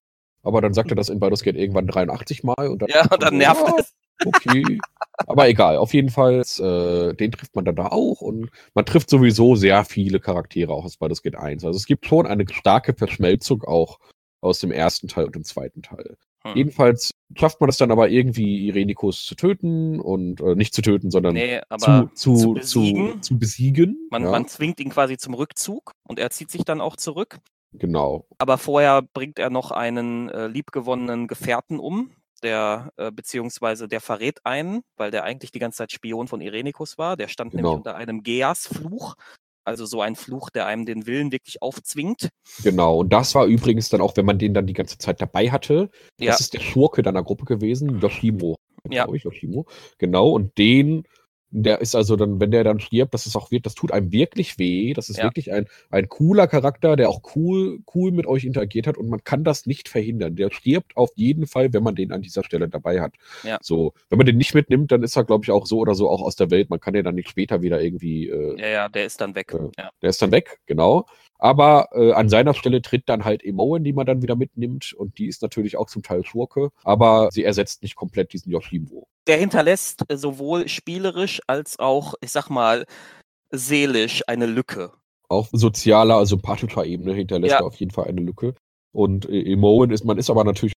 Aber 0.43 0.61
dann 0.61 0.73
sagt 0.73 0.89
er 0.91 0.95
das 0.95 1.09
in 1.09 1.19
Baldur's 1.19 1.43
Gate 1.43 1.55
irgendwann 1.55 1.87
83 1.87 2.43
Mal 2.43 2.67
und 2.69 2.81
dann, 2.81 2.89
Ja, 2.89 3.05
und 3.11 3.21
dann 3.21 3.37
nervt 3.37 3.79
es. 3.79 3.93
Okay. 4.25 4.79
Aber 5.27 5.47
egal, 5.47 5.77
auf 5.77 5.93
jeden 5.93 6.09
Fall, 6.09 6.41
äh, 6.41 7.13
den 7.15 7.31
trifft 7.31 7.55
man 7.55 7.65
dann 7.65 7.75
da 7.75 7.87
auch 7.87 8.21
und 8.21 8.49
man 8.73 8.85
trifft 8.85 9.09
sowieso 9.09 9.55
sehr 9.55 9.85
viele 9.85 10.19
Charaktere 10.19 10.73
auch 10.73 10.85
aus 10.85 10.97
Baldur's 10.97 11.21
Gate 11.21 11.35
1. 11.35 11.63
Also 11.65 11.77
es 11.77 11.85
gibt 11.85 12.05
schon 12.05 12.25
eine 12.25 12.45
starke 12.51 12.93
Verschmelzung 12.93 13.63
auch 13.63 13.99
aus 14.41 14.59
dem 14.59 14.71
ersten 14.71 15.07
Teil 15.07 15.25
und 15.25 15.35
dem 15.35 15.43
zweiten 15.43 15.83
Teil. 15.83 16.17
Hm. 16.43 16.55
Jedenfalls 16.55 17.11
schafft 17.35 17.61
man 17.61 17.69
es 17.69 17.77
dann 17.77 17.91
aber 17.91 18.09
irgendwie, 18.09 18.65
Irenikus 18.67 19.25
zu 19.25 19.35
töten 19.35 19.99
und 19.99 20.41
äh, 20.41 20.55
nicht 20.55 20.73
zu 20.73 20.81
töten, 20.81 21.11
sondern 21.11 21.35
Nee, 21.35 21.61
aber 21.69 22.09
zu, 22.15 22.33
zu, 22.33 22.53
zu 22.53 22.53
besiegen. 22.55 23.13
Zu, 23.13 23.19
zu 23.21 23.39
besiegen. 23.39 24.07
man, 24.09 24.23
ja, 24.23 24.31
man 24.31 24.47
zwingt 24.47 24.79
ihn 24.79 24.89
quasi 24.89 25.17
zum 25.17 25.35
Rückzug 25.35 25.93
und 26.07 26.17
er 26.17 26.31
zieht 26.31 26.49
sich 26.49 26.63
dann 26.63 26.81
auch 26.81 26.95
zurück. 26.95 27.39
genau. 27.73 28.25
Aber 28.39 28.57
vorher 28.57 29.03
bringt 29.03 29.37
er 29.37 29.51
noch 29.51 29.69
einen 29.69 30.29
äh, 30.29 30.47
liebgewonnenen 30.47 31.27
Gefährten 31.27 31.79
um, 31.79 32.09
der 32.43 32.91
äh, 32.97 33.11
beziehungsweise 33.11 33.87
der 33.87 34.01
verrät 34.01 34.39
einen, 34.45 34.81
weil 34.97 35.11
der 35.11 35.23
eigentlich 35.23 35.51
die 35.51 35.59
ganze 35.59 35.77
Zeit 35.79 35.91
Spion 35.91 36.27
von 36.27 36.41
Irenikus 36.41 36.97
war. 36.97 37.17
Der 37.17 37.27
stand 37.27 37.51
Genau. 37.51 37.61
nämlich 37.63 37.77
unter 37.77 37.95
einem 37.95 38.23
Geas-Fluch, 38.23 39.15
also 39.63 39.85
so 39.85 40.01
ein 40.01 40.15
Fluch, 40.15 40.49
der 40.49 40.65
einem 40.65 40.85
den 40.85 41.05
Willen 41.05 41.31
wirklich 41.31 41.61
aufzwingt. 41.61 42.29
Genau, 42.63 42.97
und 42.99 43.13
das 43.13 43.35
war 43.35 43.45
übrigens 43.45 43.89
dann 43.89 44.01
auch, 44.01 44.17
wenn 44.17 44.25
man 44.25 44.39
den 44.39 44.53
dann 44.53 44.65
die 44.67 44.73
ganze 44.73 44.97
Zeit 44.97 45.21
dabei 45.21 45.51
hatte, 45.51 45.89
Ja. 46.19 46.31
das 46.31 46.39
ist 46.41 46.53
der 46.53 46.59
Schurke 46.61 47.01
deiner 47.03 47.23
Gruppe 47.23 47.45
gewesen, 47.45 47.99
Yoshimo. 47.99 48.55
Ja. 48.89 49.07
Ich, 49.13 49.23
Yoshimo. 49.23 49.67
Genau, 49.99 50.29
und 50.31 50.57
den, 50.57 51.03
der 51.51 51.81
ist 51.81 51.95
also 51.95 52.15
dann, 52.15 52.39
wenn 52.39 52.51
der 52.51 52.63
dann 52.63 52.79
stirbt, 52.79 53.13
das 53.13 53.25
ist 53.25 53.35
auch 53.35 53.51
wird, 53.51 53.65
das 53.65 53.75
tut 53.75 53.91
einem 53.91 54.11
wirklich 54.11 54.57
weh. 54.57 54.93
Das 54.93 55.09
ist 55.09 55.17
Ja. 55.17 55.25
wirklich 55.25 55.51
ein, 55.51 55.67
ein 55.89 56.07
cooler 56.09 56.47
Charakter, 56.47 56.95
der 56.95 57.09
auch 57.09 57.21
cool, 57.35 57.79
cool 57.93 58.11
mit 58.11 58.25
euch 58.25 58.45
interagiert 58.45 58.87
hat 58.87 58.97
und 58.97 59.09
man 59.09 59.23
kann 59.23 59.43
das 59.43 59.65
nicht 59.65 59.89
verhindern. 59.89 60.35
Der 60.35 60.49
stirbt 60.51 60.95
auf 60.97 61.11
jeden 61.15 61.47
Fall, 61.47 61.73
wenn 61.73 61.83
man 61.83 61.95
den 61.95 62.11
an 62.11 62.21
dieser 62.21 62.43
Stelle 62.43 62.69
dabei 62.69 63.01
hat. 63.01 63.13
Ja. 63.43 63.59
So, 63.61 63.93
wenn 64.09 64.17
man 64.17 64.25
den 64.25 64.37
nicht 64.37 64.53
mitnimmt, 64.55 64.91
dann 64.91 65.03
ist 65.03 65.15
er, 65.15 65.23
glaube 65.25 65.43
ich, 65.45 65.51
auch 65.51 65.65
so 65.65 65.79
oder 65.79 65.93
so 65.93 66.09
auch 66.09 66.21
aus 66.21 66.35
der 66.35 66.49
Welt. 66.51 66.69
Man 66.69 66.79
kann 66.79 66.93
den 66.93 67.03
dann 67.03 67.15
nicht 67.15 67.29
später 67.29 67.61
wieder 67.61 67.81
irgendwie 67.81 68.29
äh, 68.29 68.59
Ja, 68.59 68.67
ja, 68.67 68.89
der 68.89 69.05
ist 69.05 69.19
dann 69.21 69.35
weg. 69.35 69.53
Äh, 69.53 69.69
Ja. 69.77 69.89
der 70.01 70.09
ist 70.09 70.21
dann 70.21 70.31
weg, 70.31 70.59
genau. 70.65 71.05
Aber 71.41 71.89
äh, 71.93 72.11
an 72.13 72.29
seiner 72.29 72.53
Stelle 72.53 72.83
tritt 72.83 73.09
dann 73.09 73.25
halt 73.25 73.43
Emoen, 73.43 73.83
die 73.83 73.93
man 73.93 74.05
dann 74.05 74.21
wieder 74.21 74.35
mitnimmt. 74.35 74.93
Und 74.93 75.17
die 75.17 75.25
ist 75.25 75.41
natürlich 75.41 75.75
auch 75.75 75.87
zum 75.87 76.03
Teil 76.03 76.23
Schurke. 76.23 76.69
Aber 76.83 77.29
sie 77.31 77.43
ersetzt 77.43 77.81
nicht 77.81 77.95
komplett 77.95 78.31
diesen 78.31 78.51
Yoshimo. 78.51 79.07
Der 79.27 79.37
hinterlässt 79.37 80.03
äh, 80.07 80.17
sowohl 80.17 80.67
spielerisch 80.67 81.41
als 81.47 81.79
auch, 81.79 82.13
ich 82.21 82.31
sag 82.31 82.49
mal, 82.49 82.85
seelisch 83.49 84.21
eine 84.27 84.45
Lücke. 84.45 84.91
Auf 85.29 85.49
sozialer, 85.51 86.15
also 86.17 86.35
sympathischer 86.35 86.85
Ebene 86.85 87.13
hinterlässt 87.13 87.53
Ja. 87.53 87.59
er 87.59 87.65
auf 87.65 87.75
jeden 87.75 87.91
Fall 87.91 88.05
eine 88.05 88.21
Lücke. 88.21 88.53
Und 88.93 89.27
äh, 89.27 89.41
Emoen 89.41 89.89
ist, 89.89 90.05
man 90.05 90.19
ist 90.19 90.29
aber 90.29 90.43
natürlich 90.43 90.73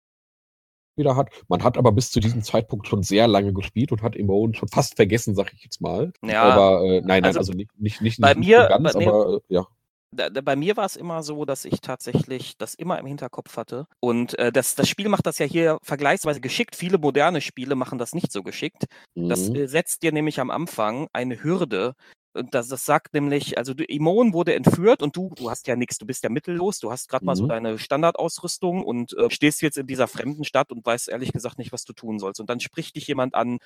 wieder 0.96 1.16
hat. 1.18 1.30
Man 1.50 1.64
hat 1.64 1.78
aber 1.78 1.92
bis 1.92 2.12
zu 2.12 2.20
diesem 2.22 2.42
Zeitpunkt 2.44 2.88
schon 2.88 3.04
sehr 3.04 3.28
lange 3.28 3.52
gespielt 3.52 3.92
und 3.92 4.02
hat 4.02 4.16
Emoen 4.16 4.54
schon 4.54 4.70
fast 4.70 4.96
vergessen, 4.96 5.36
sag 5.36 5.52
ich 5.54 5.64
jetzt 5.64 5.82
mal. 5.82 6.14
Ja, 6.24 6.44
aber 6.44 6.84
äh, 6.86 7.02
nein, 7.02 7.08
nein, 7.08 7.26
also 7.26 7.40
also, 7.40 7.54
nicht, 7.54 7.72
nicht, 7.78 8.02
nicht, 8.02 8.22
bei 8.22 8.34
nicht 8.34 8.48
mir- 8.48 8.68
ganz, 8.68 8.94
bei 8.94 9.06
aber 9.06 9.36
äh, 9.50 9.54
ja. 9.54 9.68
Da, 10.14 10.30
da, 10.30 10.42
bei 10.42 10.56
mir 10.56 10.78
war 10.78 10.86
es 10.86 10.96
immer 10.96 11.24
so, 11.24 11.46
dass 11.46 11.66
ich 11.66 11.82
tatsächlich 11.82 12.58
das 12.58 12.74
immer 12.76 13.00
im 13.00 13.06
Hinterkopf 13.06 13.58
hatte. 13.58 13.86
Und 14.00 14.38
äh, 14.40 14.52
das, 14.52 14.76
das 14.76 14.88
Spiel 14.90 15.10
macht 15.10 15.26
das 15.26 15.40
ja 15.40 15.46
hier 15.46 15.78
vergleichsweise 15.84 16.42
geschickt. 16.42 16.76
Viele 16.76 16.98
moderne 16.98 17.42
Spiele 17.42 17.76
machen 17.76 17.98
das 18.00 18.14
nicht 18.14 18.32
so 18.32 18.44
geschickt. 18.44 18.86
Das 19.28 19.50
Mhm. 19.50 19.54
äh, 19.54 19.68
setzt 19.68 20.04
dir 20.04 20.12
nämlich 20.12 20.40
am 20.40 20.52
Anfang 20.52 21.08
eine 21.14 21.44
Hürde. 21.44 21.96
Und 22.36 22.56
das, 22.56 22.68
das 22.68 22.86
sagt 22.86 23.14
nämlich, 23.14 23.58
also 23.60 23.74
du, 23.76 23.84
Imon 23.84 24.34
wurde 24.34 24.56
entführt 24.56 25.04
und 25.04 25.16
du, 25.16 25.32
du 25.36 25.50
hast 25.52 25.68
ja 25.68 25.76
nichts, 25.76 26.00
du 26.00 26.06
bist 26.08 26.24
ja 26.24 26.30
mittellos, 26.32 26.80
du 26.80 26.92
hast 26.92 27.08
gerade 27.08 27.26
mal 27.26 27.36
so 27.36 27.46
Mhm. 27.46 27.48
deine 27.48 27.78
Standardausrüstung 27.78 28.84
und 28.84 29.16
äh, 29.18 29.30
stehst 29.30 29.62
jetzt 29.62 29.78
in 29.78 29.86
dieser 29.86 30.08
fremden 30.08 30.44
Stadt 30.44 30.72
und 30.72 30.84
weißt 30.86 31.10
ehrlich 31.10 31.32
gesagt 31.32 31.60
nicht, 31.60 31.72
was 31.72 31.84
du 31.86 31.94
tun 31.94 32.18
sollst. 32.20 32.40
Und 32.40 32.50
dann 32.50 32.60
spricht 32.60 32.96
dich 32.96 33.06
jemand 33.08 33.36
an, 33.36 33.60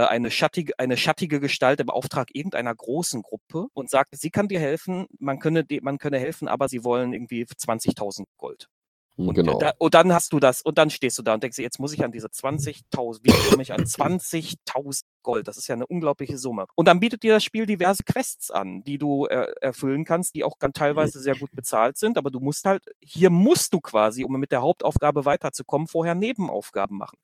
eine 0.00 0.30
schattige, 0.30 0.78
eine 0.78 0.96
schattige 0.96 1.40
Gestalt 1.40 1.80
im 1.80 1.90
Auftrag 1.90 2.34
irgendeiner 2.34 2.74
großen 2.74 3.22
Gruppe 3.22 3.66
und 3.74 3.90
sagt, 3.90 4.16
sie 4.16 4.30
kann 4.30 4.48
dir 4.48 4.60
helfen, 4.60 5.06
man 5.18 5.38
könne, 5.38 5.64
man 5.82 5.98
könne 5.98 6.18
helfen, 6.18 6.48
aber 6.48 6.68
sie 6.68 6.84
wollen 6.84 7.12
irgendwie 7.12 7.44
20.000 7.44 8.24
Gold. 8.38 8.68
Und, 9.16 9.34
genau. 9.34 9.58
da, 9.58 9.72
und 9.78 9.92
dann 9.92 10.12
hast 10.12 10.32
du 10.32 10.40
das, 10.40 10.62
und 10.62 10.78
dann 10.78 10.88
stehst 10.88 11.18
du 11.18 11.22
da 11.22 11.34
und 11.34 11.42
denkst, 11.42 11.56
dir, 11.56 11.62
jetzt 11.62 11.78
muss 11.78 11.92
ich 11.92 12.02
an 12.02 12.12
diese 12.12 12.28
20.000, 12.28 13.20
wie 13.22 13.30
komme 13.50 13.62
ich 13.62 13.72
an 13.72 13.84
20.000 13.84 15.02
Gold? 15.22 15.48
Das 15.48 15.58
ist 15.58 15.68
ja 15.68 15.74
eine 15.74 15.86
unglaubliche 15.86 16.38
Summe. 16.38 16.64
Und 16.74 16.88
dann 16.88 16.98
bietet 16.98 17.22
dir 17.22 17.34
das 17.34 17.44
Spiel 17.44 17.66
diverse 17.66 18.04
Quests 18.04 18.50
an, 18.50 18.82
die 18.84 18.96
du 18.96 19.26
äh, 19.26 19.52
erfüllen 19.60 20.04
kannst, 20.06 20.34
die 20.34 20.44
auch 20.44 20.58
ganz 20.58 20.72
teilweise 20.78 21.20
sehr 21.20 21.36
gut 21.36 21.50
bezahlt 21.52 21.98
sind, 21.98 22.16
aber 22.16 22.30
du 22.30 22.40
musst 22.40 22.64
halt, 22.64 22.84
hier 23.00 23.28
musst 23.28 23.74
du 23.74 23.80
quasi, 23.80 24.24
um 24.24 24.32
mit 24.40 24.50
der 24.50 24.62
Hauptaufgabe 24.62 25.26
weiterzukommen, 25.26 25.88
vorher 25.88 26.14
Nebenaufgaben 26.14 26.96
machen. 26.96 27.18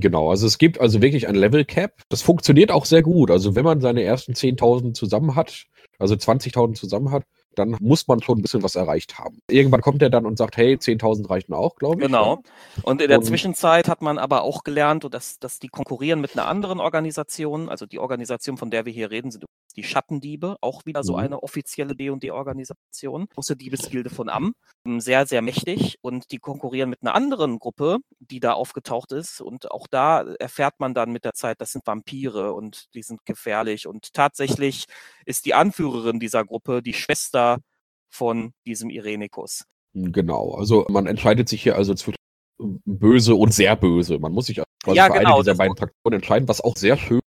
Genau, 0.00 0.30
also 0.30 0.46
es 0.46 0.58
gibt 0.58 0.80
also 0.80 1.02
wirklich 1.02 1.28
ein 1.28 1.34
Level 1.34 1.64
Cap. 1.64 2.00
Das 2.08 2.22
funktioniert 2.22 2.70
auch 2.70 2.86
sehr 2.86 3.02
gut. 3.02 3.30
Also 3.30 3.54
wenn 3.54 3.64
man 3.64 3.80
seine 3.80 4.02
ersten 4.02 4.32
10.000 4.32 4.94
zusammen 4.94 5.34
hat, 5.34 5.66
also 5.98 6.14
20.000 6.14 6.74
zusammen 6.74 7.10
hat, 7.10 7.24
dann 7.54 7.76
muss 7.80 8.08
man 8.08 8.22
schon 8.22 8.38
ein 8.38 8.42
bisschen 8.42 8.62
was 8.62 8.76
erreicht 8.76 9.18
haben. 9.18 9.38
Irgendwann 9.50 9.82
kommt 9.82 10.00
er 10.00 10.08
dann 10.08 10.24
und 10.24 10.38
sagt, 10.38 10.56
hey, 10.56 10.76
10.000 10.76 11.28
reichen 11.28 11.52
auch, 11.52 11.76
glaube 11.76 11.96
ich. 12.00 12.06
Genau. 12.06 12.42
Und 12.82 13.02
in 13.02 13.08
der 13.08 13.18
Und- 13.18 13.24
Zwischenzeit 13.24 13.88
hat 13.88 14.00
man 14.00 14.16
aber 14.16 14.42
auch 14.42 14.64
gelernt, 14.64 15.06
dass, 15.12 15.38
dass 15.38 15.58
die 15.58 15.68
konkurrieren 15.68 16.22
mit 16.22 16.32
einer 16.32 16.48
anderen 16.48 16.80
Organisation. 16.80 17.68
Also 17.68 17.84
die 17.84 17.98
Organisation, 17.98 18.56
von 18.56 18.70
der 18.70 18.86
wir 18.86 18.92
hier 18.92 19.10
reden, 19.10 19.30
sind 19.30 19.44
die 19.72 19.84
Schattendiebe, 19.84 20.56
auch 20.60 20.84
wieder 20.86 21.02
so 21.04 21.14
Mhm. 21.14 21.18
eine 21.18 21.42
offizielle 21.42 21.94
D&D-Organisation. 21.94 23.26
Große 23.34 23.56
Diebesgilde 23.56 24.10
von 24.10 24.28
Am. 24.28 24.54
Ähm, 24.86 25.00
Sehr, 25.00 25.26
sehr 25.26 25.42
mächtig. 25.42 25.96
Und 26.02 26.30
die 26.32 26.38
konkurrieren 26.38 26.90
mit 26.90 27.02
einer 27.02 27.14
anderen 27.14 27.58
Gruppe, 27.58 27.98
die 28.20 28.40
da 28.40 28.52
aufgetaucht 28.52 29.12
ist. 29.12 29.40
Und 29.40 29.70
auch 29.70 29.86
da 29.86 30.22
erfährt 30.38 30.74
man 30.78 30.94
dann 30.94 31.12
mit 31.12 31.24
der 31.24 31.34
Zeit, 31.34 31.60
das 31.60 31.72
sind 31.72 31.86
Vampire 31.86 32.52
und 32.54 32.86
die 32.94 33.02
sind 33.02 33.24
gefährlich. 33.24 33.86
Und 33.86 34.12
tatsächlich 34.12 34.86
ist 35.26 35.46
die 35.46 35.54
Anführerin 35.54 36.20
dieser 36.20 36.44
Gruppe 36.44 36.82
die 36.82 36.94
Schwester 36.94 37.58
von 38.10 38.52
diesem 38.66 38.90
Irenikus. 38.90 39.64
Genau, 39.94 40.54
also 40.54 40.86
man 40.88 41.06
entscheidet 41.06 41.48
sich 41.48 41.62
hier 41.62 41.76
also 41.76 41.94
zwischen 41.94 42.16
böse 42.84 43.34
und 43.34 43.52
sehr 43.52 43.74
böse. 43.76 44.18
Man 44.18 44.32
muss 44.32 44.46
sich 44.46 44.58
also 44.58 44.66
quasi 44.84 44.96
Ja, 44.96 45.06
für 45.06 45.12
genau, 45.18 45.34
eine 45.34 45.38
dieser 45.42 45.52
das- 45.52 45.58
beiden 45.58 45.76
Fraktionen 45.76 46.16
entscheiden, 46.20 46.48
was 46.48 46.60
auch 46.60 46.76
sehr 46.76 46.96
schön 46.96 47.20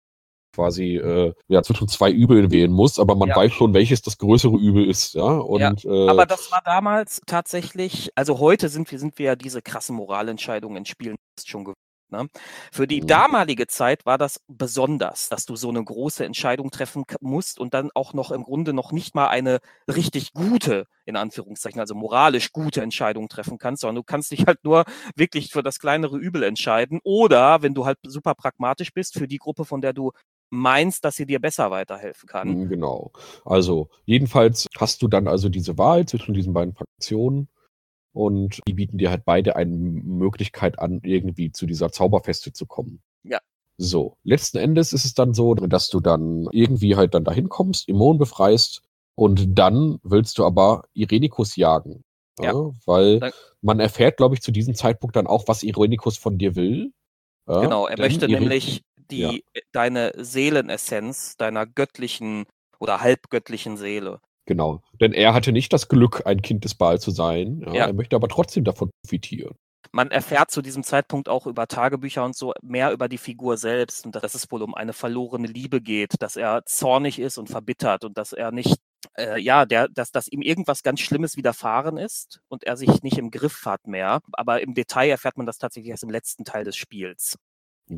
quasi 0.53 0.97
äh, 0.97 1.33
ja, 1.49 1.63
zwischen 1.63 1.89
zwei 1.89 2.11
Übeln 2.11 2.51
wählen 2.51 2.73
muss, 2.73 2.99
aber 2.99 3.15
man 3.17 3.29
Ja. 3.31 3.37
weiß 3.37 3.53
schon, 3.53 3.75
welches 3.75 4.03
das 4.03 4.19
größere 4.19 4.57
Übel 4.57 4.89
ist, 4.89 5.15
ja. 5.15 5.25
Und 5.25 5.85
äh, 5.85 5.89
Aber 6.11 6.27
das 6.27 6.51
war 6.51 6.63
damals 6.65 7.21
tatsächlich, 7.27 8.11
also 8.17 8.39
heute 8.39 8.69
sind 8.69 8.91
wir, 8.91 8.99
sind 8.99 9.19
wir 9.19 9.27
ja 9.27 9.37
diese 9.37 9.63
krassen 9.63 9.97
Moralentscheidungen 9.97 10.79
in 10.79 10.87
Spielen 10.87 11.17
schon 11.45 11.65
gewöhnt. 11.65 11.77
Ne? 12.11 12.29
Für 12.73 12.87
die 12.87 13.01
Mhm. 13.01 13.07
damalige 13.07 13.67
Zeit 13.67 14.05
war 14.05 14.19
das 14.19 14.41
besonders, 14.47 15.31
dass 15.31 15.47
du 15.47 15.57
so 15.57 15.71
eine 15.71 15.83
große 15.83 16.25
Entscheidung 16.25 16.71
treffen 16.71 17.05
musst 17.21 17.59
und 17.59 17.73
dann 17.73 17.91
auch 17.95 18.13
noch 18.13 18.31
im 18.33 18.43
Grunde 18.43 18.75
noch 18.75 18.93
nicht 18.93 19.15
mal 19.15 19.29
eine 19.29 19.61
richtig 19.89 20.33
gute, 20.35 20.87
in 21.07 21.17
Anführungszeichen, 21.17 21.81
also 21.81 21.95
moralisch 21.95 22.53
gute 22.53 22.83
Entscheidung 22.83 23.29
treffen 23.31 23.57
kannst, 23.59 23.81
sondern 23.81 23.97
du 23.97 24.03
kannst 24.05 24.31
dich 24.31 24.45
halt 24.47 24.63
nur 24.65 24.85
wirklich 25.17 25.51
für 25.53 25.63
das 25.63 25.79
kleinere 25.79 26.19
Übel 26.19 26.43
entscheiden 26.43 27.01
oder, 27.03 27.63
wenn 27.63 27.73
du 27.75 27.87
halt 27.87 27.97
super 28.07 28.35
pragmatisch 28.35 28.93
bist, 28.93 29.15
für 29.15 29.27
die 29.29 29.39
Gruppe, 29.39 29.65
von 29.65 29.81
der 29.81 29.95
du 29.95 30.13
meinst, 30.53 31.05
dass 31.05 31.17
sie 31.17 31.25
dir 31.27 31.41
besser 31.41 31.71
weiterhelfen 31.71 32.29
kann. 32.29 32.49
Mm, 32.65 32.69
Genau. 32.69 33.11
Also, 33.45 33.89
jedenfalls 34.05 34.69
hast 34.79 35.01
du 35.03 35.09
dann 35.09 35.27
also 35.27 35.49
diese 35.49 35.79
Wahl 35.79 36.07
zwischen 36.07 36.35
diesen 36.35 36.53
beiden 36.53 36.75
Fraktionen 36.75 37.49
und 38.13 38.61
die 38.69 38.75
bieten 38.75 38.99
dir 38.99 39.11
halt 39.11 39.25
beide 39.25 39.57
eine 39.57 39.75
Möglichkeit 39.75 40.79
an, 40.79 41.01
irgendwie 41.03 41.51
zu 41.53 41.65
dieser 41.67 41.91
Zauberfeste 41.91 42.53
zu 42.53 42.67
kommen. 42.67 43.01
Ja. 43.25 43.39
So, 43.79 44.17
letzten 44.23 44.59
Endes 44.59 44.93
ist 44.93 45.07
es 45.07 45.15
dann 45.15 45.33
so, 45.33 45.55
dass 45.55 45.89
du 45.89 46.01
dann 46.01 46.47
irgendwie 46.53 46.95
halt 46.97 47.15
dann 47.15 47.25
dahin 47.25 47.49
kommst, 47.49 47.89
Immun 47.89 48.19
befreist 48.19 48.83
und 49.15 49.59
dann 49.59 49.99
willst 50.03 50.37
du 50.39 50.45
aber 50.45 50.85
Irenikus 50.93 51.57
jagen. 51.57 52.05
Ja. 52.41 52.55
weil 52.87 53.21
Dann- 53.21 53.33
man 53.61 53.79
erfährt, 53.79 54.17
glaube 54.17 54.35
ich, 54.35 54.41
zu 54.41 54.53
diesem 54.53 54.75
Zeitpunkt 54.75 55.17
dann 55.17 55.27
auch, 55.27 55.49
was 55.49 55.63
Irenikus 55.63 56.17
von 56.17 56.39
dir 56.39 56.57
will. 56.57 56.91
Ja, 57.47 57.61
Genau, 57.61 57.87
er 57.87 57.99
möchte 57.99 58.27
nämlich 58.27 58.83
die, 59.13 59.21
ja. 59.21 59.33
äh, 59.53 59.61
deine 59.73 60.13
Seelenessenz, 60.17 61.37
deiner 61.37 61.67
göttlichen 61.67 62.47
oder 62.81 63.01
halbgöttlichen 63.01 63.77
Seele. 63.77 64.21
Genau, 64.47 64.83
denn 65.01 65.13
er 65.13 65.35
hatte 65.35 65.53
nicht 65.53 65.73
das 65.73 65.89
Glück, 65.89 66.23
ein 66.27 66.43
Kind 66.43 66.65
des 66.65 66.75
Baal 66.75 67.01
zu 67.01 67.13
sein. 67.13 67.63
Ja, 67.67 67.75
Ja. 67.75 67.87
Er 67.87 67.93
möchte 67.93 68.17
aber 68.17 68.29
trotzdem 68.29 68.65
davon 68.65 68.91
profitieren. 69.03 69.55
Man 69.93 70.11
erfährt 70.11 70.51
zu 70.51 70.63
diesem 70.63 70.85
Zeitpunkt 70.85 71.29
auch 71.29 71.47
über 71.47 71.69
Tagebücher 71.69 72.25
und 72.25 72.35
so 72.35 72.55
mehr 72.63 72.93
über 72.93 73.09
die 73.09 73.19
Figur 73.19 73.57
selbst 73.59 74.07
und 74.07 74.17
dass 74.17 74.35
es 74.35 74.51
wohl 74.51 74.63
um 74.63 74.75
eine 74.75 74.95
verlorene 74.95 75.47
Liebe 75.47 75.81
geht, 75.81 76.15
dass 76.21 76.37
er 76.37 76.65
zornig 76.65 77.19
ist 77.19 77.37
und 77.37 77.51
verbittert 77.51 78.05
und 78.05 78.17
dass 78.17 78.33
er 78.33 78.53
nicht 78.53 78.79
äh, 79.19 79.39
ja, 79.39 79.67
der, 79.67 79.89
dass, 79.89 80.11
dass 80.11 80.29
ihm 80.29 80.41
irgendwas 80.41 80.83
ganz 80.83 81.01
Schlimmes 81.01 81.37
widerfahren 81.37 81.99
ist 81.99 82.41
und 82.49 82.65
er 82.65 82.77
sich 82.77 83.03
nicht 83.03 83.19
im 83.19 83.31
Griff 83.31 83.67
hat 83.67 83.87
mehr. 83.87 84.21
Aber 84.33 84.63
im 84.63 84.75
Detail 84.75 85.11
erfährt 85.11 85.37
man 85.37 85.47
das 85.47 85.59
tatsächlich 85.59 85.91
erst 85.91 86.05
im 86.05 86.11
letzten 86.11 86.45
Teil 86.45 86.65
des 86.65 86.77
Spiels. 86.77 87.37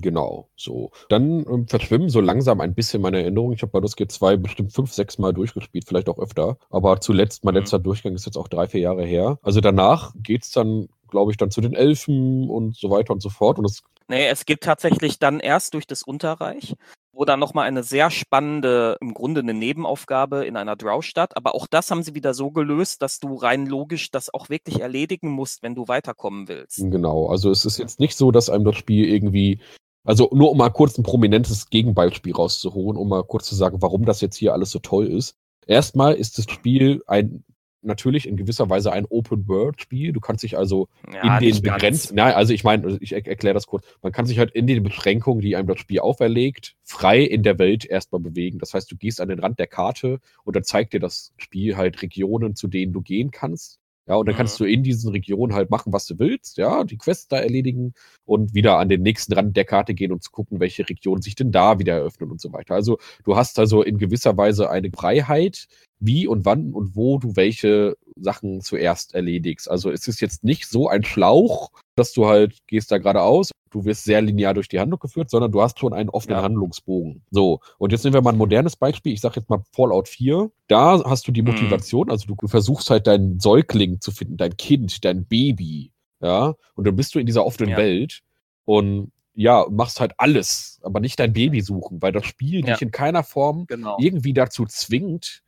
Genau, 0.01 0.49
so. 0.57 0.91
Dann 1.09 1.45
ähm, 1.49 1.67
verschwimmen 1.69 2.09
so 2.09 2.21
langsam 2.21 2.61
ein 2.61 2.75
bisschen 2.75 3.03
meine 3.03 3.21
Erinnerungen. 3.23 3.55
Ich 3.55 3.63
habe 3.63 3.73
Baldur's 3.73 3.97
Gate 3.97 4.13
2 4.13 4.37
bestimmt 4.37 4.73
fünf, 4.73 4.93
sechs 4.93 5.19
Mal 5.19 5.33
durchgespielt, 5.33 5.85
vielleicht 5.87 6.09
auch 6.09 6.19
öfter. 6.19 6.57
Aber 6.71 7.01
zuletzt, 7.01 7.45
mein 7.45 7.55
Mhm. 7.55 7.61
letzter 7.61 7.79
Durchgang 7.79 8.15
ist 8.15 8.27
jetzt 8.27 8.37
auch 8.37 8.49
drei, 8.49 8.67
vier 8.67 8.81
Jahre 8.81 9.05
her. 9.05 9.39
Also 9.43 9.61
danach 9.61 10.13
geht's 10.17 10.51
dann, 10.53 10.89
glaube 11.11 11.31
ich, 11.31 11.37
dann 11.37 11.51
zu 11.51 11.61
den 11.61 11.75
Elfen 11.75 12.49
und 12.51 12.77
so 12.77 12.91
weiter 12.91 13.13
und 13.13 13.23
so 13.23 13.29
fort. 13.31 13.59
Und 13.59 13.65
es 13.67 13.83
Nee, 14.07 14.27
es 14.27 14.45
geht 14.45 14.61
tatsächlich 14.61 15.19
dann 15.19 15.41
erst 15.41 15.73
durch 15.73 15.87
das 15.87 16.03
Unterreich, 16.03 16.75
wo 17.15 17.25
dann 17.25 17.41
nochmal 17.41 17.67
eine 17.67 17.83
sehr 17.83 18.11
spannende, 18.11 18.99
im 19.01 19.15
Grunde 19.15 19.41
eine 19.41 19.55
Nebenaufgabe 19.55 20.45
in 20.45 20.59
einer 20.59 20.77
Drow-Stadt. 20.77 21.39
Aber 21.39 21.55
auch 21.55 21.67
das 21.67 21.91
haben 21.91 22.03
sie 22.03 22.15
wieder 22.15 22.35
so 22.35 22.51
gelöst, 22.51 23.01
dass 23.01 23.19
du 23.19 23.35
rein 23.35 23.65
logisch 23.67 24.11
das 24.11 24.33
auch 24.35 24.51
wirklich 24.51 24.81
erledigen 24.81 25.31
musst, 25.31 25.63
wenn 25.63 25.75
du 25.75 25.89
weiterkommen 25.89 26.49
willst. 26.49 26.77
Genau, 26.83 27.29
also 27.29 27.51
es 27.51 27.65
ist 27.65 27.79
jetzt 27.79 27.99
nicht 27.99 28.15
so, 28.17 28.31
dass 28.31 28.51
einem 28.51 28.65
das 28.65 28.77
Spiel 28.77 29.09
irgendwie, 29.09 29.61
also 30.05 30.31
nur 30.33 30.51
um 30.51 30.59
mal 30.59 30.71
kurz 30.71 30.99
ein 30.99 31.03
prominentes 31.03 31.71
Gegenbeispiel 31.71 32.35
rauszuholen, 32.35 32.99
um 32.99 33.09
mal 33.09 33.25
kurz 33.25 33.47
zu 33.47 33.55
sagen, 33.55 33.81
warum 33.81 34.05
das 34.05 34.21
jetzt 34.21 34.37
hier 34.37 34.53
alles 34.53 34.71
so 34.71 34.79
toll 34.79 35.07
ist. 35.07 35.37
Erstmal 35.67 36.15
ist 36.15 36.39
das 36.39 36.45
Spiel 36.51 37.03
ein 37.07 37.45
natürlich 37.85 38.27
in 38.27 38.37
gewisser 38.37 38.69
Weise 38.71 38.93
ein 38.93 39.07
Open-World-Spiel. 39.07 40.13
Du 40.13 40.21
kannst 40.21 40.43
dich 40.43 40.57
also 40.57 40.89
Ja, 41.13 41.37
in 41.37 41.41
den 41.41 41.51
nicht 41.51 41.65
ganz. 41.65 41.75
begrenzt, 41.75 42.15
nein, 42.15 42.35
also 42.35 42.53
ich 42.53 42.65
meine, 42.65 42.99
ich 43.01 43.13
er 43.13 43.27
erkläre 43.27 43.55
das 43.55 43.67
kurz. 43.67 43.85
Man 44.03 44.13
kann 44.13 44.27
sich 44.27 44.39
halt 44.39 44.51
in 44.53 44.67
den 44.67 44.83
Beschränkungen, 44.83 45.41
die 45.41 45.57
einem 45.57 45.69
das 45.69 45.79
Spiel 45.79 46.01
auferlegt, 46.01 46.77
frei 46.83 47.21
in 47.21 47.43
der 47.43 47.59
Welt 47.59 47.85
erstmal 47.85 48.21
bewegen. 48.21 48.59
Das 48.59 48.75
heißt, 48.75 48.91
du 48.91 48.97
gehst 48.97 49.21
an 49.21 49.29
den 49.29 49.39
Rand 49.39 49.59
der 49.59 49.67
Karte 49.67 50.21
und 50.45 50.57
dann 50.57 50.65
zeigt 50.65 50.93
dir 50.95 51.01
das 51.01 51.33
Spiel 51.37 51.77
halt 51.77 52.03
Regionen, 52.03 52.57
zu 52.57 52.69
denen 52.69 52.93
du 52.93 53.01
gehen 53.03 53.31
kannst. 53.31 53.79
Ja, 54.07 54.17
und 54.17 54.29
dann 54.29 54.37
kannst 54.37 54.61
du 54.61 54.65
in 54.65 54.83
diesen 54.83 55.11
Regionen 55.13 55.55
halt 55.55 55.71
machen, 55.71 55.93
was 55.93 56.07
du 56.07 56.19
willst, 56.19 56.59
ja, 56.59 56.85
die 56.85 56.99
Quests 56.99 57.29
da 57.29 57.39
erledigen 57.39 57.95
und 58.27 58.55
wieder 58.55 58.79
an 58.79 58.91
den 58.91 59.01
nächsten 59.03 59.33
Rand 59.33 59.57
der 59.57 59.65
Karte 59.65 59.95
gehen 59.95 60.13
und 60.13 60.23
zu 60.23 60.31
gucken, 60.31 60.61
welche 60.61 60.87
Regionen 60.87 61.23
sich 61.23 61.35
denn 61.37 61.53
da 61.53 61.79
wieder 61.79 61.95
eröffnen 61.95 62.31
und 62.31 62.41
so 62.41 62.53
weiter. 62.53 62.75
Also 62.75 62.99
du 63.25 63.37
hast 63.37 63.59
also 63.59 63.83
in 63.83 63.97
gewisser 63.97 64.37
Weise 64.37 64.71
eine 64.71 64.91
Freiheit, 64.91 65.69
wie 66.01 66.27
und 66.27 66.45
wann 66.45 66.73
und 66.73 66.97
wo 66.97 67.19
du 67.19 67.37
welche 67.37 67.97
Sachen 68.17 68.61
zuerst 68.61 69.15
erledigst. 69.15 69.71
Also 69.71 69.91
es 69.91 70.07
ist 70.09 70.21
jetzt 70.21 70.45
nicht 70.45 70.67
so 70.69 70.89
ein 70.89 71.05
Schlauch, 71.05 71.71
dass 71.97 72.13
du 72.13 72.27
halt 72.27 72.59
gehst 72.67 72.91
da 72.91 72.99
geradeaus, 72.99 73.51
du 73.71 73.85
wirst 73.85 74.05
sehr 74.05 74.21
linear 74.23 74.55
durch 74.55 74.69
die 74.69 74.79
Handlung 74.79 75.01
geführt, 75.01 75.31
sondern 75.31 75.51
du 75.53 75.63
hast 75.63 75.79
schon 75.79 75.93
einen 75.93 76.09
offenen 76.11 76.37
Ja. 76.39 76.43
Handlungsbogen. 76.43 77.23
So, 77.31 77.61
und 77.79 77.93
jetzt 77.93 78.05
nehmen 78.05 78.15
wir 78.15 78.23
mal 78.23 78.33
ein 78.33 78.39
modernes 78.39 78.77
Beispiel. 78.77 79.13
Ich 79.13 79.21
sage 79.21 79.41
jetzt 79.41 79.51
mal 79.51 79.63
Fallout 79.73 80.09
4. 80.09 80.51
Da 80.69 81.03
hast 81.05 81.27
du 81.27 81.33
die 81.33 81.43
Mhm. 81.43 81.49
Motivation, 81.49 82.11
also 82.11 82.27
du 82.33 82.47
versuchst 82.47 82.91
halt 82.91 83.07
deinen 83.07 83.41
Säugling 83.41 84.01
zu 84.01 84.11
finden, 84.13 84.37
dein 84.37 84.57
Kind, 84.57 85.05
dein 85.05 85.27
Baby. 85.27 85.93
Ja, 86.21 86.55
und 86.75 86.87
dann 86.87 86.97
bist 86.97 87.15
du 87.15 87.19
in 87.19 87.27
dieser 87.27 87.45
offenen 87.45 87.71
Ja. 87.71 87.77
Welt 87.77 88.21
und 88.65 89.11
ja, 89.37 89.67
machst 89.69 89.99
halt 90.01 90.13
alles, 90.19 90.79
aber 90.83 91.01
nicht 91.01 91.19
dein 91.19 91.33
Baby 91.33 91.61
suchen, 91.61 92.01
weil 92.01 92.13
das 92.13 92.25
Spiel 92.25 92.61
Ja. 92.65 92.73
dich 92.75 92.83
in 92.83 92.93
keiner 92.93 93.25
Form 93.25 93.67
Genau. 93.67 93.97
irgendwie 93.99 94.33
dazu 94.33 94.65
zwingt, 94.67 95.43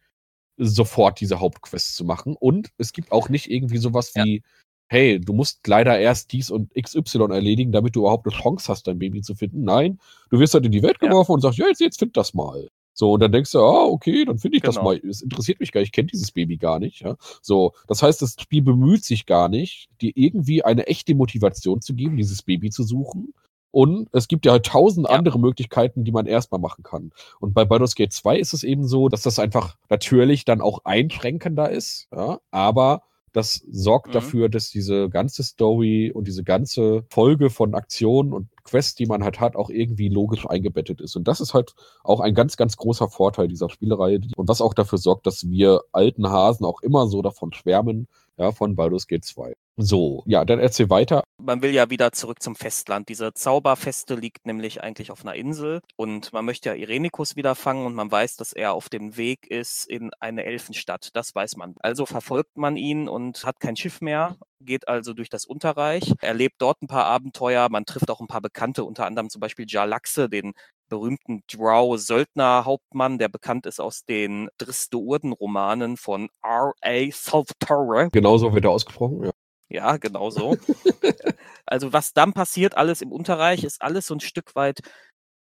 sofort 0.56 1.20
diese 1.20 1.40
Hauptquest 1.40 1.96
zu 1.96 2.04
machen. 2.04 2.36
Und 2.38 2.70
es 2.78 2.92
gibt 2.92 3.12
auch 3.12 3.28
nicht 3.28 3.50
irgendwie 3.50 3.78
sowas 3.78 4.12
Ja. 4.14 4.24
wie, 4.24 4.42
hey, 4.88 5.20
du 5.20 5.32
musst 5.32 5.66
leider 5.66 5.98
erst 5.98 6.32
dies 6.32 6.50
und 6.50 6.72
XY 6.74 7.26
erledigen, 7.30 7.72
damit 7.72 7.96
du 7.96 8.00
überhaupt 8.00 8.26
eine 8.26 8.36
Chance 8.36 8.68
hast, 8.68 8.86
dein 8.86 8.98
Baby 8.98 9.20
zu 9.22 9.34
finden. 9.34 9.64
Nein, 9.64 9.98
du 10.30 10.38
wirst 10.38 10.54
halt 10.54 10.64
in 10.64 10.72
die 10.72 10.82
Welt 10.82 10.98
Ja. 11.02 11.08
geworfen 11.08 11.32
und 11.32 11.40
sagst, 11.40 11.58
ja, 11.58 11.66
jetzt, 11.66 11.80
jetzt 11.80 11.98
find 11.98 12.16
das 12.16 12.34
mal. 12.34 12.68
So, 12.98 13.12
und 13.12 13.20
dann 13.20 13.30
denkst 13.30 13.52
du, 13.52 13.58
ah, 13.58 13.84
okay, 13.84 14.24
dann 14.24 14.38
finde 14.38 14.56
ich 14.56 14.62
das 14.62 14.76
Genau. 14.76 14.86
mal. 14.86 14.96
Es 15.06 15.20
interessiert 15.20 15.60
mich 15.60 15.70
gar 15.70 15.80
nicht, 15.82 15.88
ich 15.88 15.92
kenne 15.92 16.08
dieses 16.08 16.30
Baby 16.32 16.56
gar 16.56 16.78
nicht. 16.78 17.00
Ja? 17.02 17.16
So, 17.42 17.72
das 17.88 18.02
heißt, 18.02 18.22
das 18.22 18.36
Spiel 18.40 18.62
bemüht 18.62 19.04
sich 19.04 19.26
gar 19.26 19.50
nicht, 19.50 19.88
dir 20.00 20.12
irgendwie 20.14 20.62
eine 20.64 20.86
echte 20.86 21.14
Motivation 21.14 21.82
zu 21.82 21.94
geben, 21.94 22.16
dieses 22.16 22.42
Baby 22.42 22.70
zu 22.70 22.84
suchen. 22.84 23.34
Und 23.76 24.08
es 24.12 24.26
gibt 24.26 24.46
ja 24.46 24.52
halt 24.52 24.64
tausend 24.64 25.06
Ja. 25.06 25.14
andere 25.14 25.38
Möglichkeiten, 25.38 26.02
die 26.02 26.10
man 26.10 26.24
erstmal 26.24 26.58
machen 26.62 26.82
kann. 26.82 27.12
Und 27.40 27.52
bei 27.52 27.66
Baldur's 27.66 27.94
Gate 27.94 28.10
2 28.10 28.38
ist 28.38 28.54
es 28.54 28.62
eben 28.62 28.86
so, 28.88 29.10
dass 29.10 29.20
das 29.20 29.38
einfach 29.38 29.76
natürlich 29.90 30.46
dann 30.46 30.62
auch 30.62 30.80
einschränkender 30.84 31.68
ist, 31.70 32.08
ja, 32.10 32.40
aber 32.50 33.02
das 33.34 33.62
sorgt 33.70 34.08
Mhm. 34.08 34.12
dafür, 34.12 34.48
dass 34.48 34.70
diese 34.70 35.10
ganze 35.10 35.42
Story 35.42 36.10
und 36.10 36.26
diese 36.26 36.42
ganze 36.42 37.04
Folge 37.10 37.50
von 37.50 37.74
Aktionen 37.74 38.32
und 38.32 38.48
Quests, 38.64 38.94
die 38.94 39.04
man 39.04 39.22
halt 39.22 39.40
hat, 39.40 39.56
auch 39.56 39.68
irgendwie 39.68 40.08
logisch 40.08 40.48
eingebettet 40.48 41.02
ist. 41.02 41.14
Und 41.14 41.28
das 41.28 41.42
ist 41.42 41.52
halt 41.52 41.74
auch 42.02 42.20
ein 42.20 42.32
ganz, 42.34 42.56
ganz 42.56 42.78
großer 42.78 43.08
Vorteil 43.10 43.46
dieser 43.46 43.68
Spielereihe. 43.68 44.20
Und 44.36 44.48
was 44.48 44.62
auch 44.62 44.72
dafür 44.72 44.96
sorgt, 44.96 45.26
dass 45.26 45.50
wir 45.50 45.82
alten 45.92 46.30
Hasen 46.30 46.64
auch 46.64 46.80
immer 46.80 47.08
so 47.08 47.20
davon 47.20 47.52
schwärmen, 47.52 48.08
ja, 48.38 48.52
von 48.52 48.74
Baldur's 48.74 49.06
Gate 49.06 49.26
2. 49.26 49.52
So, 49.78 50.22
ja, 50.24 50.46
dann 50.46 50.58
erzähl 50.58 50.88
weiter. 50.88 51.22
Man 51.38 51.60
will 51.60 51.70
ja 51.70 51.90
wieder 51.90 52.10
zurück 52.12 52.42
zum 52.42 52.56
Festland. 52.56 53.10
Diese 53.10 53.34
Zauberfeste 53.34 54.14
liegt 54.14 54.46
nämlich 54.46 54.82
eigentlich 54.82 55.10
auf 55.10 55.22
einer 55.22 55.34
Insel 55.34 55.82
und 55.96 56.32
man 56.32 56.46
möchte 56.46 56.70
ja 56.70 56.74
Irenikus 56.74 57.36
wieder 57.36 57.54
fangen 57.54 57.84
und 57.84 57.94
man 57.94 58.10
weiß, 58.10 58.36
dass 58.36 58.54
er 58.54 58.72
auf 58.72 58.88
dem 58.88 59.18
Weg 59.18 59.46
ist 59.50 59.86
in 59.86 60.10
eine 60.18 60.44
Elfenstadt. 60.44 61.10
Das 61.12 61.34
weiß 61.34 61.56
man. 61.56 61.74
Also 61.80 62.06
verfolgt 62.06 62.56
man 62.56 62.78
ihn 62.78 63.06
und 63.06 63.44
hat 63.44 63.60
kein 63.60 63.76
Schiff 63.76 64.00
mehr, 64.00 64.36
geht 64.60 64.88
also 64.88 65.12
durch 65.12 65.28
das 65.28 65.44
Unterreich, 65.44 66.14
erlebt 66.22 66.56
dort 66.58 66.80
ein 66.80 66.88
paar 66.88 67.04
Abenteuer, 67.04 67.68
man 67.68 67.84
trifft 67.84 68.08
auch 68.10 68.20
ein 68.20 68.28
paar 68.28 68.40
Bekannte, 68.40 68.82
unter 68.82 69.04
anderem 69.04 69.28
zum 69.28 69.40
Beispiel 69.40 69.66
Jalaxe, 69.68 70.30
den 70.30 70.54
berühmten 70.88 71.42
Drow-Söldner-Hauptmann, 71.52 73.18
der 73.18 73.28
bekannt 73.28 73.66
ist 73.66 73.80
aus 73.80 74.06
den 74.06 74.48
Driste-Urden-Romanen 74.56 75.98
von 75.98 76.28
R.A. 76.42 77.10
Salvatore. 77.12 78.08
Genauso 78.10 78.54
wird 78.54 78.64
er 78.64 78.70
ausgesprochen, 78.70 79.24
ja. 79.24 79.32
Ja, 79.68 79.96
genau 79.96 80.30
so. 80.30 80.56
also 81.66 81.92
was 81.92 82.12
dann 82.12 82.32
passiert, 82.32 82.76
alles 82.76 83.02
im 83.02 83.12
Unterreich, 83.12 83.64
ist 83.64 83.82
alles 83.82 84.06
so 84.06 84.14
ein 84.14 84.20
Stück 84.20 84.54
weit 84.54 84.80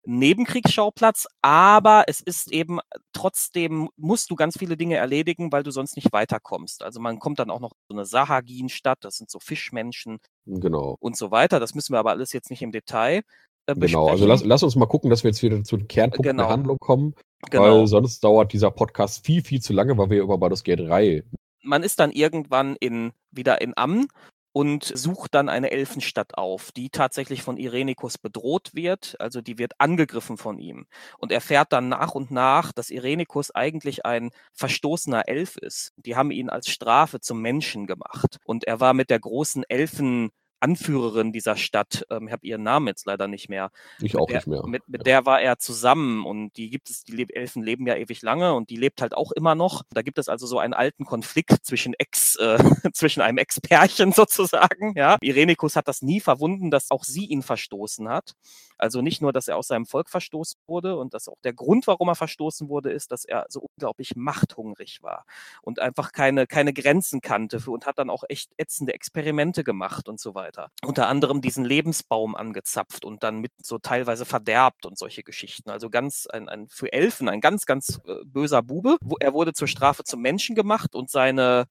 Nebenkriegsschauplatz, 0.07 1.27
aber 1.43 2.05
es 2.09 2.21
ist 2.21 2.53
eben 2.53 2.79
trotzdem, 3.13 3.89
musst 3.97 4.31
du 4.31 4.35
ganz 4.35 4.59
viele 4.59 4.77
Dinge 4.77 4.97
erledigen, 4.97 5.51
weil 5.51 5.63
du 5.63 5.71
sonst 5.71 5.97
nicht 5.97 6.13
weiterkommst. 6.13 6.83
Also 6.83 7.01
man 7.01 7.19
kommt 7.19 7.39
dann 7.39 7.51
auch 7.51 7.61
noch 7.61 7.73
so 7.89 7.95
eine 7.97 8.05
Sahagin-Stadt, 8.05 8.99
das 9.01 9.17
sind 9.17 9.31
so 9.31 9.39
Fischmenschen 9.41 10.19
Genau. 10.47 10.97
und 11.01 11.17
so 11.17 11.31
weiter. 11.31 11.59
Das 11.61 11.75
müssen 11.75 11.95
wir 11.95 11.99
aber 11.99 12.11
alles 12.11 12.33
jetzt 12.33 12.51
nicht 12.51 12.61
im 12.63 12.73
Detail 12.73 13.23
äh, 13.67 13.75
Genau, 13.75 14.09
also 14.09 14.27
besprechen. 14.27 14.29
lass, 14.29 14.45
lass 14.45 14.63
uns 14.63 14.77
mal 14.77 14.87
gucken, 14.87 15.09
dass 15.09 15.25
wir 15.25 15.31
jetzt 15.31 15.43
wieder 15.43 15.63
zu 15.65 15.77
den 15.79 15.89
Kernpunkten 15.89 16.33
Genau. 16.37 16.43
der 16.45 16.53
Handlung 16.53 16.79
kommen, 16.79 17.15
genau. 17.51 17.63
weil 17.81 17.87
sonst 17.87 18.23
dauert 18.23 18.53
dieser 18.53 18.71
Podcast 18.71 19.25
viel, 19.25 19.43
viel 19.43 19.63
zu 19.63 19.73
lange, 19.73 19.97
weil 19.97 20.11
wir 20.11 20.23
über 20.23 20.37
Baldur's 20.37 20.65
Gate 20.65 20.81
3 20.81 21.25
man 21.65 21.83
ist 21.83 22.01
dann 22.01 22.13
irgendwann 22.13 22.77
in, 22.77 23.13
wieder 23.31 23.61
in 23.61 23.77
Amn 23.77 24.09
und 24.53 24.85
sucht 24.85 25.35
dann 25.35 25.49
eine 25.49 25.73
Elfenstadt 25.73 26.39
auf, 26.39 26.71
die 26.71 26.89
tatsächlich 26.89 27.43
von 27.43 27.57
Irenikus 27.57 28.19
bedroht 28.19 28.71
wird, 28.73 29.17
also 29.19 29.41
die 29.41 29.59
wird 29.59 29.73
angegriffen 29.79 30.37
von 30.37 30.61
ihm 30.61 30.87
und 31.19 31.33
erfährt 31.33 31.73
dann 31.73 31.89
nach 31.89 32.15
und 32.15 32.31
nach, 32.31 32.71
dass 32.73 32.91
Irenikus 32.91 33.51
eigentlich 33.51 34.07
ein 34.07 34.31
verstoßener 34.53 35.27
Elf 35.27 35.57
ist. 35.57 35.93
Die 35.97 36.15
haben 36.15 36.31
ihn 36.31 36.51
als 36.51 36.69
Strafe 36.69 37.19
zum 37.21 37.43
Menschen 37.43 37.89
gemacht 37.89 38.39
und 38.45 38.65
er 38.65 38.79
war 38.79 38.95
mit 38.95 39.11
der 39.11 39.19
großen 39.19 39.65
Elfen 39.69 40.31
Anführerin 40.65 41.33
dieser 41.33 41.57
Stadt, 41.57 42.07
ähm, 42.11 42.29
ich 42.29 42.33
habe 42.33 42.47
ihren 42.47 42.63
Namen 42.63 42.87
jetzt 42.87 43.05
leider 43.07 43.29
nicht 43.29 43.51
mehr, 43.51 43.71
ich 44.01 44.17
auch 44.17 44.27
der, 44.27 44.37
nicht 44.37 44.47
mehr. 44.47 44.67
Mit, 44.67 44.89
mit 44.89 45.01
Ja. 45.01 45.05
der 45.05 45.27
war 45.27 45.43
er 45.43 45.59
zusammen 45.59 46.25
und 46.25 46.57
die 46.57 46.71
gibt 46.71 46.89
es, 46.89 47.05
die 47.05 47.27
Elfen 47.35 47.63
leben 47.63 47.87
ja 47.87 47.97
ewig 47.97 48.23
lange 48.23 48.55
und 48.55 48.71
die 48.71 48.77
lebt 48.77 49.03
halt 49.03 49.15
auch 49.15 49.31
immer 49.33 49.55
noch. 49.55 49.83
Da 49.91 50.01
gibt 50.01 50.19
es 50.19 50.31
also 50.31 50.47
so 50.47 50.59
einen 50.59 50.73
alten 50.73 51.05
Konflikt 51.05 51.67
zwischen 51.67 51.93
Ex, 51.99 52.37
äh, 52.37 52.57
zwischen 52.95 53.21
einem 53.21 53.37
Ex-Pärchen 53.39 54.13
sozusagen. 54.17 54.95
Ja, 54.97 55.19
Irenikus 55.21 55.77
hat 55.77 55.87
das 55.89 56.01
nie 56.03 56.21
verwunden, 56.21 56.71
dass 56.71 56.91
auch 56.91 57.05
sie 57.05 57.27
ihn 57.27 57.43
verstoßen 57.43 58.09
hat. 58.09 58.33
Also 58.79 59.03
nicht 59.03 59.23
nur, 59.23 59.33
dass 59.33 59.49
er 59.49 59.57
aus 59.57 59.69
seinem 59.69 59.87
Volk 59.87 60.09
verstoßen 60.11 60.61
wurde 60.67 60.97
und 60.97 61.15
dass 61.15 61.29
auch 61.29 61.39
der 61.45 61.53
Grund, 61.53 61.87
warum 61.87 62.09
er 62.09 62.15
verstoßen 62.17 62.69
wurde, 62.69 62.91
ist, 62.91 63.13
dass 63.13 63.25
er 63.25 63.47
so 63.49 63.61
unglaublich 63.61 64.17
machthungrig 64.17 65.03
war 65.03 65.25
und 65.63 65.79
einfach 65.79 66.13
keine, 66.13 66.47
keine 66.47 66.73
Grenzen 66.73 67.21
kannte 67.21 67.61
für, 67.61 67.71
und 67.71 67.87
hat 67.87 67.99
dann 67.99 68.11
auch 68.11 68.25
echt 68.29 68.51
ätzende 68.57 68.95
Experimente 68.95 69.63
gemacht 69.65 70.09
und 70.09 70.19
so 70.21 70.35
weiter. 70.35 70.54
Unter 70.85 71.09
anderem 71.09 71.41
diesen 71.41 71.65
Lebensbaum 71.65 72.35
angezapft 72.35 73.05
und 73.05 73.23
dann 73.23 73.41
mit 73.41 73.53
so 73.63 73.79
teilweise 73.79 74.25
verderbt 74.25 74.87
und 74.87 74.99
solche 74.99 75.23
Geschichten. 75.23 75.71
Also 75.71 75.91
ganz 75.91 76.27
ein, 76.27 76.49
ein 76.49 76.69
für 76.69 76.93
Elfen 76.93 77.29
ein 77.29 77.41
ganz, 77.41 77.67
ganz 77.67 78.01
äh, 78.07 78.25
böser 78.25 78.63
Bube. 78.63 78.97
Er 79.21 79.33
wurde 79.33 79.53
zur 79.53 79.69
Strafe 79.69 80.05
zum 80.05 80.21
Menschen 80.21 80.55
gemacht 80.55 80.95
und 80.95 81.11
seine 81.11 81.67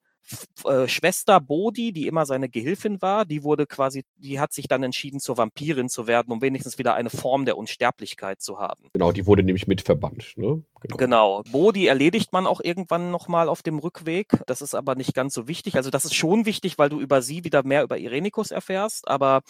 äh, 0.64 0.88
Schwester 0.88 1.40
Bodhi, 1.40 1.92
die 1.92 2.06
immer 2.06 2.26
seine 2.26 2.48
Gehilfin 2.48 3.02
war, 3.02 3.24
die 3.24 3.42
wurde 3.42 3.66
quasi, 3.66 4.04
die 4.16 4.40
hat 4.40 4.52
sich 4.52 4.68
dann 4.68 4.82
entschieden, 4.82 5.20
zur 5.20 5.36
Vampirin 5.36 5.88
zu 5.88 6.06
werden, 6.06 6.32
um 6.32 6.40
wenigstens 6.40 6.78
wieder 6.78 6.94
eine 6.94 7.10
Form 7.10 7.44
der 7.44 7.56
Unsterblichkeit 7.56 8.40
zu 8.40 8.58
haben. 8.58 8.88
Genau, 8.92 9.12
die 9.12 9.26
wurde 9.26 9.42
nämlich 9.42 9.66
mitverbannt. 9.66 10.32
Ne? 10.36 10.62
Genau. 10.80 10.96
Genau. 10.96 11.42
Bodhi 11.50 11.86
erledigt 11.86 12.32
man 12.32 12.46
auch 12.46 12.60
irgendwann 12.62 13.10
nochmal 13.10 13.48
auf 13.48 13.62
dem 13.62 13.78
Rückweg. 13.78 14.42
Das 14.46 14.62
ist 14.62 14.74
aber 14.74 14.94
nicht 14.94 15.14
ganz 15.14 15.34
so 15.34 15.48
wichtig. 15.48 15.76
Also 15.76 15.90
das 15.90 16.04
ist 16.04 16.14
schon 16.14 16.46
wichtig, 16.46 16.78
weil 16.78 16.88
du 16.88 17.00
über 17.00 17.22
sie 17.22 17.44
wieder 17.44 17.62
mehr 17.64 17.82
über 17.82 17.98
Irenikus 17.98 18.50
erfährst. 18.50 19.08
Aber 19.08 19.42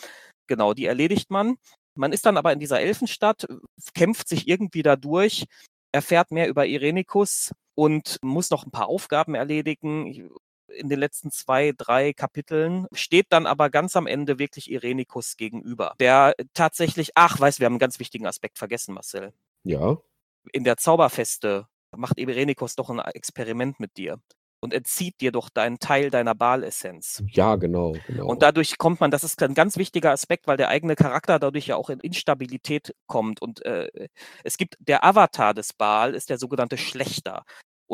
genau, 0.46 0.74
die 0.74 0.86
erledigt 0.86 1.30
man. 1.30 1.56
Man 1.96 2.12
ist 2.12 2.26
dann 2.26 2.36
aber 2.36 2.52
in 2.52 2.58
dieser 2.58 2.80
Elfenstadt, 2.80 3.46
kämpft 3.94 4.28
sich 4.28 4.48
irgendwie 4.48 4.82
da 4.82 4.96
durch, 4.96 5.44
erfährt 5.92 6.32
mehr 6.32 6.48
über 6.48 6.66
Irenikus 6.66 7.52
und 7.76 8.18
muss 8.22 8.50
noch 8.50 8.64
ein 8.64 8.72
paar 8.72 8.88
Aufgaben 8.88 9.34
erledigen. 9.34 10.30
In 10.76 10.88
den 10.88 10.98
letzten 10.98 11.30
zwei, 11.30 11.72
drei 11.76 12.12
Kapiteln 12.12 12.86
steht 12.92 13.26
dann 13.30 13.46
aber 13.46 13.70
ganz 13.70 13.96
am 13.96 14.06
Ende 14.06 14.38
wirklich 14.38 14.70
Irenikus 14.70 15.36
gegenüber, 15.36 15.94
der 16.00 16.34
tatsächlich, 16.54 17.12
ach, 17.14 17.38
weißt, 17.40 17.60
wir 17.60 17.66
haben 17.66 17.74
einen 17.74 17.78
ganz 17.78 17.98
wichtigen 17.98 18.26
Aspekt 18.26 18.58
vergessen, 18.58 18.94
Marcel. 18.94 19.32
Ja. 19.62 19.98
In 20.52 20.64
der 20.64 20.76
Zauberfeste 20.76 21.66
macht 21.96 22.18
Irenikus 22.18 22.74
doch 22.76 22.90
ein 22.90 22.98
Experiment 22.98 23.80
mit 23.80 23.96
dir 23.96 24.20
und 24.64 24.72
entzieht 24.72 25.20
dir 25.20 25.30
doch 25.30 25.50
deinen 25.50 25.78
Teil 25.78 26.10
deiner 26.10 26.34
Balessenz. 26.34 27.22
Ja, 27.28 27.56
genau, 27.56 27.94
genau. 28.06 28.26
Und 28.26 28.42
dadurch 28.42 28.78
kommt 28.78 28.98
man, 28.98 29.10
das 29.10 29.22
ist 29.22 29.42
ein 29.42 29.52
ganz 29.52 29.76
wichtiger 29.76 30.10
Aspekt, 30.10 30.46
weil 30.46 30.56
der 30.56 30.70
eigene 30.70 30.96
Charakter 30.96 31.38
dadurch 31.38 31.66
ja 31.66 31.76
auch 31.76 31.90
in 31.90 32.00
Instabilität 32.00 32.94
kommt. 33.06 33.42
Und 33.42 33.62
äh, 33.66 34.08
es 34.42 34.56
gibt 34.56 34.76
der 34.80 35.04
Avatar 35.04 35.52
des 35.52 35.74
Baal, 35.74 36.14
ist 36.14 36.30
der 36.30 36.38
sogenannte 36.38 36.78
Schlechter. 36.78 37.44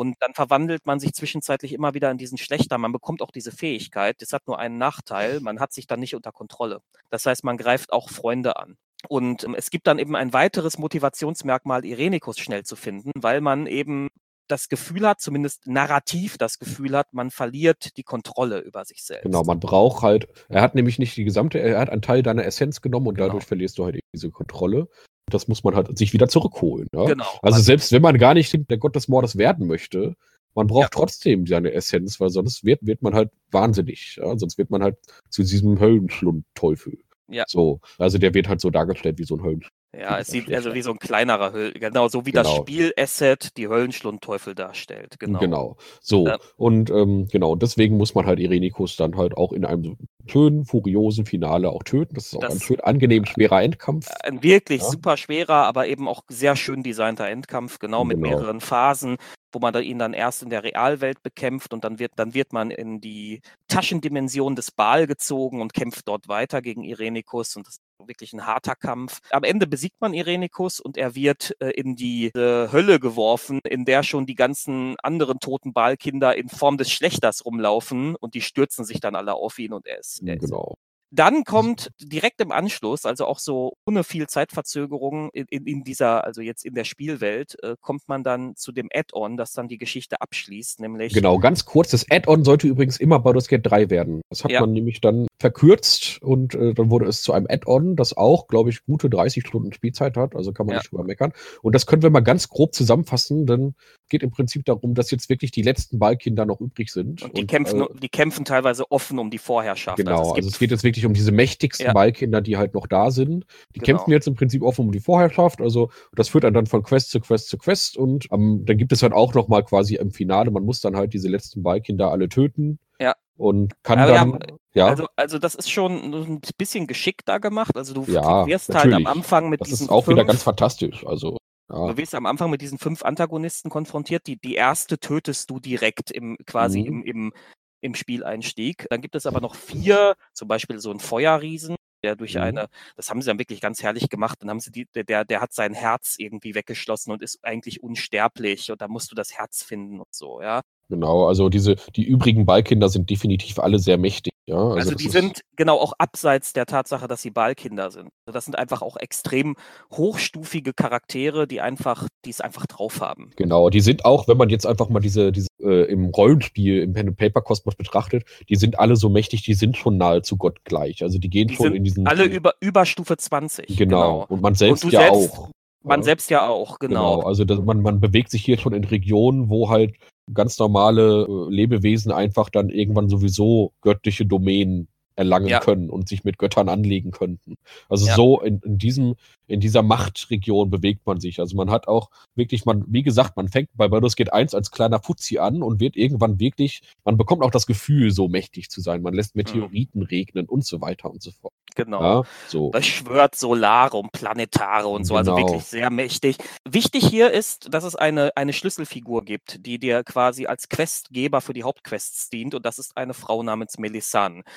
Und 0.01 0.15
dann 0.19 0.33
verwandelt 0.33 0.87
man 0.87 0.99
sich 0.99 1.13
zwischenzeitlich 1.13 1.73
immer 1.73 1.93
wieder 1.93 2.09
in 2.09 2.17
diesen 2.17 2.39
Schlechter. 2.39 2.79
Man 2.79 2.91
bekommt 2.91 3.21
auch 3.21 3.29
diese 3.29 3.51
Fähigkeit. 3.51 4.19
Das 4.19 4.33
hat 4.33 4.47
nur 4.47 4.57
einen 4.57 4.79
Nachteil. 4.79 5.41
Man 5.41 5.59
hat 5.59 5.73
sich 5.73 5.85
dann 5.85 5.99
nicht 5.99 6.15
unter 6.15 6.31
Kontrolle. 6.31 6.81
Das 7.11 7.27
heißt, 7.27 7.43
man 7.43 7.55
greift 7.55 7.93
auch 7.93 8.09
Freunde 8.09 8.55
an. 8.55 8.77
Und 9.09 9.43
ähm, 9.43 9.53
es 9.53 9.69
gibt 9.69 9.85
dann 9.85 9.99
eben 9.99 10.15
ein 10.15 10.33
weiteres 10.33 10.79
Motivationsmerkmal, 10.79 11.85
Irenikus 11.85 12.39
schnell 12.39 12.63
zu 12.63 12.75
finden, 12.75 13.11
weil 13.15 13.41
man 13.41 13.67
eben 13.67 14.07
das 14.47 14.69
Gefühl 14.69 15.07
hat, 15.07 15.21
zumindest 15.21 15.67
narrativ 15.67 16.39
das 16.39 16.57
Gefühl 16.57 16.97
hat, 16.97 17.13
man 17.13 17.29
verliert 17.29 17.95
die 17.95 18.03
Kontrolle 18.03 18.57
über 18.57 18.85
sich 18.85 19.03
selbst. 19.03 19.25
Genau, 19.25 19.43
man 19.43 19.59
braucht 19.59 20.01
halt, 20.01 20.27
er 20.49 20.63
hat 20.63 20.73
nämlich 20.73 20.97
nicht 20.97 21.15
die 21.15 21.25
gesamte, 21.25 21.59
er 21.59 21.79
hat 21.79 21.91
einen 21.91 22.01
Teil 22.01 22.23
deiner 22.23 22.43
Essenz 22.43 22.81
genommen 22.81 23.05
und 23.05 23.15
Genau. 23.15 23.27
dadurch 23.27 23.45
verlierst 23.45 23.77
du 23.77 23.85
halt 23.85 23.97
eben 23.97 24.07
diese 24.15 24.31
Kontrolle. 24.31 24.89
Das 25.33 25.47
muss 25.47 25.63
man 25.63 25.75
halt 25.75 25.97
sich 25.97 26.13
wieder 26.13 26.27
zurückholen. 26.27 26.87
Ja? 26.93 27.05
Genau. 27.05 27.39
Also 27.41 27.61
selbst 27.61 27.91
wenn 27.91 28.01
man 28.01 28.17
gar 28.17 28.33
nicht 28.33 28.69
der 28.69 28.77
Gott 28.77 28.95
des 28.95 29.07
Mordes 29.07 29.37
werden 29.37 29.67
möchte, 29.67 30.15
man 30.53 30.67
braucht 30.67 30.91
trotzdem 30.91 31.47
seine 31.47 31.71
Essenz, 31.71 32.19
weil 32.19 32.29
sonst 32.29 32.65
wird, 32.65 32.85
wird 32.85 33.01
man 33.01 33.13
halt 33.13 33.31
wahnsinnig. 33.51 34.17
Ja? 34.21 34.37
Sonst 34.37 34.57
wird 34.57 34.69
man 34.69 34.83
halt 34.83 34.97
zu 35.29 35.43
diesem 35.43 35.79
Höllenschlund-Teufel. 35.79 36.99
Ja. 37.29 37.45
So, 37.47 37.79
also 37.97 38.17
der 38.17 38.33
wird 38.33 38.49
halt 38.49 38.59
so 38.59 38.69
dargestellt 38.69 39.17
wie 39.17 39.23
so 39.23 39.37
ein 39.37 39.43
Höllen. 39.43 39.65
Ja, 39.97 40.19
es 40.19 40.27
sieht 40.27 40.51
also 40.53 40.73
wie 40.73 40.81
so 40.81 40.91
ein 40.91 40.99
kleinerer 40.99 41.51
Höll, 41.51 41.73
genau, 41.73 42.07
so 42.07 42.25
wie 42.25 42.31
das 42.31 42.47
Genau. 42.47 42.61
Spiel-Asset 42.61 43.57
die 43.57 43.67
Höllenschlundteufel 43.67 44.55
darstellt. 44.55 45.19
Genau. 45.19 45.39
Genau. 45.39 45.77
So. 45.99 46.27
Ja. 46.27 46.37
Und 46.55 46.89
ähm, 46.89 47.27
genau, 47.29 47.55
deswegen 47.57 47.97
muss 47.97 48.15
man 48.15 48.25
halt 48.25 48.39
Irenikus 48.39 48.95
dann 48.95 49.17
halt 49.17 49.35
auch 49.35 49.51
in 49.51 49.65
einem 49.65 49.97
schönen, 50.27 50.63
furiosen 50.65 51.25
Finale 51.25 51.69
auch 51.69 51.83
töten. 51.83 52.15
Das 52.15 52.27
ist 52.27 52.35
auch 52.35 52.39
Das- 52.39 52.53
ein 52.53 52.59
schön 52.61 52.79
angenehm 52.79 53.25
schwerer 53.25 53.61
Endkampf. 53.63 54.07
Ein 54.23 54.41
wirklich 54.43 54.81
Ja. 54.81 54.87
super 54.89 55.17
schwerer, 55.17 55.65
aber 55.65 55.87
eben 55.87 56.07
auch 56.07 56.21
sehr 56.29 56.55
schön 56.55 56.83
designter 56.83 57.27
Endkampf, 57.27 57.79
genau 57.79 58.05
mit 58.05 58.15
Genau. 58.15 58.29
mehreren 58.29 58.61
Phasen, 58.61 59.17
wo 59.51 59.59
man 59.59 59.75
ihn 59.83 59.99
dann 59.99 60.13
erst 60.13 60.41
in 60.41 60.49
der 60.49 60.63
Realwelt 60.63 61.21
bekämpft 61.21 61.73
und 61.73 61.83
dann 61.83 61.99
wird, 61.99 62.13
dann 62.15 62.33
wird 62.33 62.53
man 62.53 62.71
in 62.71 63.01
die 63.01 63.41
Taschendimension 63.67 64.55
des 64.55 64.71
Baal 64.71 65.05
gezogen 65.05 65.59
und 65.59 65.73
kämpft 65.73 66.07
dort 66.07 66.29
weiter 66.29 66.61
gegen 66.61 66.83
Irenikus 66.83 67.57
und 67.57 67.67
das 67.67 67.79
wirklich 68.07 68.33
ein 68.33 68.45
harter 68.45 68.75
Kampf. 68.75 69.19
Am 69.31 69.43
Ende 69.43 69.67
besiegt 69.67 69.99
man 69.99 70.13
Irenikus 70.13 70.79
und 70.79 70.97
er 70.97 71.15
wird 71.15 71.55
äh, 71.59 71.69
in 71.71 71.95
die 71.95 72.27
äh, 72.27 72.71
Hölle 72.71 72.99
geworfen, 72.99 73.59
in 73.67 73.85
der 73.85 74.03
schon 74.03 74.25
die 74.25 74.35
ganzen 74.35 74.95
anderen 75.01 75.39
toten 75.39 75.73
Baalkinder 75.73 76.35
in 76.35 76.49
Form 76.49 76.77
des 76.77 76.91
Schlechters 76.91 77.45
rumlaufen 77.45 78.15
und 78.15 78.33
die 78.33 78.41
stürzen 78.41 78.85
sich 78.85 78.99
dann 78.99 79.15
alle 79.15 79.33
auf 79.35 79.57
ihn 79.59 79.73
und 79.73 79.85
er 79.87 79.99
ist, 79.99 80.21
er 80.25 80.35
ist 80.35 80.41
Genau. 80.41 80.75
dann 81.11 81.43
kommt 81.43 81.89
direkt 82.01 82.39
im 82.41 82.51
Anschluss, 82.51 83.05
also 83.05 83.25
auch 83.25 83.39
so 83.39 83.73
ohne 83.85 84.03
viel 84.03 84.27
Zeitverzögerung 84.27 85.29
in, 85.33 85.45
in, 85.49 85.65
in 85.65 85.83
dieser, 85.83 86.23
also 86.23 86.41
jetzt 86.41 86.63
in 86.65 86.73
der 86.73 86.83
Spielwelt, 86.85 87.61
äh, 87.63 87.75
kommt 87.81 88.07
man 88.07 88.23
dann 88.23 88.55
zu 88.55 88.71
dem 88.71 88.87
Add-on, 88.93 89.35
das 89.37 89.51
dann 89.53 89.67
die 89.67 89.77
Geschichte 89.77 90.21
abschließt, 90.21 90.79
nämlich 90.79 91.13
Genau, 91.13 91.37
ganz 91.39 91.65
kurz. 91.65 91.91
Das 91.91 92.05
Add-on 92.09 92.43
sollte 92.43 92.67
übrigens 92.67 92.97
immer 92.97 93.19
Baldur's 93.19 93.47
Gate 93.47 93.65
3 93.65 93.89
werden. 93.89 94.21
Das 94.29 94.43
hat 94.43 94.51
Ja. 94.51 94.61
man 94.61 94.71
nämlich 94.71 95.01
dann 95.01 95.27
verkürzt 95.41 96.21
und 96.21 96.55
äh, 96.55 96.73
dann 96.73 96.89
wurde 96.89 97.05
es 97.07 97.21
zu 97.21 97.33
einem 97.33 97.47
Add-on, 97.49 97.95
das 97.95 98.15
auch, 98.15 98.47
glaube 98.47 98.69
ich, 98.69 98.85
gute 98.85 99.09
30 99.09 99.45
Stunden 99.45 99.73
Spielzeit 99.73 100.15
hat. 100.15 100.35
Also 100.35 100.53
kann 100.53 100.65
man 100.65 100.75
Ja. 100.75 100.79
nicht 100.79 100.91
drüber 100.91 101.03
meckern. 101.03 101.33
Und 101.61 101.75
das 101.75 101.85
können 101.85 102.01
wir 102.01 102.09
mal 102.09 102.21
ganz 102.21 102.47
grob 102.47 102.73
zusammenfassen, 102.73 103.45
denn 103.45 103.75
geht 104.09 104.23
im 104.23 104.31
Prinzip 104.31 104.63
darum, 104.65 104.93
dass 104.93 105.11
jetzt 105.11 105.29
wirklich 105.29 105.51
die 105.51 105.61
letzten 105.61 105.99
Ballkinder 105.99 106.45
noch 106.45 106.61
übrig 106.61 106.91
sind. 106.91 107.23
und 107.23 107.37
die 107.37 107.45
kämpfen, 107.45 107.81
äh, 107.81 107.85
die 108.01 108.09
kämpfen 108.09 108.45
teilweise 108.45 108.89
offen 108.91 109.19
um 109.19 109.29
die 109.29 109.37
Vorherrschaft. 109.37 109.97
Genau, 109.97 110.31
also 110.31 110.35
es 110.35 110.45
es, 110.45 110.45
gibt 110.45 110.59
geht 110.59 110.71
jetzt 110.71 110.83
wirklich 110.83 111.05
um 111.05 111.13
diese 111.13 111.31
mächtigsten 111.31 111.87
Ja. 111.87 111.93
Ballkinder, 111.93 112.41
die 112.41 112.55
halt 112.57 112.73
noch 112.73 112.87
da 112.87 113.11
sind. 113.11 113.45
Die 113.75 113.79
Genau. 113.79 113.97
kämpfen 113.97 114.11
jetzt 114.11 114.27
im 114.27 114.35
Prinzip 114.35 114.61
offen 114.61 114.85
um 114.85 114.91
die 114.91 114.99
Vorherrschaft. 114.99 115.59
Also 115.61 115.89
das 116.15 116.29
führt 116.29 116.43
dann 116.43 116.65
von 116.67 116.83
Quest 116.83 117.09
zu 117.11 117.19
Quest 117.19 117.49
zu 117.49 117.57
Quest 117.57 117.97
und 117.97 118.27
ähm, 118.31 118.63
dann 118.65 118.77
gibt 118.77 118.91
es 118.91 119.01
halt 119.03 119.13
auch 119.13 119.33
noch 119.33 119.47
mal 119.47 119.63
quasi 119.63 119.95
im 119.95 120.11
Finale, 120.11 120.51
man 120.51 120.63
muss 120.63 120.81
dann 120.81 120.95
halt 120.95 121.13
diese 121.13 121.27
letzten 121.29 121.63
Ballkinder 121.63 122.11
alle 122.11 122.29
töten. 122.29 122.77
Ja. 122.99 123.15
Und 123.37 123.73
kann 123.83 123.97
wir 123.99 124.05
dann, 124.07 124.17
haben- 124.19 124.39
ja, 124.73 124.87
Also, 124.89 125.07
also 125.15 125.39
das 125.39 125.55
ist 125.55 125.69
schon 125.69 126.13
ein 126.13 126.41
bisschen 126.57 126.87
geschickter 126.87 127.39
gemacht. 127.39 127.75
Also 127.75 127.93
du 127.93 128.07
Ja, 128.11 128.45
wirst 128.45 128.73
halt 128.75 128.93
am 128.93 129.05
natürlich. 129.05 129.07
Anfang 129.07 129.49
mit 129.49 129.61
das 129.61 129.69
diesen 129.69 129.85
ist 129.85 129.89
auch 129.89 130.07
wieder 130.07 130.23
fünf, 130.23 130.27
ganz 130.27 130.43
fantastisch. 130.43 131.05
Also, 131.05 131.37
ja, 131.69 131.87
Du 131.87 131.97
wirst 131.97 132.13
am 132.15 132.25
Anfang 132.25 132.49
mit 132.51 132.61
diesen 132.61 132.77
fünf 132.77 133.03
Antagonisten 133.03 133.69
konfrontiert. 133.69 134.27
Die, 134.27 134.37
die 134.39 134.55
erste 134.55 134.99
tötest 134.99 135.49
du 135.49 135.59
direkt 135.59 136.11
im 136.11 136.37
quasi 136.45 136.79
Mhm. 136.81 136.85
im, 136.85 137.03
im, 137.03 137.33
im 137.81 137.95
Spieleinstieg. 137.95 138.85
Dann 138.89 139.01
gibt 139.01 139.15
es 139.15 139.25
aber 139.25 139.41
noch 139.41 139.55
vier, 139.55 140.15
zum 140.33 140.47
Beispiel 140.47 140.79
so 140.79 140.91
ein 140.91 140.99
Feuerriesen, 140.99 141.75
der 142.03 142.15
durch 142.15 142.35
Mhm. 142.35 142.41
eine, 142.41 142.67
das 142.95 143.09
haben 143.09 143.21
sie 143.21 143.27
dann 143.27 143.39
wirklich 143.39 143.61
ganz 143.61 143.81
herrlich 143.83 144.09
gemacht. 144.09 144.37
Dann 144.41 144.49
haben 144.51 144.59
sie 144.59 144.71
die, 144.71 144.85
der- 144.95 145.03
der, 145.03 145.25
der 145.25 145.41
hat 145.41 145.53
sein 145.53 145.73
Herz 145.73 146.15
irgendwie 146.19 146.55
weggeschlossen 146.55 147.11
und 147.11 147.21
ist 147.23 147.39
eigentlich 147.43 147.81
unsterblich 147.83 148.71
und 148.71 148.81
da 148.81 148.87
musst 148.87 149.11
du 149.11 149.15
das 149.15 149.33
Herz 149.37 149.63
finden 149.63 149.99
und 149.99 150.13
so, 150.13 150.41
ja. 150.41 150.61
genau. 150.89 151.27
Also 151.27 151.49
diese, 151.49 151.75
die 151.95 152.03
übrigen 152.03 152.45
Ballkinder 152.45 152.89
sind 152.89 153.09
definitiv 153.09 153.59
alle 153.59 153.79
sehr 153.79 153.97
mächtig. 153.97 154.31
Ja, 154.47 154.55
also, 154.57 154.75
Also, 154.75 154.95
die 154.95 155.07
sind 155.07 155.41
genau 155.55 155.77
auch 155.77 155.93
abseits 155.99 156.51
der 156.53 156.65
Tatsache, 156.65 157.07
dass 157.07 157.21
sie 157.21 157.29
Ballkinder 157.29 157.91
sind. 157.91 158.09
Also 158.25 158.33
Das 158.33 158.45
sind 158.45 158.57
einfach 158.57 158.81
auch 158.81 158.97
extrem 158.97 159.55
hochstufige 159.91 160.73
Charaktere, 160.73 161.47
die 161.47 161.61
einfach, 161.61 162.07
die 162.25 162.31
es 162.31 162.41
einfach 162.41 162.65
drauf 162.65 163.01
haben. 163.01 163.31
Genau, 163.35 163.69
die 163.69 163.81
sind 163.81 164.03
auch, 164.03 164.27
wenn 164.27 164.37
man 164.37 164.49
jetzt 164.49 164.65
einfach 164.65 164.89
mal 164.89 164.99
diese, 164.99 165.31
diese 165.31 165.47
äh, 165.61 165.83
im 165.91 166.05
Rollenspiel, 166.05 166.81
im 166.81 166.93
Pen-and-Paper-Kosmos 166.93 167.75
betrachtet, 167.75 168.23
die 168.49 168.55
sind 168.55 168.79
alle 168.79 168.95
so 168.95 169.09
mächtig, 169.09 169.43
die 169.43 169.53
sind 169.53 169.77
schon 169.77 169.97
nahezu 169.97 170.37
gottgleich. 170.37 171.03
Also 171.03 171.19
die 171.19 171.29
gehen 171.29 171.47
Die 171.47 171.55
schon 171.55 171.75
in 171.75 171.83
diesen. 171.83 172.07
Alle 172.07 172.23
über, 172.25 172.53
über 172.59 172.85
Stufe 172.85 173.17
20. 173.17 173.77
Genau. 173.77 174.25
Und 174.27 174.41
man 174.41 174.55
selbst 174.55 174.83
du 174.83 174.89
ja 174.89 175.01
selbst- 175.13 175.37
auch. 175.37 175.49
Man 175.83 176.01
Ja. 176.01 176.03
selbst 176.03 176.29
ja 176.29 176.47
auch, 176.47 176.77
genau. 176.77 177.21
Also 177.21 177.43
das, 177.43 177.59
man, 177.59 177.81
man 177.81 177.99
bewegt 177.99 178.29
sich 178.29 178.45
hier 178.45 178.59
schon 178.59 178.73
in 178.73 178.83
Regionen, 178.83 179.49
wo 179.49 179.69
halt 179.69 179.95
ganz 180.33 180.57
normale 180.59 181.25
äh, 181.27 181.53
Lebewesen 181.53 182.11
einfach 182.11 182.49
dann 182.49 182.69
irgendwann 182.69 183.09
sowieso 183.09 183.73
göttliche 183.81 184.25
Domänen 184.25 184.87
erlangen 185.15 185.47
Ja. 185.47 185.59
können 185.59 185.89
und 185.89 186.07
sich 186.07 186.23
mit 186.23 186.37
Göttern 186.37 186.69
anlegen 186.69 187.11
könnten. 187.11 187.55
Also 187.89 188.07
Ja. 188.07 188.15
so 188.15 188.39
in, 188.41 188.59
in 188.63 188.77
diesem, 188.77 189.15
in 189.47 189.59
dieser 189.59 189.83
Machtregion 189.83 190.69
bewegt 190.69 191.05
man 191.05 191.19
sich. 191.19 191.39
Also 191.39 191.55
man 191.57 191.69
hat 191.69 191.87
auch 191.87 192.09
wirklich, 192.35 192.65
man, 192.65 192.83
wie 192.87 193.03
gesagt, 193.03 193.35
man 193.37 193.47
fängt 193.49 193.69
bei 193.73 193.87
Baldur's 193.87 194.15
Gate 194.15 194.31
1 194.33 194.53
als 194.55 194.71
kleiner 194.71 195.01
Fuzzi 195.01 195.37
an 195.39 195.61
und 195.63 195.79
wird 195.79 195.95
irgendwann 195.97 196.39
wirklich, 196.39 196.81
man 197.03 197.17
bekommt 197.17 197.43
auch 197.43 197.51
das 197.51 197.65
Gefühl, 197.67 198.11
so 198.11 198.27
mächtig 198.29 198.69
zu 198.69 198.81
sein. 198.81 199.01
Man 199.01 199.13
lässt 199.13 199.35
Meteoriten 199.35 200.01
regnen 200.03 200.45
und 200.45 200.65
so 200.65 200.81
weiter 200.81 201.09
und 201.11 201.21
so 201.21 201.31
fort. 201.31 201.53
genau. 201.75 202.01
Ja, 202.01 202.23
so. 202.47 202.69
beschwört 202.69 203.35
Solare 203.35 203.95
und 203.97 204.11
Planetare 204.11 204.87
und 204.87 205.05
so, 205.05 205.15
also 205.15 205.33
Genau. 205.35 205.47
wirklich 205.47 205.63
sehr 205.65 205.89
mächtig. 205.89 206.37
Wichtig 206.69 207.07
hier 207.07 207.31
ist, 207.31 207.73
dass 207.73 207.83
es 207.85 207.95
eine, 207.95 208.35
eine 208.35 208.51
Schlüsselfigur 208.53 209.23
gibt, 209.23 209.65
die 209.65 209.79
dir 209.79 210.03
quasi 210.03 210.45
als 210.47 210.67
Questgeber 210.69 211.39
für 211.41 211.53
die 211.53 211.63
Hauptquests 211.63 212.29
dient 212.29 212.55
und 212.55 212.65
das 212.65 212.77
ist 212.79 212.97
eine 212.97 213.13
Frau 213.13 213.41
namens 213.43 213.77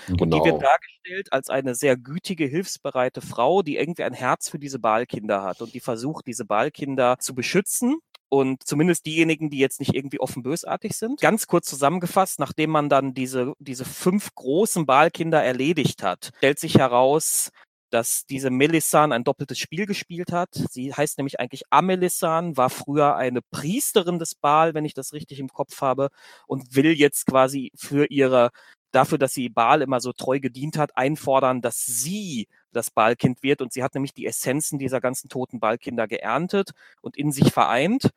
die 0.08 0.16
Genau. 0.16 0.43
Wird 0.44 0.62
dargestellt 0.62 1.32
als 1.32 1.48
eine 1.48 1.74
sehr 1.74 1.96
gütige, 1.96 2.46
hilfsbereite 2.46 3.20
Frau, 3.20 3.62
die 3.62 3.76
irgendwie 3.76 4.04
ein 4.04 4.14
Herz 4.14 4.48
für 4.48 4.58
diese 4.58 4.78
Balkinder 4.78 5.42
hat 5.42 5.62
und 5.62 5.74
die 5.74 5.80
versucht, 5.80 6.26
diese 6.26 6.44
Balkinder 6.44 7.16
zu 7.18 7.34
beschützen. 7.34 7.98
Und 8.30 8.66
zumindest 8.66 9.06
diejenigen, 9.06 9.48
die 9.48 9.58
jetzt 9.58 9.78
nicht 9.78 9.94
irgendwie 9.94 10.18
offen 10.18 10.42
bösartig 10.42 10.96
sind. 10.96 11.20
Ganz 11.20 11.46
kurz 11.46 11.68
zusammengefasst, 11.68 12.40
nachdem 12.40 12.70
man 12.70 12.88
dann 12.88 13.14
diese, 13.14 13.52
diese 13.60 13.84
fünf 13.84 14.34
großen 14.34 14.86
Balkinder 14.86 15.44
erledigt 15.44 16.02
hat, 16.02 16.32
stellt 16.38 16.58
sich 16.58 16.78
heraus, 16.78 17.50
dass 17.94 18.26
diese 18.26 18.50
Melissan 18.50 19.12
ein 19.12 19.22
doppeltes 19.22 19.56
Spiel 19.56 19.86
gespielt 19.86 20.32
hat. 20.32 20.48
Sie 20.52 20.92
heißt 20.92 21.16
nämlich 21.16 21.38
eigentlich 21.38 21.62
Amelissan, 21.70 22.56
war 22.56 22.68
früher 22.68 23.14
eine 23.14 23.40
Priesterin 23.40 24.18
des 24.18 24.34
Baal, 24.34 24.74
wenn 24.74 24.84
ich 24.84 24.94
das 24.94 25.12
richtig 25.12 25.38
im 25.38 25.48
Kopf 25.48 25.80
habe, 25.80 26.08
und 26.48 26.74
will 26.74 26.92
jetzt 26.98 27.26
quasi 27.26 27.70
für 27.76 28.06
ihre, 28.06 28.50
dafür, 28.94 29.18
dass 29.18 29.32
sie 29.34 29.48
Baal 29.48 29.82
immer 29.82 30.00
so 30.00 30.12
treu 30.12 30.40
gedient 30.40 30.78
hat, 30.78 30.96
einfordern, 30.96 31.60
dass 31.60 31.84
sie 31.84 32.48
das 32.72 32.90
Baalkind 32.90 33.42
wird. 33.42 33.60
Und 33.62 33.72
sie 33.72 33.82
hat 33.82 33.94
nämlich 33.94 34.14
die 34.14 34.26
Essenzen 34.26 34.78
dieser 34.78 35.00
ganzen 35.00 35.28
toten 35.28 35.60
Baalkinder 35.60 36.06
geerntet 36.08 36.70
und 37.02 37.16
in 37.16 37.32
sich 37.32 37.52
vereint. 37.52 38.10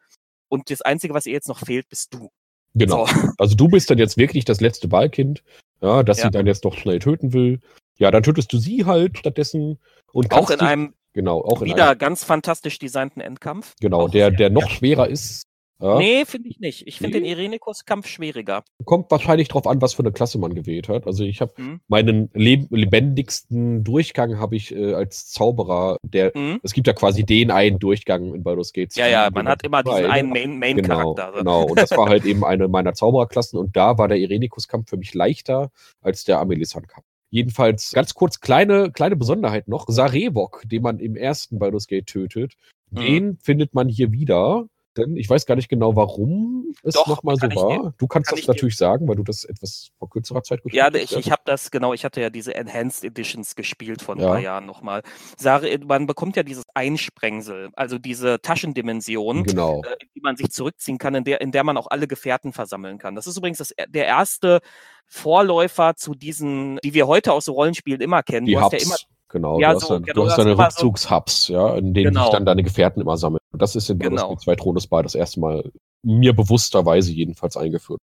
Und 0.49 0.69
das 0.69 0.81
Einzige, 0.81 1.13
was 1.13 1.25
ihr 1.25 1.33
jetzt 1.33 1.47
noch 1.49 1.59
fehlt, 1.59 1.89
bist 1.89 2.13
du. 2.13 2.29
Genau. 2.73 3.05
So. 3.05 3.13
Also 3.37 3.55
du 3.55 3.67
bist 3.67 3.89
dann 3.89 3.97
jetzt 3.97 4.17
wirklich 4.17 4.45
das 4.45 4.61
letzte 4.61 4.87
Ballkind, 4.87 5.43
ja, 5.81 6.03
das 6.03 6.19
Ja. 6.19 6.25
sie 6.25 6.31
dann 6.31 6.47
jetzt 6.47 6.63
noch 6.63 6.75
schnell 6.75 6.99
töten 6.99 7.33
will. 7.33 7.59
Ja, 7.97 8.11
dann 8.11 8.23
tötest 8.23 8.51
du 8.53 8.57
sie 8.57 8.85
halt 8.85 9.17
stattdessen 9.17 9.79
und 10.11 10.31
Auch 10.31 10.49
in 10.51 10.59
dich- 10.59 10.67
einem 10.67 10.93
Genau, 11.13 11.41
auch 11.41 11.61
in 11.63 11.69
Wieder 11.69 11.85
einer, 11.85 11.95
ganz 11.95 12.23
fantastisch 12.23 12.77
designten 12.77 13.21
Endkampf. 13.21 13.73
genau, 13.81 14.01
auch 14.01 14.09
der, 14.11 14.29
der 14.29 14.51
noch 14.51 14.69
schwerer 14.69 15.07
ist. 15.07 15.46
Ja, 15.79 15.97
Nee, 15.99 16.25
finde 16.25 16.49
ich 16.49 16.59
nicht. 16.59 16.87
Ich 16.87 16.97
finde 16.97 17.19
Nee? 17.19 17.25
den 17.29 17.37
Irenicus-Kampf 17.37 18.07
schwieriger. 18.07 18.63
Kommt 18.85 19.11
wahrscheinlich 19.11 19.47
drauf 19.47 19.67
an, 19.67 19.79
was 19.81 19.93
für 19.93 20.01
eine 20.01 20.11
Klasse 20.11 20.39
man 20.39 20.55
gewählt 20.55 20.89
hat. 20.89 21.05
Also 21.05 21.23
ich 21.23 21.39
habe 21.39 21.53
Mhm. 21.57 21.81
meinen 21.87 22.29
leb 22.33 22.67
lebendigsten 22.71 23.83
Durchgang 23.83 24.39
habe 24.39 24.55
ich 24.55 24.73
äh, 24.75 24.93
als 24.93 25.29
Zauberer, 25.29 25.97
der 26.03 26.31
Mhm. 26.35 26.59
es 26.63 26.73
gibt 26.73 26.87
ja 26.87 26.93
quasi 26.93 27.23
den 27.25 27.51
einen 27.51 27.79
Durchgang 27.79 28.33
in 28.33 28.43
Baldur's 28.43 28.73
Gate. 28.73 28.95
Ja, 28.95 29.05
2, 29.05 29.11
ja, 29.11 29.29
man 29.33 29.47
hat 29.47 29.63
immer 29.63 29.83
diesen 29.83 30.05
einen 30.05 30.29
ne? 30.29 30.33
Main- 30.33 30.59
Main- 30.59 30.77
Genau, 30.77 31.13
Main-Charakter. 31.13 31.37
genau. 31.39 31.63
Und 31.67 31.77
das 31.79 31.91
war 31.91 32.07
halt 32.09 32.25
eben 32.25 32.43
eine 32.43 32.67
meiner 32.67 32.93
Zaubererklassen 32.93 33.59
und 33.59 33.75
da 33.75 33.97
war 33.97 34.07
der 34.07 34.17
Irenicus-Kampf 34.17 34.89
für 34.89 34.97
mich 34.97 35.13
leichter 35.13 35.69
als 36.01 36.23
der 36.23 36.39
Amelissan-Kampf. 36.39 37.05
Jedenfalls 37.29 37.91
ganz 37.91 38.13
kurz 38.13 38.39
kleine, 38.39 38.91
kleine 38.91 39.15
Besonderheit 39.15 39.67
noch. 39.67 39.85
Sarevok, 39.87 40.63
den 40.65 40.81
man 40.81 40.99
im 40.99 41.15
ersten 41.15 41.59
Baldur's 41.59 41.87
Gate 41.87 42.07
tötet, 42.07 42.53
Mhm. 42.91 42.95
den 42.99 43.37
findet 43.43 43.73
man 43.73 43.89
hier 43.89 44.11
wieder. 44.11 44.65
Denn 44.97 45.15
ich 45.15 45.29
weiß 45.29 45.45
gar 45.45 45.55
nicht 45.55 45.69
genau, 45.69 45.95
warum 45.95 46.73
es 46.83 46.95
nochmal 47.07 47.35
so 47.37 47.43
war. 47.43 47.69
dir- 47.69 47.93
du 47.97 48.07
kannst 48.07 48.29
kann 48.29 48.35
das 48.35 48.39
ich 48.39 48.45
dir- 48.45 48.51
natürlich 48.51 48.77
sagen, 48.77 49.07
weil 49.07 49.15
du 49.15 49.23
das 49.23 49.43
etwas 49.45 49.91
vor 49.99 50.09
kürzerer 50.09 50.43
Zeit 50.43 50.63
gespielt 50.63 50.75
Ja, 50.83 50.85
hast. 50.91 50.95
ich, 50.95 51.15
ich 51.15 51.31
habe 51.31 51.41
das, 51.45 51.71
genau, 51.71 51.93
ich 51.93 52.03
hatte 52.03 52.19
ja 52.21 52.29
diese 52.29 52.55
Enhanced 52.55 53.03
Editions 53.03 53.55
gespielt 53.55 54.01
vor 54.01 54.15
ein 54.15 54.21
Ja. 54.21 54.27
paar 54.27 54.39
Jahren 54.39 54.65
nochmal. 54.65 55.03
Sare, 55.37 55.77
man 55.85 56.07
bekommt 56.07 56.35
ja 56.35 56.43
dieses 56.43 56.65
Einsprengsel, 56.73 57.69
also 57.75 57.97
diese 57.99 58.41
Taschendimension, 58.41 59.43
Genau. 59.43 59.81
äh, 59.83 59.93
in 60.01 60.09
die 60.15 60.21
man 60.21 60.35
sich 60.35 60.49
zurückziehen 60.49 60.97
kann, 60.97 61.15
in 61.15 61.23
der, 61.23 61.41
in 61.41 61.51
der 61.51 61.63
man 61.63 61.77
auch 61.77 61.87
alle 61.89 62.07
Gefährten 62.07 62.53
versammeln 62.53 62.97
kann. 62.97 63.15
Das 63.15 63.27
ist 63.27 63.37
übrigens 63.37 63.59
das, 63.59 63.73
der 63.89 64.05
erste 64.05 64.59
Vorläufer 65.05 65.95
zu 65.95 66.13
diesen, 66.15 66.79
die 66.83 66.93
wir 66.93 67.07
heute 67.07 67.33
aus 67.33 67.45
so 67.45 67.53
Rollenspielen 67.53 68.01
immer 68.01 68.23
kennen. 68.23 68.45
Die 68.45 68.57
Hubs. 68.57 68.73
ja 68.73 68.79
immer, 68.79 68.95
genau. 69.29 69.59
Ja, 69.59 69.69
du 69.71 69.75
hast, 69.75 69.87
so, 69.87 69.93
dann, 69.95 70.03
genau, 70.03 70.13
du 70.13 70.21
hast 70.23 70.29
hast 70.31 70.37
deine 70.39 70.51
immer 70.51 70.71
so- 70.71 70.87
Rückzugshubs, 70.87 71.47
ja, 71.49 71.75
in 71.75 71.93
denen 71.93 72.11
Genau. 72.13 72.23
sich 72.25 72.31
dann 72.31 72.45
deine 72.45 72.63
Gefährten 72.63 73.01
immer 73.01 73.17
sammeln. 73.17 73.39
Und 73.51 73.61
das 73.61 73.75
ist 73.75 73.89
in 73.89 73.97
Baldur's 73.99 74.21
Genau. 74.21 74.33
Gate 74.33 74.41
2 74.41 74.55
Thronesbar 74.55 75.03
das 75.03 75.15
erste 75.15 75.39
Mal 75.39 75.71
mir 76.03 76.33
bewussterweise 76.35 77.11
jedenfalls 77.11 77.57
eingeführt. 77.57 77.99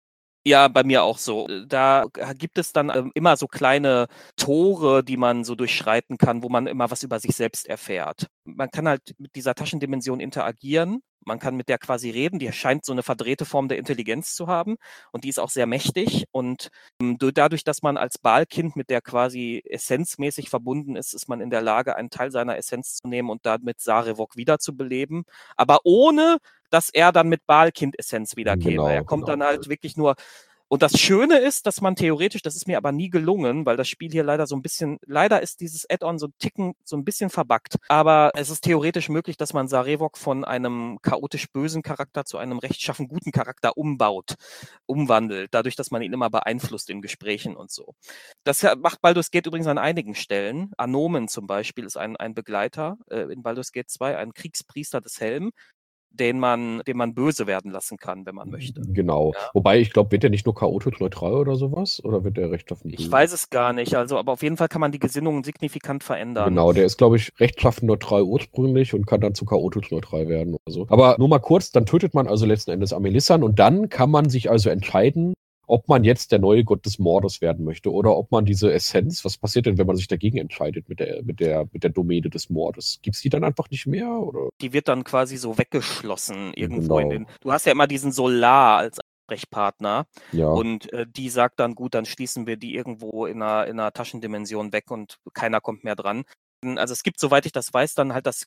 Ja, 0.46 0.70
bei 0.70 0.84
mir 0.84 1.04
auch 1.04 1.18
so. 1.18 1.48
Da 1.68 2.06
gibt 2.38 2.58
es 2.58 2.72
dann 2.72 2.90
ähm, 2.96 3.12
immer 3.14 3.36
so 3.36 3.46
kleine 3.48 4.08
Tore, 4.38 5.04
die 5.04 5.18
man 5.18 5.44
so 5.44 5.54
durchschreiten 5.56 6.18
kann, 6.18 6.44
wo 6.44 6.50
man 6.50 6.66
immer 6.66 6.90
was 6.90 7.04
über 7.04 7.20
sich 7.20 7.36
selbst 7.36 7.68
erfährt. 7.68 8.28
Man 8.46 8.70
kann 8.72 8.88
halt 8.88 9.16
mit 9.18 9.36
dieser 9.36 9.54
Taschendimension 9.54 10.22
interagieren. 10.22 11.02
Man 11.26 11.40
kann 11.40 11.56
mit 11.56 11.70
der 11.70 11.78
quasi 11.78 12.10
reden. 12.10 12.40
Die 12.40 12.52
scheint 12.52 12.86
so 12.86 12.92
eine 12.92 13.04
verdrehte 13.04 13.46
Form 13.46 13.68
der 13.68 13.78
Intelligenz 13.78 14.34
zu 14.34 14.48
haben. 14.48 14.78
Und 15.12 15.24
die 15.24 15.30
ist 15.30 15.40
auch 15.40 15.50
sehr 15.50 15.68
mächtig. 15.68 16.26
Und 16.32 16.70
ähm, 17.02 17.18
du- 17.18 17.32
dadurch, 17.32 17.64
dass 17.64 17.82
man 17.82 17.98
als 17.98 18.18
Balkind 18.18 18.76
mit 18.76 18.90
der 18.90 19.02
quasi 19.02 19.62
essenzmäßig 19.66 20.50
verbunden 20.50 20.96
ist, 20.96 21.14
ist 21.14 21.28
man 21.28 21.42
in 21.42 21.50
der 21.50 21.62
Lage, 21.62 21.96
einen 21.96 22.10
Teil 22.10 22.32
seiner 22.32 22.58
Essenz 22.58 22.96
zu 22.96 23.08
nehmen 23.08 23.30
und 23.30 23.46
damit 23.46 23.80
Sarevok 23.82 24.36
wiederzubeleben. 24.36 25.24
Aber 25.56 25.80
ohne, 25.84 26.38
dass 26.70 26.90
er 26.90 27.12
dann 27.12 27.30
mit 27.30 27.46
Balkind-Essenz 27.46 28.36
wiederkäme. 28.36 28.76
Genau, 28.76 28.88
er 28.88 29.04
kommt 29.04 29.26
genau. 29.26 29.38
dann 29.38 29.48
halt 29.48 29.70
wirklich 29.70 29.98
nur 29.98 30.16
und 30.70 30.84
das 30.84 31.00
Schöne 31.00 31.40
ist, 31.40 31.66
dass 31.66 31.82
man 31.82 31.96
theoretisch, 31.96 32.44
das 32.44 32.56
ist 32.56 32.68
mir 32.68 32.78
aber 32.78 32.92
nie 32.92 33.10
gelungen, 33.10 33.66
weil 33.66 33.76
das 33.76 33.90
Spiel 33.90 34.12
hier 34.12 34.24
leider 34.24 34.46
so 34.46 34.56
ein 34.56 34.62
bisschen, 34.62 35.00
leider 35.06 35.42
ist 35.42 35.62
dieses 35.62 35.90
Add-on 35.90 36.20
so 36.20 36.28
ein 36.28 36.34
Ticken, 36.38 36.76
so 36.84 36.96
ein 36.96 37.04
bisschen 37.04 37.32
verbuggt. 37.32 37.78
Aber 37.88 38.32
es 38.36 38.52
ist 38.52 38.62
theoretisch 38.62 39.10
möglich, 39.10 39.36
dass 39.36 39.54
man 39.54 39.68
Sarevok 39.68 40.16
von 40.16 40.46
einem 40.46 41.00
chaotisch 41.02 41.52
bösen 41.52 41.82
Charakter 41.82 42.24
zu 42.24 42.38
einem 42.38 42.60
rechtschaffen 42.60 43.08
guten 43.08 43.32
Charakter 43.32 43.78
umbaut, 43.78 44.36
umwandelt, 44.86 45.50
dadurch, 45.56 45.76
dass 45.76 45.90
man 45.90 46.04
ihn 46.04 46.14
immer 46.14 46.30
beeinflusst 46.30 46.92
in 46.92 47.02
Gesprächen 47.02 47.56
und 47.56 47.72
so. 47.72 47.96
Das 48.44 48.64
macht 48.78 49.02
Baldur's 49.02 49.32
Gate 49.32 49.48
übrigens 49.48 49.68
an 49.68 49.80
einigen 49.80 50.14
Stellen. 50.14 50.72
Anomen 50.78 51.28
zum 51.30 51.48
Beispiel 51.48 51.86
ist 51.86 51.98
ein, 51.98 52.16
ein 52.16 52.36
Begleiter 52.36 52.98
äh, 53.10 53.22
in 53.34 53.42
Baldur's 53.42 53.72
Gate 53.72 53.90
2, 53.90 54.18
ein 54.18 54.34
Kriegspriester 54.34 55.02
des 55.02 55.20
Helm, 55.20 55.52
den 56.12 56.40
man, 56.40 56.82
den 56.88 56.98
man 56.98 57.14
böse 57.14 57.48
werden 57.48 57.72
lassen 57.72 57.98
kann, 57.98 58.26
wenn 58.26 58.36
man 58.36 58.50
möchte. 58.50 58.82
Genau. 58.82 59.34
Ja. 59.34 59.50
Wobei, 59.54 59.80
ich 59.80 59.92
glaube, 59.92 60.12
wird 60.12 60.24
der 60.24 60.30
nicht 60.30 60.46
nur 60.46 60.56
chaotisch 60.56 61.00
neutral 61.00 61.34
oder 61.34 61.56
sowas? 61.56 62.04
Oder 62.04 62.24
wird 62.24 62.38
der 62.38 62.52
rechtschaffen 62.52 62.92
Ich 62.92 63.10
weiß 63.10 63.32
es 63.34 63.50
gar 63.50 63.74
nicht, 63.74 63.96
also, 63.96 64.18
aber 64.18 64.34
auf 64.34 64.44
jeden 64.44 64.58
Fall 64.58 64.68
kann 64.68 64.82
man 64.82 64.92
die 64.92 65.00
Gesinnungen 65.00 65.44
signifikant 65.44 66.04
verändern. 66.04 66.50
Genau, 66.50 66.74
der 66.74 66.86
ist, 66.86 66.98
glaube 66.98 67.18
ich, 67.18 67.32
rechtschaffen 67.40 67.88
neutral 67.88 68.24
ursprünglich 68.24 68.94
und 68.94 69.08
kann 69.08 69.22
dann 69.22 69.36
zu 69.36 69.46
chaotisch 69.46 69.92
neutral 69.92 70.28
werden 70.28 70.56
oder 70.56 70.74
so. 70.74 70.86
Aber 70.90 71.16
nur 71.18 71.30
mal 71.30 71.40
kurz, 71.40 71.72
dann 71.72 71.86
tötet 71.86 72.14
man 72.14 72.28
also 72.28 72.46
letzten 72.46 72.72
Endes 72.72 72.94
Amelissan 72.94 73.44
und 73.44 73.60
dann 73.60 73.90
kann 73.90 74.12
man 74.12 74.30
sich 74.30 74.50
also 74.50 74.70
entscheiden, 74.70 75.34
ob 75.70 75.88
man 75.88 76.04
jetzt 76.04 76.32
der 76.32 76.40
neue 76.40 76.64
Gott 76.64 76.86
des 76.86 77.00
Mordes 77.00 77.42
werden 77.42 77.64
möchte 77.64 77.92
oder 77.92 78.18
ob 78.18 78.32
man 78.32 78.44
diese 78.46 78.74
Essenz, 78.74 79.24
was 79.24 79.38
passiert 79.38 79.66
denn, 79.68 79.78
wenn 79.78 79.88
man 79.88 79.96
sich 79.96 80.08
dagegen 80.08 80.38
entscheidet 80.38 80.90
mit 80.90 81.00
der, 81.00 81.24
mit 81.24 81.40
der, 81.40 81.68
mit 81.72 81.84
der 81.84 81.92
Domäne 81.92 82.30
des 82.30 82.50
Mordes? 82.50 83.00
Gibt 83.02 83.16
es 83.16 83.22
die 83.22 83.30
dann 83.30 83.44
einfach 83.44 83.70
nicht 83.70 83.86
mehr? 83.86 84.10
Oder? 84.10 84.50
Die 84.62 84.74
wird 84.74 84.88
dann 84.88 85.04
quasi 85.04 85.38
so 85.38 85.58
weggeschlossen 85.58 86.54
irgendwo 86.56 87.00
in 87.00 87.10
Genau. 87.10 87.26
den. 87.26 87.34
Du 87.42 87.52
hast 87.52 87.66
ja 87.66 87.72
immer 87.72 87.88
diesen 87.88 88.12
Solar 88.12 88.80
als 88.80 88.98
Ansprechpartner 89.30 90.06
Ja. 90.32 90.48
und 90.50 90.92
äh, 90.92 91.06
die 91.08 91.30
sagt 91.30 91.60
dann, 91.60 91.76
gut, 91.76 91.94
dann 91.94 92.06
schließen 92.06 92.48
wir 92.48 92.58
die 92.58 92.74
irgendwo 92.76 93.26
in 93.28 93.42
einer, 93.42 93.68
in 93.68 93.80
einer 93.80 93.92
Taschendimension 93.94 94.74
weg 94.74 94.90
und 94.90 95.18
keiner 95.34 95.62
kommt 95.62 95.84
mehr 95.84 95.96
dran. 95.96 96.24
Also 96.66 96.94
es 96.94 97.04
gibt, 97.04 97.20
soweit 97.20 97.46
ich 97.46 97.52
das 97.52 97.72
weiß, 97.74 97.94
dann 97.94 98.14
halt 98.14 98.26
das 98.26 98.46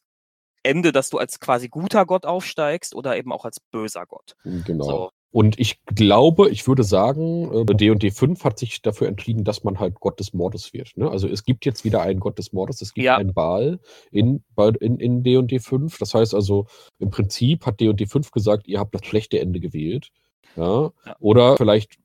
Ende, 0.63 0.93
dass 0.93 1.11
du 1.11 1.19
als 1.19 1.41
quasi 1.41 1.69
guter 1.69 2.07
Gott 2.07 2.25
aufsteigst 2.27 2.95
oder 2.95 3.17
eben 3.17 3.33
auch 3.33 3.45
als 3.45 3.61
böser 3.61 4.07
Gott. 4.07 4.37
genau. 4.45 4.85
So. 4.85 5.11
Und 5.35 5.59
ich 5.59 5.83
glaube, 5.87 6.51
ich 6.51 6.69
würde 6.69 6.85
sagen, 6.85 7.51
äh, 7.67 7.75
D&D 7.75 8.11
5 8.11 8.45
hat 8.45 8.59
sich 8.59 8.83
dafür 8.83 9.09
entschieden, 9.09 9.45
dass 9.45 9.65
man 9.65 9.81
halt 9.81 9.95
Gott 9.99 10.21
des 10.21 10.35
Mordes 10.35 10.75
wird. 10.75 10.93
Ne? 10.97 11.11
Also 11.11 11.27
es 11.27 11.43
gibt 11.45 11.65
jetzt 11.65 11.85
wieder 11.87 12.03
einen 12.03 12.21
Gott 12.21 12.37
des 12.39 12.53
Mordes, 12.53 12.83
es 12.83 12.93
gibt 12.93 13.07
Ja. 13.07 13.17
einen 13.17 13.33
Baal 13.33 13.81
in, 14.11 14.45
in, 14.81 14.99
in 14.99 15.23
D&D 15.23 15.59
5. 15.59 15.97
Das 15.99 16.13
heißt 16.13 16.35
also, 16.35 16.67
im 16.99 17.09
Prinzip 17.09 17.65
hat 17.65 17.81
D&D 17.81 18.05
5 18.07 18.31
gesagt, 18.31 18.69
ihr 18.69 18.79
habt 18.79 18.95
das 18.95 19.07
schlechte 19.07 19.41
Ende 19.41 19.59
gewählt. 19.59 20.11
Ja? 20.55 20.91
Ja. 21.07 21.17
Oder 21.19 21.57
vielleicht 21.57 21.97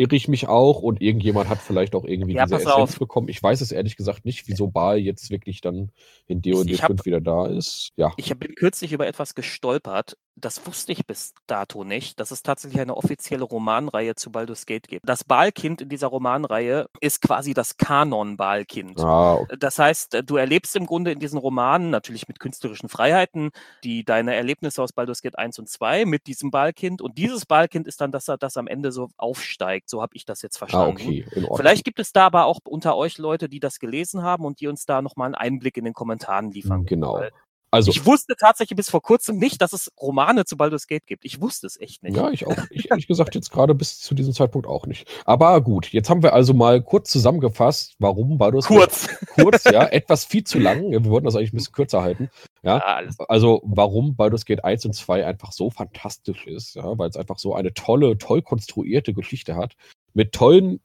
irre 0.00 0.16
ich 0.16 0.28
mich 0.28 0.48
auch 0.48 0.80
und 0.80 1.02
irgendjemand 1.02 1.48
hat 1.50 1.58
vielleicht 1.60 1.94
auch 1.94 2.04
irgendwie 2.06 2.32
Ja, 2.34 2.44
diese 2.44 2.56
Essenz 2.56 2.72
auf. 2.74 2.98
bekommen. 2.98 3.28
Ich 3.28 3.42
weiß 3.42 3.60
es 3.60 3.70
ehrlich 3.70 3.96
gesagt 3.96 4.24
nicht, 4.24 4.48
wieso 4.48 4.66
Baal 4.68 4.98
jetzt 4.98 5.30
wirklich 5.30 5.60
dann 5.60 5.92
in 6.26 6.40
D&D 6.40 6.72
ich 6.72 6.82
hab- 6.82 6.88
5 6.88 7.04
wieder 7.04 7.20
da 7.20 7.46
ist. 7.46 7.90
Ja, 7.96 8.12
Ich 8.16 8.34
bin 8.36 8.54
kürzlich 8.54 8.92
über 8.92 9.06
etwas 9.06 9.34
gestolpert. 9.34 10.16
Das 10.40 10.66
wusste 10.66 10.92
ich 10.92 11.06
bis 11.06 11.34
dato 11.46 11.84
nicht, 11.84 12.18
dass 12.20 12.30
es 12.30 12.42
tatsächlich 12.42 12.80
eine 12.80 12.96
offizielle 12.96 13.44
Romanreihe 13.44 14.14
zu 14.14 14.30
Baldur's 14.32 14.66
Gate 14.66 14.88
gibt. 14.88 15.08
Das 15.08 15.24
Balkind 15.24 15.80
in 15.82 15.88
dieser 15.88 16.08
Romanreihe 16.08 16.86
ist 17.00 17.20
quasi 17.20 17.54
das 17.54 17.76
Kanon-Balkind. 17.76 18.98
ah, 19.00 19.34
okay. 19.34 19.56
Das 19.58 19.78
heißt, 19.78 20.22
du 20.24 20.36
erlebst 20.36 20.74
im 20.76 20.86
Grunde 20.86 21.12
in 21.12 21.18
diesen 21.18 21.38
Romanen, 21.38 21.90
natürlich 21.90 22.28
mit 22.28 22.40
künstlerischen 22.40 22.88
Freiheiten, 22.88 23.50
die 23.84 24.04
deine 24.04 24.34
Erlebnisse 24.34 24.82
aus 24.82 24.92
Baldur's 24.92 25.22
Gate 25.22 25.38
1 25.38 25.58
und 25.58 25.68
2 25.68 26.04
mit 26.06 26.26
diesem 26.26 26.50
Balkind. 26.50 27.02
Und 27.02 27.18
dieses 27.18 27.46
Balkind 27.46 27.86
ist 27.86 28.00
dann 28.00 28.12
das, 28.12 28.26
das 28.26 28.56
am 28.56 28.66
Ende 28.66 28.92
so 28.92 29.08
aufsteigt. 29.16 29.88
So 29.90 30.02
habe 30.02 30.16
ich 30.16 30.24
das 30.24 30.42
jetzt 30.42 30.56
ah, 30.56 30.66
verstanden. 30.66 30.92
okay, 30.92 31.24
in 31.32 31.42
Ordnung. 31.44 31.56
Vielleicht 31.58 31.84
gibt 31.84 32.00
es 32.00 32.12
da 32.12 32.26
aber 32.26 32.44
auch 32.46 32.60
unter 32.64 32.96
euch 32.96 33.18
Leute, 33.18 33.48
die 33.48 33.60
das 33.60 33.78
gelesen 33.78 34.22
haben 34.22 34.44
und 34.44 34.60
die 34.60 34.68
uns 34.68 34.86
da 34.86 35.02
nochmal 35.02 35.26
einen 35.26 35.34
Einblick 35.34 35.76
in 35.76 35.84
den 35.84 35.94
Kommentaren 35.94 36.50
liefern. 36.50 36.86
können, 36.86 37.00
Genau. 37.00 37.14
weil 37.14 37.32
Also, 37.72 37.90
Ich 37.90 38.04
wusste 38.04 38.34
tatsächlich 38.36 38.76
bis 38.76 38.90
vor 38.90 39.00
kurzem 39.00 39.38
nicht, 39.38 39.62
dass 39.62 39.72
es 39.72 39.92
Romane 40.00 40.44
zu 40.44 40.56
Baldur's 40.56 40.88
Gate 40.88 41.06
gibt. 41.06 41.24
Ich 41.24 41.40
wusste 41.40 41.68
es 41.68 41.78
echt 41.80 42.02
nicht. 42.02 42.16
Ja, 42.16 42.30
ich 42.30 42.46
auch. 42.46 42.56
Ich 42.70 42.90
ehrlich 42.90 43.06
gesagt 43.06 43.34
jetzt 43.34 43.50
gerade 43.50 43.74
bis 43.74 44.00
zu 44.00 44.14
diesem 44.14 44.34
Zeitpunkt 44.34 44.66
auch 44.66 44.86
nicht. 44.86 45.08
Aber 45.24 45.60
gut, 45.60 45.88
jetzt 45.88 46.10
haben 46.10 46.22
wir 46.22 46.32
also 46.32 46.52
mal 46.52 46.82
kurz 46.82 47.10
zusammengefasst, 47.10 47.94
warum 48.00 48.38
Baldur's 48.38 48.66
Kurz. 48.66 49.06
Gate 49.06 49.18
kurz, 49.34 49.64
ja, 49.64 49.84
etwas 49.90 50.24
viel 50.24 50.42
zu 50.42 50.58
lang. 50.58 50.90
Wir 50.90 51.04
wollten 51.04 51.26
das 51.26 51.36
eigentlich 51.36 51.52
ein 51.52 51.58
bisschen 51.58 51.72
kürzer 51.72 52.02
halten. 52.02 52.28
Ja, 52.62 53.02
also 53.28 53.62
warum 53.64 54.16
Baldur's 54.16 54.44
Gate 54.44 54.64
1 54.64 54.86
und 54.86 54.94
2 54.94 55.24
einfach 55.24 55.52
so 55.52 55.70
fantastisch 55.70 56.46
ist, 56.46 56.74
ja, 56.74 56.98
weil 56.98 57.08
es 57.08 57.16
einfach 57.16 57.38
so 57.38 57.54
eine 57.54 57.72
tolle, 57.72 58.18
toll 58.18 58.42
konstruierte 58.42 59.14
Geschichte 59.14 59.56
hat. 59.56 59.76
Mit 60.12 60.32
tollen 60.32 60.80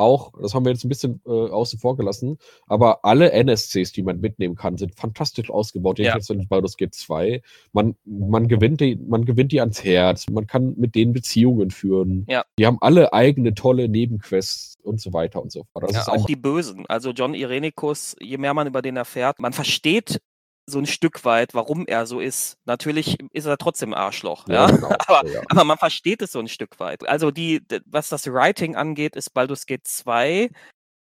auch, 0.00 0.32
das 0.40 0.54
haben 0.54 0.64
wir 0.64 0.72
jetzt 0.72 0.84
ein 0.84 0.88
bisschen 0.88 1.20
äh, 1.26 1.30
außen 1.30 1.78
vor 1.78 1.96
gelassen, 1.96 2.38
aber 2.66 3.04
alle 3.04 3.32
NSCs, 3.32 3.92
die 3.92 4.02
man 4.02 4.20
mitnehmen 4.20 4.56
kann, 4.56 4.76
sind 4.76 4.94
fantastisch 4.94 5.50
ausgebaut. 5.50 5.98
Ja. 5.98 6.14
Jetzt 6.14 6.30
in 6.30 6.48
Baldur's 6.48 6.76
Gate 6.76 6.94
2. 6.94 7.42
Man, 7.72 7.94
man, 8.04 8.48
gewinnt 8.48 8.80
die, 8.80 8.96
man 8.96 9.24
gewinnt 9.24 9.52
die 9.52 9.60
ans 9.60 9.84
Herz, 9.84 10.28
man 10.30 10.46
kann 10.46 10.74
mit 10.76 10.94
denen 10.94 11.12
Beziehungen 11.12 11.70
führen. 11.70 12.26
Ja. 12.28 12.44
Die 12.58 12.66
haben 12.66 12.78
alle 12.80 13.12
eigene 13.12 13.54
tolle 13.54 13.88
Nebenquests 13.88 14.78
und 14.82 15.00
so 15.00 15.12
weiter 15.12 15.42
und 15.42 15.52
so 15.52 15.64
fort. 15.72 15.84
Das 15.84 15.92
Ja, 15.92 16.00
ist 16.00 16.08
auch 16.08 16.26
die 16.26 16.36
Bösen. 16.36 16.86
Also 16.88 17.10
John 17.10 17.34
Irenicus, 17.34 18.16
je 18.20 18.38
mehr 18.38 18.54
man 18.54 18.66
über 18.66 18.82
den 18.82 18.96
erfährt, 18.96 19.38
man 19.38 19.52
versteht 19.52 20.20
so 20.70 20.78
ein 20.78 20.86
Stück 20.86 21.24
weit, 21.24 21.52
warum 21.54 21.86
er 21.86 22.06
so 22.06 22.20
ist. 22.20 22.56
Natürlich 22.64 23.18
ist 23.32 23.44
er 23.46 23.58
trotzdem 23.58 23.92
Arschloch, 23.92 24.48
ja. 24.48 24.66
genau. 24.70 24.88
Aber, 25.06 25.28
ja. 25.28 25.42
aber 25.50 25.64
man 25.64 25.76
versteht 25.78 26.22
es 26.22 26.32
so 26.32 26.38
ein 26.38 26.48
Stück 26.48 26.80
weit. 26.80 27.06
Also 27.08 27.30
die, 27.30 27.60
was 27.86 28.08
das 28.08 28.26
Writing 28.32 28.76
angeht, 28.76 29.16
ist 29.16 29.34
Baldur's 29.34 29.66
Gate 29.66 29.86
2 29.86 30.50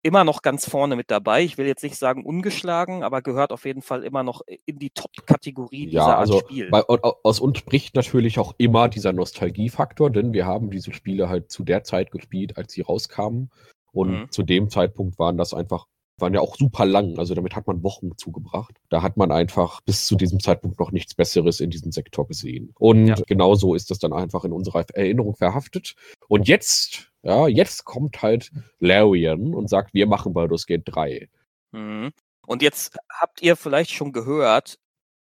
immer 0.03 0.25
noch 0.25 0.41
ganz 0.41 0.67
vorne 0.69 0.97
mit 0.97 1.11
dabei. 1.11 1.43
Ich 1.43 1.59
will 1.59 1.67
jetzt 1.67 1.83
nicht 1.83 1.97
sagen 1.97 2.25
ungeschlagen, 2.25 3.03
aber 3.03 3.21
gehört 3.21 3.53
auf 3.53 3.67
jeden 3.67 3.83
Fall 3.83 4.03
immer 4.03 4.23
noch 4.23 4.41
in 4.65 4.79
die 4.79 4.89
Top-Kategorie 4.91 5.87
dieser 5.87 5.99
Ja, 5.99 6.07
Art 6.07 6.19
also 6.21 6.39
Spiel. 6.41 6.71
bei, 6.71 6.83
au- 6.89 7.17
aus 7.23 7.39
uns 7.39 7.59
spricht 7.59 7.95
natürlich 7.95 8.39
auch 8.39 8.55
immer 8.57 8.89
dieser 8.89 9.13
Nostalgiefaktor, 9.13 10.09
denn 10.11 10.33
wir 10.33 10.47
haben 10.47 10.71
diese 10.71 10.95
Spiele 10.95 11.29
halt 11.29 11.53
zu 11.53 11.65
der 11.65 11.85
Zeit 11.85 12.11
gespielt, 12.13 12.57
als 12.57 12.73
sie 12.73 12.81
rauskamen. 12.81 13.51
Und 13.93 14.11
Mhm. 14.13 14.31
zu 14.31 14.43
dem 14.43 14.71
Zeitpunkt 14.71 15.19
waren 15.19 15.37
das 15.37 15.53
einfach 15.53 15.87
waren 16.21 16.35
ja 16.35 16.41
auch 16.41 16.57
super 16.57 16.85
lang, 16.87 17.19
also 17.19 17.35
damit 17.35 17.57
hat 17.57 17.67
man 17.67 17.83
Wochen 17.83 18.17
zugebracht. 18.17 18.75
Da 18.89 19.03
hat 19.03 19.17
man 19.17 19.33
einfach 19.33 19.81
bis 19.83 20.07
zu 20.07 20.17
diesem 20.17 20.41
Zeitpunkt 20.41 20.79
noch 20.79 20.93
nichts 20.93 21.15
Besseres 21.15 21.61
in 21.61 21.71
diesem 21.71 21.93
Sektor 21.93 22.27
gesehen. 22.27 22.73
Und 22.79 23.07
Ja. 23.07 23.15
genau 23.27 23.55
so 23.55 23.75
ist 23.75 23.91
das 23.91 23.99
dann 23.99 24.13
einfach 24.13 24.45
in 24.45 24.53
unserer 24.53 24.85
Erinnerung 24.95 25.35
verhaftet. 25.37 25.95
Und 26.29 26.49
jetzt, 26.49 27.11
ja, 27.23 27.49
jetzt 27.49 27.85
kommt 27.85 28.23
halt 28.23 28.51
Larian 28.79 29.55
und 29.55 29.69
sagt, 29.69 29.95
wir 29.95 30.07
machen 30.07 30.33
Baldur's 30.33 30.67
Gate 30.67 30.83
3. 30.85 31.29
Mhm. 31.73 32.11
Und 32.47 32.63
jetzt 32.63 32.97
habt 33.09 33.43
ihr 33.43 33.57
vielleicht 33.57 33.93
schon 33.93 34.13
gehört, 34.13 34.79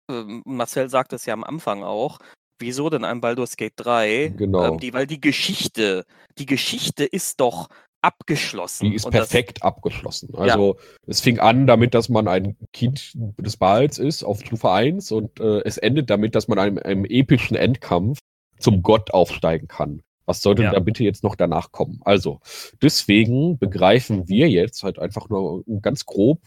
ähm, 0.10 0.44
Marcel 0.46 0.90
sagt 0.90 1.14
es 1.14 1.26
ja 1.26 1.34
am 1.34 1.44
Anfang 1.44 1.84
auch, 1.84 2.20
wieso 2.60 2.90
denn 2.90 3.04
ein 3.04 3.22
Baldur's 3.22 3.58
Gate 3.58 3.74
3? 3.78 4.34
Genau. 4.36 4.74
Ähm, 4.74 4.80
die, 4.80 4.94
weil 4.94 5.08
die 5.08 5.22
Geschichte, 5.22 6.06
die 6.38 6.46
Geschichte 6.46 7.06
ist 7.06 7.40
doch 7.40 7.70
abgeschlossen. 8.06 8.90
Die 8.90 8.96
ist 8.96 9.10
perfekt 9.10 9.64
abgeschlossen. 9.64 10.34
Also 10.36 10.78
es 11.08 11.22
fing 11.22 11.40
an 11.40 11.66
damit, 11.66 11.94
dass 11.94 12.08
man 12.08 12.28
ein 12.28 12.56
Kind 12.72 13.14
des 13.16 13.58
Bals 13.58 13.98
ist 13.98 14.24
auf 14.24 14.42
Stufe 14.42 14.70
1 14.72 15.12
und 15.12 15.40
äh, 15.40 15.62
es 15.66 15.78
endet 15.78 16.10
damit, 16.10 16.36
dass 16.36 16.48
man 16.48 16.60
einem, 16.60 16.78
einem 16.78 17.06
epischen 17.06 17.58
Endkampf 17.58 18.20
zum 18.60 18.84
Gott 18.84 19.12
aufsteigen 19.12 19.68
kann. 19.68 20.02
Was 20.26 20.42
sollte 20.42 20.64
Ja. 20.64 20.72
da 20.72 20.80
bitte 20.80 21.04
jetzt 21.04 21.24
noch 21.24 21.36
danach 21.36 21.72
kommen? 21.72 22.00
Also, 22.04 22.40
deswegen 22.82 23.58
begreifen 23.58 24.28
wir 24.28 24.50
jetzt 24.50 24.84
halt 24.84 25.00
einfach 25.00 25.30
nur 25.30 25.64
ganz 25.82 26.06
grob, 26.06 26.42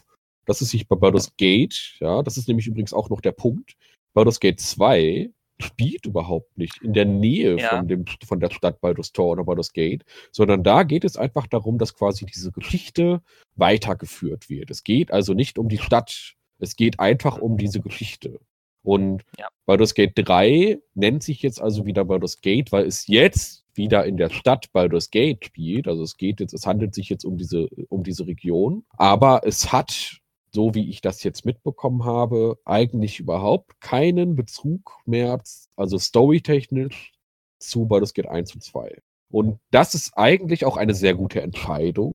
dass 0.45 0.61
es 0.61 0.69
sich 0.69 0.87
bei 0.87 0.95
Baldur's 0.95 1.35
Gate, 1.37 1.95
ja, 1.99 2.23
das 2.23 2.37
ist 2.37 2.47
nämlich 2.47 2.67
übrigens 2.67 2.93
auch 2.93 3.09
noch 3.09 3.21
der 3.21 3.31
Punkt, 3.31 3.75
Baldur's 4.13 4.39
Gate 4.39 4.59
2 4.59 5.29
spielt 5.61 6.05
überhaupt 6.05 6.57
nicht 6.57 6.81
in 6.81 6.93
der 6.93 7.05
Nähe 7.05 7.57
Ja. 7.59 7.69
von, 7.69 7.87
dem, 7.87 8.05
von 8.25 8.39
der 8.39 8.49
Stadt 8.51 8.79
Baldur's 8.81 9.11
Tor 9.11 9.31
oder 9.31 9.43
Baldur's 9.43 9.73
Gate, 9.73 10.03
sondern 10.31 10.63
da 10.63 10.83
geht 10.83 11.03
es 11.03 11.17
einfach 11.17 11.47
darum, 11.47 11.77
dass 11.77 11.93
quasi 11.93 12.25
diese 12.25 12.51
Geschichte 12.51 13.21
weitergeführt 13.55 14.49
wird. 14.49 14.71
Es 14.71 14.83
geht 14.83 15.11
also 15.11 15.33
nicht 15.33 15.57
um 15.59 15.69
die 15.69 15.77
Stadt, 15.77 16.35
es 16.59 16.75
geht 16.75 16.99
einfach 16.99 17.37
um 17.39 17.57
diese 17.57 17.81
Geschichte. 17.81 18.39
Und 18.81 19.23
Ja. 19.37 19.47
Baldur's 19.65 19.93
Gate 19.93 20.13
3 20.15 20.79
nennt 20.95 21.23
sich 21.23 21.41
jetzt 21.41 21.61
also 21.61 21.85
wieder 21.85 22.05
Baldur's 22.05 22.41
Gate, 22.41 22.71
weil 22.71 22.85
es 22.85 23.07
jetzt 23.07 23.65
wieder 23.75 24.05
in 24.05 24.17
der 24.17 24.29
Stadt 24.29 24.71
Baldur's 24.71 25.09
Gate 25.11 25.45
spielt. 25.45 25.87
Also 25.87 26.03
es 26.03 26.17
geht 26.17 26.39
jetzt, 26.39 26.53
es 26.53 26.65
handelt 26.65 26.95
sich 26.95 27.09
jetzt 27.09 27.25
um 27.25 27.37
diese, 27.37 27.67
um 27.89 28.03
diese 28.03 28.25
Region. 28.25 28.85
Aber 28.97 29.41
es 29.45 29.71
hat, 29.71 30.19
so 30.53 30.73
wie 30.75 30.89
ich 30.89 31.01
das 31.01 31.23
jetzt 31.23 31.45
mitbekommen 31.45 32.05
habe, 32.05 32.57
eigentlich 32.65 33.19
überhaupt 33.19 33.79
keinen 33.81 34.35
Bezug 34.35 34.97
mehr, 35.05 35.41
also 35.75 35.97
storytechnisch 35.99 37.13
zu 37.59 37.85
Baldur's 37.87 38.13
Gate 38.13 38.27
1 38.29 38.55
und 38.55 38.63
2. 38.63 38.99
Und 39.31 39.59
das 39.71 39.95
ist 39.95 40.17
eigentlich 40.17 40.65
auch 40.65 40.77
eine 40.77 40.93
sehr 40.95 41.13
gute 41.15 41.41
Entscheidung, 41.41 42.13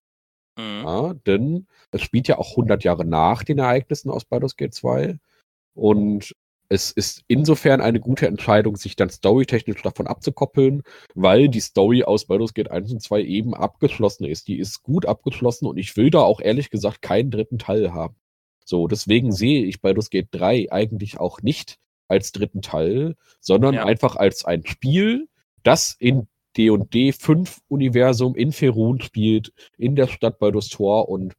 Mhm. 0.58 0.82
ja, 0.84 1.14
denn 1.26 1.66
es 1.90 2.02
spielt 2.02 2.28
ja 2.28 2.38
auch 2.38 2.56
100 2.56 2.84
Jahre 2.84 3.04
nach 3.04 3.42
den 3.44 3.58
Ereignissen 3.58 4.10
aus 4.10 4.24
Baldur's 4.24 4.56
Gate 4.56 4.74
2. 4.74 5.18
Und 5.74 6.32
es 6.68 6.90
ist 6.92 7.22
insofern 7.28 7.80
eine 7.80 8.00
gute 8.00 8.26
Entscheidung, 8.26 8.76
sich 8.76 8.96
dann 8.96 9.10
storytechnisch 9.10 9.82
davon 9.82 10.06
abzukoppeln, 10.06 10.82
weil 11.14 11.48
die 11.48 11.60
Story 11.60 12.04
aus 12.04 12.26
Baldur's 12.26 12.54
Gate 12.54 12.70
1 12.70 12.92
und 12.92 13.02
2 13.02 13.22
eben 13.22 13.54
abgeschlossen 13.54 14.24
ist. 14.24 14.48
Die 14.48 14.58
ist 14.58 14.82
gut 14.82 15.06
abgeschlossen 15.06 15.66
und 15.66 15.76
ich 15.78 15.96
will 15.96 16.10
da 16.10 16.20
auch 16.20 16.40
ehrlich 16.40 16.70
gesagt 16.70 17.02
keinen 17.02 17.30
dritten 17.30 17.58
Teil 17.58 17.92
haben. 17.92 18.16
So, 18.64 18.86
deswegen 18.88 19.32
sehe 19.32 19.64
ich 19.64 19.80
Baldur's 19.80 20.10
Gate 20.10 20.28
3 20.32 20.68
eigentlich 20.70 21.20
auch 21.20 21.42
nicht 21.42 21.78
als 22.08 22.32
dritten 22.32 22.62
Teil, 22.62 23.14
sondern 23.40 23.74
Ja. 23.74 23.84
einfach 23.84 24.16
als 24.16 24.44
ein 24.44 24.64
Spiel, 24.66 25.28
das 25.62 25.96
in 25.98 26.26
D&D 26.56 27.12
5 27.12 27.60
Universum 27.68 28.34
in 28.36 28.52
Ferun 28.52 29.00
spielt, 29.00 29.52
in 29.76 29.96
der 29.96 30.06
Stadt 30.06 30.38
Baldur's 30.38 30.68
Tor 30.68 31.08
und 31.08 31.34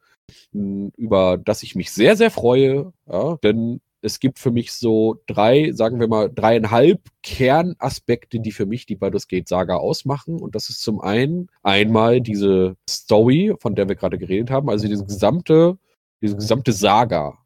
mh, 0.54 0.90
über 0.98 1.38
das 1.38 1.64
ich 1.64 1.76
mich 1.76 1.92
sehr, 1.92 2.16
sehr 2.18 2.32
freue, 2.32 2.92
ja, 3.10 3.38
denn 3.44 3.80
es 4.02 4.20
gibt 4.20 4.38
für 4.38 4.52
mich 4.52 4.72
so 4.74 5.20
drei, 5.26 5.72
sagen 5.74 6.00
wir 6.00 6.08
mal, 6.08 6.30
dreieinhalb 6.34 7.02
Kernaspekte, 7.24 8.40
die 8.40 8.52
für 8.52 8.68
mich 8.68 8.86
die 8.86 8.96
Baldur's 8.96 9.28
Gate 9.28 9.48
Saga 9.48 9.78
ausmachen. 9.78 10.40
Und 10.40 10.54
das 10.54 10.70
ist 10.70 10.82
zum 10.84 11.02
einen 11.02 11.48
einmal 11.64 12.22
diese 12.22 12.76
Story, 12.88 13.56
von 13.60 13.74
der 13.74 13.88
wir 13.88 13.96
gerade 13.96 14.20
geredet 14.20 14.52
haben, 14.52 14.70
also 14.70 14.88
diese 14.88 15.06
gesamte, 15.06 15.80
diese 16.26 16.38
gesamte 16.38 16.74
Saga. 16.74 17.38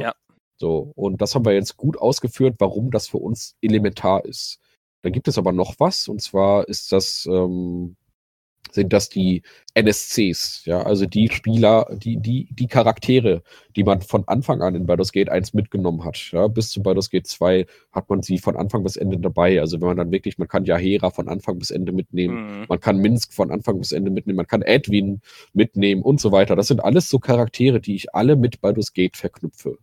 Ja. 0.00 0.14
So, 0.58 0.92
und 0.94 1.20
das 1.20 1.34
haben 1.34 1.44
wir 1.44 1.52
jetzt 1.52 1.76
gut 1.76 1.98
ausgeführt, 1.98 2.56
warum 2.58 2.90
das 2.90 3.08
für 3.08 3.18
uns 3.18 3.56
elementar 3.60 4.24
ist. 4.24 4.58
Dann 5.02 5.12
gibt 5.12 5.28
es 5.28 5.38
aber 5.38 5.52
noch 5.52 5.74
was, 5.78 6.08
und 6.08 6.22
zwar 6.22 6.66
ist 6.68 6.92
das, 6.92 7.26
ähm, 7.26 7.96
sind 8.72 8.92
das 8.92 9.08
die 9.08 9.42
NSCs, 9.74 10.64
ja, 10.64 10.82
also 10.82 11.06
die 11.06 11.28
Spieler, 11.30 11.86
die, 11.92 12.16
die, 12.16 12.48
die 12.50 12.66
Charaktere, 12.66 13.42
die 13.76 13.84
man 13.84 14.00
von 14.02 14.24
Anfang 14.26 14.62
an 14.62 14.74
in 14.74 14.86
Baldur's 14.86 15.12
Gate 15.12 15.28
1 15.28 15.54
mitgenommen 15.54 16.04
hat. 16.04 16.30
Ja, 16.32 16.48
bis 16.48 16.70
zu 16.70 16.82
Baldur's 16.82 17.10
Gate 17.10 17.26
2 17.26 17.66
hat 17.92 18.08
man 18.08 18.22
sie 18.22 18.38
von 18.38 18.56
Anfang 18.56 18.82
bis 18.82 18.96
Ende 18.96 19.18
dabei. 19.18 19.60
Also 19.60 19.80
wenn 19.80 19.88
man 19.88 19.96
dann 19.98 20.10
wirklich, 20.12 20.38
man 20.38 20.48
kann 20.48 20.64
Yahera 20.64 21.10
von 21.10 21.28
Anfang 21.28 21.58
bis 21.58 21.70
Ende 21.70 21.92
mitnehmen, 21.92 22.60
Mhm. 22.60 22.66
man 22.68 22.80
kann 22.80 22.98
Minsk 22.98 23.32
von 23.32 23.50
Anfang 23.50 23.78
bis 23.78 23.92
Ende 23.92 24.10
mitnehmen, 24.10 24.36
man 24.36 24.46
kann 24.46 24.62
Edwin 24.62 25.20
mitnehmen 25.52 26.02
und 26.02 26.20
so 26.20 26.32
weiter. 26.32 26.56
Das 26.56 26.68
sind 26.68 26.82
alles 26.82 27.08
so 27.08 27.18
Charaktere, 27.18 27.80
die 27.80 27.94
ich 27.96 28.14
alle 28.14 28.36
mit 28.36 28.60
Baldur's 28.60 28.92
Gate 28.92 29.16
verknüpfe. 29.16 29.78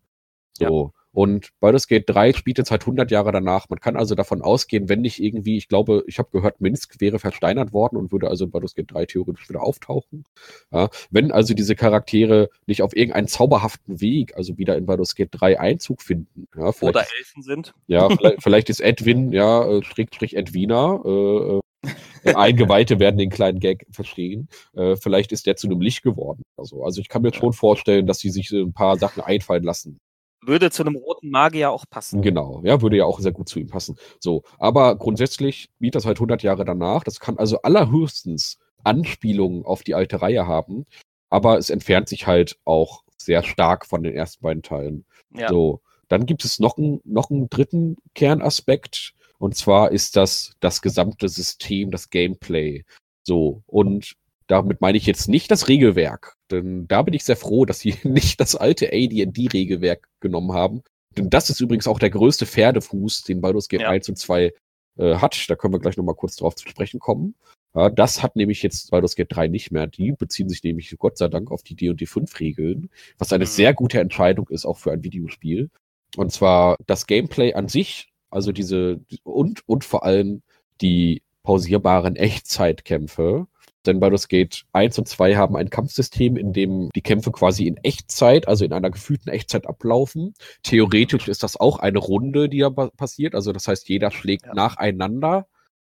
So. 0.53 0.91
Und 1.13 1.49
Baldur's 1.59 1.87
Gate 1.87 2.05
3 2.07 2.33
spielt 2.33 2.57
jetzt 2.57 2.71
halt 2.71 2.81
100 2.81 3.11
Jahre 3.11 3.31
danach. 3.31 3.69
Man 3.69 3.79
kann 3.79 3.95
also 3.95 4.15
davon 4.15 4.41
ausgehen, 4.41 4.89
wenn 4.89 5.01
nicht 5.01 5.21
irgendwie, 5.21 5.57
ich 5.57 5.67
glaube, 5.67 6.03
ich 6.07 6.17
habe 6.17 6.29
gehört, 6.31 6.59
Minsk 6.59 6.99
wäre 6.99 7.19
versteinert 7.19 7.71
worden 7.71 7.97
und 7.97 8.11
würde 8.11 8.27
also 8.29 8.45
in 8.45 8.51
Baldur's 8.51 8.73
Gate 8.73 8.91
3 8.91 9.05
theoretisch 9.05 9.47
wieder 9.47 9.61
auftauchen. 9.61 10.25
Ja, 10.71 10.89
wenn 11.11 11.31
also 11.31 11.53
diese 11.53 11.75
Charaktere 11.75 12.49
nicht 12.65 12.81
auf 12.81 12.95
irgendeinen 12.95 13.27
zauberhaften 13.27 14.01
Weg, 14.01 14.35
also 14.35 14.57
wieder 14.57 14.75
in 14.75 14.87
Baldur's 14.87 15.13
Gate 15.13 15.29
3 15.31 15.59
Einzug 15.59 16.01
finden. 16.01 16.47
Ja, 16.57 16.73
Oder 16.81 17.05
Elfen 17.19 17.43
sind. 17.43 17.75
ja, 17.85 18.09
vielleicht, 18.09 18.41
vielleicht 18.41 18.69
ist 18.71 18.79
Edwin, 18.79 19.31
ja, 19.31 19.65
äh, 19.67 19.83
Strich, 19.83 20.09
Strich 20.11 20.35
Edwina, 20.35 20.99
äh, 21.05 21.57
äh, 21.57 21.61
Eingeweihte 22.35 22.99
werden 22.99 23.17
den 23.17 23.29
kleinen 23.29 23.59
Gag 23.59 23.85
verstehen. 23.91 24.47
Äh, 24.73 24.95
vielleicht 24.95 25.31
ist 25.31 25.45
der 25.45 25.57
zu 25.57 25.67
einem 25.67 25.81
Licht 25.81 26.01
geworden. 26.01 26.41
Also, 26.57 26.83
also 26.83 27.01
ich 27.01 27.09
kann 27.09 27.21
mir 27.21 27.33
schon 27.33 27.53
vorstellen, 27.53 28.07
dass 28.07 28.19
sie 28.19 28.29
sich 28.29 28.51
ein 28.51 28.73
paar 28.73 28.97
Sachen 28.97 29.21
einfallen 29.21 29.63
lassen. 29.63 29.99
Würde 30.45 30.71
zu 30.71 30.83
einem 30.83 30.95
roten 30.95 31.29
Magier 31.29 31.71
auch 31.71 31.85
passen. 31.89 32.21
Genau, 32.21 32.61
ja, 32.63 32.81
würde 32.81 32.97
ja 32.97 33.05
auch 33.05 33.19
sehr 33.19 33.31
gut 33.31 33.49
zu 33.49 33.59
ihm 33.59 33.67
passen. 33.67 33.97
So, 34.19 34.43
aber 34.59 34.95
grundsätzlich 34.95 35.69
spielt 35.75 35.95
das 35.95 36.05
halt 36.05 36.17
100 36.17 36.43
Jahre 36.43 36.65
danach. 36.65 37.03
Das 37.03 37.19
kann 37.19 37.37
also 37.37 37.61
allerhöchstens 37.61 38.59
Anspielungen 38.83 39.65
auf 39.65 39.83
die 39.83 39.95
alte 39.95 40.21
Reihe 40.21 40.45
haben, 40.47 40.85
aber 41.29 41.57
es 41.57 41.69
entfernt 41.69 42.09
sich 42.09 42.27
halt 42.27 42.57
auch 42.65 43.03
sehr 43.17 43.43
stark 43.43 43.85
von 43.85 44.03
den 44.03 44.13
ersten 44.13 44.43
beiden 44.43 44.63
Teilen. 44.63 45.05
Ja. 45.35 45.47
So, 45.47 45.81
dann 46.09 46.25
gibt 46.25 46.43
es 46.43 46.59
noch, 46.59 46.77
einen 46.77 46.99
noch 47.05 47.29
einen 47.29 47.49
dritten 47.49 47.95
Kernaspekt 48.13 49.13
und 49.39 49.55
zwar 49.55 49.91
ist 49.91 50.15
das 50.15 50.53
das 50.59 50.81
gesamte 50.81 51.27
System, 51.27 51.91
das 51.91 52.09
Gameplay. 52.09 52.85
So, 53.23 53.63
und 53.65 54.15
damit 54.47 54.81
meine 54.81 54.97
ich 54.97 55.05
jetzt 55.05 55.27
nicht 55.29 55.49
das 55.51 55.67
Regelwerk, 55.67 56.35
denn 56.51 56.87
da 56.87 57.01
bin 57.01 57.13
ich 57.13 57.23
sehr 57.23 57.35
froh, 57.37 57.65
dass 57.65 57.79
sie 57.79 57.95
nicht 58.03 58.39
das 58.39 58.55
alte 58.55 58.87
AD&D-Regelwerk 58.87 60.07
genommen 60.19 60.53
haben. 60.53 60.81
Denn 61.17 61.29
das 61.29 61.49
ist 61.49 61.59
übrigens 61.59 61.87
auch 61.87 61.99
der 61.99 62.09
größte 62.09 62.45
Pferdefuß, 62.45 63.23
den 63.23 63.41
Baldur's 63.41 63.67
Gate 63.69 63.81
Ja. 63.81 63.89
1 63.89 64.09
und 64.09 64.17
2 64.17 64.51
äh, 64.97 65.15
hat. 65.15 65.45
Da 65.49 65.55
können 65.55 65.73
wir 65.73 65.79
gleich 65.79 65.97
nochmal 65.97 66.15
kurz 66.15 66.35
drauf 66.35 66.55
zu 66.55 66.67
sprechen 66.67 66.99
kommen. 66.99 67.35
Ja, 67.75 67.89
das 67.89 68.21
hat 68.23 68.35
nämlich 68.35 68.61
jetzt 68.63 68.91
Baldur's 68.91 69.15
Gate 69.15 69.31
3 69.31 69.47
nicht 69.47 69.71
mehr. 69.71 69.87
Die 69.87 70.11
beziehen 70.11 70.49
sich 70.49 70.63
nämlich 70.63 70.93
Gott 70.97 71.17
sei 71.17 71.27
Dank 71.27 71.51
auf 71.51 71.63
die 71.63 71.75
D&D 71.75 72.05
5 72.05 72.39
Regeln, 72.39 72.89
was 73.17 73.33
eine 73.33 73.45
Mhm. 73.45 73.49
sehr 73.49 73.73
gute 73.73 73.99
Entscheidung 73.99 74.47
ist, 74.49 74.65
auch 74.65 74.77
für 74.77 74.91
ein 74.91 75.03
Videospiel. 75.03 75.69
Und 76.17 76.31
zwar 76.31 76.77
das 76.85 77.07
Gameplay 77.07 77.53
an 77.53 77.67
sich, 77.67 78.09
also 78.29 78.51
diese 78.51 78.99
und, 79.23 79.67
und 79.67 79.83
vor 79.85 80.03
allem 80.03 80.41
die 80.81 81.21
pausierbaren 81.43 82.15
Echtzeitkämpfe. 82.15 83.47
Denn 83.85 83.99
Baldur's 83.99 84.27
Gate 84.29 84.63
1 84.71 84.97
und 84.99 85.07
2 85.07 85.35
haben 85.35 85.55
ein 85.57 85.69
Kampfsystem, 85.69 86.37
in 86.37 86.53
dem 86.53 86.89
die 86.95 87.01
Kämpfe 87.01 87.31
quasi 87.31 87.67
in 87.67 87.77
Echtzeit, 87.77 88.47
also 88.47 88.63
in 88.63 88.71
einer 88.73 88.89
gefühlten 88.91 89.29
Echtzeit 89.31 89.67
ablaufen. 89.67 90.33
Theoretisch 90.63 91.27
ist 91.27 91.43
das 91.43 91.57
auch 91.57 91.79
eine 91.79 91.99
Runde, 91.99 92.47
die 92.49 92.59
da 92.59 92.69
pa- 92.69 92.91
passiert. 92.95 93.35
Also 93.35 93.51
das 93.51 93.67
heißt, 93.67 93.89
jeder 93.89 94.11
schlägt 94.11 94.45
Ja. 94.45 94.53
nacheinander. 94.53 95.47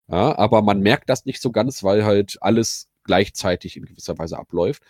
Ja, 0.08 0.36
aber 0.38 0.62
man 0.62 0.80
merkt 0.80 1.08
das 1.10 1.24
nicht 1.24 1.40
so 1.40 1.50
ganz, 1.52 1.82
weil 1.84 2.04
halt 2.04 2.36
alles 2.40 2.88
gleichzeitig 3.04 3.76
in 3.76 3.84
gewisser 3.86 4.18
Weise 4.18 4.38
abläuft. 4.38 4.82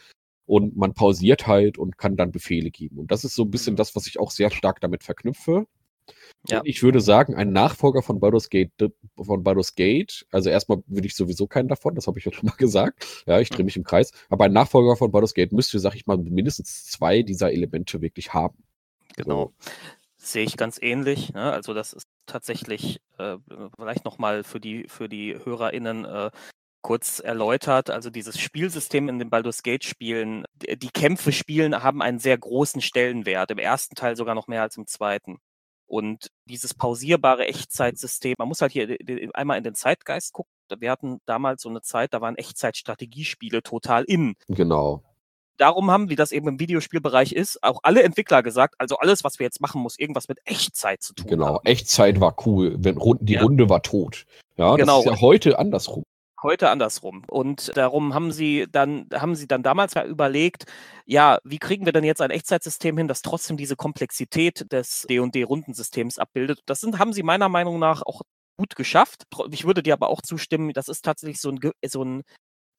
Und 0.46 0.76
man 0.76 0.94
pausiert 0.94 1.46
halt 1.46 1.78
und 1.78 1.96
kann 1.96 2.16
dann 2.16 2.32
Befehle 2.32 2.70
geben. 2.70 2.98
Und 2.98 3.10
das 3.12 3.24
ist 3.24 3.34
so 3.34 3.44
ein 3.44 3.50
bisschen 3.50 3.74
Mhm. 3.74 3.76
das, 3.78 3.94
was 3.96 4.06
ich 4.06 4.18
auch 4.18 4.30
sehr 4.30 4.50
stark 4.50 4.80
damit 4.80 5.04
verknüpfe. 5.04 5.66
Ja. 6.48 6.62
Ich 6.64 6.82
würde 6.82 7.00
sagen, 7.00 7.34
ein 7.34 7.52
Nachfolger 7.52 8.02
von 8.02 8.18
Baldur's 8.18 8.48
Gate, 8.48 8.70
von 9.16 9.42
Baldur's 9.42 9.74
Gate, 9.74 10.26
also 10.30 10.48
erstmal 10.48 10.82
würde 10.86 11.06
ich 11.06 11.14
sowieso 11.14 11.46
keinen 11.46 11.68
davon, 11.68 11.94
das 11.94 12.06
habe 12.06 12.18
ich 12.18 12.24
ja 12.24 12.32
schon 12.32 12.46
mal 12.46 12.54
gesagt. 12.58 13.24
Ja, 13.26 13.40
ich 13.40 13.50
drehe 13.50 13.64
mich 13.64 13.76
im 13.76 13.84
Kreis. 13.84 14.12
Aber 14.28 14.46
ein 14.46 14.52
Nachfolger 14.52 14.96
von 14.96 15.10
Baldur's 15.12 15.34
Gate 15.34 15.52
müsste, 15.52 15.78
sag 15.78 15.94
ich 15.94 16.06
mal, 16.06 16.16
mindestens 16.16 16.86
zwei 16.86 17.22
dieser 17.22 17.52
Elemente 17.52 18.00
wirklich 18.00 18.32
haben. 18.32 18.64
Genau. 19.16 19.52
Sehe 20.16 20.44
ich 20.44 20.56
ganz 20.56 20.78
ähnlich. 20.80 21.32
Ne? 21.32 21.50
Also 21.52 21.74
das 21.74 21.92
ist 21.92 22.06
tatsächlich 22.26 23.00
äh, 23.18 23.36
vielleicht 23.76 24.04
nochmal 24.04 24.44
für 24.44 24.60
die, 24.60 24.86
für 24.88 25.08
die 25.08 25.34
HörerInnen, 25.44 26.04
äh, 26.04 26.30
kurz 26.82 27.20
erläutert. 27.20 27.90
Also 27.90 28.10
dieses 28.10 28.38
Spielsystem 28.38 29.08
in 29.08 29.18
den 29.18 29.30
Baldur's 29.30 29.62
Gate 29.62 29.84
Spielen, 29.84 30.44
die 30.54 30.90
Kämpfe 30.90 31.32
spielen, 31.32 31.82
haben 31.82 32.02
einen 32.02 32.18
sehr 32.18 32.38
großen 32.38 32.80
Stellenwert. 32.80 33.50
Im 33.50 33.58
ersten 33.58 33.94
Teil 33.94 34.16
sogar 34.16 34.34
noch 34.34 34.48
mehr 34.48 34.62
als 34.62 34.76
im 34.76 34.86
zweiten. 34.86 35.38
Und 35.90 36.30
dieses 36.44 36.72
pausierbare 36.72 37.48
Echtzeitsystem, 37.48 38.36
man 38.38 38.46
muss 38.46 38.60
halt 38.62 38.70
hier 38.70 38.86
de- 38.86 39.02
de- 39.02 39.28
einmal 39.34 39.58
in 39.58 39.64
den 39.64 39.74
Zeitgeist 39.74 40.32
gucken. 40.32 40.52
Wir 40.78 40.88
hatten 40.88 41.18
damals 41.26 41.62
so 41.62 41.68
eine 41.68 41.82
Zeit, 41.82 42.14
da 42.14 42.20
waren 42.20 42.36
Echtzeitstrategiespiele 42.36 43.60
total 43.64 44.04
in. 44.04 44.34
Genau. 44.48 45.02
Darum 45.56 45.90
haben, 45.90 46.08
wie 46.08 46.14
das 46.16 46.30
eben 46.30 46.46
im 46.48 46.60
Videospielbereich 46.60 47.32
ist, 47.32 47.62
auch 47.64 47.80
alle 47.82 48.04
Entwickler 48.04 48.42
gesagt, 48.44 48.76
also 48.78 48.96
alles, 48.98 49.24
was 49.24 49.40
wir 49.40 49.44
jetzt 49.44 49.60
machen, 49.60 49.82
muss 49.82 49.98
irgendwas 49.98 50.28
mit 50.28 50.38
Echtzeit 50.44 51.02
zu 51.02 51.12
tun 51.12 51.26
Genau. 51.26 51.46
haben. 51.54 51.66
Echtzeit 51.66 52.20
war 52.20 52.36
cool. 52.46 52.76
Wenn 52.78 52.96
Rund, 52.96 53.20
die 53.28 53.34
Ja. 53.34 53.42
Runde 53.42 53.68
war 53.68 53.82
tot. 53.82 54.26
Ja, 54.56 54.76
Genau. 54.76 54.98
das 55.02 55.06
ist 55.06 55.10
ja 55.12 55.20
heute 55.20 55.58
andersrum. 55.58 56.04
Heute 56.42 56.70
andersrum. 56.70 57.22
Und 57.28 57.76
darum 57.76 58.14
haben 58.14 58.32
sie 58.32 58.66
dann, 58.70 59.06
haben 59.12 59.34
sie 59.34 59.46
dann 59.46 59.62
damals 59.62 59.94
mal 59.94 60.06
überlegt, 60.06 60.64
ja, 61.04 61.38
wie 61.44 61.58
kriegen 61.58 61.84
wir 61.84 61.92
denn 61.92 62.04
jetzt 62.04 62.22
ein 62.22 62.30
Echtzeitsystem 62.30 62.96
hin, 62.96 63.08
das 63.08 63.20
trotzdem 63.20 63.58
diese 63.58 63.76
Komplexität 63.76 64.72
des 64.72 65.02
D&D-Rundensystems 65.02 66.18
abbildet? 66.18 66.60
Das 66.64 66.80
sind, 66.80 66.98
haben 66.98 67.12
sie 67.12 67.22
meiner 67.22 67.50
Meinung 67.50 67.78
nach 67.78 68.00
auch 68.02 68.22
gut 68.56 68.74
geschafft. 68.74 69.24
Ich 69.50 69.66
würde 69.66 69.82
dir 69.82 69.92
aber 69.94 70.08
auch 70.08 70.22
zustimmen, 70.22 70.72
das 70.72 70.88
ist 70.88 71.04
tatsächlich 71.04 71.40
so 71.40 71.50
ein, 71.50 71.60
so 71.86 72.04
ein 72.04 72.22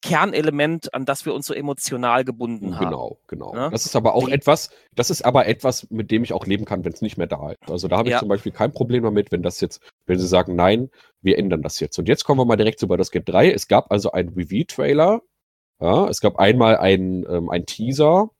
Kernelement, 0.02 0.92
an 0.94 1.04
das 1.06 1.24
wir 1.24 1.32
uns 1.32 1.46
so 1.46 1.54
emotional 1.54 2.24
gebunden 2.24 2.76
haben. 2.76 2.86
Genau, 2.86 3.18
genau. 3.28 3.54
Ja? 3.54 3.70
Das 3.70 3.86
ist 3.86 3.96
aber 3.96 4.14
auch 4.14 4.28
etwas, 4.28 4.70
das 4.94 5.10
ist 5.10 5.24
aber 5.24 5.46
etwas, 5.46 5.88
mit 5.90 6.10
dem 6.10 6.24
ich 6.24 6.32
auch 6.32 6.44
leben 6.44 6.64
kann, 6.64 6.84
wenn 6.84 6.92
es 6.92 7.00
nicht 7.02 7.16
mehr 7.16 7.28
da 7.28 7.52
ist. 7.52 7.70
Also 7.70 7.88
da 7.88 7.98
habe 7.98 8.08
ich 8.08 8.12
Ja. 8.14 8.18
zum 8.18 8.28
Beispiel 8.28 8.52
kein 8.52 8.72
Problem 8.72 9.04
damit, 9.04 9.32
wenn 9.32 9.42
das 9.42 9.60
jetzt, 9.60 9.80
wenn 10.06 10.18
sie 10.18 10.26
sagen, 10.26 10.56
nein, 10.56 10.90
wir 11.22 11.38
ändern 11.38 11.62
das 11.62 11.80
jetzt. 11.80 11.98
Und 11.98 12.08
jetzt 12.08 12.24
kommen 12.24 12.40
wir 12.40 12.44
mal 12.44 12.56
direkt 12.56 12.80
zu 12.80 12.88
Baldur's 12.88 13.10
Gate 13.12 13.28
3. 13.28 13.52
Es 13.52 13.68
gab 13.68 13.90
also 13.90 14.12
einen 14.12 14.30
Review-Trailer. 14.30 15.22
Ja, 15.80 16.08
es 16.08 16.20
gab 16.20 16.36
einmal 16.36 16.76
einen, 16.76 17.24
ähm, 17.28 17.48
einen 17.50 17.66
Teaser, 17.66 18.30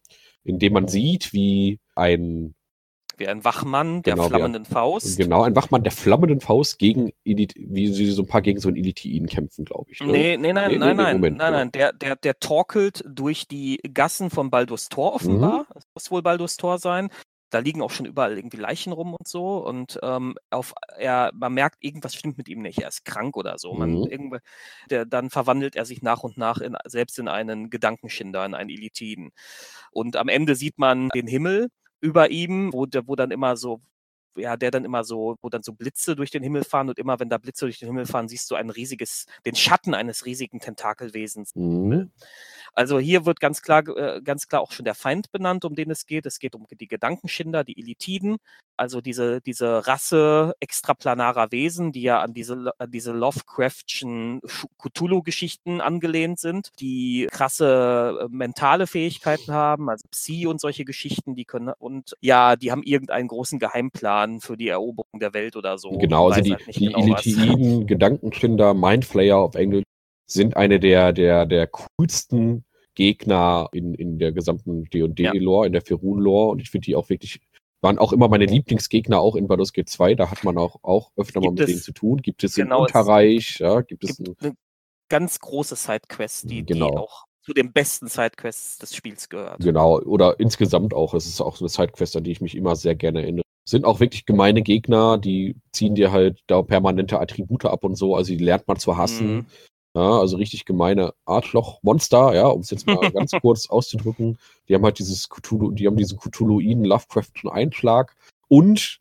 in 0.44 0.58
dem 0.58 0.72
man 0.72 0.88
sieht, 0.88 1.32
wie 1.32 1.80
ein 1.94 2.54
Wie 3.16 3.28
ein 3.28 3.44
Wachmann 3.44 4.02
der 4.02 4.14
Genau, 4.14 4.28
flammenden 4.28 4.64
Faust. 4.64 5.16
Genau, 5.18 5.42
ein 5.42 5.54
Wachmann 5.56 5.82
der 5.82 5.92
flammenden 5.92 6.40
Faust 6.40 6.78
gegen, 6.78 7.12
wie 7.24 7.92
sie 7.92 8.10
so 8.10 8.22
ein 8.22 8.26
paar 8.28 8.42
gegen 8.42 8.58
so 8.60 8.68
einen 8.68 8.76
Eliteiden 8.78 9.28
kämpfen, 9.28 9.64
glaube 9.64 9.90
ich. 9.92 10.00
Ne? 10.00 10.06
Nee, 10.06 10.36
nee, 10.36 10.52
nein, 10.52 10.70
Nee, 10.72 10.78
nein, 10.78 10.96
nee, 10.96 11.02
nein, 11.02 11.16
Moment, 11.16 11.36
nein, 11.38 11.52
ja. 11.52 11.58
nein. 11.58 11.72
Der, 11.72 11.92
der, 11.92 12.16
der 12.16 12.38
torkelt 12.40 13.04
durch 13.06 13.46
die 13.48 13.78
Gassen 13.92 14.30
von 14.30 14.50
Baldur's 14.50 14.88
Tor 14.88 15.14
offenbar. 15.14 15.66
Das 15.74 15.84
muss 15.94 16.10
wohl 16.10 16.22
Baldur's 16.22 16.56
Tor 16.56 16.78
sein. 16.78 17.08
Da 17.50 17.58
liegen 17.58 17.82
auch 17.82 17.90
schon 17.90 18.06
überall 18.06 18.34
irgendwie 18.38 18.56
Leichen 18.56 18.94
rum 18.94 19.12
und 19.12 19.28
so. 19.28 19.58
Und 19.58 19.98
ähm, 20.02 20.36
auf, 20.48 20.72
er, 20.96 21.32
man 21.34 21.52
merkt, 21.52 21.76
irgendwas 21.84 22.14
stimmt 22.14 22.38
mit 22.38 22.48
ihm 22.48 22.62
nicht. 22.62 22.78
Er 22.80 22.88
ist 22.88 23.04
krank 23.04 23.36
oder 23.36 23.58
so. 23.58 23.74
Man, 23.74 23.90
Mhm. 23.92 24.06
irgendwo, 24.06 24.38
der, 24.88 25.04
dann 25.04 25.28
verwandelt 25.28 25.76
er 25.76 25.84
sich 25.84 26.00
nach 26.00 26.22
und 26.22 26.38
nach 26.38 26.58
in, 26.62 26.76
selbst 26.86 27.18
in 27.18 27.28
einen 27.28 27.68
Gedankenschinder, 27.68 28.46
in 28.46 28.54
einen 28.54 28.70
Elitiden. 28.70 29.32
Und 29.90 30.16
am 30.16 30.28
Ende 30.28 30.54
sieht 30.54 30.78
man 30.78 31.10
den 31.10 31.26
Himmel 31.26 31.68
über 32.03 32.30
ihm, 32.30 32.72
wo, 32.74 32.86
wo 33.07 33.16
dann 33.16 33.30
immer 33.30 33.57
so 33.57 33.80
ja, 34.36 34.57
der 34.57 34.70
dann 34.70 34.84
immer 34.84 35.05
so, 35.05 35.36
wo 35.42 35.48
dann 35.48 35.62
so 35.62 35.72
Blitze 35.72 36.16
durch 36.16 36.30
den 36.30 36.42
Himmel 36.42 36.64
fahren 36.64 36.88
und 36.88 36.98
immer 36.98 37.20
wenn 37.20 37.28
da 37.28 37.38
Blitze 37.38 37.66
durch 37.66 37.78
den 37.78 37.88
Himmel 37.88 38.07
fahren, 38.07 38.28
siehst 38.28 38.50
du 38.50 38.55
ein 38.55 38.70
riesiges, 38.70 39.26
den 39.44 39.55
Schatten 39.55 39.94
eines 39.94 40.24
riesigen 40.24 40.61
Tentakelwesens. 40.61 41.55
Mhm. 41.55 42.11
Also 42.74 42.98
hier 42.98 43.26
wird 43.26 43.38
ganz 43.38 43.60
klar, 43.60 43.86
äh, 43.96 44.20
ganz 44.22 44.48
klar 44.48 44.62
auch 44.62 44.72
schon 44.72 44.84
der 44.84 44.94
Feind 44.94 45.30
benannt, 45.30 45.64
um 45.64 45.74
den 45.74 45.90
es 45.90 46.06
geht. 46.06 46.24
Es 46.26 46.38
geht 46.38 46.54
um 46.54 46.66
die 46.70 46.88
Gedankenschinder, 46.88 47.64
die 47.64 47.78
Elitiden, 47.78 48.38
also 48.78 49.00
diese, 49.00 49.40
diese 49.42 49.86
Rasse 49.86 50.54
extraplanarer 50.60 51.52
Wesen, 51.52 51.92
die 51.92 52.02
ja 52.02 52.20
an 52.20 52.32
diese, 52.32 52.72
an 52.78 52.90
diese 52.90 53.12
Lovecraftschen 53.12 54.40
Sch- 54.40 54.66
Cthulhu-Geschichten 54.78 55.80
angelehnt 55.82 56.40
sind, 56.40 56.70
die 56.80 57.28
krasse 57.30 58.20
äh, 58.22 58.28
mentale 58.30 58.86
Fähigkeiten 58.86 59.52
haben, 59.52 59.90
also 59.90 60.08
Psi 60.10 60.46
und 60.46 60.60
solche 60.60 60.84
Geschichten, 60.84 61.34
die 61.34 61.44
können, 61.44 61.72
und 61.78 62.16
ja, 62.20 62.56
die 62.56 62.72
haben 62.72 62.82
irgendeinen 62.82 63.28
großen 63.28 63.58
Geheimplan 63.58 64.40
für 64.40 64.56
die 64.56 64.68
Eroberung 64.68 65.20
der 65.20 65.34
Welt 65.34 65.56
oder 65.56 65.76
so. 65.76 65.90
Genau, 65.98 66.30
also 66.30 66.40
die, 66.40 66.54
halt 66.54 66.74
die 66.74 66.86
genau 66.86 67.10
was. 67.10 67.26
Eliteiden, 67.26 67.86
Gedankenschinder, 67.86 68.72
Mindflayer 68.72 69.36
auf 69.36 69.54
Englisch 69.54 69.84
sind 70.32 70.56
eine 70.56 70.80
der, 70.80 71.12
der, 71.12 71.46
der 71.46 71.66
coolsten 71.68 72.64
Gegner 72.94 73.68
in, 73.72 73.94
in 73.94 74.18
der 74.18 74.32
gesamten 74.32 74.84
D&D-Lore, 74.84 75.66
in 75.66 75.72
der 75.72 75.82
Ferun-Lore 75.82 76.50
und 76.50 76.60
ich 76.60 76.70
finde 76.70 76.86
die 76.86 76.96
auch 76.96 77.08
wirklich, 77.08 77.40
waren 77.80 77.98
auch 77.98 78.12
immer 78.12 78.28
meine 78.28 78.46
Lieblingsgegner, 78.46 79.18
auch 79.18 79.34
in 79.34 79.48
Baldur's 79.48 79.72
Gate 79.72 79.88
2, 79.88 80.14
da 80.14 80.30
hat 80.30 80.44
man 80.44 80.58
auch, 80.58 80.76
auch 80.82 81.10
öfter 81.16 81.40
mal 81.40 81.46
Gibt 81.48 81.60
mit 81.60 81.68
es- 81.68 81.74
denen 81.74 81.82
zu 81.82 81.92
tun. 81.92 82.18
Gibt 82.22 82.44
es 82.44 82.54
genau, 82.54 82.76
im 82.78 82.82
Unterreich, 82.82 83.58
ja, 83.60 83.80
gibt 83.80 84.04
es 84.04 84.16
gibt 84.18 84.28
ein, 84.28 84.46
eine 84.46 84.54
ganz 85.08 85.38
große 85.38 85.74
Sidequest, 85.76 86.50
die, 86.50 86.64
Genau. 86.64 86.90
die 86.90 86.96
auch 86.98 87.24
zu 87.44 87.52
den 87.54 87.72
besten 87.72 88.06
Sidequests 88.06 88.78
des 88.78 88.94
Spiels 88.94 89.28
gehört. 89.28 89.60
Genau, 89.60 89.98
oder 90.00 90.38
insgesamt 90.38 90.94
auch. 90.94 91.12
Es 91.14 91.26
ist 91.26 91.40
auch 91.40 91.56
so 91.56 91.64
eine 91.64 91.70
Sidequest, 91.70 92.16
an 92.16 92.22
die 92.22 92.30
ich 92.30 92.40
mich 92.40 92.54
immer 92.56 92.76
sehr 92.76 92.94
gerne 92.94 93.22
erinnere. 93.22 93.42
Sind 93.68 93.84
auch 93.84 93.98
wirklich 93.98 94.26
gemeine 94.26 94.62
Gegner, 94.62 95.18
die 95.18 95.56
ziehen 95.72 95.96
dir 95.96 96.12
halt 96.12 96.40
da 96.46 96.62
permanente 96.62 97.18
Attribute 97.20 97.64
ab 97.64 97.82
und 97.84 97.96
so, 97.96 98.14
also 98.14 98.32
die 98.32 98.42
lernt 98.42 98.68
man 98.68 98.76
zu 98.78 98.96
hassen. 98.96 99.34
Mhm. 99.34 99.46
Ja, 99.95 100.20
also 100.20 100.38
richtig 100.38 100.64
gemeine 100.64 101.12
Arschloch-Monster, 101.26 102.34
ja, 102.34 102.47
um 102.47 102.62
es 102.62 102.70
jetzt 102.70 102.86
mal 102.86 102.97
ganz 103.12 103.32
kurz 103.43 103.68
auszudrücken. 103.68 104.38
Die 104.68 104.74
haben 104.74 104.84
halt 104.84 104.99
dieses 104.99 105.28
Cthulhu, 105.28 105.70
die 105.70 105.86
haben 105.86 105.97
diesen 105.97 106.18
Cthulhuiden 106.18 106.84
Lovecraftschen 106.84 107.51
Einschlag 107.51 108.16
und 108.49 109.01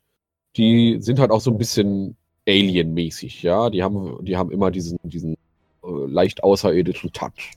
die 0.58 0.98
sind 1.00 1.20
halt 1.20 1.32
auch 1.32 1.40
so 1.40 1.50
ein 1.50 1.58
bisschen 1.58 2.18
Alien-mäßig, 2.48 3.44
ja. 3.44 3.70
Die 3.70 3.84
haben, 3.84 4.24
die 4.26 4.36
haben 4.36 4.52
immer 4.52 4.72
diesen, 4.72 4.98
diesen 5.04 5.36
äh, 5.84 6.06
leicht 6.08 6.44
außerirdischen 6.44 7.14
Touch. 7.14 7.52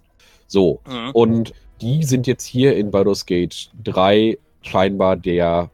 So. 0.46 0.80
Mhm. 0.86 1.10
Und 1.12 1.54
die 1.80 2.04
sind 2.04 2.26
jetzt 2.26 2.44
hier 2.44 2.76
in 2.76 2.90
Baldur's 2.90 3.26
Gate 3.26 3.70
3 3.82 4.38
scheinbar 4.62 5.16
der, 5.16 5.70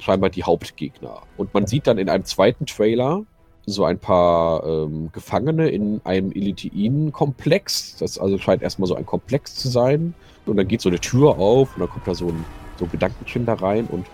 scheinbar 0.00 0.30
die 0.30 0.44
Hauptgegner. 0.44 1.22
Und 1.36 1.54
man 1.54 1.66
sieht 1.66 1.86
dann 1.86 1.98
in 1.98 2.08
einem 2.08 2.24
zweiten 2.24 2.66
Trailer 2.66 3.24
so 3.66 3.84
ein 3.84 3.98
paar 3.98 4.64
ähm, 4.64 5.10
Gefangene 5.12 5.68
in 5.68 6.00
einem 6.04 6.32
Eliteiden-Komplex. 6.32 7.96
Das 7.98 8.18
also 8.18 8.38
scheint 8.38 8.62
erstmal 8.62 8.88
so 8.88 8.94
ein 8.94 9.06
Komplex 9.06 9.54
zu 9.54 9.68
sein. 9.68 10.14
Und 10.46 10.56
dann 10.56 10.66
geht 10.66 10.80
so 10.80 10.88
eine 10.88 10.98
Tür 10.98 11.38
auf 11.38 11.74
und 11.74 11.80
dann 11.80 11.88
kommt 11.88 12.06
da 12.06 12.14
so 12.14 12.28
ein, 12.28 12.44
so 12.78 12.84
ein 12.86 12.90
Gedankenschinder 12.90 13.54
rein 13.54 13.86
und 13.86 14.06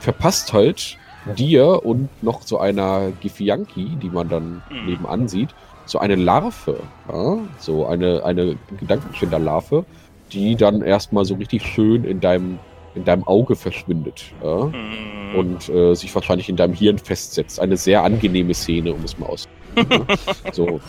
verpasst 0.00 0.52
halt 0.52 0.98
dir 1.36 1.84
und 1.84 2.08
noch 2.22 2.42
so 2.42 2.58
einer 2.58 3.12
Githyanki, 3.20 3.96
die 4.02 4.10
man 4.10 4.28
dann 4.28 4.62
Mhm. 4.70 4.86
nebenan 4.86 5.28
sieht, 5.28 5.50
so 5.86 5.98
eine 5.98 6.14
Larve, 6.16 6.80
ja? 7.10 7.38
so 7.58 7.86
eine, 7.86 8.24
eine 8.24 8.56
Gedankenschinder-Larve, 8.78 9.84
die 10.32 10.56
dann 10.56 10.82
erstmal 10.82 11.24
so 11.24 11.34
richtig 11.34 11.64
schön 11.66 12.04
in 12.04 12.20
deinem, 12.20 12.58
in 12.94 13.04
deinem 13.04 13.24
Auge 13.24 13.56
verschwindet. 13.56 14.32
Ja? 14.42 14.64
Mhm. 14.66 15.34
und 15.36 15.68
äh, 15.68 15.94
sich 15.94 16.14
wahrscheinlich 16.14 16.48
in 16.48 16.56
deinem 16.56 16.74
Hirn 16.74 16.98
festsetzt. 16.98 17.60
Eine 17.60 17.76
sehr 17.76 18.02
angenehme 18.02 18.54
Szene, 18.54 18.92
um 18.92 19.04
es 19.04 19.18
mal 19.18 19.26
auszudrücken. 19.26 20.06
so. 20.52 20.80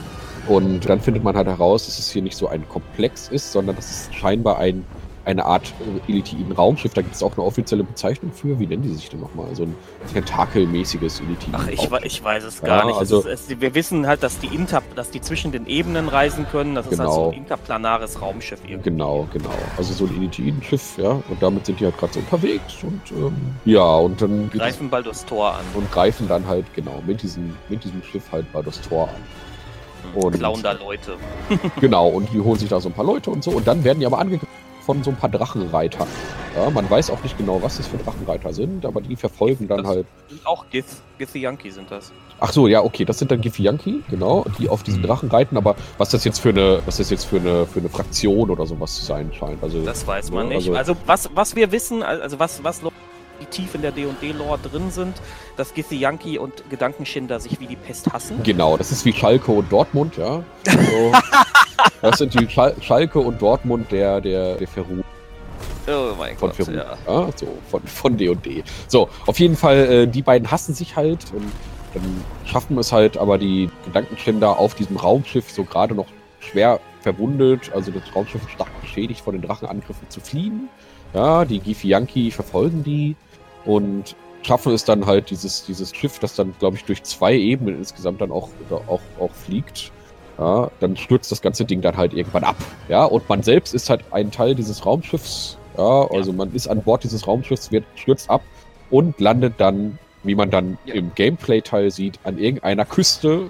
Und 0.47 0.89
dann 0.89 0.99
findet 0.99 1.23
man 1.23 1.35
halt 1.35 1.47
heraus, 1.47 1.85
dass 1.85 1.99
es 1.99 2.11
hier 2.11 2.21
nicht 2.21 2.35
so 2.35 2.47
ein 2.47 2.67
Komplex 2.67 3.29
ist, 3.29 3.51
sondern 3.51 3.75
dass 3.75 3.91
es 3.91 4.15
scheinbar 4.15 4.57
ein, 4.57 4.85
eine 5.25 5.45
Art 5.45 5.73
äh, 6.07 6.11
eliteiden 6.11 6.51
Raumschiff, 6.51 6.93
da 6.93 7.01
gibt 7.01 7.15
es 7.15 7.21
auch 7.23 7.33
eine 7.37 7.43
offizielle 7.45 7.83
Bezeichnung 7.83 8.31
für. 8.33 8.59
Wie 8.59 8.65
nennen 8.67 8.81
die 8.81 8.89
sich 8.93 9.09
denn 9.09 9.19
nochmal? 9.19 9.53
So 9.55 9.63
ein 9.63 9.75
tentakelmäßiges 10.13 11.19
eliteiden 11.21 11.55
Ach, 11.55 11.67
ich, 11.67 11.89
ich 12.05 12.23
weiß 12.23 12.43
es 12.43 12.59
Ja, 12.61 12.67
gar 12.67 12.85
nicht. 12.85 12.97
also- 12.97 13.19
es 13.19 13.25
ist, 13.41 13.51
es, 13.51 13.61
wir 13.61 13.75
wissen 13.75 14.07
halt, 14.07 14.23
dass 14.23 14.39
die, 14.39 14.47
Inter, 14.47 14.81
dass 14.95 15.11
die 15.11 15.21
zwischen 15.21 15.51
den 15.51 15.67
Ebenen 15.67 16.07
reisen 16.09 16.47
können. 16.51 16.75
Das 16.75 16.87
ist 16.87 16.99
halt 16.99 17.09
so 17.09 17.15
Genau. 17.15 17.27
ein 17.31 17.37
interplanares 17.37 18.21
Raumschiff 18.21 18.59
irgendwie. 18.65 18.89
Genau, 18.89 19.27
genau. 19.31 19.49
Also 19.77 19.93
so 19.93 20.05
ein 20.05 20.15
Eliteiden-Schiff, 20.17 20.97
ja. 20.97 21.11
Und 21.11 21.37
damit 21.41 21.65
sind 21.65 21.79
die 21.79 21.85
halt 21.85 21.97
gerade 21.97 22.13
so 22.13 22.19
unterwegs. 22.19 22.75
Und 22.83 23.01
ähm, 23.11 23.35
ja, 23.65 23.83
und 23.97 24.21
dann 24.21 24.49
Greifen 24.49 24.89
bald 24.89 25.05
das 25.07 25.25
Tor 25.25 25.53
an. 25.55 25.65
und 25.75 25.91
greifen 25.91 26.27
dann 26.27 26.47
halt 26.47 26.65
genau 26.73 27.01
mit 27.05 27.21
diesem, 27.21 27.55
mit 27.69 27.83
diesem 27.83 28.01
Schiff 28.03 28.31
halt 28.31 28.51
bei 28.51 28.61
das 28.61 28.81
Tor 28.81 29.09
an. 29.09 29.15
Und- 30.21 30.33
Klauen 30.39 30.63
da 30.63 30.71
Leute. 30.71 31.15
Genau, 31.79 32.07
und 32.07 32.27
die 32.33 32.39
holen 32.41 32.57
sich 32.59 32.69
da 32.69 32.79
so 32.81 32.89
ein 32.89 32.93
paar 32.93 33.05
Leute 33.05 33.29
und 33.29 33.43
so. 33.43 33.51
Und 33.51 33.67
dann 33.67 33.83
werden 33.83 33.99
die 33.99 34.05
aber 34.05 34.17
angegriffen 34.19 34.47
von 34.85 35.03
so 35.03 35.11
ein 35.11 35.15
paar 35.15 35.29
Drachenreitern. 35.29 36.07
Ja, 36.55 36.69
man 36.69 36.89
weiß 36.89 37.09
auch 37.11 37.21
nicht 37.23 37.37
genau, 37.37 37.61
was 37.61 37.77
das 37.77 37.87
für 37.87 37.97
Drachenreiter 37.97 38.51
sind, 38.53 38.85
aber 38.85 38.99
die 39.01 39.15
verfolgen 39.15 39.67
dann 39.67 39.79
Das- 39.83 39.87
halt. 39.87 40.05
Sind 40.29 40.45
auch 40.45 40.65
Gith, 40.69 41.01
Githyanki 41.17 41.71
sind 41.71 41.89
das. 41.91 42.11
Ach 42.39 42.51
so, 42.51 42.67
ja, 42.67 42.83
okay, 42.83 43.05
das 43.05 43.19
sind 43.19 43.31
dann 43.31 43.39
Githyanki, 43.39 44.01
genau, 44.09 44.45
die 44.57 44.67
auf 44.67 44.81
diesen 44.83 45.01
Mhm. 45.01 45.05
Drachen 45.07 45.29
reiten, 45.29 45.57
aber 45.57 45.75
was 45.97 46.09
das 46.09 46.23
jetzt 46.23 46.39
für 46.39 46.49
eine, 46.49 46.81
was 46.85 46.97
das 46.97 47.09
jetzt 47.11 47.25
für 47.25 47.37
eine, 47.37 47.67
für 47.67 47.79
eine 47.79 47.89
Fraktion 47.89 48.49
oder 48.49 48.65
sowas 48.65 48.95
zu 48.95 49.05
sein 49.05 49.31
scheint. 49.33 49.61
Also, 49.63 49.83
Das 49.83 50.05
weiß 50.07 50.31
man 50.31 50.49
Ja, 50.49 50.57
nicht. 50.57 50.69
also- 50.69 50.93
Also, 50.93 50.95
was, 51.05 51.29
was 51.35 51.55
wir 51.55 51.71
wissen, 51.71 52.01
also 52.03 52.39
was, 52.39 52.63
was 52.63 52.81
die 53.41 53.45
tief 53.45 53.75
in 53.75 53.81
der 53.81 53.91
D&D-Lore 53.91 54.59
drin 54.59 54.91
sind, 54.91 55.15
dass 55.57 55.73
Githyanki 55.73 56.37
und 56.37 56.69
Gedankenschinder 56.69 57.39
sich 57.39 57.59
wie 57.59 57.67
die 57.67 57.75
Pest 57.75 58.11
hassen. 58.13 58.41
Genau, 58.43 58.77
das 58.77 58.91
ist 58.91 59.03
wie 59.05 59.13
Schalke 59.13 59.51
und 59.51 59.71
Dortmund, 59.71 60.17
ja. 60.17 60.43
So, 60.65 61.11
das 62.01 62.19
sind 62.19 62.39
die 62.39 62.49
Schal 62.49 62.75
Schalke 62.81 63.19
und 63.19 63.41
Dortmund 63.41 63.91
der, 63.91 64.21
der, 64.21 64.55
der 64.55 64.67
Peru. 64.67 65.01
Oh 65.87 66.15
mein 66.17 66.37
von 66.37 66.49
Gott, 66.49 66.57
Peru. 66.57 66.71
ja. 66.71 66.97
Ja, 67.07 67.29
so, 67.35 67.47
von, 67.69 67.81
von 67.83 68.17
D&D. 68.17 68.63
So, 68.87 69.09
auf 69.25 69.39
jeden 69.39 69.57
Fall, 69.57 69.77
äh, 69.77 70.07
die 70.07 70.21
beiden 70.21 70.49
hassen 70.49 70.73
sich 70.73 70.95
halt 70.95 71.25
und 71.33 71.51
dann 71.93 72.23
schaffen 72.45 72.77
es 72.77 72.91
halt 72.91 73.17
aber 73.17 73.37
die 73.37 73.69
Gedankenschinder 73.85 74.57
auf 74.57 74.75
diesem 74.75 74.97
Raumschiff 74.97 75.51
so 75.51 75.63
gerade 75.63 75.93
noch 75.95 76.07
schwer 76.39 76.79
verwundet, 77.01 77.71
also 77.73 77.91
das 77.91 78.03
Raumschiff 78.15 78.47
stark 78.49 78.69
beschädigt 78.81 79.21
von 79.21 79.33
den 79.33 79.41
Drachenangriffen 79.41 80.09
zu 80.09 80.21
fliehen. 80.21 80.69
Ja, 81.13 81.45
die 81.45 81.59
Gifi 81.59 82.31
verfolgen 82.31 82.83
die 82.83 83.15
und 83.65 84.15
schaffen 84.43 84.73
es 84.73 84.85
dann 84.85 85.05
halt, 85.05 85.29
dieses, 85.29 85.65
dieses 85.65 85.93
Schiff, 85.93 86.19
das 86.19 86.35
dann, 86.35 86.53
glaube 86.59 86.77
ich, 86.77 86.85
durch 86.85 87.03
zwei 87.03 87.35
Ebenen 87.35 87.77
insgesamt 87.77 88.21
dann 88.21 88.31
auch, 88.31 88.49
auch, 88.87 89.01
auch 89.19 89.31
fliegt. 89.31 89.91
Ja, 90.39 90.71
dann 90.79 90.97
stürzt 90.97 91.31
das 91.31 91.41
ganze 91.41 91.65
Ding 91.65 91.81
dann 91.81 91.97
halt 91.97 92.13
irgendwann 92.13 92.43
ab. 92.43 92.55
Ja, 92.87 93.03
und 93.05 93.27
man 93.29 93.43
selbst 93.43 93.75
ist 93.75 93.89
halt 93.89 94.03
ein 94.11 94.31
Teil 94.31 94.55
dieses 94.55 94.85
Raumschiffs. 94.85 95.57
Ja, 95.77 96.07
also 96.09 96.33
man 96.33 96.53
ist 96.53 96.67
an 96.67 96.81
Bord 96.81 97.03
dieses 97.03 97.27
Raumschiffs, 97.27 97.71
wird, 97.71 97.85
stürzt 97.95 98.29
ab 98.29 98.41
und 98.89 99.19
landet 99.19 99.53
dann, 99.57 99.99
wie 100.23 100.35
man 100.35 100.49
dann 100.49 100.77
Ja. 100.85 100.95
im 100.95 101.13
Gameplay-Teil 101.13 101.91
sieht, 101.91 102.19
an 102.23 102.39
irgendeiner 102.39 102.85
Küste. 102.85 103.49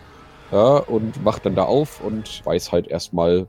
Ja, 0.52 0.78
und 0.78 1.24
macht 1.24 1.46
dann 1.46 1.56
da 1.56 1.64
auf 1.64 2.02
und 2.02 2.46
weiß 2.46 2.72
halt 2.72 2.88
erstmal 2.88 3.48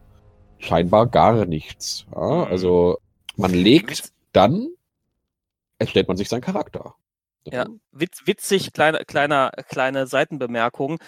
scheinbar 0.59 1.07
gar 1.07 1.45
nichts. 1.47 2.07
Ja, 2.15 2.21
Mhm. 2.21 2.45
also 2.45 2.99
man 3.37 3.53
legt 3.53 4.13
dann, 4.33 4.69
erstellt 5.79 6.09
man 6.09 6.17
sich 6.17 6.29
seinen 6.29 6.43
Charakter. 6.43 6.95
Ja, 7.45 7.67
witz, 7.91 8.23
witzig, 8.27 8.73
kleine, 8.73 9.05
kleiner, 9.05 9.51
kleine 9.69 10.07
Seitenbemerkung. 10.07 10.99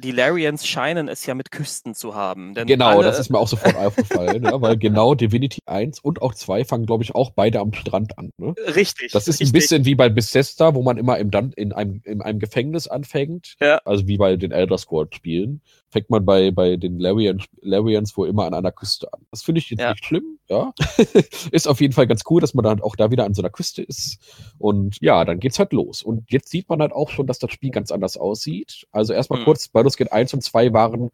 Die 0.00 0.12
Larians 0.12 0.64
scheinen 0.64 1.08
es 1.08 1.26
ja 1.26 1.34
mit 1.34 1.50
Küsten 1.50 1.92
zu 1.94 2.14
haben. 2.14 2.54
Genau, 2.54 3.02
das 3.02 3.18
ist 3.18 3.30
mir 3.30 3.38
auch 3.38 3.48
sofort 3.48 3.74
aufgefallen, 3.76 4.44
ja, 4.44 4.60
weil 4.62 4.76
genau 4.76 5.14
Divinity 5.14 5.60
1 5.66 5.98
und 6.00 6.22
auch 6.22 6.34
2 6.34 6.64
fangen, 6.64 6.86
glaube 6.86 7.02
ich, 7.02 7.14
auch 7.16 7.30
beide 7.30 7.58
am 7.58 7.72
Strand 7.72 8.16
an. 8.16 8.30
Ne? 8.38 8.54
richtig. 8.76 9.10
Das 9.12 9.26
ist 9.26 9.40
ein 9.40 9.44
richtig. 9.46 9.52
bisschen 9.52 9.84
wie 9.86 9.96
bei 9.96 10.08
Bethesda, 10.08 10.74
wo 10.76 10.82
man 10.82 10.98
immer 10.98 11.18
im 11.18 11.32
Dan 11.32 11.52
in, 11.52 11.72
einem, 11.72 12.00
in 12.04 12.22
einem 12.22 12.38
Gefängnis 12.38 12.86
anfängt. 12.86 13.56
Ja. 13.60 13.80
Also 13.84 14.06
wie 14.06 14.16
bei 14.18 14.36
den 14.36 14.52
Elder 14.52 14.78
Scrolls 14.78 15.14
Spielen. 15.16 15.62
Fängt 15.90 16.10
man 16.10 16.26
bei, 16.26 16.50
bei 16.50 16.76
den 16.76 16.98
Larians, 16.98 17.44
Larians 17.62 18.14
wohl 18.16 18.28
immer 18.28 18.44
an 18.44 18.52
einer 18.52 18.72
Küste 18.72 19.10
an. 19.12 19.20
Das 19.30 19.42
finde 19.42 19.60
ich 19.60 19.70
jetzt 19.70 19.80
Ja. 19.80 19.92
nicht 19.92 20.04
schlimm, 20.04 20.38
ja. 20.50 20.74
ist 21.50 21.66
auf 21.66 21.80
jeden 21.80 21.94
Fall 21.94 22.06
ganz 22.06 22.24
cool, 22.28 22.42
dass 22.42 22.52
man 22.52 22.62
dann 22.62 22.82
auch 22.82 22.94
da 22.94 23.10
wieder 23.10 23.24
an 23.24 23.32
so 23.32 23.40
einer 23.40 23.48
Küste 23.48 23.82
ist. 23.82 24.18
Und 24.58 24.98
ja, 25.00 25.24
dann 25.24 25.40
geht's 25.40 25.58
halt 25.58 25.72
los. 25.72 26.02
Und 26.02 26.30
jetzt 26.30 26.50
sieht 26.50 26.68
man 26.68 26.80
halt 26.82 26.92
auch 26.92 27.08
schon, 27.08 27.26
dass 27.26 27.38
das 27.38 27.50
Spiel 27.52 27.70
ganz 27.70 27.90
anders 27.90 28.18
aussieht. 28.18 28.86
Also 28.92 29.14
erstmal 29.14 29.40
Mhm. 29.40 29.44
kurz, 29.44 29.68
Baldur's 29.88 29.96
Gate 29.96 30.12
1 30.12 30.34
und 30.34 30.42
2 30.42 30.72
waren 30.72 31.10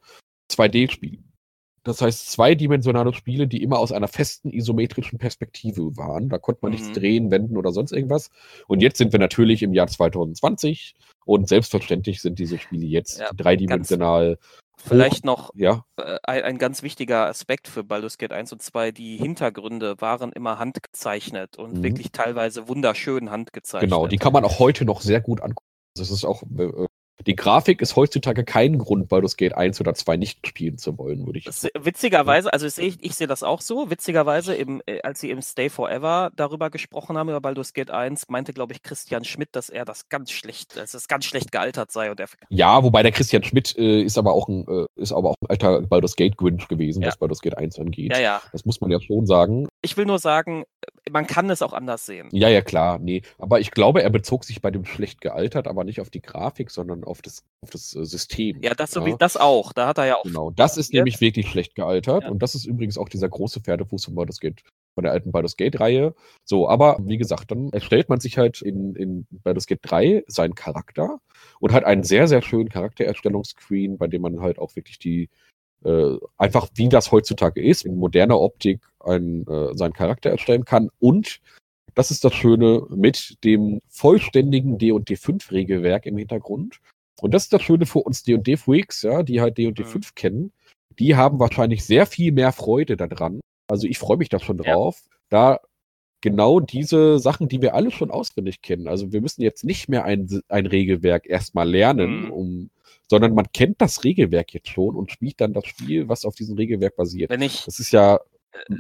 2D-Spiele. 0.51 1.19
Das 1.85 2.01
heißt, 2.01 2.33
zweidimensionale 2.33 3.13
Spiele, 3.13 3.47
die 3.47 3.63
immer 3.63 3.79
aus 3.79 3.93
einer 3.93 4.09
festen 4.09 4.51
isometrischen 4.51 5.19
Perspektive 5.19 5.97
waren. 5.99 6.31
Da 6.31 6.39
konnte 6.39 6.61
man 6.63 6.73
nichts 6.73 6.89
Mhm. 6.89 6.93
drehen, 6.95 7.31
wenden 7.31 7.57
oder 7.59 7.73
sonst 7.73 7.93
irgendwas. 7.93 8.31
Und 8.67 8.81
jetzt 8.81 8.97
sind 8.97 9.13
wir 9.13 9.19
natürlich 9.21 9.63
im 9.63 9.75
Jahr 9.75 9.87
2020 9.87 10.95
und 11.27 11.47
selbstverständlich 11.47 12.23
sind 12.23 12.39
diese 12.39 12.59
Spiele 12.59 12.87
jetzt 12.87 13.19
Ja, 13.21 13.31
dreidimensional. 13.37 14.39
Vielleicht 14.79 15.25
noch 15.27 15.51
Ja, 15.55 15.85
äh, 15.99 16.19
ein, 16.25 16.43
ein 16.43 16.59
ganz 16.59 16.83
wichtiger 16.83 17.27
Aspekt 17.27 17.69
für 17.69 17.85
Baldur's 17.85 18.17
Gate 18.19 18.33
1 18.33 18.53
und 18.53 18.63
2. 18.63 18.91
Die 18.91 19.19
Hintergründe 19.19 20.01
waren 20.01 20.33
immer 20.33 20.59
handgezeichnet 20.59 21.59
und 21.59 21.79
Mhm. 21.79 21.83
wirklich 21.83 22.13
teilweise 22.13 22.67
wunderschön 22.67 23.31
handgezeichnet. 23.31 23.91
genau. 23.91 24.07
Die 24.07 24.17
kann 24.19 24.33
man 24.33 24.45
auch 24.45 24.59
heute 24.59 24.87
noch 24.87 25.03
sehr 25.03 25.21
gut 25.21 25.43
angucken. 25.43 25.67
Das 25.97 26.11
ist 26.11 26.25
auch, 26.25 26.43
äh, 26.59 26.87
die 27.27 27.37
Grafik 27.37 27.81
ist 27.81 27.97
heutzutage 27.97 28.45
kein 28.45 28.79
Grund, 28.79 29.09
Baldur's 29.09 29.37
Gate 29.37 29.55
1 29.55 29.81
oder 29.81 29.95
2 29.95 30.17
nicht 30.17 30.47
spielen 30.47 30.79
zu 30.79 30.99
wollen, 30.99 31.27
würde 31.27 31.39
ich 31.39 31.45
Das- 31.45 31.69
Witzigerweise, 31.79 32.53
also 32.53 32.67
ich 32.67 32.75
sehe 32.75 32.95
ich 33.01 33.15
sehe 33.15 33.27
das 33.27 33.43
auch 33.43 33.61
so. 33.61 33.89
Witzigerweise, 33.91 34.55
im, 34.55 34.83
äh, 34.87 35.01
als 35.03 35.21
sie 35.21 35.31
im 35.31 35.41
Stay 35.41 35.69
Forever 35.69 36.31
darüber 36.35 36.71
gesprochen 36.71 37.17
haben, 37.17 37.29
über 37.29 37.41
Baldur's 37.41 37.73
Gate 37.73 37.91
1, 37.91 38.29
meinte, 38.29 38.53
glaube 38.53 38.73
ich, 38.73 38.83
Christian 38.83 39.25
Schmidt, 39.25 39.51
dass 39.53 39.69
er 39.71 39.85
das 39.85 40.09
ganz 40.09 40.31
schlecht, 40.33 40.77
dass 40.77 40.95
es 40.95 41.07
ganz 41.09 41.25
schlecht 41.25 41.53
gealtert 41.53 41.93
sei 41.93 42.11
und 42.11 42.19
er 42.21 42.27
Ja, 42.49 42.83
wobei 42.83 43.03
der 43.03 43.13
Christian 43.13 43.45
Schmidt 43.45 43.77
äh, 43.79 44.03
ist 44.03 44.19
aber 44.19 44.33
auch 44.33 44.49
ein, 44.49 44.67
äh, 44.69 44.87
ist 45.01 45.13
aber 45.13 45.31
auch 45.31 45.37
ein 45.43 45.51
alter 45.51 45.83
Baldur's 45.83 46.17
Gate 46.17 46.37
Grinch 46.37 46.67
gewesen, 46.69 47.03
Ja. 47.03 47.09
was 47.09 47.17
Baldur's 47.17 47.41
Gate 47.41 47.57
1 47.57 47.79
angeht. 47.79 48.13
Ja, 48.13 48.21
ja. 48.21 48.43
Das 48.53 48.65
muss 48.65 48.81
man 48.81 48.91
ja 48.91 49.01
schon 49.01 49.27
sagen. 49.27 49.69
Ich 49.83 49.97
will 49.97 50.07
nur 50.07 50.19
sagen, 50.19 50.65
man 51.11 51.27
kann 51.27 51.49
es 51.51 51.63
auch 51.63 51.73
anders 51.73 52.07
sehen. 52.07 52.29
Ja, 52.33 52.49
ja, 52.49 52.63
klar, 52.63 52.99
nee. 52.99 53.23
Aber 53.39 53.61
ich 53.61 53.71
glaube, 53.71 54.03
er 54.03 54.11
bezog 54.11 54.45
sich 54.45 54.61
bei 54.63 54.71
dem 54.71 54.85
schlecht 54.85 55.21
gealtert, 55.21 55.69
aber 55.69 55.85
nicht 55.85 56.01
auf 56.01 56.11
die 56.11 56.23
Grafik, 56.23 56.71
sondern 56.71 57.04
auf 57.05 57.23
das, 57.23 57.45
auf 57.63 57.71
das 57.71 57.95
äh, 57.95 58.05
System. 58.05 58.61
Ja, 58.63 58.75
das, 58.75 58.93
so 58.93 59.05
wie, 59.05 59.15
das 59.19 59.37
auch. 59.37 59.73
Da 59.73 59.87
hat 59.87 59.99
er 59.99 60.07
ja 60.07 60.17
auch. 60.17 60.25
Genau, 60.25 60.51
das 60.51 60.77
ist 60.77 60.93
nämlich 60.93 61.21
wirklich 61.21 61.49
schlecht 61.49 61.75
gealtert. 61.75 62.25
Ja. 62.25 62.31
Und 62.31 62.43
das 62.43 62.55
ist 62.55 62.65
übrigens 62.65 62.99
auch 62.99 63.09
dieser 63.09 63.29
große 63.29 63.61
Pferdefuß 63.61 64.07
von 64.07 64.15
Baldur's 64.15 64.41
Gate, 64.41 64.63
von 64.95 65.05
der 65.05 65.13
alten 65.13 65.33
Baldur's 65.33 65.57
Gate-Reihe. 65.57 66.15
So, 66.45 66.69
aber 66.69 66.99
wie 67.03 67.19
gesagt, 67.19 67.51
dann 67.51 67.71
erstellt 67.71 68.09
man 68.09 68.21
sich 68.21 68.39
halt 68.39 68.63
in, 68.63 68.95
in 68.97 69.27
Baldur's 69.31 69.67
Gate 69.67 69.81
3 69.83 70.25
seinen 70.27 70.55
Charakter 70.55 71.21
und 71.61 71.73
hat 71.73 71.85
einen 71.85 72.03
sehr, 72.03 72.29
sehr 72.29 72.43
schönen 72.43 72.69
Charaktererstellungsscreen, 72.69 73.99
bei 73.99 74.07
dem 74.07 74.23
man 74.23 74.41
halt 74.41 74.59
auch 74.59 74.77
wirklich 74.77 74.99
die 74.99 75.29
äh, 75.85 76.17
einfach 76.39 76.69
wie 76.75 76.89
das 76.89 77.13
heutzutage 77.13 77.63
ist, 77.63 77.85
in 77.85 77.97
moderner 77.97 78.41
Optik 78.41 78.81
einen, 79.01 79.47
äh, 79.47 79.77
seinen 79.77 79.93
Charakter 79.93 80.31
erstellen 80.31 80.65
kann 80.65 80.89
und 80.99 81.41
das 81.95 82.11
ist 82.11 82.25
das 82.25 82.35
Schöne 82.35 82.83
mit 82.91 83.43
dem 83.45 83.81
vollständigen 83.89 84.79
D&D5-Regelwerk 84.79 86.07
im 86.07 86.19
Hintergrund. 86.19 86.81
Und 87.25 87.33
das 87.33 87.45
ist 87.45 87.55
das 87.55 87.63
Schöne 87.63 87.87
für 87.87 88.01
uns 88.01 88.23
D&D-Freaks, 88.23 89.01
ja, 89.01 89.23
die 89.23 89.41
halt 89.41 89.57
D&D5 89.57 90.11
kennen. 90.15 90.53
Die 90.99 91.17
haben 91.17 91.39
wahrscheinlich 91.39 91.83
sehr 91.83 92.05
viel 92.05 92.33
mehr 92.33 92.53
Freude 92.53 92.99
daran. 92.99 93.41
Also 93.67 93.87
ich 93.87 93.97
freue 93.97 94.19
mich 94.19 94.29
da 94.29 94.39
schon 94.39 94.59
Ja. 94.59 94.75
drauf, 94.75 95.01
da 95.31 95.59
genau 96.21 96.61
diese 96.61 97.19
Sachen, 97.19 97.49
die 97.49 97.63
wir 97.63 97.75
alle 97.75 97.91
schon 97.91 98.11
auswendig 98.11 98.61
kennen. 98.61 98.89
Also 98.89 99.11
wir 99.11 99.23
müssen 99.23 99.41
jetzt 99.41 99.65
nicht 99.65 99.89
mehr 99.89 100.05
ein, 100.05 100.29
ein 100.49 100.67
Regelwerk 100.67 101.27
erstmal 101.27 101.67
lernen, 101.67 102.27
Mhm. 102.27 102.31
um, 102.31 102.71
sondern 103.09 103.33
man 103.33 103.47
kennt 103.55 103.81
das 103.81 104.05
Regelwerk 104.05 104.53
jetzt 104.53 104.69
schon 104.69 104.95
und 104.95 105.11
spielt 105.11 105.41
dann 105.41 105.55
das 105.55 105.65
Spiel, 105.67 106.11
was 106.11 106.27
auf 106.27 106.35
diesem 106.35 106.57
Regelwerk 106.57 106.95
basiert. 106.95 107.31
Wenn 107.31 107.41
ich, 107.41 107.65
Das 107.65 107.81
ist 107.81 107.91
ja, 107.91 108.21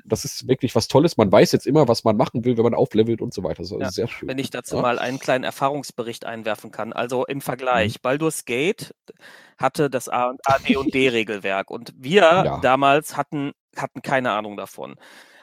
das 0.04 0.24
ist 0.24 0.48
wirklich 0.48 0.74
was 0.74 0.88
Tolles. 0.88 1.16
Man 1.16 1.30
weiß 1.30 1.52
jetzt 1.52 1.66
immer, 1.66 1.88
was 1.88 2.04
man 2.04 2.16
machen 2.16 2.44
will, 2.44 2.56
wenn 2.56 2.64
man 2.64 2.74
auflevelt 2.74 3.20
und 3.20 3.34
so 3.34 3.42
weiter. 3.42 3.62
Das 3.62 3.70
ist 3.70 3.78
Ja, 3.80 3.90
sehr 3.90 4.08
schön. 4.08 4.28
wenn 4.28 4.38
ich 4.38 4.50
dazu 4.50 4.76
Ja. 4.76 4.82
mal 4.82 4.98
einen 4.98 5.18
kleinen 5.18 5.44
Erfahrungsbericht 5.44 6.24
einwerfen 6.24 6.70
kann. 6.70 6.92
Also 6.92 7.24
im 7.26 7.38
Mhm. 7.38 7.40
Vergleich, 7.42 8.00
Baldur's 8.02 8.44
Gate 8.44 8.94
hatte 9.58 9.90
das 9.90 10.08
A 10.08 10.30
und 10.30 10.40
AD&D-Regelwerk 10.46 11.70
und 11.70 11.92
wir 11.96 12.20
Ja. 12.44 12.58
damals 12.60 13.16
hatten, 13.16 13.52
hatten 13.76 14.02
keine 14.02 14.32
Ahnung 14.32 14.56
davon. 14.56 14.94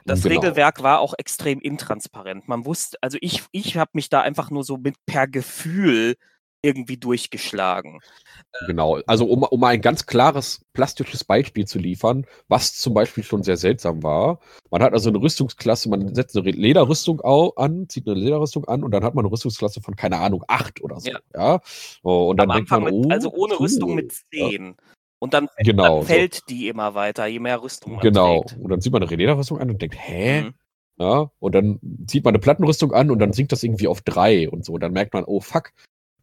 Das 0.05 0.23
Genau. 0.23 0.41
Regelwerk 0.41 0.81
war 0.81 0.99
auch 0.99 1.13
extrem 1.17 1.59
intransparent. 1.59 2.47
Man 2.47 2.65
wusste, 2.65 2.97
also 3.01 3.17
ich, 3.21 3.43
ich 3.51 3.77
habe 3.77 3.91
mich 3.93 4.09
da 4.09 4.21
einfach 4.21 4.49
nur 4.49 4.63
so 4.63 4.77
mit 4.77 4.95
per 5.05 5.27
Gefühl 5.27 6.15
irgendwie 6.63 6.97
durchgeschlagen. 6.97 7.99
Genau. 8.67 8.99
Also 9.07 9.25
um, 9.25 9.43
um 9.43 9.63
ein 9.63 9.81
ganz 9.81 10.05
klares 10.05 10.63
plastisches 10.73 11.23
Beispiel 11.23 11.65
zu 11.65 11.79
liefern, 11.79 12.25
was 12.47 12.75
zum 12.75 12.93
Beispiel 12.93 13.23
schon 13.23 13.43
sehr 13.43 13.57
seltsam 13.57 14.03
war. 14.03 14.39
Man 14.69 14.83
hat 14.83 14.93
also 14.93 15.09
eine 15.09 15.19
Rüstungsklasse, 15.21 15.89
man 15.89 16.13
setzt 16.13 16.37
eine 16.37 16.51
Lederrüstung 16.51 17.21
an, 17.21 17.87
zieht 17.89 18.07
eine 18.07 18.19
Lederrüstung 18.19 18.65
an 18.65 18.83
und 18.83 18.91
dann 18.91 19.03
hat 19.03 19.15
man 19.15 19.25
eine 19.25 19.31
Rüstungsklasse 19.31 19.81
von, 19.81 19.95
keine 19.95 20.17
Ahnung, 20.19 20.43
acht 20.47 20.81
oder 20.81 20.99
so. 20.99 21.09
Ja. 21.11 21.19
Ja. 21.35 21.61
Oh, 22.03 22.29
und 22.29 22.37
dann 22.37 22.51
Am 22.51 22.57
denkt 22.57 22.71
Anfang 22.71 22.83
man, 22.83 22.99
mit, 23.01 23.05
oh, 23.07 23.09
also 23.13 23.31
ohne 23.33 23.59
Rüstung 23.59 23.89
cool. 23.89 23.95
mit 23.95 24.13
10. 24.33 24.75
Und 25.19 25.33
dann, 25.33 25.47
Genau. 25.59 25.99
dann 25.99 26.07
fällt 26.07 26.49
die 26.49 26.67
immer 26.67 26.95
weiter, 26.95 27.27
je 27.27 27.39
mehr 27.39 27.61
Rüstung 27.61 27.91
so. 27.91 27.95
man 27.95 28.03
Genau. 28.03 28.41
trägt. 28.43 28.59
Und 28.61 28.69
dann 28.69 28.81
sieht 28.81 28.91
man 28.91 29.03
eine 29.03 29.15
Lederrüstung 29.15 29.59
an 29.59 29.69
und 29.69 29.81
denkt, 29.81 29.95
hä? 29.97 30.41
Mhm. 30.43 30.53
Ja, 30.99 31.31
und 31.39 31.55
dann 31.55 31.79
zieht 32.07 32.23
man 32.25 32.33
eine 32.35 32.39
Plattenrüstung 32.39 32.93
an 32.93 33.09
und 33.09 33.17
dann 33.19 33.33
sinkt 33.33 33.51
das 33.51 33.63
irgendwie 33.63 33.87
auf 33.87 34.01
drei 34.01 34.47
und 34.49 34.63
so. 34.65 34.77
Dann 34.77 34.91
merkt 34.93 35.13
man, 35.13 35.23
oh 35.25 35.39
fuck. 35.39 35.71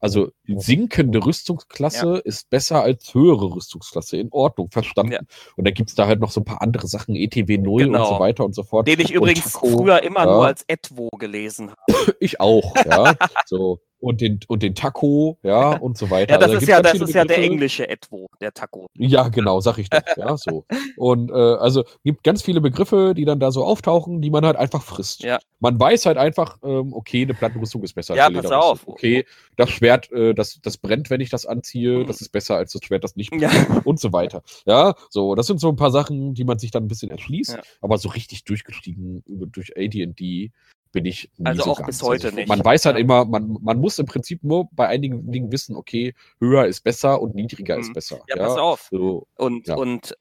Also 0.00 0.30
sinkende 0.46 1.24
Rüstungsklasse 1.24 2.18
ist 2.24 2.50
besser 2.50 2.82
als 2.82 3.12
höhere 3.14 3.54
Rüstungsklasse. 3.54 4.16
In 4.16 4.28
Ordnung, 4.30 4.70
verstanden. 4.70 5.12
Ja. 5.12 5.20
Und 5.56 5.66
dann 5.66 5.74
gibt's 5.74 5.94
da 5.94 6.06
halt 6.06 6.20
noch 6.20 6.30
so 6.30 6.40
ein 6.40 6.44
paar 6.44 6.62
andere 6.62 6.86
Sachen, 6.86 7.16
ETW 7.16 7.58
0 7.58 7.86
und 7.86 7.92
Genau. 7.92 8.14
so 8.14 8.20
weiter 8.20 8.44
und 8.44 8.54
so 8.54 8.62
fort. 8.62 8.86
Den 8.86 9.00
ich 9.00 9.10
Und 9.10 9.16
übrigens 9.16 9.52
Taco, 9.52 9.68
früher 9.68 10.02
immer 10.02 10.20
ja. 10.20 10.26
nur 10.26 10.46
als 10.46 10.64
Edwo 10.68 11.08
gelesen 11.18 11.70
habe. 11.70 12.16
Ich 12.20 12.40
auch, 12.40 12.74
ja. 12.76 13.14
so. 13.46 13.80
Und 14.00 14.20
den, 14.20 14.38
und 14.46 14.62
den 14.62 14.76
Taco, 14.76 15.38
ja, 15.42 15.72
und 15.72 15.98
so 15.98 16.08
weiter. 16.08 16.34
Ja, 16.34 16.38
das 16.38 16.50
Also 16.50 16.54
da 16.54 16.62
ist 16.62 16.68
ja, 16.68 16.82
das 16.82 17.00
ist 17.00 17.14
ja 17.14 17.24
der 17.24 17.38
englische 17.38 17.88
Edwo, 17.88 18.28
der 18.40 18.52
Taco. 18.54 18.86
Ja, 18.96 19.28
genau, 19.28 19.60
sag 19.60 19.78
ich 19.78 19.90
doch. 19.90 20.00
Ja, 20.16 20.36
so. 20.36 20.64
Und 20.96 21.30
äh, 21.30 21.34
also 21.34 21.84
gibt 22.04 22.22
ganz 22.24 22.42
viele 22.42 22.60
Begriffe, 22.60 23.12
die 23.16 23.24
dann 23.24 23.40
da 23.40 23.50
so 23.50 23.64
auftauchen, 23.64 24.20
die 24.20 24.30
man 24.30 24.44
halt 24.44 24.56
einfach 24.56 24.82
frisst. 24.82 25.22
Ja. 25.22 25.38
Man 25.60 25.78
weiß 25.80 26.06
halt 26.06 26.16
einfach, 26.16 26.58
ähm, 26.62 26.92
okay, 26.92 27.22
eine 27.22 27.34
Plattenrüstung 27.34 27.82
ist 27.82 27.94
besser 27.94 28.14
Ja, 28.14 28.30
pass 28.30 28.46
auf. 28.50 28.86
Okay, 28.86 29.24
das 29.56 29.70
Schwert, 29.70 30.10
äh, 30.12 30.32
das, 30.34 30.60
das 30.62 30.76
brennt, 30.76 31.10
wenn 31.10 31.20
ich 31.20 31.30
das 31.30 31.46
anziehe, 31.46 31.98
Mhm. 31.98 32.06
das 32.06 32.20
ist 32.20 32.28
besser 32.30 32.56
als 32.56 32.72
das 32.72 32.82
Schwert, 32.84 33.02
das 33.04 33.16
nicht 33.16 33.32
Ja. 33.34 33.48
brennt 33.48 33.84
und 33.86 33.98
so 34.00 34.12
weiter. 34.12 34.42
Ja, 34.66 34.94
so, 35.10 35.34
das 35.34 35.46
sind 35.48 35.58
so 35.60 35.68
ein 35.68 35.76
paar 35.76 35.90
Sachen, 35.90 36.34
die 36.34 36.44
man 36.44 36.58
sich 36.60 36.70
dann 36.70 36.84
ein 36.84 36.88
bisschen 36.88 37.10
erschließt, 37.10 37.54
Ja. 37.54 37.62
aber 37.80 37.98
so 37.98 38.08
richtig 38.10 38.44
durchgestiegen 38.44 39.22
durch 39.26 39.76
AD&D 39.76 40.52
bin 40.92 41.04
ich 41.04 41.30
nie 41.36 41.46
Also 41.46 41.64
so 41.64 41.70
auch 41.72 41.78
ganz. 41.78 41.86
bis 41.88 42.02
heute 42.02 42.28
ich- 42.28 42.34
nicht. 42.34 42.48
Man 42.48 42.64
weiß 42.64 42.84
halt 42.86 42.96
Ja. 42.96 43.00
immer, 43.00 43.24
man, 43.24 43.56
man 43.60 43.78
muss 43.80 43.98
im 43.98 44.06
Prinzip 44.06 44.42
nur 44.44 44.68
bei 44.72 44.88
einigen 44.88 45.30
Dingen 45.30 45.52
wissen, 45.52 45.76
okay, 45.76 46.14
höher 46.40 46.66
ist 46.66 46.80
besser 46.82 47.20
und 47.20 47.34
niedriger 47.34 47.78
ist 47.78 47.88
Mhm. 47.88 47.92
besser. 47.94 48.20
Ja, 48.28 48.36
pass 48.36 48.56
auf. 48.56 48.88
So, 48.90 49.26
Und, 49.36 49.66
Ja. 49.68 49.76
und 49.76 50.14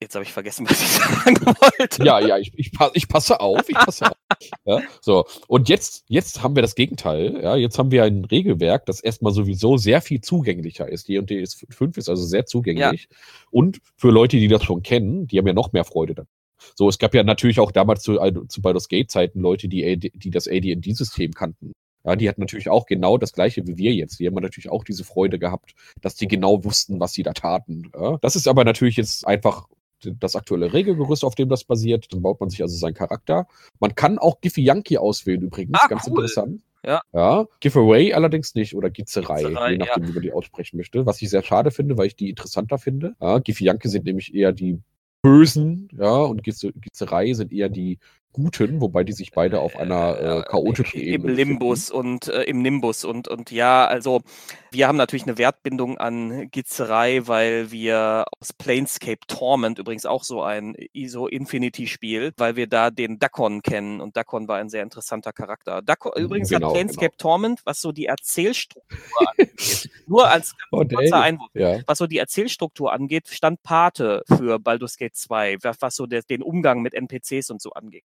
Jetzt 0.00 0.16
habe 0.16 0.24
ich 0.24 0.32
vergessen, 0.32 0.66
was 0.68 0.82
ich 0.82 0.88
sagen 0.88 1.36
wollte. 1.46 2.04
Ja, 2.04 2.18
ja, 2.18 2.36
ich, 2.36 2.50
ich, 2.56 2.72
ich 2.94 3.06
passe 3.08 3.38
auf, 3.38 3.68
ich 3.68 3.76
passe 3.76 4.06
auf. 4.06 4.16
Ja, 4.64 4.80
so, 5.00 5.24
und 5.46 5.68
jetzt, 5.68 6.02
jetzt 6.08 6.42
haben 6.42 6.56
wir 6.56 6.62
das 6.62 6.74
Gegenteil. 6.74 7.38
Ja, 7.40 7.54
jetzt 7.54 7.78
haben 7.78 7.92
wir 7.92 8.02
ein 8.02 8.24
Regelwerk, 8.24 8.84
das 8.86 8.98
erstmal 9.00 9.32
sowieso 9.32 9.76
sehr 9.76 10.00
viel 10.00 10.20
zugänglicher 10.20 10.88
ist. 10.88 11.06
D&D 11.08 11.40
ist 11.40 11.64
5 11.70 11.96
ist 11.98 12.08
also 12.08 12.24
sehr 12.24 12.46
zugänglich. 12.46 13.08
Und 13.52 13.78
für 13.96 14.10
Leute, 14.10 14.38
die 14.38 14.48
das 14.48 14.64
schon 14.64 14.82
kennen, 14.82 15.28
die 15.28 15.38
haben 15.38 15.46
ja 15.46 15.52
noch 15.52 15.72
mehr 15.72 15.84
Freude 15.84 16.14
daran. 16.16 16.28
So, 16.74 16.88
es 16.88 16.98
gab 16.98 17.14
ja 17.14 17.22
natürlich 17.22 17.60
auch 17.60 17.72
damals 17.72 18.02
zu, 18.02 18.20
also 18.20 18.44
zu 18.44 18.62
Baldur's 18.62 18.88
Gate-Zeiten 18.88 19.40
Leute, 19.40 19.68
die, 19.68 19.84
AD, 19.84 20.12
die 20.14 20.30
das 20.30 20.48
AD&D-System 20.48 21.32
kannten. 21.32 21.72
Ja, 22.04 22.16
die 22.16 22.28
hatten 22.28 22.40
natürlich 22.40 22.68
auch 22.68 22.86
genau 22.86 23.16
das 23.16 23.32
gleiche 23.32 23.66
wie 23.66 23.76
wir 23.76 23.92
jetzt. 23.92 24.18
Die 24.18 24.26
haben 24.26 24.34
natürlich 24.34 24.70
auch 24.70 24.82
diese 24.84 25.04
Freude 25.04 25.38
gehabt, 25.38 25.74
dass 26.00 26.16
die 26.16 26.26
genau 26.26 26.64
wussten, 26.64 26.98
was 26.98 27.12
sie 27.12 27.22
da 27.22 27.32
taten. 27.32 27.90
Ja. 27.94 28.18
Das 28.20 28.34
ist 28.34 28.48
aber 28.48 28.64
natürlich 28.64 28.96
jetzt 28.96 29.26
einfach 29.26 29.68
das 30.02 30.34
aktuelle 30.34 30.72
Regelgerüst, 30.72 31.24
auf 31.24 31.36
dem 31.36 31.48
das 31.48 31.62
basiert. 31.62 32.12
Dann 32.12 32.22
baut 32.22 32.40
man 32.40 32.50
sich 32.50 32.60
also 32.60 32.76
seinen 32.76 32.94
Charakter. 32.94 33.46
Man 33.78 33.94
kann 33.94 34.18
auch 34.18 34.40
Giffy 34.40 34.62
Yankee 34.62 34.98
auswählen 34.98 35.42
übrigens, 35.42 35.78
Ah, 35.80 35.86
ganz 35.86 36.06
cool. 36.06 36.10
interessant. 36.10 36.60
Ja. 36.84 37.00
Ja, 37.12 37.46
Giveaway 37.60 38.12
allerdings 38.12 38.56
nicht 38.56 38.74
oder 38.74 38.90
Gizerei, 38.90 39.44
Gizerei, 39.44 39.72
je 39.72 39.78
nachdem, 39.78 40.08
wie 40.08 40.12
man 40.12 40.22
die 40.22 40.32
aussprechen 40.32 40.76
möchte. 40.76 41.06
Was 41.06 41.22
ich 41.22 41.30
sehr 41.30 41.44
schade 41.44 41.70
finde, 41.70 41.96
weil 41.96 42.06
ich 42.08 42.16
die 42.16 42.30
interessanter 42.30 42.78
finde. 42.78 43.14
Ja, 43.20 43.38
Giffy 43.38 43.64
Yankee 43.66 43.86
sind 43.86 44.04
nämlich 44.04 44.34
eher 44.34 44.50
die 44.50 44.80
Bösen, 45.22 45.88
ja, 45.92 46.10
und 46.16 46.42
Gizerei 46.42 47.32
sind 47.32 47.52
eher 47.52 47.68
die 47.68 47.98
Guten, 48.32 48.80
wobei 48.80 49.04
die 49.04 49.12
sich 49.12 49.32
beide 49.32 49.60
auf 49.60 49.76
einer 49.76 50.18
äh, 50.18 50.42
chaotischen 50.42 51.00
Im 51.00 51.06
Ebene 51.06 51.32
Limbus 51.34 51.90
und 51.90 52.28
äh, 52.28 52.44
im 52.44 52.62
Nimbus 52.62 53.04
und 53.04 53.28
und 53.28 53.50
ja, 53.50 53.84
also 53.86 54.22
wir 54.70 54.88
haben 54.88 54.96
natürlich 54.96 55.24
eine 55.24 55.36
Wertbindung 55.36 55.98
an 55.98 56.50
Gizerei, 56.50 57.26
weil 57.26 57.70
wir 57.70 58.24
aus 58.40 58.54
Planescape 58.54 59.20
Torment 59.26 59.78
übrigens 59.78 60.06
auch 60.06 60.24
so 60.24 60.42
ein 60.42 60.74
ISO 60.94 61.26
Infinity 61.26 61.86
Spiel, 61.86 62.32
weil 62.38 62.56
wir 62.56 62.66
da 62.66 62.90
den 62.90 63.18
Dakon 63.18 63.60
kennen 63.60 64.00
und 64.00 64.16
Dakon 64.16 64.48
war 64.48 64.56
ein 64.56 64.70
sehr 64.70 64.82
interessanter 64.82 65.32
Charakter. 65.34 65.82
Dakon, 65.82 66.12
übrigens 66.16 66.48
Genau, 66.48 66.68
hat 66.68 66.74
Planescape 66.74 67.16
Torment, 67.18 67.60
was 67.64 67.82
so 67.82 67.92
die 67.92 68.06
Erzählstruktur 68.06 68.82
angeht, 69.28 69.90
nur 70.06 70.28
als 70.30 70.54
Oh, 70.70 70.78
kurzer 70.78 70.96
Dave. 71.10 71.20
Einwurf. 71.20 71.50
Ja, 71.54 71.80
Was 71.86 71.98
so 71.98 72.06
die 72.06 72.16
Erzählstruktur 72.18 72.92
angeht, 72.92 73.28
stand 73.28 73.62
Pate 73.62 74.22
für 74.26 74.58
Baldur's 74.58 74.96
Gate 74.96 75.14
2, 75.16 75.58
was 75.62 75.76
was 75.80 75.96
so 75.96 76.06
der, 76.06 76.22
den 76.22 76.42
Umgang 76.42 76.80
mit 76.80 76.94
NPCs 76.94 77.50
und 77.50 77.60
so 77.60 77.72
angeht. 77.72 78.04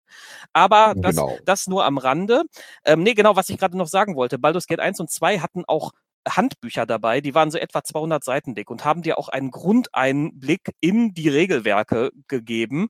Aber 0.52 0.94
das, 0.96 1.16
Genau. 1.16 1.36
das 1.44 1.66
nur 1.66 1.84
am 1.84 1.98
Rande. 1.98 2.42
Ähm, 2.84 3.02
nee, 3.02 3.14
genau, 3.14 3.36
was 3.36 3.48
ich 3.48 3.58
gerade 3.58 3.76
noch 3.76 3.88
sagen 3.88 4.16
wollte. 4.16 4.38
Baldur's 4.38 4.66
Gate 4.66 4.80
1 4.80 5.00
und 5.00 5.10
2 5.10 5.38
hatten 5.40 5.64
auch 5.66 5.92
Handbücher 6.28 6.86
dabei, 6.86 7.20
die 7.20 7.36
waren 7.36 7.52
so 7.52 7.58
etwa 7.58 7.84
200 7.84 8.24
Seiten 8.24 8.54
dick 8.56 8.68
und 8.70 8.84
haben 8.84 9.02
dir 9.02 9.16
auch 9.16 9.28
einen 9.28 9.52
Grundeinblick 9.52 10.72
in 10.80 11.14
die 11.14 11.28
Regelwerke 11.28 12.10
gegeben. 12.28 12.88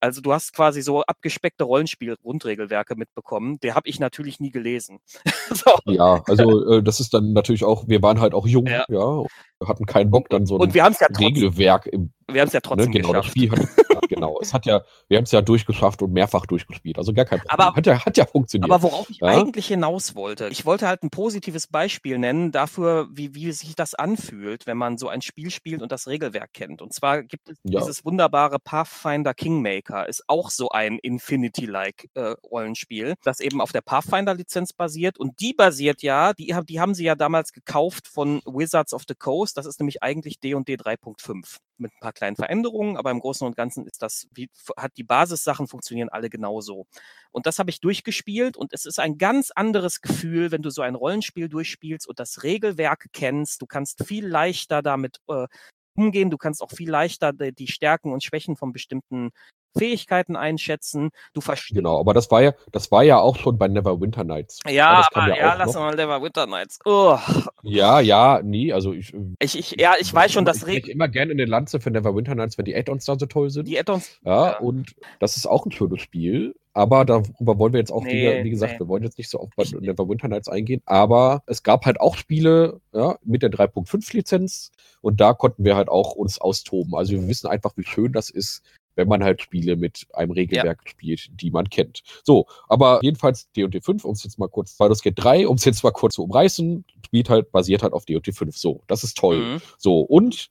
Also 0.00 0.20
du 0.20 0.32
hast 0.32 0.54
quasi 0.54 0.80
so 0.80 1.02
abgespeckte 1.02 1.64
Rollenspiel-Grundregelwerke 1.64 2.94
mitbekommen. 2.96 3.58
Der 3.60 3.74
habe 3.74 3.88
ich 3.88 3.98
natürlich 3.98 4.38
nie 4.38 4.50
gelesen. 4.52 5.00
so. 5.50 5.72
ja, 5.86 6.22
also 6.26 6.74
äh, 6.76 6.82
das 6.84 7.00
ist 7.00 7.12
dann 7.14 7.32
natürlich 7.32 7.64
auch, 7.64 7.88
wir 7.88 8.00
waren 8.00 8.20
halt 8.20 8.32
auch 8.32 8.46
jung, 8.46 8.66
Ja. 8.68 8.84
ja, 8.88 9.24
hatten 9.66 9.86
keinen 9.86 10.10
Bock, 10.10 10.28
dann 10.30 10.46
so 10.46 10.54
ein 10.54 10.60
Und 10.60 10.74
wir 10.74 10.84
haben 10.84 10.92
es 10.92 11.00
ja 11.00 11.08
trotzdem, 11.08 11.26
Regelwerk 11.26 11.86
im 11.88 12.12
wir 12.30 12.40
haben's 12.42 12.52
ja 12.52 12.58
Ne, 12.58 12.62
trotzdem 12.62 12.92
genau, 12.92 13.12
das 13.12 13.26
geschafft. 13.26 13.30
Spiel 13.30 13.50
hat, 13.50 13.58
ja, 13.58 13.66
genau, 14.20 14.38
es 14.40 14.52
hat 14.54 14.66
ja, 14.66 14.82
wir 15.08 15.16
haben 15.18 15.24
es 15.24 15.32
ja 15.32 15.40
durchgeschafft 15.42 16.02
und 16.02 16.12
mehrfach 16.12 16.46
durchgespielt, 16.46 16.98
also 16.98 17.12
gar 17.12 17.24
kein 17.24 17.40
Problem. 17.40 17.60
Aber- 17.60 17.76
hat 17.76 17.86
ja, 17.86 18.04
hat 18.04 18.16
ja 18.16 18.26
funktioniert. 18.26 18.70
Aber 18.70 18.82
worauf 18.82 19.08
ich 19.10 19.18
Ja? 19.20 19.28
eigentlich 19.28 19.66
hinaus 19.68 20.14
wollte, 20.14 20.48
ich 20.48 20.64
wollte 20.66 20.86
halt 20.88 21.02
ein 21.02 21.10
positives 21.10 21.66
Beispiel 21.66 22.18
nennen 22.18 22.52
dafür, 22.52 23.08
wie, 23.12 23.34
wie 23.34 23.52
sich 23.52 23.74
das 23.74 23.94
anfühlt, 23.94 24.66
wenn 24.66 24.76
man 24.76 24.98
so 24.98 25.08
ein 25.08 25.22
Spiel 25.22 25.50
spielt 25.50 25.82
und 25.82 25.92
das 25.92 26.06
Regelwerk 26.06 26.52
kennt. 26.52 26.82
Und 26.82 26.92
zwar 26.92 27.22
gibt 27.22 27.48
es 27.48 27.58
Ja. 27.64 27.80
dieses 27.80 28.04
wunderbare 28.04 28.58
Pathfinder 28.58 29.34
Kingmaker, 29.34 30.08
ist 30.08 30.24
auch 30.28 30.50
so 30.50 30.68
ein 30.70 30.98
Infinity-like 30.98 32.08
äh, 32.14 32.34
Rollenspiel, 32.50 33.14
das 33.22 33.40
eben 33.40 33.60
auf 33.60 33.72
der 33.72 33.80
Pathfinder-Lizenz 33.82 34.72
basiert. 34.72 35.18
Und 35.18 35.40
die 35.40 35.52
basiert 35.54 36.02
ja, 36.02 36.32
die, 36.32 36.54
haben- 36.54 36.66
die 36.66 36.80
haben 36.80 36.94
sie 36.94 37.04
ja 37.04 37.14
damals 37.14 37.52
gekauft 37.52 38.08
von 38.08 38.40
Wizards 38.46 38.92
of 38.92 39.02
the 39.08 39.14
Coast. 39.14 39.56
Das 39.56 39.66
ist 39.66 39.78
nämlich 39.80 40.02
eigentlich 40.02 40.40
D&D 40.40 40.76
3.5 40.76 41.58
mit 41.80 41.92
ein 41.92 42.00
paar 42.00 42.12
kleinen 42.12 42.36
Veränderungen, 42.36 42.96
aber 42.96 43.10
im 43.10 43.20
Großen 43.20 43.46
und 43.46 43.56
Ganzen 43.56 43.86
ist 43.86 44.02
das, 44.02 44.28
wie, 44.32 44.50
hat 44.76 44.92
die 44.96 45.04
Basissachen 45.04 45.68
funktionieren 45.68 46.08
alle 46.08 46.30
genauso. 46.30 46.86
Und 47.30 47.46
das 47.46 47.58
habe 47.58 47.70
ich 47.70 47.80
durchgespielt 47.80 48.56
und 48.56 48.72
es 48.72 48.84
ist 48.84 48.98
ein 48.98 49.18
ganz 49.18 49.50
anderes 49.50 50.00
Gefühl, 50.00 50.50
wenn 50.50 50.62
du 50.62 50.70
so 50.70 50.82
ein 50.82 50.94
Rollenspiel 50.94 51.48
durchspielst 51.48 52.08
und 52.08 52.18
das 52.20 52.42
Regelwerk 52.42 53.06
kennst. 53.12 53.62
Du 53.62 53.66
kannst 53.66 54.04
viel 54.04 54.26
leichter 54.26 54.82
damit 54.82 55.18
äh, 55.28 55.46
umgehen, 55.94 56.30
du 56.30 56.38
kannst 56.38 56.62
auch 56.62 56.70
viel 56.70 56.90
leichter 56.90 57.32
die, 57.32 57.52
die 57.52 57.66
Stärken 57.66 58.12
und 58.12 58.22
Schwächen 58.24 58.56
von 58.56 58.72
bestimmten 58.72 59.30
Fähigkeiten 59.76 60.36
einschätzen. 60.36 61.10
Du 61.34 61.40
verstehst. 61.40 61.74
genau, 61.76 61.98
aber 62.00 62.14
das 62.14 62.30
war 62.30 62.42
ja, 62.42 62.52
das 62.72 62.90
war 62.90 63.02
ja 63.02 63.18
auch 63.18 63.36
schon 63.36 63.58
bei 63.58 63.68
Neverwinter 63.68 64.24
Nights. 64.24 64.60
Ja, 64.68 65.06
aber 65.12 65.28
ja 65.28 65.36
ja, 65.36 65.54
lass 65.54 65.74
noch. 65.74 65.80
mal 65.82 65.94
Never 65.94 66.22
Winter 66.22 66.46
Nights. 66.46 66.78
Oh, 66.84 67.18
Ja, 67.62 68.00
ja, 68.00 68.40
nie, 68.42 68.72
also 68.72 68.92
ich, 68.92 69.12
äh, 69.14 69.18
ich, 69.40 69.58
ich, 69.58 69.70
ja, 69.80 69.94
ich 69.98 70.12
weiß 70.14 70.32
schon, 70.32 70.44
ich 70.44 70.46
dass 70.52 70.60
breche 70.60 70.86
Re 70.86 70.90
immer 70.92 71.08
gerne 71.08 71.32
in 71.32 71.38
den 71.38 71.48
Lanze 71.48 71.80
für 71.80 71.90
Neverwinter 71.90 72.34
Nights, 72.34 72.56
wenn 72.58 72.64
die 72.64 72.74
Add-ons 72.76 73.04
da 73.04 73.18
so 73.18 73.26
toll 73.26 73.50
sind. 73.50 73.68
die 73.68 73.78
Add-ons. 73.78 74.18
ja, 74.24 74.52
ja. 74.52 74.58
und 74.58 74.94
das 75.20 75.36
ist 75.36 75.46
auch 75.46 75.66
ein 75.66 75.72
schönes 75.72 76.00
Spiel. 76.00 76.54
Aber 76.74 77.04
darüber 77.04 77.58
wollen 77.58 77.72
wir 77.72 77.80
jetzt 77.80 77.90
auch, 77.90 78.04
Nee, 78.04 78.12
wieder, 78.12 78.44
wie 78.44 78.50
gesagt, 78.50 78.74
nee. 78.74 78.78
wir 78.78 78.86
wollen 78.86 79.02
jetzt 79.02 79.18
nicht 79.18 79.28
so 79.28 79.40
auf 79.40 79.48
bei 79.56 79.64
Ich- 79.64 79.72
Neverwinter 79.72 80.28
Nights 80.28 80.48
eingehen. 80.48 80.80
Aber 80.86 81.42
es 81.46 81.64
gab 81.64 81.84
halt 81.86 82.00
auch 82.00 82.16
Spiele 82.16 82.80
ja, 82.92 83.16
mit 83.24 83.42
der 83.42 83.50
3.5-Lizenz 83.50 84.70
und 85.00 85.20
da 85.20 85.32
konnten 85.34 85.64
wir 85.64 85.74
halt 85.74 85.88
auch 85.88 86.12
uns 86.12 86.40
austoben. 86.40 86.94
Also 86.94 87.12
wir 87.12 87.26
wissen 87.26 87.48
einfach, 87.48 87.72
wie 87.76 87.84
schön 87.84 88.12
das 88.12 88.30
ist, 88.30 88.62
wenn 88.98 89.08
man 89.08 89.22
halt 89.22 89.40
Spiele 89.40 89.76
mit 89.76 90.06
einem 90.12 90.32
Regelwerk 90.32 90.80
spielt, 90.88 91.28
die 91.40 91.52
man 91.52 91.70
kennt. 91.70 92.02
So, 92.24 92.46
aber 92.68 92.98
jedenfalls 93.02 93.48
D&D 93.52 93.80
5, 93.80 94.04
um 94.04 94.12
es 94.12 94.24
jetzt 94.24 94.40
mal 94.40 94.48
kurz, 94.48 94.76
Baldur's 94.76 95.02
Gate 95.02 95.14
3, 95.16 95.46
um 95.46 95.56
es 95.56 95.64
jetzt 95.64 95.84
mal 95.84 95.92
kurz 95.92 96.16
zu 96.16 96.24
umreißen, 96.24 96.84
spielt 97.06 97.30
halt, 97.30 97.52
basiert 97.52 97.84
halt 97.84 97.92
auf 97.92 98.04
D&D 98.04 98.32
5. 98.32 98.58
So, 98.58 98.82
das 98.88 99.04
ist 99.04 99.16
toll. 99.16 99.38
Mhm. 99.38 99.62
So, 99.78 100.00
und 100.00 100.48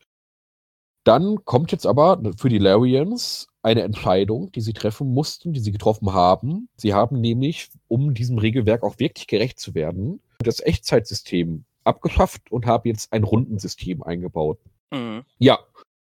dann 1.03 1.43
kommt 1.43 1.73
jetzt 1.73 1.85
aber 1.85 2.21
für 2.37 2.47
die 2.47 2.57
Larians 2.57 3.49
eine 3.63 3.81
Entscheidung, 3.81 4.49
die 4.53 4.61
sie 4.61 4.73
treffen 4.73 5.13
mussten, 5.13 5.51
die 5.51 5.59
sie 5.59 5.73
getroffen 5.73 6.13
haben. 6.13 6.69
Sie 6.77 6.93
haben 6.93 7.19
nämlich, 7.19 7.69
um 7.89 8.13
diesem 8.13 8.37
Regelwerk 8.37 8.83
auch 8.83 8.97
wirklich 8.97 9.27
gerecht 9.27 9.59
zu 9.59 9.75
werden, 9.75 10.21
das 10.39 10.61
Echtzeitsystem 10.61 11.65
abgeschafft 11.83 12.49
und 12.49 12.65
haben 12.65 12.87
jetzt 12.87 13.11
ein 13.11 13.25
Rundensystem 13.25 14.03
eingebaut. 14.03 14.59
Mhm. 14.91 15.23
Ja, 15.37 15.59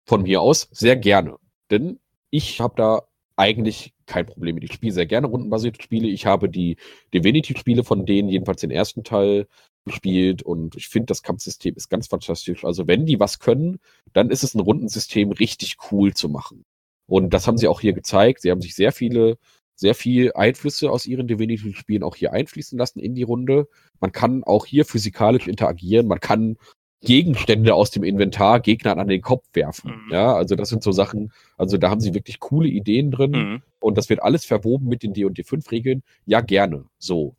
von 0.07 0.23
mir 0.25 0.43
aus 0.43 0.69
sehr 0.73 0.97
gerne. 0.97 1.39
Denn 1.71 2.01
ich 2.35 2.61
habe 2.61 2.75
da 2.77 3.03
eigentlich 3.37 3.95
kein 4.07 4.27
Problem 4.27 4.57
mit. 4.57 4.65
Ich 4.65 4.73
spiele 4.73 4.93
sehr 4.93 5.07
gerne 5.07 5.29
rundenbasierte 5.29 5.81
Spiele. 5.81 6.09
Ich 6.09 6.27
habe 6.27 6.49
die 6.49 6.77
Divinity-Spiele 7.15 7.85
von 7.85 8.07
denen, 8.07 8.29
jedenfalls 8.29 8.61
den 8.61 8.73
ersten 8.73 9.05
Teil, 9.05 9.47
gespielt 9.85 10.43
und 10.43 10.77
ich 10.77 10.89
finde, 10.89 11.07
das 11.07 11.23
Kampfsystem 11.23 11.75
ist 11.77 11.91
ganz 11.91 12.07
fantastisch. 12.07 12.65
Also 12.65 12.89
wenn 12.89 13.05
die 13.05 13.21
was 13.21 13.39
können, 13.39 13.79
dann 14.15 14.31
ist 14.31 14.43
es 14.43 14.55
ein 14.55 14.61
Rundensystem 14.61 15.31
richtig 15.31 15.77
cool 15.93 16.15
zu 16.15 16.31
machen. 16.31 16.65
Und 17.07 17.35
das 17.35 17.47
haben 17.47 17.59
sie 17.59 17.69
auch 17.69 17.81
hier 17.81 17.93
gezeigt. 17.93 18.41
Sie 18.41 18.51
haben 18.51 18.63
sich 18.63 18.75
sehr 18.75 18.93
viele, 18.93 19.37
sehr 19.75 19.95
viel 19.95 20.33
Einflüsse 20.33 20.91
aus 20.91 21.05
ihren 21.05 21.29
Divinity-Spielen 21.29 22.03
auch 22.03 22.17
hier 22.17 22.33
einfließen 22.33 22.79
lassen 22.79 22.99
in 22.99 23.15
die 23.15 23.25
Runde. 23.25 23.69
Man 24.01 24.11
kann 24.11 24.43
auch 24.43 24.65
hier 24.65 24.87
physikalisch 24.87 25.47
interagieren. 25.49 26.09
Man 26.09 26.21
kann 26.21 26.57
Gegenstände 27.05 27.75
aus 27.75 27.91
dem 27.91 28.03
Inventar 28.03 28.61
Gegnern 28.61 28.99
an 28.99 29.09
den 29.09 29.21
Kopf 29.23 29.45
werfen. 29.53 29.93
Mhm. 30.07 30.13
Ja, 30.13 30.35
also 30.35 30.57
das 30.57 30.69
sind 30.69 30.83
so 30.83 30.93
Sachen, 30.93 31.33
also 31.57 31.77
da 31.79 31.91
haben 31.91 32.01
sie 32.01 32.15
wirklich 32.15 32.41
coole 32.41 32.69
Ideen 32.69 33.11
drin 33.11 33.31
Mhm. 33.31 33.63
und 33.81 33.97
das 33.97 34.09
wird 34.09 34.23
alles 34.23 34.45
verwoben 34.45 34.89
mit 34.89 35.03
den 35.03 35.13
D&D 35.13 35.43
5 35.45 35.71
Regeln. 35.71 36.03
Ja, 36.27 36.41
gerne. 36.41 36.85
So. 36.99 37.37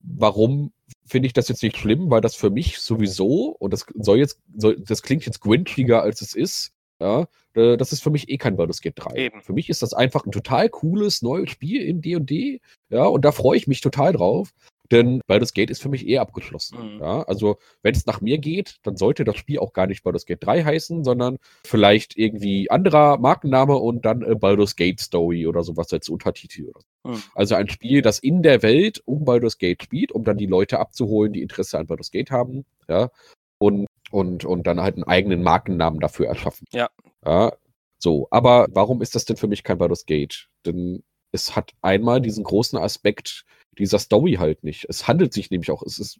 Warum 0.00 0.72
finde 1.04 1.26
ich 1.26 1.32
das 1.32 1.48
jetzt 1.48 1.62
nicht 1.62 1.76
schlimm? 1.76 2.10
Weil 2.10 2.20
das 2.20 2.36
für 2.36 2.50
mich 2.50 2.78
sowieso, 2.78 3.56
und 3.58 3.72
das 3.72 3.86
soll 3.98 4.18
jetzt, 4.18 4.40
soll, 4.56 4.76
das 4.78 5.02
klingt 5.02 5.26
jetzt 5.26 5.40
grinchiger 5.40 6.02
als 6.02 6.22
es 6.22 6.34
ist, 6.34 6.72
ja, 7.00 7.26
das 7.52 7.92
ist 7.92 8.02
für 8.02 8.10
mich 8.10 8.28
eh 8.30 8.38
kein 8.38 8.56
Baldur's 8.56 8.80
Gate 8.80 8.94
3. 8.96 9.16
Eben. 9.16 9.42
Für 9.42 9.52
mich 9.52 9.68
ist 9.68 9.82
das 9.82 9.92
einfach 9.92 10.24
ein 10.24 10.30
total 10.30 10.68
cooles 10.68 11.22
neues 11.22 11.50
Spiel 11.50 11.82
in 11.82 12.00
D&D, 12.00 12.60
ja, 12.90 13.04
und 13.04 13.24
da 13.24 13.32
freue 13.32 13.56
ich 13.56 13.66
mich 13.66 13.80
total 13.80 14.12
drauf. 14.12 14.52
Denn 14.90 15.20
Baldur's 15.26 15.52
Gate 15.52 15.70
ist 15.70 15.82
für 15.82 15.88
mich 15.88 16.06
eh 16.06 16.18
abgeschlossen. 16.18 16.96
Mhm. 16.96 17.00
Ja, 17.00 17.22
also, 17.22 17.58
wenn 17.82 17.94
es 17.94 18.06
nach 18.06 18.20
mir 18.20 18.38
geht, 18.38 18.76
dann 18.82 18.96
sollte 18.96 19.24
das 19.24 19.36
Spiel 19.36 19.58
auch 19.58 19.72
gar 19.72 19.86
nicht 19.86 20.02
Baldur's 20.02 20.26
Gate 20.26 20.44
3 20.44 20.64
heißen, 20.64 21.04
sondern 21.04 21.38
vielleicht 21.64 22.16
irgendwie 22.16 22.70
anderer 22.70 23.18
Markenname 23.18 23.76
und 23.76 24.04
dann 24.04 24.22
äh, 24.22 24.34
Baldur's 24.34 24.76
Gate 24.76 25.00
Story 25.00 25.46
oder 25.46 25.62
sowas 25.62 25.92
als 25.92 26.08
Untertitel. 26.08 26.68
Oder 26.68 26.80
so. 26.80 27.10
Mhm. 27.10 27.22
Also 27.34 27.54
ein 27.54 27.68
Spiel, 27.68 28.02
das 28.02 28.18
in 28.18 28.42
der 28.42 28.62
Welt 28.62 29.02
um 29.04 29.24
Baldur's 29.24 29.58
Gate 29.58 29.82
spielt, 29.82 30.12
um 30.12 30.24
dann 30.24 30.36
die 30.36 30.46
Leute 30.46 30.78
abzuholen, 30.78 31.32
die 31.32 31.42
Interesse 31.42 31.78
an 31.78 31.86
Baldur's 31.86 32.10
Gate 32.10 32.30
haben. 32.30 32.64
Ja, 32.88 33.10
und, 33.58 33.86
und, 34.10 34.44
und 34.44 34.66
dann 34.66 34.80
halt 34.80 34.96
einen 34.96 35.04
eigenen 35.04 35.42
Markennamen 35.42 36.00
dafür 36.00 36.26
erschaffen. 36.26 36.66
Ja. 36.72 36.90
Ja, 37.24 37.52
so. 37.98 38.28
Aber 38.30 38.66
warum 38.70 39.02
ist 39.02 39.14
das 39.14 39.24
denn 39.24 39.36
für 39.36 39.48
mich 39.48 39.64
kein 39.64 39.78
Baldur's 39.78 40.06
Gate? 40.06 40.48
Denn 40.64 41.02
es 41.32 41.56
hat 41.56 41.72
einmal 41.82 42.20
diesen 42.20 42.44
großen 42.44 42.78
Aspekt 42.78 43.44
dieser 43.78 43.98
Story 43.98 44.34
halt 44.34 44.64
nicht. 44.64 44.86
Es 44.88 45.06
handelt 45.08 45.32
sich 45.32 45.50
nämlich 45.50 45.70
auch, 45.70 45.82
es 45.82 45.98
ist, 45.98 46.18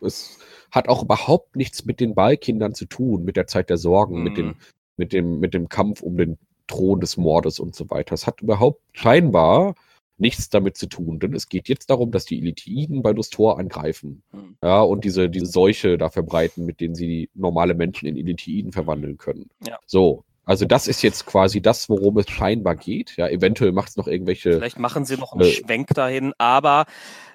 es 0.00 0.38
hat 0.70 0.88
auch 0.88 1.02
überhaupt 1.02 1.56
nichts 1.56 1.84
mit 1.84 2.00
den 2.00 2.14
Ballkindern 2.14 2.74
zu 2.74 2.86
tun, 2.86 3.24
mit 3.24 3.36
der 3.36 3.46
Zeit 3.46 3.70
der 3.70 3.76
Sorgen, 3.78 4.22
mit 4.22 4.36
dem, 4.36 4.46
Mhm. 4.48 4.54
mit 4.96 5.12
dem, 5.12 5.40
mit 5.40 5.54
dem 5.54 5.68
Kampf 5.68 6.02
um 6.02 6.16
den 6.16 6.38
Thron 6.68 7.00
des 7.00 7.16
Mordes 7.16 7.58
und 7.58 7.74
so 7.74 7.90
weiter. 7.90 8.14
Es 8.14 8.26
hat 8.26 8.40
überhaupt 8.40 8.80
scheinbar 8.92 9.74
nichts 10.18 10.48
damit 10.50 10.76
zu 10.76 10.86
tun, 10.86 11.18
denn 11.18 11.34
es 11.34 11.48
geht 11.48 11.68
jetzt 11.68 11.90
darum, 11.90 12.12
dass 12.12 12.24
die 12.24 12.38
Elitiden 12.38 13.02
Baldur's 13.02 13.28
Tor 13.30 13.58
angreifen. 13.58 14.22
Hm. 14.30 14.56
Ja, 14.62 14.80
und 14.82 15.04
diese, 15.04 15.28
diese 15.28 15.46
Seuche 15.46 15.98
da 15.98 16.10
verbreiten, 16.10 16.64
mit 16.64 16.80
denen 16.80 16.94
sie 16.94 17.28
normale 17.34 17.74
Menschen 17.74 18.06
in 18.06 18.16
Elitiden 18.16 18.70
verwandeln 18.72 19.16
können. 19.18 19.50
Ja. 19.66 19.78
So. 19.86 20.24
Also 20.44 20.64
das 20.64 20.88
ist 20.88 21.02
jetzt 21.02 21.24
quasi 21.26 21.60
das, 21.62 21.88
worum 21.88 22.18
es 22.18 22.28
scheinbar 22.28 22.74
geht. 22.76 23.16
Ja, 23.16 23.28
eventuell 23.28 23.72
macht 23.72 23.90
es 23.90 23.96
noch 23.96 24.08
irgendwelche. 24.08 24.54
Vielleicht 24.54 24.78
machen 24.78 25.04
sie 25.04 25.16
noch 25.16 25.32
einen 25.32 25.42
Äh. 25.42 25.52
Schwenk 25.52 25.88
dahin, 25.94 26.32
aber 26.38 26.86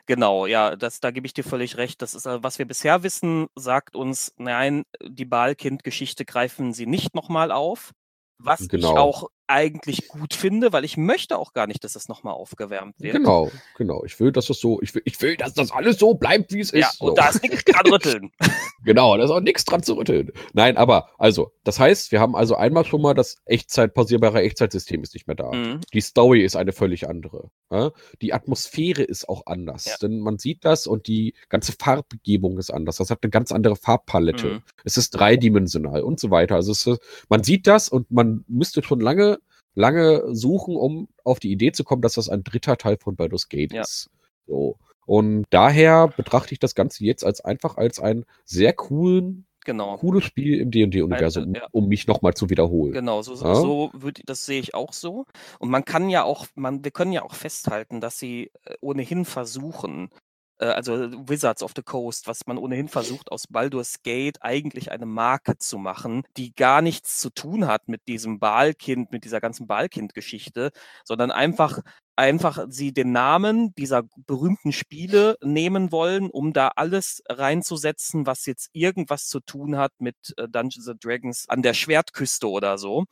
genau, 0.06 0.46
ja, 0.46 0.76
das, 0.76 1.00
da 1.00 1.12
gebe 1.12 1.26
ich 1.26 1.34
dir 1.34 1.44
völlig 1.44 1.78
recht. 1.78 2.02
Das 2.02 2.14
ist, 2.14 2.26
äh, 2.26 2.44
was 2.44 2.60
wir 2.60 2.66
bisher 2.68 3.04
wissen, 3.04 3.48
sagt 3.56 3.96
uns, 3.96 4.34
nein, 4.38 4.84
die 5.02 5.26
Baal-Kind-Geschichte 5.26 6.26
greifen 6.26 6.74
sie 6.74 6.86
nicht 6.86 7.16
nochmal 7.16 7.52
auf. 7.52 7.92
Was 8.40 8.62
ich 8.62 8.70
Genau. 8.70 8.98
auch 8.98 9.30
eigentlich 9.48 10.08
gut 10.08 10.34
finde, 10.34 10.74
weil 10.74 10.84
ich 10.86 10.98
möchte 10.98 11.38
auch 11.38 11.54
gar 11.54 11.68
nicht, 11.68 11.84
dass 11.84 11.94
das 11.94 12.08
nochmal 12.08 12.34
aufgewärmt 12.34 12.96
wird. 13.00 13.16
Genau, 13.16 13.50
genau. 13.78 14.04
Ich 14.06 14.20
will, 14.20 14.32
dass 14.32 14.48
das 14.48 14.60
so, 14.60 14.82
ich 14.82 14.94
will, 14.94 15.02
ich 15.06 15.22
will, 15.22 15.38
dass 15.38 15.54
das 15.54 15.72
alles 15.72 15.98
so 16.00 16.14
bleibt, 16.14 16.54
wie 16.54 16.60
es 16.60 16.72
Ja, 16.72 16.90
ist. 16.90 17.02
und 17.02 17.10
so. 17.10 17.16
da 17.16 17.30
ist 17.30 17.42
nichts 17.42 17.64
dran 17.64 17.92
rütteln. 17.92 18.32
Genau, 18.86 19.18
da 19.18 19.26
ist 19.26 19.32
auch 19.32 19.42
nichts 19.42 19.66
dran 19.66 19.84
zu 19.84 19.96
rütteln. 19.96 20.32
Nein, 20.54 20.78
aber, 20.78 21.10
also, 21.18 21.52
das 21.66 21.78
heißt, 21.78 22.14
wir 22.14 22.22
haben 22.22 22.36
also 22.38 22.56
einmal 22.56 22.86
schon 22.86 23.02
mal 23.02 23.14
das 23.14 23.36
Echtzeit, 23.44 23.94
pausierbare 23.94 24.42
Echtzeitsystem 24.42 25.04
ist 25.04 25.14
nicht 25.14 25.28
mehr 25.28 25.36
da. 25.36 25.52
Mhm. 25.52 25.82
Die 25.94 26.00
Story 26.00 26.42
ist 26.44 26.56
eine 26.56 26.72
völlig 26.72 27.10
andere. 27.10 27.50
Ja? 27.70 27.92
Die 28.22 28.34
Atmosphäre 28.34 29.04
ist 29.04 29.28
auch 29.28 29.46
anders. 29.46 29.86
Ja. 29.86 29.96
Denn 30.02 30.20
man 30.20 30.38
sieht 30.38 30.64
das 30.64 30.88
und 30.88 31.08
die 31.08 31.34
ganze 31.50 31.74
Farbgebung 31.74 32.58
ist 32.60 32.70
anders. 32.70 32.98
Das 32.98 33.10
hat 33.10 33.20
eine 33.24 33.30
ganz 33.30 33.52
andere 33.52 33.76
Farbpalette. 33.76 34.48
Mhm. 34.48 34.64
Es 34.86 34.96
ist 34.96 35.10
dreidimensional 35.10 36.02
und 36.02 36.20
so 36.20 36.32
weiter. 36.32 36.56
Also 36.56 36.72
es 36.72 36.88
man 37.28 37.44
sieht 37.44 37.68
das 37.68 37.90
und 37.90 38.10
man 38.12 38.46
müsste 38.48 38.84
schon 38.84 39.02
lange, 39.02 39.37
lange 39.78 40.24
suchen, 40.36 40.76
um 40.76 41.08
auf 41.24 41.40
die 41.40 41.52
Idee 41.52 41.72
zu 41.72 41.84
kommen, 41.84 42.02
dass 42.02 42.14
das 42.14 42.30
ein 42.30 42.44
dritter 42.44 42.78
Teil 42.78 42.98
von 42.98 43.16
Baldur's 43.16 43.48
Gate 43.48 43.74
Ja. 43.74 43.82
ist. 43.82 44.10
So. 44.48 44.78
Und 45.06 45.46
daher 45.52 46.08
betrachte 46.10 46.54
ich 46.54 46.60
das 46.60 46.76
Ganze 46.76 47.06
jetzt 47.06 47.24
als 47.24 47.40
einfach 47.42 47.78
als 47.78 48.00
ein 48.00 48.26
sehr 48.44 48.74
coolen, 48.74 49.46
Genau. 49.66 49.98
cooles 49.98 50.24
Spiel 50.24 50.60
im 50.60 50.72
D&D-Universum, 50.72 51.54
ja. 51.54 51.68
um 51.72 51.88
mich 51.88 52.08
nochmal 52.08 52.34
zu 52.34 52.50
wiederholen. 52.50 52.94
Genau, 52.94 53.22
so, 53.22 53.34
Ja. 53.36 53.56
so 53.56 53.90
würd, 53.94 54.22
das 54.26 54.46
sehe 54.46 54.60
ich 54.62 54.74
auch 54.74 54.94
so. 54.94 55.26
Und 55.60 55.70
man 55.70 55.86
kann 55.86 56.10
ja 56.10 56.24
auch, 56.24 56.48
man, 56.56 56.84
wir 56.84 56.92
können 56.92 57.12
ja 57.12 57.22
auch 57.24 57.36
festhalten, 57.36 58.02
dass 58.02 58.18
sie 58.18 58.52
äh, 58.64 58.76
ohnehin 58.82 59.26
versuchen, 59.26 60.06
äh, 60.06 60.27
also 60.66 60.94
Wizards 61.30 61.64
of 61.64 61.74
the 61.76 61.84
Coast, 61.84 62.28
was 62.28 62.46
man 62.48 62.58
ohnehin 62.58 62.88
versucht, 62.88 63.32
aus 63.32 63.48
Baldur's 63.48 64.02
Gate 64.04 64.38
eigentlich 64.42 64.92
eine 64.92 65.06
Marke 65.06 65.58
zu 65.58 65.78
machen, 65.78 66.24
die 66.36 66.54
gar 66.56 66.82
nichts 66.82 67.20
zu 67.20 67.30
tun 67.30 67.68
hat 67.68 67.88
mit 67.88 68.08
diesem 68.08 68.40
Balkind, 68.40 69.12
mit 69.12 69.24
dieser 69.24 69.40
ganzen 69.40 69.68
Balkind-Geschichte, 69.68 70.72
sondern 71.04 71.32
einfach 71.32 71.82
einfach 72.18 72.66
sie 72.70 72.94
den 72.94 73.12
Namen 73.12 73.74
dieser 73.76 74.04
berühmten 74.26 74.72
Spiele 74.72 75.38
nehmen 75.44 75.92
wollen, 75.92 76.30
um 76.30 76.52
da 76.52 76.70
alles 76.70 77.22
reinzusetzen, 77.30 78.26
was 78.26 78.46
jetzt 78.48 78.70
irgendwas 78.74 79.28
zu 79.28 79.40
tun 79.40 79.78
hat 79.78 79.92
mit 80.00 80.16
äh, 80.38 80.48
Dungeons 80.50 80.88
and 80.88 81.04
Dragons 81.04 81.46
an 81.48 81.62
der 81.62 81.74
Schwertküste 81.74 82.50
oder 82.50 82.78
so. 82.78 83.06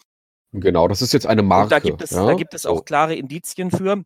Genau, 0.52 0.88
das 0.88 1.02
ist 1.02 1.14
jetzt 1.14 1.28
eine 1.28 1.44
Marke. 1.44 1.64
Und 1.66 1.72
da 1.72 1.80
gibt 1.80 2.02
es, 2.02 2.12
ja? 2.12 2.26
da 2.26 2.34
gibt 2.34 2.54
es 2.54 2.66
auch 2.66 2.84
klare 2.86 3.16
Indizien 3.16 3.72
für. 3.72 4.04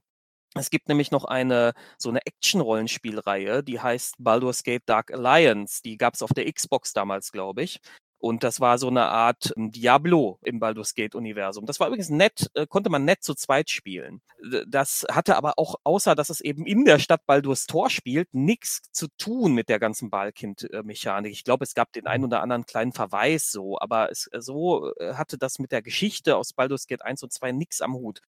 Es 0.60 0.70
gibt 0.70 0.90
nämlich 0.90 1.12
noch 1.12 1.26
eine 1.26 1.74
so 1.98 2.10
eine 2.10 2.26
Action-Rollenspielreihe, 2.26 3.64
die 3.64 3.80
heißt 3.80 4.16
Baldur's 4.20 4.64
Gate 4.64 4.84
Dark 4.86 5.12
Alliance. 5.12 5.82
Die 5.84 5.98
gab 5.98 6.16
es 6.16 6.22
auf 6.22 6.34
der 6.34 6.52
Xbox 6.52 6.94
damals, 6.94 7.32
glaube 7.32 7.64
ich. 7.64 7.80
Und 8.22 8.44
das 8.44 8.60
war 8.60 8.78
so 8.78 8.90
eine 8.90 9.06
Art 9.06 9.54
ähm, 9.56 9.72
Diablo 9.72 10.40
im 10.44 10.60
Baldur's 10.60 10.94
Gate-Universum. 10.94 11.66
Das 11.66 11.80
war 11.80 11.88
übrigens 11.88 12.10
nett, 12.10 12.52
äh, 12.54 12.68
konnte 12.68 12.90
man 12.90 13.06
nett 13.06 13.24
zu 13.24 13.34
zweit 13.34 13.70
spielen. 13.70 14.22
Das 14.68 15.06
hatte 15.10 15.38
aber 15.38 15.54
auch, 15.58 15.76
außer 15.86 16.16
dass 16.16 16.30
es 16.30 16.42
eben 16.42 16.66
in 16.66 16.84
der 16.84 17.00
Stadt 17.00 17.26
Baldur's 17.26 17.66
Tor 17.66 17.90
spielt, 17.90 18.34
nichts 18.34 18.82
zu 18.92 19.08
tun 19.18 19.54
mit 19.54 19.70
der 19.70 19.80
ganzen 19.80 20.10
Balkind-Mechanik. 20.10 21.32
Ich 21.32 21.46
glaube, 21.46 21.64
es 21.64 21.74
gab 21.74 21.94
den 21.94 22.08
einen 22.08 22.26
oder 22.26 22.42
anderen 22.42 22.66
kleinen 22.66 22.92
Verweis 22.92 23.52
so, 23.52 23.80
aber 23.80 24.12
es, 24.12 24.28
äh, 24.34 24.42
so 24.42 24.94
äh, 24.96 25.14
hatte 25.14 25.38
das 25.38 25.58
mit 25.60 25.72
der 25.72 25.82
Geschichte 25.82 26.36
aus 26.36 26.52
Baldur's 26.52 26.88
Gate 26.88 27.04
1 27.04 27.24
und 27.24 27.32
2 27.32 27.54
nichts 27.54 27.80
am 27.80 27.94
Hut. 27.94 28.22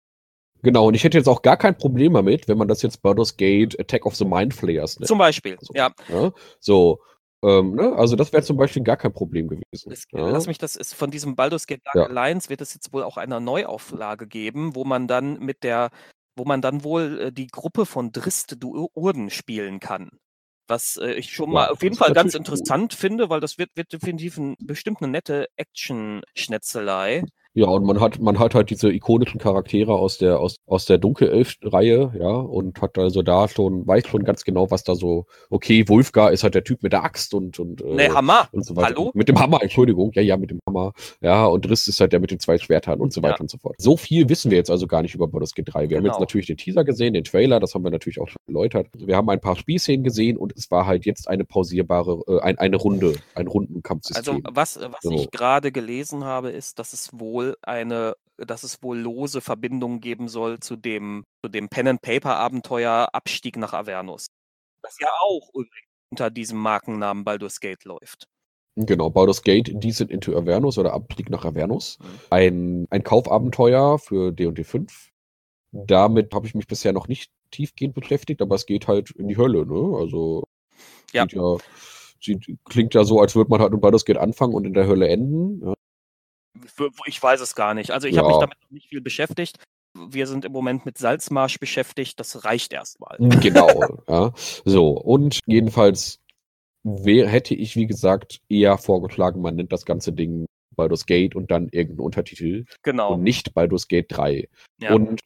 Genau, 0.63 0.89
und 0.89 0.95
ich 0.95 1.05
hätte 1.05 1.19
jetzt 1.19 1.29
auch 1.29 1.43
gar 1.43 1.57
kein 1.57 1.77
Problem 1.77 2.15
damit, 2.15 2.49
wenn 2.49 2.59
man 2.59 2.69
das 2.69 2.83
jetzt 2.83 3.03
Baldur's 3.03 3.37
Gate 3.37 3.79
Attack 3.81 4.07
of 4.07 4.15
the 4.17 4.25
Mind 4.25 4.55
Flayers 4.55 4.99
nennt. 4.99 5.09
Zum 5.09 5.19
Beispiel, 5.19 5.57
So. 5.61 5.73
ja. 5.75 5.91
Ja? 6.09 6.33
So, 6.59 7.01
ähm, 7.43 7.75
ne? 7.75 7.93
also 7.97 8.17
das 8.17 8.33
wäre 8.33 8.43
zum 8.43 8.57
Beispiel 8.57 8.83
gar 8.83 8.97
kein 8.99 9.13
Problem 9.13 9.49
gewesen. 9.49 9.93
Es, 9.93 10.05
ja? 10.13 10.29
Lass 10.29 10.47
mich 10.47 10.59
das 10.59 10.77
ist 10.77 10.95
von 10.95 11.11
diesem 11.11 11.37
Baldur's 11.37 11.67
Gate 11.67 11.81
Dark 11.85 11.97
Ja. 11.97 12.05
Alliance 12.05 12.51
wird 12.51 12.61
es 12.61 12.75
jetzt 12.75 12.93
wohl 12.93 13.03
auch 13.03 13.17
eine 13.17 13.41
Neuauflage 13.41 14.27
geben, 14.27 14.75
wo 14.75 14.85
man 14.85 15.09
dann 15.09 15.39
mit 15.39 15.63
der, 15.63 15.91
wo 16.37 16.45
man 16.45 16.61
dann 16.61 16.85
wohl 16.85 17.19
äh, 17.21 17.33
die 17.33 17.47
Gruppe 17.47 17.87
von 17.87 18.13
Drist 18.13 18.57
Urden 18.63 19.31
spielen 19.31 19.81
kann. 19.81 20.11
Was 20.69 20.99
äh, 20.99 21.13
ich 21.15 21.33
schon 21.33 21.49
Ja, 21.49 21.55
mal 21.55 21.69
auf 21.71 21.83
jeden 21.83 21.97
Fall 21.97 22.13
ganz 22.13 22.35
natürlich 22.35 22.35
cool. 22.35 22.55
interessant 22.59 22.95
finde, 22.95 23.31
weil 23.31 23.41
das 23.41 23.57
wird, 23.57 23.71
wird 23.75 23.93
definitiv 23.93 24.37
ein, 24.37 24.57
bestimmt 24.61 25.01
eine 25.03 25.11
nette 25.11 25.47
Action-Schnetzelei. 25.57 27.25
Ja, 27.55 27.67
und 27.67 27.85
man 27.85 28.01
hat, 28.01 28.21
man 28.21 28.39
hat 28.39 28.55
halt 28.55 28.71
diese 28.71 28.93
ikonischen 28.93 29.41
Charaktere 29.41 29.93
aus 29.95 30.19
der, 30.19 30.39
aus, 30.39 30.57
aus 30.67 30.85
der 30.87 30.99
Dunkelelf-Reihe, 30.99 32.13
ja, 32.19 32.29
und 32.31 32.81
hat 32.81 32.97
also 32.99 33.23
da 33.23 33.49
schon, 33.49 33.87
weiß 33.87 34.07
schon 34.07 34.23
ganz 34.25 34.45
genau, 34.45 34.71
was 34.71 34.85
da 34.85 34.95
so, 34.95 35.27
okay, 35.49 35.89
Wulfgar 35.89 36.31
ist 36.33 36.45
halt 36.45 36.55
der 36.55 36.63
Typ 36.65 36.83
mit 36.83 36.93
der 36.93 37.03
Axt 37.03 37.35
und, 37.35 37.59
und, 37.59 37.83
äh, 37.83 37.95
Ne, 37.95 38.15
Hammer. 38.15 38.49
und 38.53 38.65
so 38.65 38.77
weiter. 38.77 38.89
Hallo? 38.95 39.11
Mit 39.15 39.29
dem 39.29 39.39
Hammer, 39.41 39.63
Entschuldigung, 39.63 40.13
ja, 40.15 40.23
ja, 40.23 40.37
mit 40.37 40.51
dem 40.51 40.61
Hammer. 40.67 40.93
Ja, 41.21 41.47
und 41.47 41.65
Driss 41.65 41.89
ist 41.89 42.01
halt 42.01 42.13
der 42.13 42.21
mit 42.21 42.31
den 42.31 42.39
zwei 42.39 42.57
Schwertern 42.59 43.01
und 43.01 43.13
so 43.13 43.21
weiter 43.23 43.37
Ja. 43.37 43.41
und 43.41 43.51
so 43.51 43.59
fort. 43.59 43.75
So 43.79 43.97
viel 43.97 44.29
wissen 44.29 44.51
wir 44.53 44.59
jetzt 44.59 44.71
also 44.71 44.87
gar 44.87 45.03
nicht 45.03 45.15
über 45.17 45.27
Baldur's 45.27 45.53
Gate 45.55 45.69
3. 45.75 45.89
Wir 45.91 45.97
haben 45.97 46.05
Genau. 46.05 46.15
jetzt 46.15 46.21
natürlich 46.21 46.47
den 46.47 46.57
Teaser 46.57 46.85
gesehen, 46.85 47.15
den 47.15 47.25
Trailer, 47.25 47.59
das 47.59 47.75
haben 47.75 47.83
wir 47.83 47.91
natürlich 47.91 48.21
auch 48.21 48.29
schon 48.29 48.41
erläutert. 48.47 48.87
Wir 48.97 49.17
haben 49.17 49.29
ein 49.29 49.41
paar 49.41 49.57
Spielszenen 49.57 50.05
gesehen 50.05 50.37
und 50.37 50.53
es 50.57 50.71
war 50.71 50.87
halt 50.87 51.05
jetzt 51.05 51.27
eine 51.29 51.45
pausierbare, 51.45 52.23
äh, 52.29 52.41
ein, 52.43 52.59
eine 52.59 52.77
Runde, 52.77 53.15
ein 53.35 53.47
Also 53.47 53.51
Rundenkampfsystem. 53.59 54.43
was, 54.53 54.77
äh, 54.77 54.89
was 54.93 55.01
So. 55.03 55.11
ich 55.13 55.31
gerade 55.33 55.73
gelesen 55.73 56.25
habe, 56.25 56.51
ist, 56.51 56.79
dass 56.79 56.93
es 56.93 57.11
wohl 57.19 57.40
eine, 57.63 58.15
dass 58.37 58.63
es 58.63 58.83
wohl 58.83 58.99
lose 58.99 59.41
Verbindungen 59.41 60.01
geben 60.01 60.29
soll 60.29 60.61
zu 60.61 60.77
dem, 60.77 61.25
zu 61.45 61.51
dem 61.51 61.69
Pen 61.69 61.89
and 61.89 62.03
Paper 62.03 62.37
Abenteuer 62.37 63.09
Abstieg 63.13 63.57
nach 63.57 63.73
Avernus. 63.75 64.27
Das 64.83 64.97
ja 65.01 65.09
auch 65.23 65.51
unter 66.11 66.31
diesem 66.31 66.59
Markennamen 66.59 67.25
Baldur's 67.25 67.61
Gate 67.61 67.85
läuft. 67.85 68.27
Genau, 68.77 69.11
Baldur's 69.11 69.43
Gate, 69.43 69.71
Descent 69.75 70.11
into 70.11 70.37
Avernus 70.37 70.79
oder 70.79 70.93
Abstieg 70.93 71.29
nach 71.29 71.45
Avernus. 71.45 71.99
Mhm. 71.99 72.07
Ein, 72.31 72.87
ein 72.91 73.03
Kaufabenteuer 73.03 73.99
für 73.99 74.33
D&D 74.33 74.65
5. 74.65 75.11
Damit 75.73 76.33
habe 76.35 76.47
ich 76.47 76.55
mich 76.55 76.67
bisher 76.67 76.93
noch 76.93 77.09
nicht 77.09 77.31
tiefgehend 77.51 77.95
beschäftigt, 77.95 78.41
aber 78.43 78.55
es 78.55 78.67
geht 78.67 78.89
halt 78.89 79.11
in 79.11 79.29
die 79.29 79.37
Hölle, 79.37 79.67
ne? 79.67 79.97
Also 79.99 80.45
Ja. 81.13 81.23
sieht 81.23 81.33
ja 81.35 81.57
sieht, 82.21 82.59
klingt 82.65 82.95
ja 82.95 83.05
so, 83.05 83.21
als 83.21 83.35
würde 83.35 83.51
man 83.51 83.61
halt 83.61 83.73
mit 83.73 83.81
Baldur's 83.81 84.05
Gate 84.05 84.19
anfangen 84.19 84.55
und 84.55 84.67
in 84.67 84.75
der 84.75 84.87
Hölle 84.87 85.09
enden. 85.09 85.67
Ja. 85.67 85.75
Für, 86.67 86.91
ich 87.07 87.23
weiß 87.23 87.41
es 87.41 87.55
gar 87.55 87.75
nicht. 87.75 87.91
Also 87.91 88.09
ich 88.09 88.17
habe 88.19 88.29
mich 88.29 88.37
Ja. 88.37 88.41
damit 88.41 88.57
noch 88.63 88.71
nicht 88.71 88.89
viel 88.89 89.01
beschäftigt. 89.01 89.59
Wir 89.95 90.27
sind 90.27 90.45
im 90.45 90.53
Moment 90.53 90.87
mit 90.87 90.99
Salzmarsch 90.99 91.59
beschäftigt. 91.59 92.21
Das 92.21 92.45
reicht 92.45 92.73
erstmal. 92.73 93.17
Genau, 93.19 93.69
ja. 94.09 94.33
So, 94.65 94.91
und 94.91 95.41
jedenfalls 95.47 96.19
wär, 96.85 97.29
hätte 97.29 97.55
ich, 97.55 97.77
wie 97.77 97.87
gesagt, 97.87 98.41
eher 98.49 98.79
vorgeschlagen, 98.79 99.41
man 99.43 99.57
nennt 99.57 99.73
das 99.73 99.85
ganze 99.85 100.13
Ding 100.13 100.47
Baldur's 100.77 101.05
Gate 101.07 101.35
und 101.35 101.51
dann 101.51 101.69
irgendeinen 101.71 102.05
Untertitel 102.07 102.65
Genau. 102.83 103.15
und 103.15 103.23
nicht 103.23 103.53
Baldur's 103.53 103.89
Gate 103.89 104.07
3. 104.09 104.49
Ja. 104.81 104.95
Und 104.95 105.21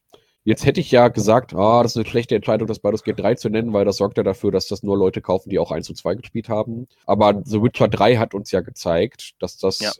jetzt 0.45 0.65
hätte 0.67 0.81
ich 0.81 0.91
ja 0.91 1.09
gesagt, 1.09 1.55
ah, 1.55 1.83
das 1.83 1.93
ist 1.93 1.97
eine 1.99 2.07
schlechte 2.07 2.35
Entscheidung, 2.35 2.67
das 2.67 2.81
Baldur's 2.81 3.05
Gate 3.05 3.21
3 3.21 3.35
zu 3.37 3.51
nennen, 3.51 3.73
weil 3.73 3.85
das 3.85 3.99
sorgt 3.99 4.17
ja 4.17 4.23
dafür, 4.25 4.51
dass 4.51 4.67
das 4.67 4.83
nur 4.83 4.97
Leute 4.97 5.21
kaufen, 5.21 5.51
die 5.51 5.59
auch 5.59 5.71
1 5.71 5.89
und 5.91 5.97
2 5.97 6.15
gespielt 6.17 6.49
haben. 6.49 6.89
Aber 7.07 7.41
The 7.45 7.63
Witcher 7.63 7.87
3 7.89 8.17
hat 8.17 8.35
uns 8.35 8.51
ja 8.51 8.63
gezeigt, 8.63 9.33
dass 9.39 9.59
das, 9.59 9.79
Ja. 9.81 9.93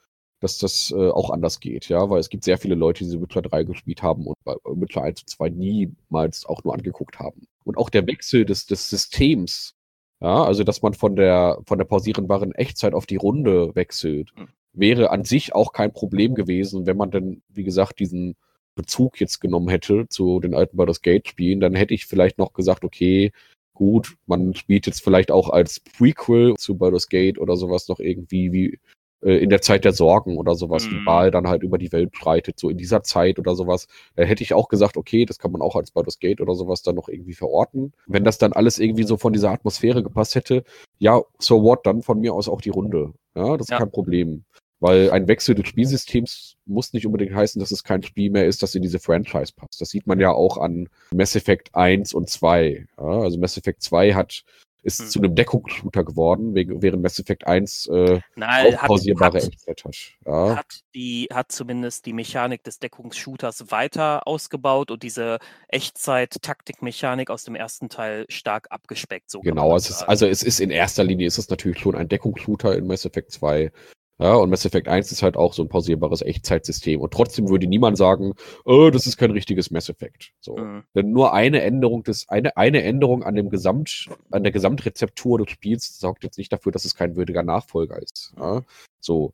Dass 0.45 0.59
das 0.59 0.93
äh, 0.95 1.09
auch 1.09 1.31
anders 1.31 1.59
geht, 1.59 1.89
ja, 1.89 2.11
weil 2.11 2.21
es 2.21 2.29
gibt 2.29 2.45
sehr 2.45 2.59
viele 2.59 2.75
Leute, 2.75 3.03
die 3.03 3.11
The 3.11 3.21
Witcher 3.21 3.43
3 3.43 3.65
gespielt 3.65 4.03
haben 4.03 4.27
und 4.27 4.37
bei 4.45 4.55
Witcher 4.65 5.03
1 5.03 5.23
und 5.23 5.31
2 5.31 5.49
niemals 5.49 6.45
auch 6.45 6.63
nur 6.65 6.75
angeguckt 6.75 7.19
haben. 7.19 7.47
Und 7.65 7.79
auch 7.79 7.89
der 7.89 8.07
Wechsel 8.07 8.45
des, 8.45 8.67
des 8.67 8.91
Systems, 8.91 9.75
ja, 10.21 10.45
also 10.45 10.63
dass 10.63 10.83
man 10.83 10.93
von 10.93 11.17
der, 11.17 11.59
von 11.67 11.79
der 11.79 11.87
pausierenbaren 11.87 12.55
Echtzeit 12.55 12.93
auf 12.93 13.07
die 13.07 13.17
Runde 13.17 13.75
wechselt, 13.75 14.33
Hm. 14.37 14.49
wäre 14.75 15.11
an 15.11 15.25
sich 15.25 15.55
auch 15.55 15.73
kein 15.73 15.93
Problem 15.93 16.35
gewesen, 16.35 16.87
wenn 16.87 16.97
man 16.99 17.11
dann, 17.11 17.43
wie 17.49 17.65
gesagt, 17.65 17.99
diesen 17.99 18.37
Bezug 18.75 19.21
jetzt 19.21 19.41
genommen 19.41 19.69
hätte 19.69 20.09
zu 20.09 20.41
den 20.41 20.55
alten 20.55 20.77
Baldur's 20.77 21.01
Gate 21.01 21.27
Spielen, 21.29 21.61
dann 21.61 21.75
hätte 21.75 21.95
ich 21.95 22.07
vielleicht 22.07 22.39
noch 22.39 22.53
gesagt, 22.53 22.85
okay, 22.85 23.33
gut, 23.73 24.17
man 24.27 24.55
spielt 24.55 24.87
jetzt 24.87 25.03
vielleicht 25.03 25.31
auch 25.31 25.49
als 25.49 25.81
Prequel 25.81 26.55
zu 26.57 26.77
Baldur's 26.77 27.09
Gate 27.09 27.39
oder 27.39 27.57
sowas 27.57 27.89
noch 27.89 27.99
irgendwie 27.99 28.53
wie 28.53 28.79
äh, 29.25 29.37
in 29.39 29.51
der 29.51 29.61
Zeit 29.63 29.85
der 29.85 29.93
Sorgen 29.93 30.37
oder 30.39 30.55
sowas, 30.55 30.89
Mhm. 30.89 31.05
Baal 31.05 31.31
dann 31.31 31.49
halt 31.49 31.63
über 31.63 31.79
die 31.79 31.91
Welt 31.93 32.17
schreitet, 32.17 32.59
so 32.59 32.69
in 32.71 32.77
dieser 32.79 33.03
Zeit 33.03 33.39
oder 33.39 33.55
sowas. 33.55 33.89
Da 34.17 34.23
hätte 34.25 34.43
ich 34.43 34.55
auch 34.55 34.69
gesagt, 34.69 34.97
okay, 34.97 35.25
das 35.25 35.39
kann 35.39 35.51
man 35.53 35.63
auch 35.63 35.77
als 35.77 35.91
Baldur's 35.91 36.19
Gate 36.19 36.41
oder 36.41 36.55
sowas 36.55 36.83
dann 36.83 36.95
noch 36.95 37.09
irgendwie 37.09 37.35
verorten. 37.35 37.93
Wenn 38.07 38.25
das 38.25 38.39
dann 38.39 38.53
alles 38.53 38.79
irgendwie 38.79 39.05
so 39.05 39.17
von 39.17 39.33
dieser 39.33 39.51
Atmosphäre 39.51 40.03
gepasst 40.03 40.35
hätte, 40.35 40.65
ja, 40.99 41.21
so 41.39 41.63
what, 41.63 41.87
dann 41.87 42.03
von 42.03 42.21
mir 42.21 42.35
aus 42.35 42.49
auch 42.49 42.61
die 42.61 42.71
Runde. 42.71 43.13
Ja, 43.35 43.57
das 43.57 43.67
ist 43.67 43.71
Ja. 43.71 43.79
kein 43.79 43.91
Problem. 43.91 44.45
Weil 44.81 45.11
ein 45.13 45.29
Wechsel 45.29 45.55
des 45.55 45.69
Spielsystems 45.69 46.57
muss 46.67 46.93
nicht 46.93 47.07
unbedingt 47.07 47.35
heißen, 47.35 47.59
dass 47.59 47.71
es 47.71 47.85
kein 47.85 48.03
Spiel 48.03 48.31
mehr 48.31 48.45
ist, 48.47 48.63
das 48.63 48.75
in 48.75 48.83
diese 48.83 48.99
Franchise 48.99 49.53
passt. 49.57 49.81
Das 49.81 49.89
sieht 49.89 50.07
man 50.07 50.21
ja 50.21 50.31
auch 50.33 50.59
an 50.59 50.89
Mass 51.15 51.35
Effect 51.37 51.75
1 51.75 52.13
und 52.13 52.29
2. 52.29 52.87
Ja, 52.99 53.05
also 53.05 53.39
Mass 53.39 53.57
Effect 53.57 53.83
2 53.83 54.13
hat 54.13 54.43
ist 54.85 55.01
Hm. 55.01 55.09
zu 55.09 55.19
einem 55.19 55.35
Deckungsshooter 55.35 56.05
geworden, 56.05 56.55
wegen, 56.55 56.83
während 56.83 57.03
Mass 57.03 57.19
Effect 57.19 57.47
1 57.47 57.87
äh, 57.87 58.21
Nein, 58.37 58.75
auch 58.75 58.83
hat, 58.83 58.89
pausierbare 58.89 59.39
hat, 59.39 59.45
Echtzeit 59.45 59.85
hat. 59.85 59.97
Ja. 60.27 60.57
hat, 60.57 60.81
die, 60.95 61.29
hat 61.33 61.51
zumindest 61.51 62.07
die 62.07 62.13
Mechanik 62.13 62.63
des 62.63 62.79
Deckungsshooters 62.79 63.71
weiter 63.71 64.27
ausgebaut 64.29 64.91
und 64.91 65.03
diese 65.03 65.39
Echtzeit-Taktikmechanik 65.69 67.31
aus 67.31 67.45
dem 67.45 67.55
ersten 67.55 67.89
Teil 67.89 68.27
stark 68.29 68.67
abgespeckt. 68.71 69.31
So 69.31 69.41
Genau, 69.41 69.75
es 69.75 69.89
ist, 69.89 70.03
also 70.03 70.27
es 70.27 70.43
ist 70.43 70.61
in 70.61 70.71
erster 70.71 71.03
Linie 71.03 71.27
ist 71.27 71.39
es 71.39 71.49
natürlich 71.49 71.79
schon 71.79 71.95
ein 71.95 72.09
Deckungsshooter 72.09 72.77
in 72.77 72.87
Mass 72.87 73.05
Effect 73.05 73.33
2. 73.33 73.73
Ja, 74.19 74.35
und 74.35 74.49
Mass 74.51 74.65
Effect 74.65 74.87
1 74.87 75.11
ist 75.11 75.23
halt 75.23 75.37
auch 75.37 75.53
so 75.55 75.63
ein 75.63 75.69
pausierbares 75.69 76.23
Echtzeitsystem. 76.23 77.01
Und 77.01 77.13
trotzdem 77.13 77.49
würde 77.49 77.67
niemand 77.67 77.99
sagen, 77.99 78.35
oh, 78.65 78.91
das 78.91 79.07
ist 79.07 79.17
kein 79.17 79.33
richtiges 79.33 79.73
Mass 79.73 79.89
Effect. 79.89 80.33
So. 80.41 80.57
Mhm. 80.57 80.85
Denn 80.95 81.11
nur 81.11 81.33
eine 81.33 81.63
Änderung 81.63 82.05
des, 82.05 82.29
eine, 82.29 82.57
eine 82.57 82.83
Änderung 82.85 83.25
an 83.25 83.35
dem 83.35 83.51
Gesamt, 83.51 84.09
an 84.31 84.45
der 84.45 84.53
Gesamtrezeptur 84.53 85.39
des 85.39 85.51
Spiels 85.51 85.99
sorgt 85.99 86.23
jetzt 86.23 86.39
nicht 86.39 86.53
dafür, 86.53 86.71
dass 86.71 86.85
es 86.85 86.95
kein 86.95 87.17
würdiger 87.17 87.43
Nachfolger 87.43 88.01
ist. 88.01 88.33
Ja? 88.39 88.63
So. 89.01 89.33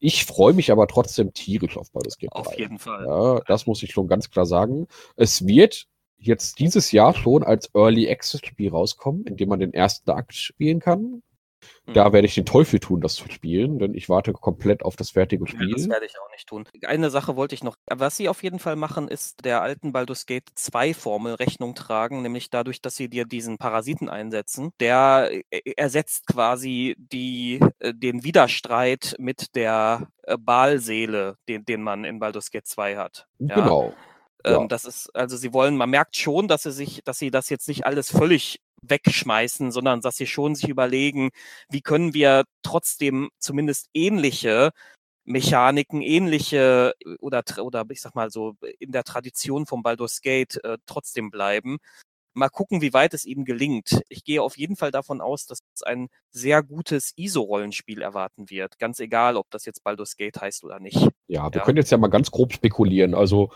Ich 0.00 0.26
freue 0.26 0.52
mich 0.52 0.70
aber 0.70 0.86
trotzdem 0.86 1.32
tierisch 1.32 1.76
auf 1.76 1.90
Baldur's 1.90 2.18
Gate 2.18 2.30
3. 2.32 2.38
Auf 2.38 2.58
jeden 2.58 2.78
Fall. 2.78 3.04
Ja, 3.04 3.40
das 3.46 3.66
muss 3.66 3.82
ich 3.82 3.92
schon 3.92 4.06
ganz 4.06 4.30
klar 4.30 4.46
sagen. 4.46 4.86
Es 5.16 5.44
wird 5.46 5.88
jetzt 6.18 6.58
dieses 6.58 6.92
Jahr 6.92 7.14
schon 7.14 7.42
als 7.42 7.70
Early 7.74 8.08
Access 8.08 8.40
Spiel 8.44 8.70
rauskommen, 8.70 9.24
in 9.24 9.36
dem 9.36 9.48
man 9.48 9.58
den 9.58 9.72
ersten 9.72 10.10
Akt 10.10 10.34
spielen 10.34 10.80
kann. 10.80 11.22
Da 11.86 12.08
Mhm. 12.08 12.12
werde 12.12 12.26
ich 12.26 12.34
den 12.34 12.44
Teufel 12.46 12.80
tun, 12.80 13.00
das 13.00 13.14
zu 13.14 13.28
spielen, 13.30 13.78
denn 13.78 13.94
ich 13.94 14.08
warte 14.08 14.32
komplett 14.32 14.82
auf 14.82 14.94
das 14.96 15.10
fertige 15.10 15.44
Ja, 15.44 15.50
Spiel. 15.50 15.72
das 15.72 15.88
werde 15.88 16.06
ich 16.06 16.18
auch 16.18 16.30
nicht 16.30 16.46
tun. 16.46 16.64
Eine 16.86 17.10
Sache 17.10 17.34
wollte 17.36 17.54
ich 17.54 17.64
noch. 17.64 17.76
Was 17.90 18.16
sie 18.16 18.28
auf 18.28 18.42
jeden 18.42 18.58
Fall 18.58 18.76
machen, 18.76 19.08
ist 19.08 19.44
der 19.44 19.62
alten 19.62 19.92
Baldur's 19.92 20.26
Gate 20.26 20.48
2 20.54 20.94
Formel 20.94 21.34
Rechnung 21.34 21.74
tragen, 21.74 22.22
nämlich 22.22 22.50
dadurch, 22.50 22.80
dass 22.82 22.96
sie 22.96 23.08
dir 23.08 23.24
diesen 23.24 23.58
Parasiten 23.58 24.08
einsetzen. 24.08 24.70
Der 24.80 25.30
äh, 25.50 25.72
ersetzt 25.76 26.26
quasi 26.26 26.94
die, 26.98 27.60
äh, 27.78 27.94
den 27.94 28.22
Widerstreit 28.24 29.14
mit 29.18 29.54
der 29.56 30.08
äh, 30.22 30.36
Baalseele, 30.38 31.36
den, 31.48 31.64
den 31.64 31.82
man 31.82 32.04
in 32.04 32.18
Baldur's 32.18 32.50
Gate 32.50 32.66
2 32.66 32.96
hat. 32.96 33.26
Ja? 33.38 33.54
Genau. 33.54 33.94
ja. 34.46 34.60
Ähm, 34.60 34.68
das 34.68 34.84
ist, 34.84 35.14
also 35.16 35.36
sie 35.36 35.52
wollen, 35.52 35.76
man 35.76 35.90
merkt 35.90 36.16
schon, 36.16 36.46
dass 36.48 36.62
sie 36.62 36.72
sich, 36.72 37.02
dass 37.04 37.18
sie 37.18 37.30
das 37.30 37.48
jetzt 37.48 37.66
nicht 37.68 37.86
alles 37.86 38.10
völlig 38.10 38.60
wegschmeißen, 38.82 39.70
sondern 39.70 40.00
dass 40.00 40.16
sie 40.16 40.26
schon 40.26 40.54
sich 40.54 40.68
überlegen, 40.68 41.30
wie 41.68 41.80
können 41.82 42.14
wir 42.14 42.44
trotzdem 42.62 43.30
zumindest 43.38 43.88
ähnliche 43.94 44.70
Mechaniken, 45.24 46.00
ähnliche 46.00 46.94
äh, 47.04 47.16
oder, 47.20 47.42
oder 47.60 47.84
ich 47.90 48.00
sag 48.00 48.14
mal 48.14 48.30
so 48.30 48.54
in 48.78 48.92
der 48.92 49.04
Tradition 49.04 49.66
vom 49.66 49.82
Baldur's 49.82 50.20
Gate 50.22 50.62
äh, 50.64 50.78
trotzdem 50.86 51.30
bleiben. 51.30 51.78
Mal 52.34 52.48
gucken, 52.48 52.80
wie 52.80 52.92
weit 52.92 53.14
es 53.14 53.24
ihnen 53.24 53.44
gelingt. 53.44 54.00
Ich 54.08 54.24
gehe 54.24 54.42
auf 54.42 54.56
jeden 54.56 54.76
Fall 54.76 54.90
davon 54.90 55.20
aus, 55.20 55.46
dass 55.46 55.58
es 55.74 55.82
ein 55.82 56.08
sehr 56.30 56.62
gutes 56.62 57.12
ISO-Rollenspiel 57.16 58.00
erwarten 58.00 58.48
wird. 58.48 58.78
Ganz 58.78 59.00
egal, 59.00 59.36
ob 59.36 59.50
das 59.50 59.64
jetzt 59.64 59.82
Baldur's 59.82 60.16
Gate 60.16 60.40
heißt 60.40 60.64
oder 60.64 60.78
nicht. 60.78 61.08
Ja, 61.26 61.52
wir 61.52 61.58
Ja. 61.58 61.64
können 61.64 61.78
jetzt 61.78 61.90
ja 61.90 61.98
mal 61.98 62.08
ganz 62.08 62.30
grob 62.30 62.52
spekulieren. 62.52 63.14
Also 63.14 63.50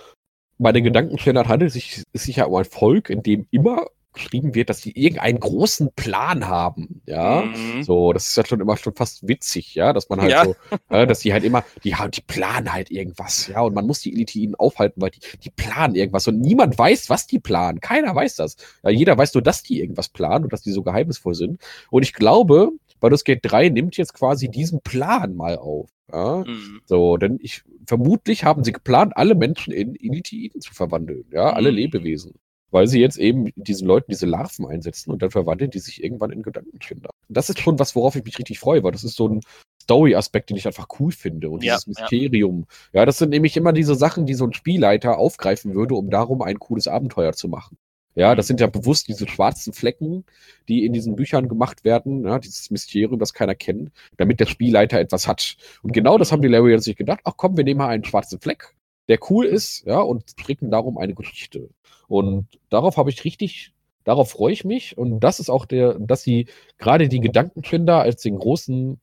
bei 0.58 0.72
den 0.72 0.84
Gedankenstellern 0.84 1.48
handelt 1.48 1.68
es 1.68 1.74
sich, 1.74 2.02
es 2.12 2.24
sich 2.24 2.36
ja 2.36 2.46
um 2.46 2.56
ein 2.56 2.64
Volk, 2.64 3.08
in 3.08 3.22
dem 3.22 3.46
immer 3.50 3.86
geschrieben 4.12 4.54
wird, 4.54 4.68
dass 4.70 4.80
sie 4.82 4.90
irgendeinen 4.92 5.40
großen 5.40 5.92
Plan 5.94 6.46
haben. 6.48 7.02
Ja. 7.06 7.42
Mhm. 7.42 7.82
So, 7.82 8.12
das 8.12 8.28
ist 8.28 8.36
ja 8.36 8.44
schon 8.46 8.60
immer 8.60 8.76
schon 8.76 8.94
fast 8.94 9.26
witzig, 9.26 9.74
ja, 9.74 9.92
dass 9.92 10.08
man 10.08 10.20
halt 10.20 10.30
Ja. 10.30 10.44
so, 10.44 10.56
äh, 10.90 11.06
dass 11.06 11.20
die 11.20 11.32
halt 11.32 11.44
immer, 11.44 11.64
die 11.84 11.94
haben, 11.96 12.10
die 12.10 12.20
planen 12.20 12.72
halt 12.72 12.90
irgendwas, 12.90 13.46
ja, 13.48 13.60
und 13.60 13.74
man 13.74 13.86
muss 13.86 14.00
die 14.00 14.12
Elitiden 14.12 14.54
aufhalten, 14.54 15.00
weil 15.00 15.10
die, 15.10 15.20
die 15.42 15.50
planen 15.50 15.94
irgendwas 15.94 16.28
und 16.28 16.40
niemand 16.40 16.78
weiß, 16.78 17.10
was 17.10 17.26
die 17.26 17.38
planen. 17.38 17.80
Keiner 17.80 18.14
weiß 18.14 18.36
das. 18.36 18.56
Ja, 18.82 18.90
jeder 18.90 19.16
weiß 19.16 19.34
nur, 19.34 19.42
dass 19.42 19.62
die 19.62 19.80
irgendwas 19.80 20.08
planen 20.08 20.44
und 20.44 20.52
dass 20.52 20.62
die 20.62 20.72
so 20.72 20.82
geheimnisvoll 20.82 21.34
sind. 21.34 21.60
Und 21.90 22.02
ich 22.02 22.12
glaube, 22.12 22.70
Baldur's 23.00 23.24
Gate 23.24 23.40
3 23.42 23.68
nimmt 23.70 23.96
jetzt 23.96 24.14
quasi 24.14 24.48
diesen 24.48 24.80
Plan 24.82 25.34
mal 25.34 25.56
auf. 25.56 25.90
Ja? 26.12 26.44
Mhm. 26.46 26.80
So, 26.86 27.16
denn 27.16 27.38
ich 27.42 27.62
vermutlich 27.86 28.44
haben 28.44 28.62
sie 28.62 28.72
geplant, 28.72 29.14
alle 29.16 29.34
Menschen 29.34 29.72
in 29.72 29.96
Elitiden 29.96 30.60
zu 30.60 30.72
verwandeln, 30.72 31.24
ja, 31.32 31.52
alle 31.52 31.70
Mhm. 31.70 31.76
Lebewesen. 31.78 32.34
Weil 32.72 32.88
sie 32.88 33.00
jetzt 33.00 33.18
eben 33.18 33.52
diesen 33.54 33.86
Leuten 33.86 34.10
diese 34.10 34.26
Larven 34.26 34.66
einsetzen 34.66 35.12
und 35.12 35.22
dann 35.22 35.30
verwandeln 35.30 35.70
die 35.70 35.78
sich 35.78 36.02
irgendwann 36.02 36.32
in 36.32 36.42
Gedankenkinder. 36.42 37.10
Das 37.28 37.48
ist 37.48 37.60
schon 37.60 37.78
was, 37.78 37.94
worauf 37.94 38.16
ich 38.16 38.24
mich 38.24 38.38
richtig 38.38 38.58
freue, 38.58 38.82
weil 38.82 38.92
das 38.92 39.04
ist 39.04 39.14
so 39.14 39.28
ein 39.28 39.40
Story-Aspekt, 39.82 40.50
den 40.50 40.56
ich 40.56 40.66
einfach 40.66 40.88
cool 40.98 41.12
finde. 41.12 41.50
Und 41.50 41.62
Ja, 41.62 41.74
dieses 41.74 41.98
ja. 41.98 42.02
Mysterium. 42.02 42.66
Ja. 42.92 43.04
das 43.04 43.18
sind 43.18 43.30
nämlich 43.30 43.56
immer 43.56 43.72
diese 43.72 43.94
Sachen, 43.94 44.26
die 44.26 44.34
so 44.34 44.44
ein 44.44 44.52
Spielleiter 44.52 45.18
aufgreifen 45.18 45.74
würde, 45.74 45.94
um 45.94 46.10
darum 46.10 46.42
ein 46.42 46.58
cooles 46.58 46.88
Abenteuer 46.88 47.32
zu 47.32 47.48
machen. 47.48 47.76
Ja, 48.14 48.34
das 48.34 48.46
sind 48.46 48.60
ja 48.60 48.66
bewusst 48.66 49.08
diese 49.08 49.26
schwarzen 49.26 49.72
Flecken, 49.72 50.24
die 50.68 50.84
in 50.84 50.92
diesen 50.92 51.16
Büchern 51.16 51.48
gemacht 51.48 51.84
werden, 51.84 52.24
ja, 52.24 52.38
dieses 52.38 52.70
Mysterium, 52.70 53.18
das 53.18 53.32
keiner 53.32 53.54
kennt, 53.54 53.90
damit 54.18 54.38
der 54.38 54.46
Spielleiter 54.46 54.98
etwas 54.98 55.26
hat. 55.26 55.56
Und 55.82 55.92
genau 55.92 56.18
das 56.18 56.30
haben 56.30 56.42
die 56.42 56.48
Larians 56.48 56.84
sich 56.84 56.96
gedacht, 56.96 57.20
ach 57.24 57.34
komm, 57.36 57.56
wir 57.56 57.64
nehmen 57.64 57.78
mal 57.78 57.88
einen 57.88 58.04
schwarzen 58.04 58.38
Fleck, 58.38 58.74
der 59.08 59.18
cool 59.30 59.46
ist, 59.46 59.84
ja, 59.86 60.00
und 60.00 60.30
stricken 60.30 60.70
darum 60.70 60.98
eine 60.98 61.14
Geschichte. 61.14 61.70
Und 62.08 62.46
darauf 62.70 62.96
habe 62.96 63.10
ich 63.10 63.24
richtig, 63.24 63.72
darauf 64.04 64.30
freue 64.30 64.52
ich 64.52 64.64
mich. 64.64 64.96
Und 64.98 65.20
das 65.20 65.40
ist 65.40 65.50
auch 65.50 65.64
der, 65.66 65.98
dass 65.98 66.22
sie 66.22 66.46
gerade 66.78 67.08
die 67.08 67.20
Gedankenfinder 67.20 68.00
als 68.00 68.22
den 68.22 68.38
großen, 68.38 69.00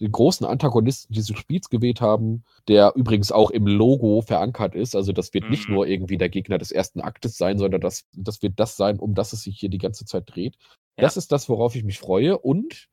den 0.00 0.12
großen 0.12 0.46
Antagonisten 0.46 1.12
dieses 1.12 1.36
Spiels 1.36 1.68
gewählt 1.68 2.00
haben, 2.00 2.44
der 2.68 2.92
übrigens 2.96 3.32
auch 3.32 3.50
im 3.50 3.66
Logo 3.66 4.22
verankert 4.22 4.74
ist. 4.74 4.94
Also 4.96 5.12
das 5.12 5.34
wird 5.34 5.50
nicht 5.50 5.68
Mhm. 5.68 5.74
nur 5.74 5.86
irgendwie 5.86 6.16
der 6.16 6.28
Gegner 6.30 6.58
des 6.58 6.70
ersten 6.72 7.00
Aktes 7.00 7.36
sein, 7.36 7.58
sondern 7.58 7.80
das, 7.80 8.04
das 8.14 8.42
wird 8.42 8.54
das 8.56 8.76
sein, 8.76 8.98
um 8.98 9.14
das 9.14 9.32
es 9.32 9.42
sich 9.42 9.58
hier 9.58 9.68
die 9.68 9.78
ganze 9.78 10.04
Zeit 10.06 10.24
dreht. 10.26 10.56
Ja. 10.96 11.02
Das 11.02 11.16
ist 11.16 11.32
das, 11.32 11.48
worauf 11.48 11.74
ich 11.76 11.84
mich 11.84 11.98
freue. 11.98 12.38
Und 12.38 12.88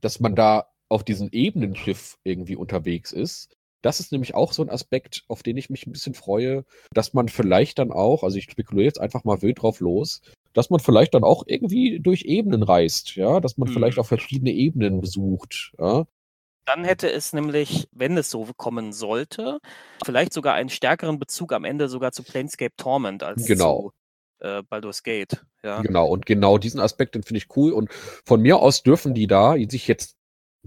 dass 0.00 0.20
man 0.20 0.34
da 0.34 0.68
auf 0.88 1.04
diesem 1.04 1.28
Ebenenschiff 1.32 2.18
irgendwie 2.24 2.56
unterwegs 2.56 3.12
ist. 3.12 3.56
Das 3.82 4.00
ist 4.00 4.10
nämlich 4.12 4.34
auch 4.34 4.52
so 4.52 4.62
ein 4.62 4.70
Aspekt, 4.70 5.24
auf 5.28 5.42
den 5.42 5.56
ich 5.56 5.70
mich 5.70 5.86
ein 5.86 5.92
bisschen 5.92 6.14
freue, 6.14 6.64
dass 6.92 7.12
man 7.14 7.28
vielleicht 7.28 7.78
dann 7.78 7.92
auch, 7.92 8.22
also 8.22 8.36
ich 8.36 8.50
spekuliere 8.50 8.86
jetzt 8.86 9.00
einfach 9.00 9.24
mal 9.24 9.42
wild 9.42 9.62
drauf 9.62 9.80
los, 9.80 10.22
dass 10.54 10.70
man 10.70 10.80
vielleicht 10.80 11.14
dann 11.14 11.24
auch 11.24 11.44
irgendwie 11.46 12.00
durch 12.00 12.22
Ebenen 12.24 12.62
reist, 12.62 13.14
ja, 13.16 13.40
dass 13.40 13.58
man 13.58 13.68
Mhm. 13.68 13.74
vielleicht 13.74 13.98
auch 13.98 14.06
verschiedene 14.06 14.52
Ebenen 14.52 15.00
besucht, 15.00 15.72
ja. 15.78 16.06
Dann 16.64 16.84
hätte 16.84 17.08
es 17.12 17.32
nämlich, 17.32 17.86
wenn 17.92 18.16
es 18.16 18.28
so 18.28 18.48
kommen 18.56 18.92
sollte, 18.92 19.60
vielleicht 20.04 20.32
sogar 20.32 20.54
einen 20.54 20.68
stärkeren 20.68 21.20
Bezug 21.20 21.52
am 21.52 21.64
Ende 21.64 21.88
sogar 21.88 22.10
zu 22.10 22.24
Planescape 22.24 22.74
Torment 22.76 23.22
als 23.22 23.46
Genau. 23.46 23.92
zu 24.40 24.44
äh, 24.44 24.62
Baldur's 24.68 25.04
Gate. 25.04 25.44
Ja. 25.62 25.80
Genau, 25.82 26.08
und 26.08 26.26
genau 26.26 26.58
diesen 26.58 26.80
Aspekt, 26.80 27.14
den 27.14 27.22
finde 27.22 27.38
ich 27.38 27.56
cool. 27.56 27.72
Und 27.72 27.90
von 28.24 28.40
mir 28.42 28.58
aus 28.58 28.82
dürfen 28.82 29.14
die 29.14 29.28
da 29.28 29.54
sich 29.68 29.86
jetzt 29.86 30.15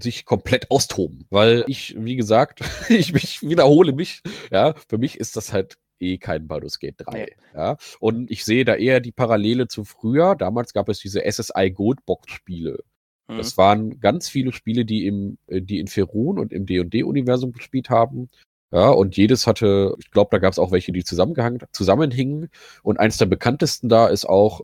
sich 0.02 0.26
komplett 0.26 0.72
austoben. 0.72 1.26
Weil 1.30 1.64
ich, 1.68 1.96
wie 1.98 2.16
gesagt, 2.16 2.62
ich 2.90 3.14
mich 3.14 3.42
wiederhole 3.42 3.94
mich, 3.94 4.22
ja, 4.52 4.74
für 4.88 4.98
mich 4.98 5.20
ist 5.20 5.36
das 5.36 5.54
halt 5.54 5.78
eh 6.00 6.18
kein 6.18 6.48
Baldur's 6.48 6.80
Gate 6.80 6.96
3. 6.98 7.12
Nee. 7.12 7.28
Ja. 7.54 7.78
Und 8.00 8.32
ich 8.32 8.46
sehe 8.46 8.66
da 8.66 8.76
eher 8.76 9.00
die 9.00 9.12
Parallele 9.12 9.68
zu 9.68 9.84
früher. 9.84 10.36
Damals 10.36 10.74
gab 10.74 10.90
es 10.90 11.00
diese 11.00 11.22
SSI 11.30 11.72
Goldbox 11.72 12.32
Spiele. 12.32 12.84
Mhm. 13.28 13.38
Das 13.38 13.58
waren 13.58 14.00
ganz 14.00 14.30
viele 14.30 14.52
Spiele, 14.52 14.86
die 14.86 15.06
im, 15.06 15.38
äh, 15.48 15.62
die 15.62 15.80
in 15.80 15.88
Ferun 15.88 16.40
und 16.40 16.54
im 16.54 16.66
D&D-Universum 16.66 17.52
gespielt 17.52 17.90
haben. 17.90 18.30
Ja, 18.72 18.90
und 18.90 19.18
jedes 19.18 19.48
hatte, 19.48 19.96
ich 20.00 20.12
glaube, 20.12 20.30
da 20.32 20.38
gab 20.38 20.54
es 20.54 20.60
auch 20.60 20.72
welche, 20.72 20.92
die 20.92 21.04
zusammengehangen, 21.04 21.60
zusammenhingen. 21.72 22.50
Und 22.84 23.00
eins 23.00 23.18
der 23.18 23.26
bekanntesten 23.26 23.90
da 23.90 24.08
ist 24.08 24.26
auch, 24.26 24.62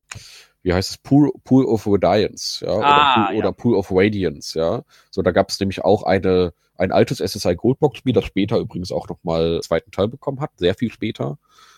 wie 0.65 0.73
heißt 0.73 0.89
es, 0.89 0.97
Pool, 0.97 1.31
Pool 1.43 1.63
of 1.65 1.85
Radiance, 1.85 2.65
ja, 2.65 2.71
Ah, 2.71 2.79
oder, 2.79 2.81
Pool, 3.27 3.33
ja. 3.35 3.39
oder 3.39 3.51
Pool 3.51 3.75
of 3.75 3.91
Radiance, 3.91 4.57
ja. 4.57 4.83
So, 5.11 5.21
da 5.21 5.29
gab 5.29 5.51
es 5.51 5.59
nämlich 5.59 5.85
auch 5.85 6.01
eine, 6.01 6.53
ein 6.75 6.91
altes 6.91 7.19
SSI 7.19 7.55
Goldbox-Spiel, 7.55 8.13
das 8.13 8.25
später 8.25 8.57
übrigens 8.57 8.91
auch 8.91 9.07
nochmal 9.07 9.61
zweiten 9.61 9.91
Teil 9.91 10.07
bekommen 10.07 10.39
hat, 10.39 10.49
sehr 10.57 10.73
viel 10.73 10.91
später. 10.91 11.37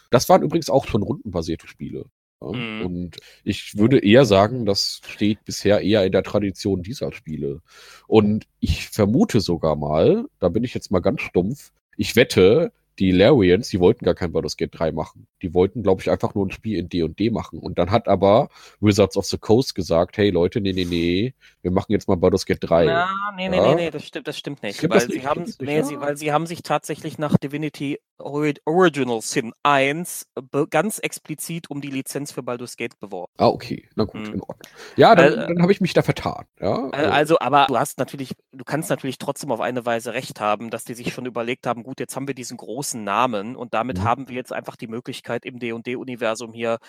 Das 0.09 0.30
waren 0.30 0.41
übrigens 0.41 0.69
auch 0.69 0.88
schon 0.88 1.03
rundenbasierte 1.03 1.68
Spiele. 1.68 2.05
Ja? 2.41 2.47
Mhm. 2.53 2.85
Und 2.85 3.18
ich 3.43 3.77
würde 3.77 3.99
eher 3.99 4.23
sagen, 4.23 4.65
das 4.65 5.01
steht 5.05 5.43
bisher 5.43 5.81
eher 5.81 6.05
in 6.05 6.14
der 6.14 6.23
Tradition 6.23 6.81
dieser 6.81 7.11
Spiele. 7.11 7.61
Und 8.07 8.47
ich 8.61 8.88
vermute 8.88 9.41
sogar 9.41 9.76
mal, 9.76 10.27
da 10.39 10.47
bin 10.47 10.64
ich 10.64 10.73
jetzt 10.73 10.91
mal 10.91 11.01
ganz 11.01 11.19
stumpf, 11.19 11.73
ich 11.97 12.15
wette, 12.15 12.72
die 12.99 13.11
Larians, 13.11 13.69
die 13.69 13.80
wollten 13.80 14.06
gar 14.06 14.15
kein 14.15 14.32
Baldur's 14.32 14.57
Gate 14.57 14.72
3 14.74 14.91
machen. 14.91 15.28
Die 15.41 15.53
wollten, 15.53 15.84
glaube 15.84 16.02
ich, 16.02 16.10
einfach 16.10 16.34
nur 16.36 16.45
ein 16.45 16.52
Spiel 16.52 16.80
in 16.80 16.90
D&D 16.90 17.30
machen. 17.30 17.60
Und 17.60 17.78
dann 17.78 17.91
hat 17.91 18.07
aber 18.07 18.49
Wizards 18.80 19.18
of 19.18 19.26
the 19.26 19.38
Coast 19.38 19.76
gesagt, 19.76 20.18
hey 20.18 20.30
Leute, 20.32 20.61
nee, 20.61 20.74
nee, 20.74 20.86
nee, 20.86 21.34
wir 21.61 21.72
machen 21.72 21.91
jetzt 21.91 22.07
mal 22.07 22.15
Baldur's 22.15 22.45
Gate 22.45 22.60
3. 22.61 22.86
Na, 22.86 23.10
nee, 23.36 23.49
nee, 23.49 23.57
Ja. 23.57 23.76
nee, 23.76 23.76
nee, 23.86 23.91
das 23.91 24.03
stimmt, 24.06 24.28
das 24.28 24.38
stimmt 24.38 24.64
nicht. 24.64 24.78
Stimmt 24.78 24.94
weil 24.94 24.99
das 24.99 25.07
sie 25.10 25.15
nicht? 25.15 25.26
haben, 25.28 25.41
Stimmt's 25.41 25.60
nicht, 25.60 25.68
nee, 25.69 25.82
sie, 25.84 25.99
weil 25.99 26.18
sie 26.18 26.32
haben 26.32 26.45
sich 26.48 26.64
tatsächlich 26.64 27.18
nach 27.18 27.38
Divinity 27.38 27.99
Original 28.19 29.22
Sin 29.22 29.53
1 29.64 30.27
be- 30.52 30.68
ganz 30.69 30.99
explizit 30.99 31.69
um 31.69 31.81
die 31.81 31.89
Lizenz 31.89 32.31
für 32.31 32.44
Baldur's 32.44 32.76
Gate 32.77 32.99
beworben. 32.99 33.31
Ah, 33.38 33.48
okay. 33.48 33.88
Na 33.95 34.03
gut, 34.06 34.27
Hm. 34.27 34.34
in 34.35 34.41
Ordnung. 34.41 34.57
Ja, 34.95 35.15
dann, 35.15 35.34
äh, 35.34 35.48
dann 35.48 35.61
habe 35.61 35.72
ich 35.72 35.81
mich 35.81 35.94
da 35.94 36.02
vertan. 36.02 36.45
Ja, 36.60 36.89
Äh, 36.91 37.06
Also, 37.07 37.39
aber 37.39 37.65
du 37.68 37.77
hast 37.77 37.99
natürlich, 37.99 38.34
du 38.52 38.64
kannst 38.65 38.89
natürlich 38.89 39.18
trotzdem 39.18 39.52
auf 39.52 39.61
eine 39.61 39.85
Weise 39.85 40.14
recht 40.14 40.39
haben, 40.39 40.69
dass 40.69 40.84
die 40.84 40.94
sich 40.94 41.14
schon 41.14 41.26
überlegt 41.26 41.68
haben, 41.68 41.84
gut, 41.84 41.99
jetzt 41.99 42.15
haben 42.15 42.27
wir 42.27 42.35
diesen 42.35 42.57
großen 42.57 43.03
Namen 43.03 43.56
und 43.56 43.73
damit 43.73 43.99
Mhm. 43.99 44.03
haben 44.03 44.27
wir 44.30 44.35
jetzt 44.35 44.53
einfach 44.53 44.76
die 44.76 44.88
Möglichkeit, 44.88 45.45
im 45.45 45.60
D&D-Universum 45.60 46.53
hier 46.53 46.80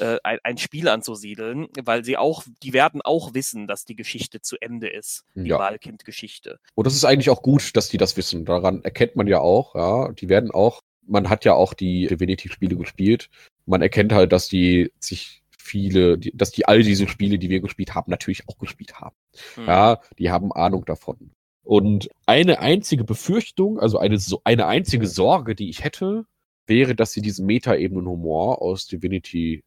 äh, 0.00 0.18
ein, 0.22 0.38
ein 0.42 0.58
Spiel 0.58 0.88
anzusiedeln, 0.88 1.68
weil 1.84 2.04
sie 2.04 2.16
auch, 2.16 2.44
die 2.62 2.72
werden 2.72 3.02
auch 3.02 3.34
wissen, 3.34 3.66
dass 3.66 3.84
die 3.84 3.96
Geschichte 3.96 4.40
zu 4.40 4.56
Ende 4.60 4.88
ist, 4.88 5.24
die 5.34 5.48
Ja. 5.48 5.58
Wahlkind-Geschichte. 5.58 6.58
Und 6.74 6.86
das 6.86 6.94
ist 6.94 7.04
eigentlich 7.04 7.30
auch 7.30 7.42
gut, 7.42 7.76
dass 7.76 7.88
die 7.88 7.98
das 7.98 8.16
wissen. 8.16 8.44
Daran 8.44 8.82
erkennt 8.84 9.16
man 9.16 9.26
ja 9.26 9.40
auch, 9.40 9.74
ja, 9.74 10.12
die 10.12 10.28
werden 10.28 10.50
auch, 10.50 10.80
man 11.06 11.28
hat 11.28 11.44
ja 11.44 11.54
auch 11.54 11.74
die 11.74 12.06
Divinity-Spiele 12.06 12.76
gespielt. 12.76 13.28
Man 13.66 13.82
erkennt 13.82 14.12
halt, 14.12 14.32
dass 14.32 14.48
die 14.48 14.92
sich 14.98 15.42
viele, 15.58 16.18
die, 16.18 16.36
dass 16.36 16.50
die 16.50 16.66
all 16.66 16.82
diese 16.82 17.06
Spiele, 17.08 17.38
die 17.38 17.48
wir 17.50 17.60
gespielt 17.60 17.94
haben, 17.94 18.10
natürlich 18.10 18.48
auch 18.48 18.58
gespielt 18.58 18.94
haben. 19.00 19.14
Hm. 19.54 19.66
Ja, 19.66 20.00
die 20.18 20.30
haben 20.30 20.52
Ahnung 20.52 20.84
davon. 20.84 21.30
Und 21.64 22.08
eine 22.26 22.58
einzige 22.58 23.04
Befürchtung, 23.04 23.78
also 23.78 23.98
eine, 23.98 24.18
so- 24.18 24.40
eine 24.44 24.66
einzige 24.66 25.06
Sorge, 25.06 25.54
die 25.54 25.70
ich 25.70 25.84
hätte, 25.84 26.26
wäre, 26.66 26.94
dass 26.96 27.12
sie 27.12 27.22
diesen 27.22 27.46
Meta-Ebenen-Humor 27.46 28.60
aus 28.62 28.86
Divinity 28.86 29.62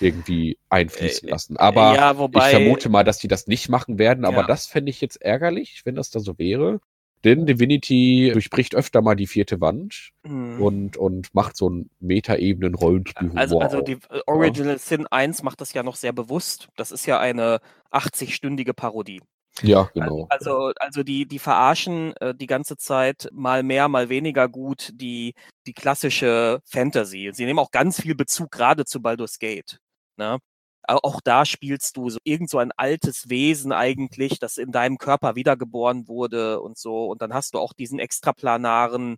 irgendwie 0.00 0.58
einfließen 0.68 1.28
Äh, 1.28 1.30
lassen. 1.30 1.56
Aber 1.56 1.94
ja, 1.94 2.18
wobei, 2.18 2.50
ich 2.50 2.56
vermute 2.56 2.88
mal, 2.88 3.04
dass 3.04 3.18
die 3.18 3.28
das 3.28 3.46
nicht 3.46 3.68
machen 3.68 3.98
werden, 3.98 4.24
aber 4.24 4.42
Ja. 4.42 4.46
das 4.46 4.66
fände 4.66 4.90
ich 4.90 5.00
jetzt 5.00 5.20
ärgerlich, 5.22 5.82
wenn 5.84 5.94
das 5.94 6.10
da 6.10 6.20
so 6.20 6.38
wäre. 6.38 6.80
Denn 7.24 7.46
Divinity 7.46 8.30
durchbricht 8.32 8.74
öfter 8.74 9.00
mal 9.00 9.14
die 9.14 9.26
vierte 9.26 9.58
Wand 9.60 10.10
hm. 10.26 10.60
und, 10.60 10.96
und 10.98 11.34
macht 11.34 11.56
so 11.56 11.70
ein 11.70 11.88
Meta-Ebenen-Rollenspiel-Humor. 12.00 13.40
Also, 13.40 13.60
also 13.60 13.80
die 13.80 13.98
äh, 14.10 14.20
Original 14.26 14.78
Sin 14.78 15.06
1 15.06 15.42
macht 15.42 15.62
das 15.62 15.72
ja 15.72 15.82
noch 15.82 15.96
sehr 15.96 16.12
bewusst. 16.12 16.68
Das 16.76 16.92
ist 16.92 17.06
ja 17.06 17.18
eine 17.18 17.60
80-stündige 17.90 18.74
Parodie. 18.74 19.22
Ja, 19.62 19.90
genau. 19.94 20.26
Also, 20.28 20.72
also 20.78 21.02
die, 21.02 21.26
die 21.26 21.38
verarschen 21.38 22.14
äh, 22.16 22.34
die 22.34 22.46
ganze 22.46 22.76
Zeit 22.76 23.28
mal 23.32 23.62
mehr, 23.62 23.88
mal 23.88 24.08
weniger 24.08 24.48
gut 24.48 24.90
die, 24.94 25.34
die 25.66 25.72
klassische 25.74 26.60
Fantasy. 26.64 27.30
Sie 27.32 27.44
nehmen 27.44 27.58
auch 27.58 27.70
ganz 27.70 28.00
viel 28.00 28.14
Bezug 28.14 28.50
gerade 28.50 28.84
zu 28.84 29.00
Baldur's 29.00 29.38
Gate. 29.38 29.78
Ne? 30.16 30.38
Au- 30.86 30.98
Auch 31.02 31.20
da 31.22 31.44
spielst 31.46 31.96
du 31.96 32.10
so 32.10 32.18
irgend 32.24 32.50
so 32.50 32.58
ein 32.58 32.72
altes 32.76 33.28
Wesen 33.30 33.72
eigentlich, 33.72 34.38
das 34.38 34.56
in 34.58 34.72
deinem 34.72 34.98
Körper 34.98 35.34
wiedergeboren 35.36 36.08
wurde 36.08 36.60
und 36.60 36.76
so. 36.78 37.06
Und 37.06 37.22
dann 37.22 37.32
hast 37.32 37.54
du 37.54 37.58
auch 37.58 37.72
diesen 37.72 37.98
extraplanaren 38.00 39.16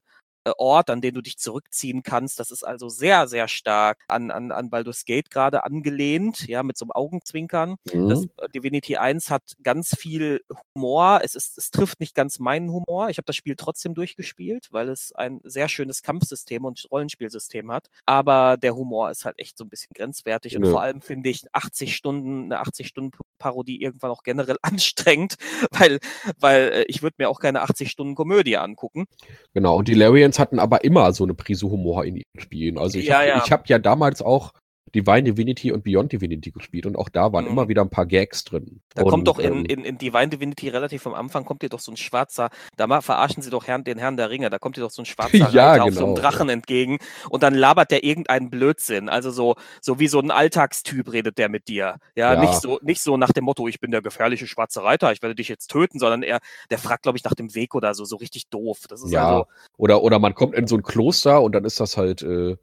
Ort, 0.59 0.91
an 0.91 1.01
den 1.01 1.15
du 1.15 1.21
dich 1.23 1.39
zurückziehen 1.39 2.03
kannst. 2.03 2.39
Das 2.41 2.51
ist 2.51 2.63
also 2.63 2.89
sehr, 2.89 3.29
sehr 3.29 3.49
stark 3.49 4.05
an, 4.09 4.31
an, 4.31 4.53
an 4.53 4.71
Baldur's 4.71 5.05
Gate 5.05 5.31
gerade 5.31 5.65
angelehnt, 5.65 6.47
ja, 6.49 6.63
mit 6.63 6.77
so 6.77 6.85
einem 6.85 6.93
Augenzwinkern. 6.93 7.77
Das 7.85 8.23
Mhm. 8.23 8.31
äh, 8.39 8.49
Divinity 8.49 8.97
1 8.97 9.31
hat 9.31 9.43
ganz 9.63 9.97
viel 9.97 10.41
Humor. 10.75 11.21
Es, 11.23 11.35
ist, 11.35 11.59
es 11.59 11.71
trifft 11.71 12.01
nicht 12.01 12.15
ganz 12.15 12.39
meinen 12.39 12.71
Humor. 12.71 13.09
Ich 13.11 13.19
habe 13.19 13.27
das 13.27 13.37
Spiel 13.37 13.57
trotzdem 13.57 13.95
durchgespielt, 13.95 14.69
weil 14.71 14.89
es 14.89 15.13
ein 15.13 15.41
sehr 15.45 15.69
schönes 15.69 16.03
Kampfsystem 16.03 16.65
und 16.65 16.87
Rollenspielsystem 16.91 17.71
hat. 17.71 17.89
Aber 18.07 18.57
der 18.57 18.75
Humor 18.77 19.11
ist 19.11 19.25
halt 19.25 19.39
echt 19.39 19.57
so 19.59 19.65
ein 19.65 19.69
bisschen 19.69 19.91
grenzwertig. 19.95 20.57
Und 20.57 20.63
Nö. 20.63 20.71
vor 20.71 20.83
allem 20.83 21.01
finde 21.01 21.31
ich 21.31 21.43
80 21.53 21.97
Stunden, 21.97 22.53
eine 22.53 22.63
80-Stunden-Parodie 22.63 23.81
irgendwann 23.81 24.11
auch 24.11 24.23
generell 24.23 24.57
anstrengend, 24.63 25.37
weil, 25.71 25.99
weil 26.39 26.61
äh, 26.73 26.85
ich 26.89 27.03
würde 27.03 27.17
mir 27.19 27.29
auch 27.29 27.41
keine 27.41 27.65
80-Stunden-Komödie 27.65 28.57
angucken. 28.57 29.07
Genau, 29.55 29.77
und 29.77 29.89
die 29.89 29.95
Larians 29.95 30.36
hatten 30.39 30.59
aber 30.59 30.85
immer 30.85 31.13
so 31.13 31.25
eine 31.25 31.35
Prise 31.35 31.71
Humor 31.71 32.05
in 32.05 32.17
ihren 32.17 32.41
Spielen. 32.41 32.79
Also 32.79 32.99
ich 32.99 33.07
Ja, 33.07 33.17
habe 33.17 33.27
ja. 33.29 33.43
ich 33.45 33.53
hab 33.53 33.69
ja 33.69 33.79
damals 33.79 34.23
auch 34.23 34.53
Divine 34.95 35.25
Divinity 35.25 35.73
und 35.73 35.83
Beyond 35.85 36.13
Divinity 36.13 36.53
gespielt 36.53 36.87
und 36.87 36.97
auch 36.97 37.09
da 37.09 37.33
waren 37.33 37.45
Mhm. 37.45 37.51
immer 37.51 37.69
wieder 37.69 37.83
ein 37.83 37.91
paar 37.91 38.07
Gags 38.07 38.45
drin. 38.45 38.81
Da 38.95 39.03
und, 39.03 39.11
kommt 39.11 39.27
doch 39.29 39.39
in, 39.39 39.53
ähm, 39.53 39.65
in, 39.67 39.85
in 39.85 39.99
Divine 39.99 40.29
Divinity 40.29 40.69
relativ 40.69 41.07
am 41.07 41.15
Anfang, 41.15 41.45
kommt 41.45 41.63
dir 41.63 41.69
doch 41.69 41.81
so 41.81 41.93
ein 41.93 41.97
schwarzer, 41.97 42.51
da 42.77 43.01
verarschen 43.01 43.43
sie 43.43 43.51
doch 43.51 43.67
Herrn, 43.67 43.85
den 43.85 43.99
Herrn 43.99 44.17
der 44.17 44.31
Ringe, 44.31 44.49
da 44.49 44.59
kommt 44.59 44.77
dir 44.77 44.83
doch 44.83 44.91
so 44.91 45.03
ein 45.03 45.07
schwarzer 45.07 45.33
Ja, 45.53 45.71
Reiter 45.73 45.85
auf 45.85 45.95
so 45.95 46.05
einem 46.05 46.15
genau. 46.15 46.29
Drachen 46.29 46.49
entgegen 46.49 46.99
und 47.31 47.43
dann 47.43 47.55
labert 47.55 47.91
der 47.91 48.05
irgendeinen 48.05 48.49
Blödsinn. 48.49 49.09
Also 49.09 49.31
so, 49.31 49.57
so 49.81 49.99
wie 49.99 50.09
so 50.09 50.21
ein 50.21 50.31
Alltagstyp 50.31 51.13
redet 51.13 51.39
der 51.39 51.49
mit 51.49 51.69
dir. 51.69 51.97
Ja, 52.15 52.35
Ja. 52.35 52.41
Nicht, 52.41 52.55
so, 52.55 52.79
nicht 52.83 53.01
so 53.03 53.17
nach 53.17 53.33
dem 53.33 53.45
Motto, 53.45 53.67
ich 53.69 53.81
bin 53.81 53.91
der 53.91 54.03
gefährliche 54.03 54.47
schwarze 54.47 54.83
Reiter, 54.83 55.11
ich 55.13 55.21
werde 55.23 55.35
dich 55.35 55.49
jetzt 55.49 55.69
töten, 55.69 55.99
sondern 55.99 56.23
er, 56.23 56.39
der 56.71 56.79
fragt, 56.79 57.03
glaube 57.03 57.19
ich, 57.19 57.25
nach 57.25 57.35
dem 57.35 57.55
Weg 57.55 57.75
oder 57.75 57.93
so, 57.95 58.05
so 58.05 58.17
richtig 58.17 58.49
doof. 58.49 58.85
Das 58.89 59.03
ist 59.03 59.11
Ja, 59.11 59.27
also, 59.29 59.47
oder, 59.77 60.03
oder 60.03 60.19
man 60.19 60.35
kommt 60.35 60.55
in 60.55 60.67
so 60.67 60.77
ein 60.77 60.83
Kloster 60.83 61.43
und 61.43 61.55
dann 61.55 61.65
ist 61.65 61.81
das 61.81 61.97
halt 61.97 62.23
äh, 62.23 62.57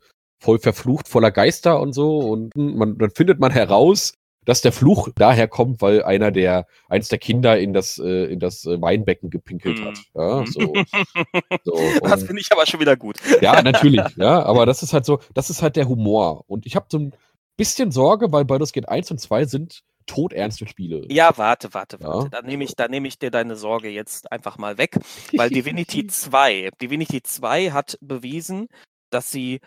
voll 0.44 0.60
verflucht, 0.60 1.08
voller 1.08 1.32
Geister 1.32 1.80
und 1.80 1.94
so. 1.94 2.20
Und 2.20 2.56
man, 2.56 2.98
dann 2.98 3.12
findet 3.12 3.40
man 3.40 3.52
heraus, 3.52 4.14
dass 4.46 4.62
der 4.62 4.74
Fluch 4.74 5.08
daher 5.16 5.48
kommt, 5.48 5.82
weil 5.82 6.04
einer 6.04 6.30
der, 6.32 6.68
eins 6.90 7.08
der 7.08 7.18
Kinder 7.18 7.58
in 7.58 7.72
das, 7.72 7.98
äh, 7.98 8.26
in 8.26 8.40
das 8.40 8.66
äh, 8.66 8.82
Weinbecken 8.82 9.30
gepinkelt 9.30 9.80
Mhm. 9.80 9.86
hat. 9.86 10.00
Ja, 10.14 10.46
so. 10.46 10.74
so 11.64 11.74
das 12.04 12.24
finde 12.24 12.42
ich 12.42 12.52
aber 12.52 12.66
schon 12.66 12.82
wieder 12.82 12.98
gut. 12.98 13.18
ja, 13.42 13.62
natürlich, 13.62 14.04
ja, 14.18 14.44
aber 14.44 14.66
das 14.66 14.84
ist 14.84 14.92
halt 14.94 15.06
so, 15.06 15.20
das 15.34 15.50
ist 15.50 15.62
halt 15.62 15.78
der 15.78 15.88
Humor. 15.88 16.44
Und 16.48 16.66
ich 16.66 16.76
habe 16.76 16.88
so 16.90 17.00
ein 17.00 17.14
bisschen 17.56 17.92
Sorge, 17.92 18.32
weil 18.34 18.44
Baldur's 18.44 18.74
Gate 18.74 18.90
1 18.90 19.12
und 19.12 19.20
2 19.20 19.46
sind 19.46 19.82
todernste 20.08 20.68
Spiele. 20.68 21.06
Ja, 21.10 21.38
warte, 21.38 21.74
warte, 21.74 21.98
Ja. 22.02 22.08
warte. 22.10 22.30
Da 22.30 22.42
nehme 22.42 22.66
ich, 22.66 22.76
da 22.76 22.90
nehme 22.90 23.08
ich 23.08 23.20
dir 23.20 23.32
deine 23.32 23.56
Sorge 23.56 23.88
jetzt 23.88 24.30
einfach 24.30 24.58
mal 24.58 24.78
weg, 24.78 24.98
weil 25.38 25.50
Divinity 25.88 26.06
2, 26.08 26.72
Divinity 26.82 27.24
2 27.24 27.72
hat 27.72 27.98
bewiesen, 28.02 28.68
dass 29.10 29.32
sie 29.32 29.62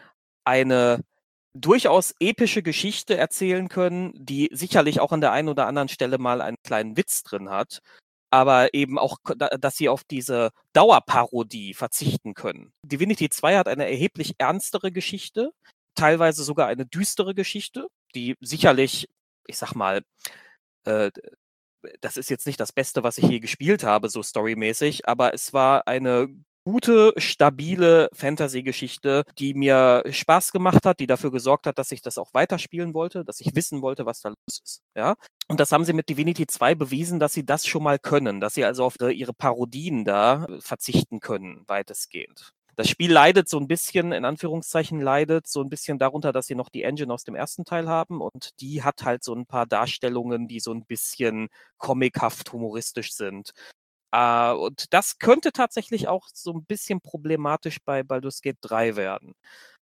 eine 0.47 1.03
durchaus 1.55 2.15
epische 2.21 2.63
Geschichte 2.63 3.17
erzählen 3.17 3.69
können, 3.69 4.13
die 4.15 4.51
sicherlich 4.53 5.01
auch 5.01 5.13
an 5.13 5.21
der 5.21 5.33
einen 5.33 5.49
oder 5.49 5.67
anderen 5.67 5.89
Stelle 5.89 6.19
mal 6.19 6.41
einen 6.41 6.57
kleinen 6.63 6.97
Witz 6.97 7.23
drin 7.23 7.51
hat, 7.51 7.81
aber 8.31 8.75
eben 8.75 8.99
auch, 8.99 9.19
dass 9.25 9.77
sie 9.77 9.89
auf 9.89 10.05
diese 10.05 10.51
Dauerparodie 10.73 11.75
verzichten 11.75 12.35
können. 12.35 12.73
Divinity 12.83 13.29
2 13.31 13.57
hat 13.57 13.69
eine 13.69 13.89
erheblich 13.89 14.35
ernstere 14.39 14.93
Geschichte, 14.93 15.53
teilweise 15.95 16.45
sogar 16.45 16.69
eine 16.69 16.87
düstere 16.87 17.35
Geschichte, 17.35 17.87
die 18.15 18.37
sicherlich, 18.41 19.09
ich 19.47 19.57
sag 19.59 19.75
mal, 19.75 20.03
äh, 20.85 21.11
das 22.01 22.17
ist 22.17 22.31
jetzt 22.31 22.47
nicht 22.47 22.61
das 22.61 22.73
Beste, 22.73 23.03
was 23.03 23.19
ich 23.19 23.29
je 23.29 23.41
gespielt 23.41 23.85
habe, 23.85 24.09
so 24.09 24.23
storymäßig, 24.23 25.09
aber 25.09 25.35
es 25.35 25.53
war 25.53 25.87
eine 25.87 26.29
gute, 26.67 27.13
stabile 27.17 28.09
Fantasy-Geschichte, 28.13 29.23
die 29.39 29.55
mir 29.55 30.03
Spaß 30.11 30.51
gemacht 30.51 30.85
hat, 30.85 30.99
die 30.99 31.07
dafür 31.07 31.31
gesorgt 31.31 31.67
hat, 31.69 31.79
dass 31.79 31.93
ich 31.93 32.03
das 32.03 32.19
auch 32.19 32.35
weiterspielen 32.35 32.93
wollte, 32.93 33.25
dass 33.25 33.41
ich 33.41 33.55
wissen 33.55 33.83
wollte, 33.83 34.05
was 34.05 34.21
da 34.21 34.31
los 34.31 34.61
ist. 34.65 34.83
Ja? 34.97 35.15
Und 35.47 35.61
das 35.61 35.71
haben 35.71 35.85
sie 35.85 35.93
mit 35.93 36.09
Divinity 36.09 36.47
2 36.49 36.75
bewiesen, 36.75 37.21
dass 37.21 37.33
sie 37.35 37.47
das 37.47 37.67
schon 37.67 37.85
mal 37.85 38.01
können, 38.01 38.41
dass 38.41 38.55
sie 38.55 38.65
also 38.65 38.85
auf 38.85 38.97
ihre- 39.01 39.13
ihre 39.13 39.33
Parodien 39.33 40.05
da 40.05 40.47
äh, 40.47 40.61
verzichten 40.61 41.21
können, 41.21 41.63
weitestgehend. 41.69 42.51
Das 42.75 42.91
Spiel 42.91 43.13
leidet 43.13 43.49
so 43.49 43.59
ein 43.59 43.69
bisschen, 43.69 44.13
in 44.13 44.25
Anführungszeichen 44.27 45.01
leidet, 45.01 45.47
so 45.47 45.63
ein 45.63 45.71
bisschen 45.71 45.99
darunter, 45.99 46.33
dass 46.33 46.47
sie 46.47 46.57
noch 46.57 46.69
die 46.69 46.83
Engine 46.83 47.15
aus 47.15 47.25
dem 47.25 47.35
ersten 47.37 47.65
Teil 47.65 47.89
haben 47.89 48.21
und 48.21 48.51
die 48.61 48.83
hat 48.83 49.05
halt 49.05 49.25
so 49.25 49.35
ein 49.35 49.47
paar 49.47 49.67
Darstellungen, 49.67 50.47
die 50.49 50.61
so 50.61 50.73
ein 50.73 50.85
bisschen 50.85 51.49
comichaft 51.79 52.53
humoristisch 52.53 53.13
sind. 53.15 53.53
Äh, 54.13 54.53
und 54.53 54.93
das 54.93 55.19
könnte 55.19 55.53
tatsächlich 55.53 56.09
auch 56.09 56.27
so 56.33 56.53
ein 56.53 56.65
bisschen 56.65 57.01
problematisch 57.01 57.79
bei 57.85 58.03
Baldur's 58.03 58.41
Gate 58.41 58.59
3 58.61 58.97
werden, 58.97 59.35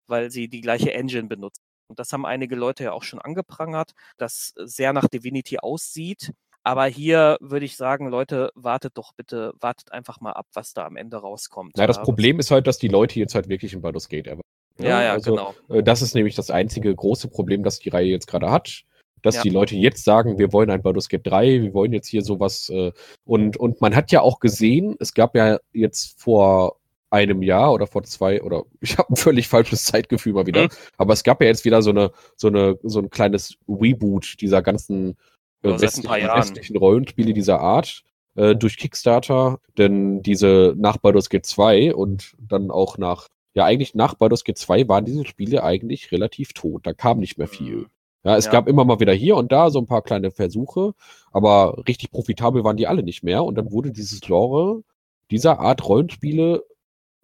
weil 0.06 0.30
sie 0.30 0.48
die 0.48 0.60
gleiche 0.60 0.92
Engine 0.92 1.28
benutzen. 1.28 1.62
Und 1.88 1.98
das 1.98 2.12
haben 2.12 2.24
einige 2.24 2.56
Leute 2.56 2.84
ja 2.84 2.92
auch 2.92 3.02
schon 3.02 3.20
angeprangert, 3.20 3.92
das 4.16 4.52
sehr 4.56 4.92
nach 4.92 5.08
Divinity 5.08 5.58
aussieht. 5.58 6.32
Aber 6.66 6.86
hier 6.86 7.36
würde 7.40 7.66
ich 7.66 7.76
sagen, 7.76 8.08
Leute, 8.08 8.50
wartet 8.54 8.96
doch 8.96 9.12
bitte, 9.12 9.52
wartet 9.60 9.92
einfach 9.92 10.20
mal 10.20 10.32
ab, 10.32 10.46
was 10.54 10.72
da 10.72 10.86
am 10.86 10.96
Ende 10.96 11.18
rauskommt. 11.18 11.72
Na, 11.76 11.86
das 11.86 11.98
ja. 11.98 12.02
Problem 12.02 12.40
ist 12.40 12.50
halt, 12.50 12.66
dass 12.66 12.78
die 12.78 12.88
Leute 12.88 13.18
jetzt 13.20 13.34
halt 13.34 13.50
wirklich 13.50 13.74
in 13.74 13.82
Baldur's 13.82 14.08
Gate 14.08 14.26
erwarten. 14.28 14.48
Ja, 14.78 15.02
ja, 15.02 15.12
also, 15.12 15.32
genau. 15.32 15.54
Äh, 15.68 15.82
Das 15.82 16.00
ist 16.00 16.14
nämlich 16.14 16.34
das 16.34 16.50
einzige 16.50 16.94
große 16.94 17.28
Problem, 17.28 17.62
das 17.62 17.80
die 17.80 17.90
Reihe 17.90 18.08
jetzt 18.08 18.26
gerade 18.26 18.50
hat. 18.50 18.84
Dass 19.24 19.36
Ja. 19.36 19.42
die 19.42 19.50
Leute 19.50 19.74
jetzt 19.74 20.04
sagen, 20.04 20.38
wir 20.38 20.52
wollen 20.52 20.70
ein 20.70 20.82
Baldur's 20.82 21.08
Gate 21.08 21.26
3, 21.26 21.62
wir 21.62 21.74
wollen 21.74 21.92
jetzt 21.92 22.08
hier 22.08 22.22
sowas. 22.22 22.68
Äh, 22.68 22.92
und, 23.24 23.56
und 23.56 23.80
man 23.80 23.96
hat 23.96 24.12
ja 24.12 24.20
auch 24.20 24.38
gesehen, 24.38 24.94
es 25.00 25.14
gab 25.14 25.34
ja 25.34 25.58
jetzt 25.72 26.20
vor 26.20 26.76
einem 27.10 27.42
Jahr 27.42 27.72
oder 27.72 27.86
vor 27.86 28.02
zwei, 28.02 28.42
oder 28.42 28.64
ich 28.80 28.98
habe 28.98 29.12
ein 29.12 29.16
völlig 29.16 29.48
falsches 29.48 29.84
Zeitgefühl 29.84 30.34
mal 30.34 30.46
wieder, 30.46 30.64
Mhm. 30.64 30.68
aber 30.98 31.12
es 31.14 31.24
gab 31.24 31.40
ja 31.40 31.46
jetzt 31.48 31.64
wieder 31.64 31.80
so 31.82 31.90
eine, 31.90 32.10
so 32.36 32.48
eine, 32.48 32.78
so 32.82 32.98
ein 33.00 33.08
kleines 33.10 33.56
Reboot 33.68 34.36
dieser 34.40 34.62
ganzen 34.62 35.16
äh, 35.62 35.80
westlichen, 35.80 36.10
westlichen 36.10 36.76
Rollenspiele 36.76 37.32
dieser 37.32 37.60
Art 37.60 38.02
äh, 38.36 38.54
durch 38.54 38.76
Kickstarter, 38.76 39.58
denn 39.78 40.22
diese 40.22 40.74
nach 40.76 40.98
Baldur's 40.98 41.30
Gate 41.30 41.46
2 41.46 41.94
und 41.94 42.34
dann 42.38 42.70
auch 42.70 42.98
nach, 42.98 43.28
ja 43.54 43.64
eigentlich 43.64 43.94
nach 43.94 44.14
Baldur's 44.16 44.44
Gate 44.44 44.58
2 44.58 44.88
waren 44.88 45.06
diese 45.06 45.24
Spiele 45.24 45.62
eigentlich 45.64 46.12
relativ 46.12 46.52
tot. 46.52 46.86
Da 46.86 46.92
kam 46.92 47.20
nicht 47.20 47.38
mehr 47.38 47.48
viel. 47.48 47.86
Mhm. 48.24 48.30
Ja, 48.30 48.36
es 48.36 48.46
Ja. 48.46 48.52
gab 48.52 48.68
immer 48.68 48.84
mal 48.84 49.00
wieder 49.00 49.12
hier 49.14 49.36
und 49.36 49.52
da 49.52 49.70
so 49.70 49.78
ein 49.80 49.86
paar 49.86 50.02
kleine 50.02 50.30
Versuche, 50.30 50.94
aber 51.32 51.82
richtig 51.88 52.10
profitabel 52.10 52.64
waren 52.64 52.76
die 52.76 52.86
alle 52.86 53.02
nicht 53.02 53.22
mehr 53.22 53.44
und 53.44 53.56
dann 53.56 53.70
wurde 53.72 53.92
dieses 53.92 54.20
Genre 54.20 54.82
dieser 55.30 55.60
Art 55.60 55.86
Rollenspiele 55.88 56.64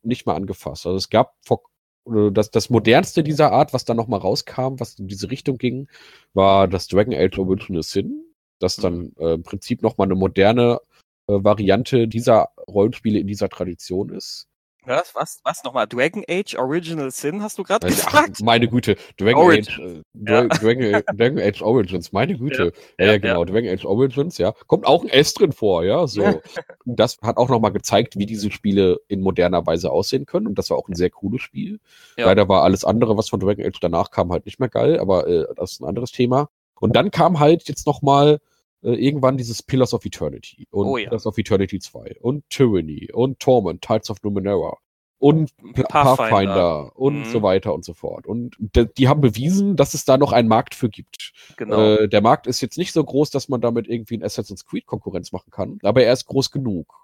nicht 0.02 0.26
mehr 0.26 0.34
angefasst. 0.36 0.86
Also 0.86 0.96
es 0.96 1.10
gab 1.10 1.34
vor 1.42 1.62
äh, 2.06 2.30
das, 2.32 2.50
das 2.50 2.70
modernste 2.70 3.22
dieser 3.22 3.52
Art, 3.52 3.72
was 3.72 3.84
dann 3.84 3.96
nochmal 3.96 4.20
rauskam, 4.20 4.78
was 4.80 4.98
in 4.98 5.08
diese 5.08 5.30
Richtung 5.30 5.58
ging, 5.58 5.88
war 6.34 6.68
das 6.68 6.88
Dragon 6.88 7.14
Age 7.14 7.38
Original 7.38 7.82
Sin, 7.82 8.24
das 8.58 8.76
dann 8.76 9.12
äh, 9.18 9.34
im 9.34 9.42
Prinzip 9.42 9.82
nochmal 9.82 10.06
eine 10.06 10.14
moderne 10.16 10.80
äh, 11.28 11.34
Variante 11.44 12.08
dieser 12.08 12.50
Rollenspiele 12.68 13.18
in 13.18 13.26
dieser 13.26 13.48
Tradition 13.48 14.10
ist. 14.10 14.48
Was, 14.86 15.14
was, 15.14 15.40
was 15.44 15.62
nochmal? 15.62 15.86
Dragon 15.86 16.24
Age 16.28 16.54
Original 16.56 17.10
Sin, 17.10 17.42
hast 17.42 17.58
du 17.58 17.62
gerade 17.62 17.86
Äh, 17.86 17.90
Ach, 18.06 18.12
gesagt? 18.12 18.42
meine 18.42 18.66
Güte, 18.68 18.96
Dragon 19.18 19.42
Origins. 19.42 19.68
Age, 19.68 19.78
äh, 19.78 20.02
Ja. 20.26 20.46
Dra 20.46 20.56
Dragon, 20.58 21.02
Dragon 21.16 21.38
Age 21.38 21.62
Origins, 21.62 22.12
meine 22.12 22.36
Güte. 22.38 22.72
Ja, 22.98 23.06
ja, 23.06 23.12
ja, 23.12 23.18
genau, 23.18 23.44
Dragon 23.44 23.68
Age 23.68 23.84
Origins, 23.84 24.38
ja. 24.38 24.52
Kommt 24.66 24.86
auch 24.86 25.02
ein 25.02 25.08
S 25.10 25.34
drin 25.34 25.52
vor, 25.52 25.84
ja, 25.84 26.06
so. 26.06 26.40
Das 26.86 27.18
hat 27.22 27.36
auch 27.36 27.48
nochmal 27.48 27.72
gezeigt, 27.72 28.18
wie 28.18 28.26
diese 28.26 28.50
Spiele 28.50 28.98
in 29.08 29.20
moderner 29.20 29.66
Weise 29.66 29.90
aussehen 29.90 30.26
können 30.26 30.46
und 30.46 30.58
das 30.58 30.70
war 30.70 30.78
auch 30.78 30.88
ein 30.88 30.94
sehr 30.94 31.10
cooles 31.10 31.42
Spiel. 31.42 31.78
Ja. 32.16 32.26
Leider 32.26 32.48
war 32.48 32.62
alles 32.62 32.84
andere, 32.84 33.16
was 33.16 33.28
von 33.28 33.40
Dragon 33.40 33.64
Age 33.64 33.78
danach 33.80 34.10
kam, 34.10 34.32
halt 34.32 34.46
nicht 34.46 34.60
mehr 34.60 34.68
geil, 34.70 34.98
aber 34.98 35.26
äh, 35.26 35.46
das 35.56 35.72
ist 35.72 35.80
ein 35.80 35.86
anderes 35.88 36.10
Thema. 36.12 36.48
Und 36.80 36.96
dann 36.96 37.10
kam 37.10 37.38
halt 37.38 37.68
jetzt 37.68 37.86
nochmal 37.86 38.40
äh, 38.82 38.92
irgendwann 38.94 39.36
dieses 39.36 39.62
Pillars 39.62 39.92
of 39.94 40.04
Eternity 40.04 40.66
und 40.70 40.86
Oh 40.86 40.96
ja. 40.96 41.08
Pillars 41.08 41.26
of 41.26 41.36
Eternity 41.38 41.78
2 41.78 42.16
und 42.20 42.44
Tyranny 42.50 43.08
und 43.12 43.38
Torment, 43.40 43.82
Tides 43.82 44.10
of 44.10 44.18
Numenera 44.22 44.76
und 45.18 45.54
Pathfinder. 45.74 45.88
Pathfinder, 46.16 46.96
und 46.96 47.18
Mhm. 47.20 47.24
so 47.26 47.42
weiter 47.42 47.74
und 47.74 47.84
so 47.84 47.92
fort. 47.92 48.26
Und 48.26 48.56
die 48.96 49.06
haben 49.08 49.20
bewiesen, 49.20 49.76
dass 49.76 49.92
es 49.92 50.06
da 50.06 50.16
noch 50.16 50.32
einen 50.32 50.48
Markt 50.48 50.74
für 50.74 50.88
gibt. 50.88 51.32
Genau. 51.58 51.96
Äh, 51.96 52.08
der 52.08 52.22
Markt 52.22 52.46
ist 52.46 52.62
jetzt 52.62 52.78
nicht 52.78 52.92
so 52.92 53.04
groß, 53.04 53.28
dass 53.30 53.48
man 53.50 53.60
damit 53.60 53.86
irgendwie 53.86 54.16
ein 54.16 54.22
Assassin's 54.24 54.64
Creed 54.64 54.86
Konkurrenz 54.86 55.30
machen 55.32 55.50
kann, 55.50 55.78
aber 55.82 56.02
er 56.04 56.12
ist 56.14 56.24
groß 56.24 56.50
genug. 56.50 56.94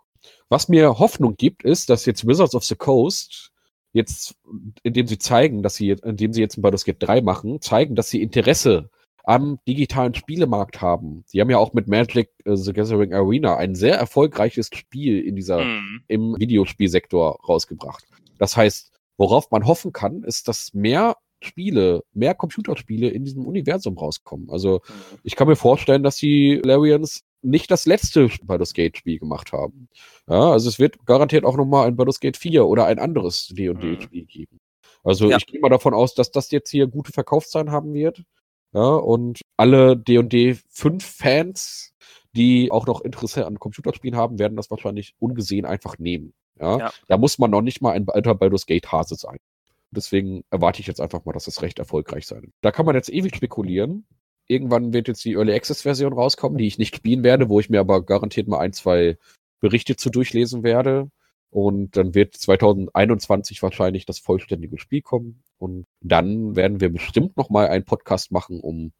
Was 0.49 0.69
mir 0.69 0.99
Hoffnung 0.99 1.37
gibt, 1.37 1.63
ist, 1.63 1.91
dass 1.91 2.07
jetzt 2.07 2.27
Wizards 2.27 2.55
of 2.55 2.65
the 2.65 2.75
Coast 2.75 3.53
jetzt, 3.93 4.35
indem 4.83 5.07
sie 5.07 5.19
zeigen, 5.19 5.63
dass 5.63 5.75
sie, 5.75 5.91
indem 5.91 6.33
sie 6.33 6.41
jetzt 6.41 6.57
ein 6.57 6.63
Baldur's 6.63 6.85
Gate 6.85 6.97
3 7.01 7.21
machen, 7.21 7.61
zeigen, 7.61 7.95
dass 7.97 8.09
sie 8.09 8.23
Interesse 8.23 8.91
am 9.27 9.59
digitalen 9.67 10.15
Spielemarkt 10.15 10.81
haben. 10.81 11.25
Sie 11.27 11.41
haben 11.41 11.51
ja 11.51 11.59
auch 11.59 11.73
mit 11.75 11.89
Magic 11.89 12.31
äh, 12.45 12.57
the 12.57 12.73
Gathering 12.73 13.13
Arena 13.13 13.57
ein 13.57 13.75
sehr 13.75 13.97
erfolgreiches 13.97 14.71
Spiel 14.73 15.21
in 15.21 15.35
dieser 15.37 15.65
Mhm. 15.65 16.01
im 16.09 16.37
Videospielsektor 16.39 17.39
rausgebracht. 17.47 18.05
Das 18.39 18.57
heißt, 18.57 18.93
worauf 19.19 19.51
man 19.51 19.67
hoffen 19.67 19.93
kann, 19.93 20.23
ist, 20.23 20.47
dass 20.49 20.73
mehr 20.75 21.17
Spiele, 21.43 22.03
mehr 22.15 22.35
Computerspiele 22.35 23.09
in 23.09 23.25
diesem 23.25 23.47
Universum 23.47 23.99
rauskommen. 23.99 24.49
Also 24.49 24.81
ich 25.23 25.37
kann 25.37 25.49
mir 25.49 25.57
vorstellen, 25.57 26.03
dass 26.03 26.17
die 26.17 26.61
Larians 26.65 27.23
nicht 27.43 27.71
das 27.71 27.85
letzte 27.85 28.29
Baldur's 28.45 28.73
Gate 28.75 28.97
Spiel 28.97 29.19
gemacht 29.19 29.53
haben. 29.53 29.89
Ja, 30.29 30.53
also 30.53 30.69
es 30.69 30.79
wird 30.79 31.05
garantiert 31.05 31.45
auch 31.45 31.57
nochmal 31.57 31.87
ein 31.89 31.97
Baldur's 31.97 32.21
Gate 32.21 32.37
4 32.37 32.65
oder 32.67 32.87
ein 32.87 32.99
anderes 32.99 33.49
D&D 33.49 34.01
Spiel 34.01 34.25
geben. 34.27 34.59
Also 35.05 35.31
Ja. 35.31 35.37
ich 35.37 35.47
gehe 35.47 35.61
mal 35.61 35.69
davon 35.69 35.95
aus, 35.95 36.15
dass 36.15 36.31
das 36.31 36.51
jetzt 36.51 36.71
hier 36.71 36.87
gute 36.87 37.13
Verkaufszahlen 37.13 37.71
haben 37.71 37.93
wird. 37.93 38.23
Ja, 38.77 38.89
und 38.97 39.41
alle 39.57 39.97
D&D 39.97 40.59
5 40.69 41.03
Fans, 41.03 41.95
die 42.35 42.71
auch 42.71 42.87
noch 42.87 43.01
Interesse 43.01 43.47
an 43.47 43.59
Computerspielen 43.59 44.19
haben, 44.19 44.39
werden 44.39 44.55
das 44.55 44.71
wahrscheinlich 44.71 45.15
ungesehen 45.19 45.65
einfach 45.65 45.97
nehmen. 45.99 46.35
Ja, 46.61 46.79
Ja. 46.79 46.93
da 47.09 47.17
muss 47.17 47.39
man 47.39 47.51
noch 47.51 47.63
nicht 47.63 47.81
mal 47.81 47.93
ein 47.93 48.07
alter 48.07 48.35
Baldur's 48.35 48.67
Gate 48.67 48.93
Hase 48.93 49.15
sein. 49.15 49.39
Deswegen 49.93 50.45
erwarte 50.51 50.81
ich 50.81 50.87
jetzt 50.89 51.01
einfach 51.01 51.25
mal, 51.25 51.33
dass 51.33 51.47
das 51.47 51.63
recht 51.63 51.79
erfolgreich 51.79 52.27
sein 52.27 52.43
wird. 52.43 52.53
Da 52.61 52.71
kann 52.71 52.85
man 52.85 52.95
jetzt 52.95 53.09
ewig 53.09 53.35
spekulieren. 53.35 54.07
Irgendwann 54.47 54.93
wird 54.93 55.09
jetzt 55.09 55.25
die 55.25 55.33
Early 55.33 55.55
Access 55.55 55.83
Version 55.83 56.13
rauskommen, 56.13 56.59
die 56.59 56.67
ich 56.67 56.77
nicht 56.77 56.95
spielen 56.97 57.25
werde, 57.25 57.49
wo 57.49 57.61
ich 57.61 57.71
mir 57.71 57.81
aber 57.81 58.05
garantiert 58.05 58.47
mal 58.47 58.59
ein, 58.59 58.75
zwei 58.75 59.17
Berichte 59.61 59.97
zu 59.97 60.11
durchlesen 60.11 60.63
werde. 60.63 61.11
Und 61.51 61.97
dann 61.97 62.15
wird 62.15 62.35
2021 62.35 63.63
wahrscheinlich 63.63 64.05
das 64.05 64.19
vollständige 64.19 64.79
Spiel 64.79 65.03
kommen. 65.03 65.43
Und 65.59 65.87
dann 66.01 66.57
werden 66.57 66.81
wir 66.81 66.91
bestimmt 66.93 67.37
noch 67.37 67.51
mal 67.51 67.69
einen 67.69 67.85
Podcast 67.85 68.31
machen, 68.33 68.61
um 68.61 68.93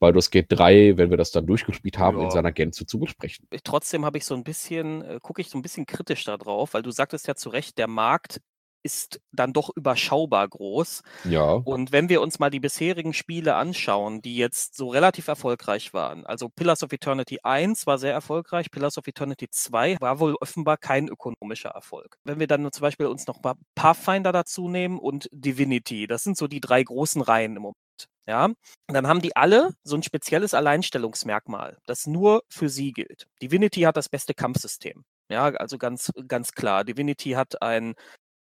Baldur's 0.00 0.30
Gate 0.30 0.46
3, 0.48 0.96
wenn 0.96 1.10
wir 1.10 1.16
das 1.16 1.30
dann 1.30 1.46
durchgespielt 1.46 1.98
haben, 1.98 2.18
Ja. 2.18 2.24
in 2.24 2.30
seiner 2.30 2.50
Gänze 2.50 2.86
zu 2.86 2.98
besprechen. 2.98 3.46
Trotzdem 3.62 4.04
habe 4.04 4.18
ich 4.18 4.24
so 4.24 4.34
ein 4.34 4.42
bisschen, 4.42 5.02
äh, 5.02 5.18
gucke 5.22 5.40
ich 5.40 5.48
so 5.48 5.58
ein 5.58 5.62
bisschen 5.62 5.86
kritisch 5.86 6.24
da 6.24 6.36
drauf, 6.36 6.74
weil 6.74 6.82
du 6.82 6.90
sagtest 6.90 7.28
ja 7.28 7.34
zu 7.36 7.50
Recht, 7.50 7.78
der 7.78 7.86
Markt 7.88 8.40
ist 8.82 9.20
dann 9.32 9.52
doch 9.52 9.70
überschaubar 9.74 10.48
groß. 10.48 11.02
Ja. 11.24 11.52
Und 11.52 11.92
wenn 11.92 12.08
wir 12.08 12.20
uns 12.20 12.38
mal 12.38 12.50
die 12.50 12.60
bisherigen 12.60 13.12
Spiele 13.12 13.54
anschauen, 13.54 14.22
die 14.22 14.36
jetzt 14.36 14.74
so 14.74 14.88
relativ 14.88 15.28
erfolgreich 15.28 15.92
waren, 15.94 16.26
also 16.26 16.48
Pillars 16.48 16.82
of 16.82 16.92
Eternity 16.92 17.38
1 17.42 17.86
war 17.86 17.98
sehr 17.98 18.12
erfolgreich, 18.12 18.70
Pillars 18.70 18.98
of 18.98 19.06
Eternity 19.06 19.48
2 19.50 19.96
war 20.00 20.20
wohl 20.20 20.36
offenbar 20.40 20.76
kein 20.76 21.08
ökonomischer 21.08 21.70
Erfolg. 21.70 22.16
Wenn 22.24 22.40
wir 22.40 22.46
dann 22.46 22.70
zum 22.72 22.82
Beispiel 22.82 23.06
uns 23.06 23.26
noch 23.26 23.42
mal 23.42 23.54
Pathfinder 23.74 24.32
dazu 24.32 24.68
nehmen 24.68 24.98
und 24.98 25.28
Divinity, 25.32 26.06
das 26.06 26.24
sind 26.24 26.36
so 26.36 26.48
die 26.48 26.60
drei 26.60 26.82
großen 26.82 27.22
Reihen 27.22 27.56
im 27.56 27.62
Moment. 27.62 27.76
Ja, 28.26 28.50
dann 28.86 29.08
haben 29.08 29.20
die 29.20 29.34
alle 29.34 29.74
so 29.82 29.96
ein 29.96 30.02
spezielles 30.04 30.54
Alleinstellungsmerkmal, 30.54 31.78
das 31.86 32.06
nur 32.06 32.44
für 32.48 32.68
sie 32.68 32.92
gilt. 32.92 33.26
Divinity 33.42 33.80
hat 33.80 33.96
das 33.96 34.08
beste 34.08 34.32
Kampfsystem. 34.32 35.04
Ja, 35.28 35.46
also 35.46 35.78
ganz, 35.78 36.12
ganz 36.28 36.52
klar. 36.52 36.84
Divinity 36.84 37.30
hat 37.30 37.62
ein 37.62 37.94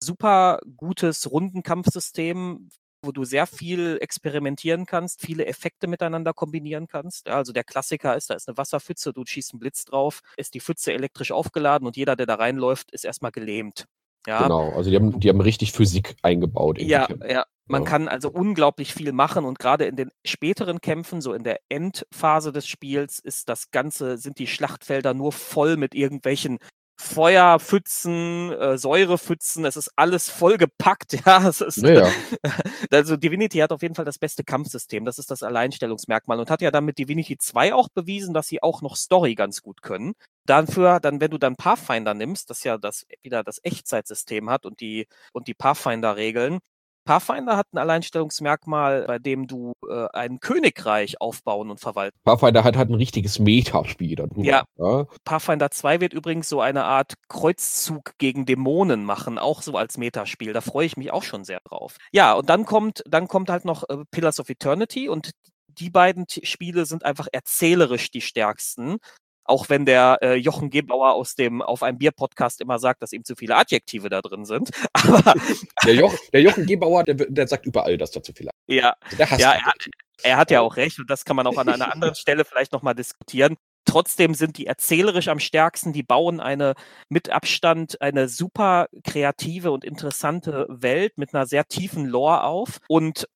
super 0.02 0.58
gutes 0.76 1.30
Rundenkampfsystem, 1.30 2.68
wo 3.02 3.12
du 3.12 3.24
sehr 3.24 3.46
viel 3.46 3.98
experimentieren 4.00 4.84
kannst, 4.86 5.22
viele 5.22 5.46
Effekte 5.46 5.86
miteinander 5.86 6.34
kombinieren 6.34 6.86
kannst. 6.86 7.26
Ja, 7.26 7.36
also 7.36 7.52
der 7.52 7.64
Klassiker 7.64 8.16
ist, 8.16 8.30
da 8.30 8.34
ist 8.34 8.48
eine 8.48 8.58
Wasserpfütze, 8.58 9.12
du 9.12 9.24
schießt 9.24 9.52
einen 9.52 9.60
Blitz 9.60 9.84
drauf, 9.84 10.20
ist 10.36 10.54
die 10.54 10.60
Pfütze 10.60 10.92
elektrisch 10.92 11.32
aufgeladen 11.32 11.86
und 11.86 11.96
jeder, 11.96 12.16
der 12.16 12.26
da 12.26 12.34
reinläuft, 12.34 12.90
ist 12.90 13.04
erstmal 13.04 13.32
gelähmt. 13.32 13.86
Ja, 14.26 14.44
Genau, 14.44 14.70
also 14.76 14.90
die 14.90 14.96
haben, 14.96 15.18
die 15.18 15.28
haben 15.30 15.40
richtig 15.40 15.72
Physik 15.72 16.16
eingebaut. 16.22 16.78
ja, 16.78 17.08
ja. 17.26 17.44
Man 17.68 17.84
Ja. 17.84 17.88
kann 17.88 18.08
also 18.08 18.30
unglaublich 18.30 18.92
viel 18.92 19.12
machen 19.12 19.44
und 19.44 19.60
gerade 19.60 19.84
in 19.84 19.94
den 19.94 20.10
späteren 20.26 20.80
Kämpfen, 20.80 21.20
so 21.20 21.32
in 21.32 21.44
der 21.44 21.60
Endphase 21.68 22.50
des 22.52 22.66
Spiels, 22.66 23.20
ist 23.20 23.48
das 23.48 23.70
Ganze, 23.70 24.18
sind 24.18 24.40
die 24.40 24.48
Schlachtfelder 24.48 25.14
nur 25.14 25.30
voll 25.32 25.76
mit 25.76 25.94
irgendwelchen 25.94 26.58
Feuerpfützen, 27.00 28.52
äh, 28.52 28.78
Säurepfützen, 28.78 29.64
es 29.64 29.76
ist 29.76 29.90
alles 29.96 30.28
vollgepackt, 30.28 31.12
ja. 31.26 31.48
Es 31.48 31.60
ist, 31.60 31.78
Naja, 31.78 32.08
also 32.92 33.16
Divinity 33.16 33.58
hat 33.58 33.72
auf 33.72 33.82
jeden 33.82 33.94
Fall 33.94 34.04
das 34.04 34.18
beste 34.18 34.44
Kampfsystem, 34.44 35.04
das 35.04 35.18
ist 35.18 35.30
das 35.30 35.42
Alleinstellungsmerkmal 35.42 36.38
und 36.38 36.50
hat 36.50 36.60
ja 36.62 36.70
dann 36.70 36.84
mit 36.84 36.98
Divinity 36.98 37.38
2 37.38 37.74
auch 37.74 37.88
bewiesen, 37.88 38.34
dass 38.34 38.48
sie 38.48 38.62
auch 38.62 38.82
noch 38.82 38.96
Story 38.96 39.34
ganz 39.34 39.62
gut 39.62 39.82
können. 39.82 40.12
Dafür, 40.46 41.00
dann, 41.00 41.20
wenn 41.20 41.30
du 41.30 41.38
dann 41.38 41.56
Pathfinder 41.56 42.14
nimmst, 42.14 42.50
das 42.50 42.64
ja 42.64 42.76
das 42.78 43.06
wieder 43.22 43.42
das 43.44 43.60
Echtzeitsystem 43.62 44.50
hat 44.50 44.66
und 44.66 44.80
die 44.80 45.06
und 45.32 45.48
die 45.48 45.54
Pathfinder-Regeln. 45.54 46.58
Pathfinder 47.04 47.56
hat 47.56 47.66
ein 47.72 47.78
Alleinstellungsmerkmal, 47.78 49.04
bei 49.06 49.18
dem 49.18 49.46
du 49.46 49.72
äh, 49.88 50.06
ein 50.12 50.40
Königreich 50.40 51.20
aufbauen 51.20 51.70
und 51.70 51.80
verwalten. 51.80 52.16
Pathfinder 52.24 52.64
hat 52.64 52.76
halt 52.76 52.90
ein 52.90 52.94
richtiges 52.94 53.38
Metaspiel 53.38 54.16
darüber. 54.16 54.44
Ja. 54.44 54.64
ja. 54.76 55.06
Pathfinder 55.24 55.70
2 55.70 56.00
wird 56.00 56.12
übrigens 56.12 56.48
so 56.48 56.60
eine 56.60 56.84
Art 56.84 57.14
Kreuzzug 57.28 58.12
gegen 58.18 58.46
Dämonen 58.46 59.04
machen, 59.04 59.38
auch 59.38 59.62
so 59.62 59.76
als 59.76 59.98
Metaspiel. 59.98 60.52
Da 60.52 60.60
freue 60.60 60.86
ich 60.86 60.96
mich 60.96 61.10
auch 61.10 61.22
schon 61.22 61.44
sehr 61.44 61.60
drauf. 61.64 61.96
Ja, 62.12 62.34
und 62.34 62.48
dann 62.48 62.64
kommt, 62.64 63.02
dann 63.06 63.28
kommt 63.28 63.50
halt 63.50 63.64
noch 63.64 63.88
äh, 63.88 64.04
Pillars 64.10 64.40
of 64.40 64.48
Eternity 64.48 65.08
und 65.08 65.30
die 65.66 65.90
beiden 65.90 66.26
Spiele 66.28 66.84
sind 66.84 67.04
einfach 67.04 67.28
erzählerisch 67.32 68.10
die 68.10 68.20
stärksten. 68.20 68.98
Auch 69.44 69.68
wenn 69.68 69.84
der 69.84 70.18
äh, 70.22 70.34
Jochen 70.34 70.70
Gebauer 70.70 71.14
aus 71.14 71.34
dem 71.34 71.62
Auf 71.62 71.82
ein 71.82 71.98
Bier-Podcast 71.98 72.60
immer 72.60 72.78
sagt, 72.78 73.02
dass 73.02 73.12
ihm 73.12 73.24
zu 73.24 73.34
viele 73.36 73.56
Adjektive 73.56 74.08
da 74.08 74.20
drin 74.20 74.44
sind. 74.44 74.70
Aber 74.92 75.34
Der, 75.84 75.94
Joch, 75.94 76.14
der 76.32 76.42
Jochen 76.42 76.66
Gebauer, 76.66 77.04
der, 77.04 77.14
der 77.14 77.48
sagt 77.48 77.66
überall, 77.66 77.98
dass 77.98 78.10
da 78.10 78.22
zu 78.22 78.32
viel 78.32 78.48
ja, 78.66 78.94
ist. 79.10 79.18
Der 79.18 79.30
hasst 79.30 79.40
Ja, 79.40 79.52
Adjektive. 79.52 79.90
Er 80.22 80.36
hat 80.36 80.50
ja 80.50 80.60
auch 80.60 80.76
recht 80.76 80.98
und 80.98 81.08
das 81.08 81.24
kann 81.24 81.36
man 81.36 81.46
auch 81.46 81.56
an 81.56 81.68
einer 81.68 81.92
anderen 81.92 82.14
Stelle 82.14 82.44
vielleicht 82.44 82.72
nochmal 82.72 82.94
diskutieren. 82.94 83.56
Trotzdem 83.86 84.34
sind 84.34 84.58
die 84.58 84.66
erzählerisch 84.66 85.28
am 85.28 85.40
stärksten. 85.40 85.92
Die 85.92 86.02
bauen 86.02 86.38
eine 86.40 86.74
mit 87.08 87.30
Abstand 87.30 88.00
eine 88.00 88.28
super 88.28 88.88
kreative 89.04 89.70
und 89.70 89.84
interessante 89.84 90.66
Welt 90.68 91.16
mit 91.16 91.34
einer 91.34 91.46
sehr 91.46 91.64
tiefen 91.66 92.06
Lore 92.06 92.44
auf. 92.44 92.78
Und 92.88 93.26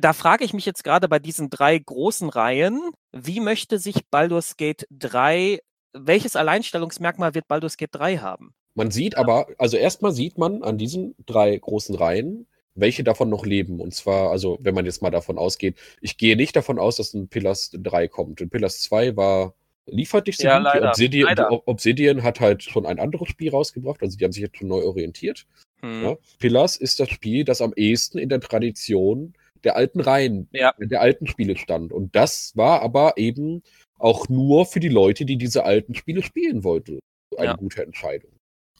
da 0.00 0.12
frage 0.12 0.44
ich 0.44 0.52
mich 0.52 0.66
jetzt 0.66 0.84
gerade 0.84 1.08
bei 1.08 1.18
diesen 1.18 1.50
drei 1.50 1.78
großen 1.78 2.28
Reihen, 2.28 2.80
wie 3.12 3.40
möchte 3.40 3.78
sich 3.78 4.06
Baldur's 4.10 4.56
Gate 4.56 4.86
3, 4.90 5.60
welches 5.92 6.36
Alleinstellungsmerkmal 6.36 7.34
wird 7.34 7.48
Baldur's 7.48 7.76
Gate 7.76 7.94
3 7.94 8.18
haben? 8.18 8.54
Man 8.74 8.90
sieht 8.90 9.16
aber, 9.16 9.48
also 9.58 9.76
erstmal 9.76 10.12
sieht 10.12 10.38
man 10.38 10.62
an 10.62 10.78
diesen 10.78 11.14
drei 11.24 11.56
großen 11.56 11.94
Reihen, 11.94 12.46
welche 12.74 13.02
davon 13.02 13.30
noch 13.30 13.46
leben. 13.46 13.80
Und 13.80 13.94
zwar, 13.94 14.30
also 14.30 14.58
wenn 14.60 14.74
man 14.74 14.84
jetzt 14.84 15.02
mal 15.02 15.10
davon 15.10 15.38
ausgeht, 15.38 15.76
ich 16.00 16.18
gehe 16.18 16.36
nicht 16.36 16.54
davon 16.54 16.78
aus, 16.78 16.96
dass 16.96 17.14
ein 17.14 17.28
Pillars 17.28 17.70
3 17.72 18.06
kommt. 18.08 18.40
Und 18.42 18.50
Pillars 18.50 18.82
2 18.82 19.16
war 19.16 19.54
liefert 19.86 20.26
nicht 20.26 20.38
so 20.38 20.46
Ja, 20.46 20.58
gut. 20.58 20.82
Obsidian, 20.82 21.38
Obsidian 21.64 22.22
hat 22.22 22.40
halt 22.40 22.62
schon 22.62 22.86
ein 22.86 22.98
anderes 22.98 23.28
Spiel 23.28 23.50
rausgebracht, 23.50 24.02
also 24.02 24.18
die 24.18 24.24
haben 24.24 24.32
sich 24.32 24.42
jetzt 24.42 24.58
schon 24.58 24.68
neu 24.68 24.82
orientiert. 24.82 25.46
Hm. 25.80 26.02
Ja. 26.02 26.16
Pillars 26.38 26.76
ist 26.76 27.00
das 27.00 27.08
Spiel, 27.08 27.44
das 27.44 27.60
am 27.60 27.72
ehesten 27.74 28.18
in 28.18 28.28
der 28.28 28.40
Tradition 28.40 29.34
der 29.64 29.76
alten 29.76 30.00
Reihen, 30.00 30.48
Ja. 30.52 30.74
der 30.78 31.00
alten 31.00 31.26
Spiele 31.26 31.56
stand. 31.56 31.92
Und 31.92 32.14
das 32.16 32.52
war 32.56 32.82
aber 32.82 33.14
eben 33.16 33.62
auch 33.98 34.28
nur 34.28 34.66
für 34.66 34.80
die 34.80 34.88
Leute, 34.88 35.24
die 35.24 35.36
diese 35.36 35.64
alten 35.64 35.94
Spiele 35.94 36.22
spielen 36.22 36.64
wollten, 36.64 36.98
eine 37.36 37.46
Ja. 37.46 37.56
gute 37.56 37.82
Entscheidung. 37.82 38.30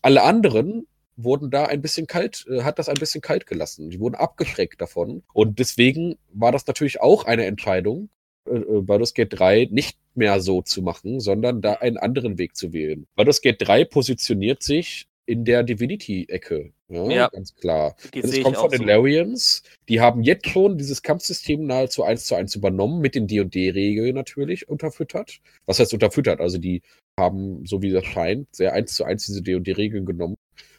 Alle 0.02 0.22
anderen 0.22 0.86
wurden 1.16 1.50
da 1.50 1.64
ein 1.64 1.80
bisschen 1.80 2.06
kalt, 2.06 2.44
äh, 2.50 2.62
hat 2.62 2.78
das 2.78 2.88
ein 2.90 2.96
bisschen 2.96 3.22
kalt 3.22 3.46
gelassen. 3.46 3.88
Die 3.90 3.98
wurden 4.00 4.14
abgeschreckt 4.14 4.80
davon. 4.80 5.22
Und 5.32 5.58
deswegen 5.58 6.16
war 6.32 6.52
das 6.52 6.66
natürlich 6.66 7.00
auch 7.00 7.24
eine 7.24 7.46
Entscheidung, 7.46 8.10
äh, 8.46 8.56
äh, 8.58 8.82
Baldur's 8.82 9.14
Gate 9.14 9.32
3 9.38 9.68
nicht 9.70 9.98
mehr 10.14 10.40
so 10.40 10.60
zu 10.62 10.82
machen, 10.82 11.20
sondern 11.20 11.62
da 11.62 11.72
einen 11.74 11.96
anderen 11.96 12.36
Weg 12.38 12.54
zu 12.56 12.72
wählen. 12.74 13.06
Baldur's 13.16 13.40
Gate 13.40 13.56
3 13.66 13.84
positioniert 13.86 14.62
sich 14.62 15.06
in 15.26 15.44
der 15.44 15.62
Divinity-Ecke. 15.64 16.72
Ja, 16.88 17.10
Ja. 17.10 17.28
ganz 17.28 17.54
klar. 17.54 17.96
Die 18.14 18.20
Das 18.22 18.40
kommt 18.42 18.56
von 18.56 18.70
den 18.70 18.78
so. 18.82 18.84
Larians. 18.86 19.62
Die 19.88 20.00
haben 20.00 20.22
jetzt 20.22 20.46
schon 20.48 20.78
dieses 20.78 21.02
Kampfsystem 21.02 21.66
nahezu 21.66 22.04
eins 22.04 22.26
zu 22.26 22.36
eins 22.36 22.54
übernommen, 22.54 23.00
mit 23.00 23.14
den 23.16 23.26
D&D-Regeln 23.26 24.14
natürlich 24.14 24.68
unterfüttert. 24.68 25.40
Was 25.66 25.80
heißt 25.80 25.92
unterfüttert? 25.94 26.40
Also 26.40 26.58
die 26.58 26.82
haben, 27.18 27.66
so 27.66 27.82
wie 27.82 27.90
das 27.90 28.04
scheint, 28.04 28.54
sehr 28.54 28.72
eins 28.72 28.94
zu 28.94 29.04
eins 29.04 29.26
diese 29.26 29.42
D&D-Regeln 29.42 30.06
genommen 30.06 30.36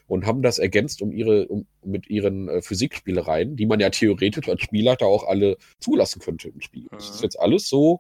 und 0.08 0.26
haben 0.26 0.42
das 0.42 0.60
ergänzt 0.60 1.02
um 1.02 1.12
ihre, 1.12 1.48
um, 1.48 1.66
mit 1.84 2.10
ihren 2.10 2.48
äh, 2.48 2.62
Physikspielereien, 2.62 3.58
die 3.58 3.66
man 3.66 3.82
ja 3.82 3.90
theoretisch 3.90 4.48
als 4.48 4.62
Spielleiter 4.62 5.08
auch 5.08 5.26
alle 5.28 5.58
zulassen 5.82 6.22
könnte 6.22 6.48
im 6.48 6.62
Spiel. 6.62 6.88
Das 6.92 7.10
ist 7.10 7.20
Mhm. 7.20 7.24
jetzt 7.24 7.40
alles 7.40 7.68
so 7.68 8.00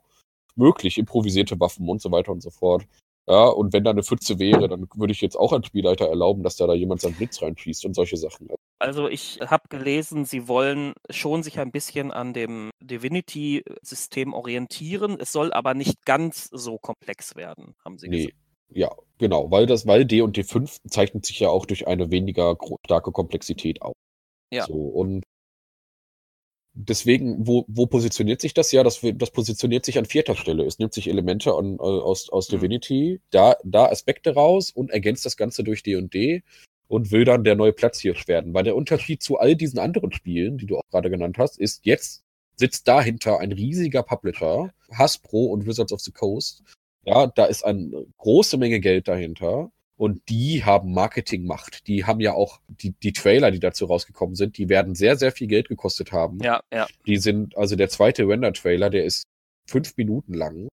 möglich, 0.55 0.97
improvisierte 0.97 1.59
Waffen 1.59 1.89
und 1.89 2.01
so 2.01 2.09
weiter 2.11 2.31
und 2.31 2.41
so 2.41 2.49
fort. 2.51 2.85
Ja, 3.29 3.47
und 3.47 3.73
wenn 3.73 3.83
da 3.83 3.91
eine 3.91 4.03
Pfütze 4.03 4.39
wäre, 4.39 4.69
dann 4.69 4.87
würde 4.95 5.11
ich 5.11 5.19
jetzt 5.19 5.35
auch 5.35 5.51
als 5.51 5.67
Spielleiter 5.67 6.07
erlauben, 6.07 6.43
dass 6.43 6.55
da, 6.55 6.65
da 6.65 6.73
jemand 6.73 7.01
seinen 7.01 7.15
Blitz 7.15 7.41
reinschießt 7.41 7.85
und 7.85 7.93
solche 7.93 8.15
Sachen. 8.15 8.47
Also 8.79 9.09
ich 9.09 9.39
habe 9.45 9.67
gelesen, 9.69 10.23
sie 10.23 10.47
wollen 10.47 10.93
schon 11.09 11.43
sich 11.43 11.59
ein 11.59 11.71
bisschen 11.71 12.11
an 12.11 12.33
dem 12.33 12.69
Divinity-System 12.81 14.33
orientieren. 14.33 15.17
Es 15.19 15.31
soll 15.31 15.51
aber 15.51 15.73
nicht 15.73 16.05
ganz 16.05 16.47
so 16.51 16.77
komplex 16.77 17.35
werden, 17.35 17.75
haben 17.83 17.97
sie 17.97 18.07
Nee. 18.07 18.17
gesagt. 18.17 18.37
Ja, 18.69 18.91
genau, 19.17 19.49
weil 19.49 19.65
das, 19.65 19.87
weil 19.87 20.05
D 20.05 20.21
und 20.21 20.37
D5 20.37 20.79
zeichnet 20.89 21.25
sich 21.25 21.39
ja 21.39 21.49
auch 21.49 21.65
durch 21.65 21.87
eine 21.87 22.11
weniger 22.11 22.57
starke 22.85 23.11
Komplexität 23.13 23.81
aus. 23.81 23.95
Ja. 24.53 24.65
So, 24.65 24.73
und 24.73 25.23
deswegen, 26.77 27.47
wo, 27.47 27.65
wo 27.67 27.87
positioniert 27.87 28.41
sich 28.41 28.53
das? 28.53 28.71
Ja, 28.71 28.83
das, 28.83 29.01
das 29.01 29.31
positioniert 29.31 29.85
sich 29.85 29.97
an 29.97 30.05
vierter 30.05 30.35
Stelle. 30.35 30.65
Es 30.65 30.79
nimmt 30.79 30.93
sich 30.93 31.09
Elemente 31.09 31.53
an, 31.53 31.75
äh, 31.75 31.81
aus, 31.81 32.29
aus 32.29 32.49
Mhm. 32.49 32.57
Divinity, 32.57 33.21
da, 33.31 33.55
da 33.63 33.87
Aspekte 33.87 34.33
raus 34.33 34.71
und 34.71 34.91
ergänzt 34.91 35.25
das 35.25 35.37
Ganze 35.37 35.63
durch 35.63 35.83
D 35.83 35.95
und 35.95 36.13
D 36.13 36.43
und 36.87 37.11
will 37.11 37.25
dann 37.25 37.43
der 37.43 37.55
neue 37.55 37.73
Platzhirsch 37.73 38.27
werden. 38.27 38.53
Weil 38.53 38.63
der 38.63 38.75
Unterschied 38.75 39.21
zu 39.23 39.37
all 39.39 39.55
diesen 39.55 39.79
anderen 39.79 40.11
Spielen, 40.11 40.57
die 40.57 40.67
du 40.67 40.77
auch 40.77 40.87
gerade 40.91 41.09
genannt 41.09 41.37
hast, 41.37 41.59
ist, 41.59 41.85
jetzt 41.85 42.23
sitzt 42.55 42.87
dahinter 42.87 43.39
ein 43.39 43.51
riesiger 43.51 44.03
Publisher, 44.03 44.71
Hasbro 44.91 45.45
und 45.45 45.65
Wizards 45.65 45.93
of 45.93 46.01
the 46.01 46.11
Coast. 46.11 46.63
Ja, 47.05 47.27
da 47.27 47.45
ist 47.45 47.63
eine 47.63 48.05
große 48.17 48.57
Menge 48.57 48.79
Geld 48.79 49.07
dahinter. 49.07 49.71
Und 49.97 50.29
die 50.29 50.63
haben 50.63 50.93
Marketingmacht. 50.93 51.87
Die 51.87 52.05
haben 52.05 52.19
ja 52.19 52.33
auch 52.33 52.61
die, 52.67 52.91
die 52.91 53.13
Trailer, 53.13 53.49
die 53.51 53.59
dazu 53.59 53.85
rausgekommen 53.85 54.35
sind, 54.35 54.57
die 54.57 54.69
werden 54.69 54.93
sehr, 54.93 55.17
sehr 55.17 55.31
viel 55.31 55.47
Geld 55.47 55.69
gekostet 55.69 56.11
haben. 56.11 56.37
Ja, 56.43 56.61
ja. 56.71 56.87
Die 57.07 57.17
sind, 57.17 57.57
also 57.57 57.75
der 57.75 57.89
zweite 57.89 58.27
Render-Trailer, 58.27 58.89
der 58.91 59.05
ist 59.05 59.23
fünf 59.67 59.97
Minuten 59.97 60.33
lang 60.33 60.67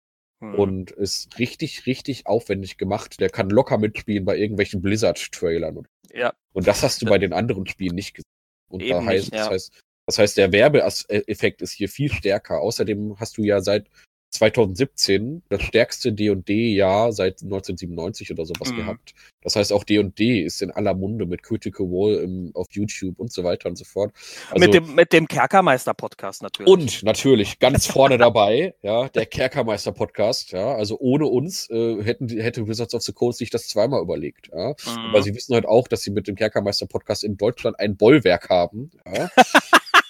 Hm. 0.45 0.55
und 0.57 0.91
ist 0.91 1.39
richtig, 1.39 1.87
richtig 1.87 2.27
aufwendig 2.27 2.77
gemacht. 2.77 3.21
Der 3.21 3.31
kann 3.31 3.51
locker 3.51 3.79
mitspielen 3.79 4.25
bei 4.25 4.37
irgendwelchen 4.37 4.83
Blizzard-Trailern. 4.83 5.87
ja. 6.13 6.35
Und 6.53 6.67
das 6.67 6.83
hast 6.83 7.03
du 7.03 7.07
bei 7.07 7.19
den 7.19 7.33
anderen 7.33 7.67
Spielen 7.67 7.95
nicht 7.97 8.15
gesehen. 8.15 8.31
Und 8.71 8.83
da 8.83 8.99
Eben 8.99 9.07
heißt, 9.07 9.33
nicht, 9.33 9.35
ja. 9.35 9.45
das 9.45 9.51
heißt, 9.51 9.81
das 10.07 10.19
heißt, 10.19 10.37
der 10.37 10.53
Werbeeffekt 10.53 11.63
ist 11.63 11.73
hier 11.73 11.89
viel 11.89 12.13
stärker. 12.13 12.61
Außerdem 12.61 13.19
hast 13.19 13.39
du 13.39 13.43
ja 13.43 13.61
seit 13.61 13.89
2017 14.35 15.43
das 15.49 15.63
stärkste 15.63 16.13
D&D-Jahr 16.13 17.13
seit 17.13 17.43
1997 17.43 18.31
oder 18.33 18.45
sowas 18.45 18.71
Mhm. 18.73 18.77
gehabt. 18.77 19.15
Das 19.43 19.57
heißt, 19.57 19.73
auch 19.73 19.85
D&D 19.85 20.41
ist 20.41 20.63
in 20.63 20.71
aller 20.71 20.95
Munde 20.95 21.27
mit 21.27 21.43
Critical 21.43 21.87
Role 21.87 22.19
im, 22.19 22.51
auf 22.55 22.67
YouTube 22.71 23.19
und 23.19 23.33
so 23.33 23.45
weiter 23.45 23.69
und 23.69 23.77
so 23.77 23.85
fort. 23.85 24.13
Also, 24.51 24.65
mit, 24.65 24.75
dem, 24.75 24.95
mit 24.95 25.13
dem 25.13 25.29
Kerkermeister-Podcast 25.29 26.43
natürlich. 26.43 26.71
und 26.71 27.03
natürlich 27.03 27.59
ganz 27.59 27.87
vorne 27.87 28.19
dabei, 28.19 28.75
ja, 28.83 29.09
der 29.09 29.27
Kerkermeister-Podcast, 29.27 30.53
ja, 30.53 30.75
also 30.75 30.99
ohne 30.99 31.27
uns 31.27 31.69
äh, 31.71 32.03
hätten, 32.03 32.27
die- 32.27 32.43
hätte 32.43 32.67
Wizards 32.67 32.95
of 32.95 33.03
the 33.03 33.13
Coast 33.13 33.39
sich 33.39 33.51
das 33.51 33.69
zweimal 33.69 34.01
überlegt, 34.03 34.49
ja. 34.53 34.69
Mhm. 34.71 34.99
Aber 35.11 35.23
sie 35.23 35.35
wissen 35.35 35.55
halt 35.55 35.67
auch, 35.67 35.89
dass 35.89 36.03
sie 36.03 36.11
mit 36.11 36.27
dem 36.29 36.37
Kerkermeister-Podcast 36.37 37.25
in 37.25 37.37
Deutschland 37.37 37.79
ein 37.79 37.97
Bollwerk 37.97 38.49
haben. 38.49 38.91
Ja. 39.07 39.29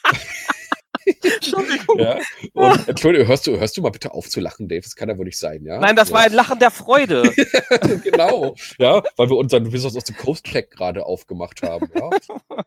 Entschuldigung. 1.06 1.98
ja. 1.98 2.18
Und 2.52 2.89
Entschuldigung, 2.89 3.28
hörst 3.28 3.47
du, 3.47 3.59
hörst 3.59 3.76
du 3.76 3.82
mal 3.82 3.90
bitte 3.90 4.12
auf 4.12 4.28
zu 4.28 4.40
lachen, 4.40 4.68
Dave? 4.68 4.82
Das 4.82 4.97
kann 4.97 5.09
ja 5.09 5.18
wohl 5.18 5.24
nicht 5.24 5.39
sein, 5.39 5.64
ja? 5.64 5.78
Nein, 5.78 5.97
das 5.97 6.10
ja. 6.10 6.14
war 6.14 6.22
ein 6.22 6.32
Lachen 6.32 6.59
der 6.59 6.70
Freude. 6.70 7.22
genau. 8.05 8.55
Ja, 8.78 9.02
weil 9.16 9.31
wir 9.31 9.36
unseren 9.36 9.72
Wizards 9.72 9.97
of 9.97 10.05
the 10.06 10.12
Coast 10.12 10.44
Check 10.44 10.70
gerade 10.70 11.05
aufgemacht 11.06 11.62
haben, 11.62 11.89
ja. 11.94 12.10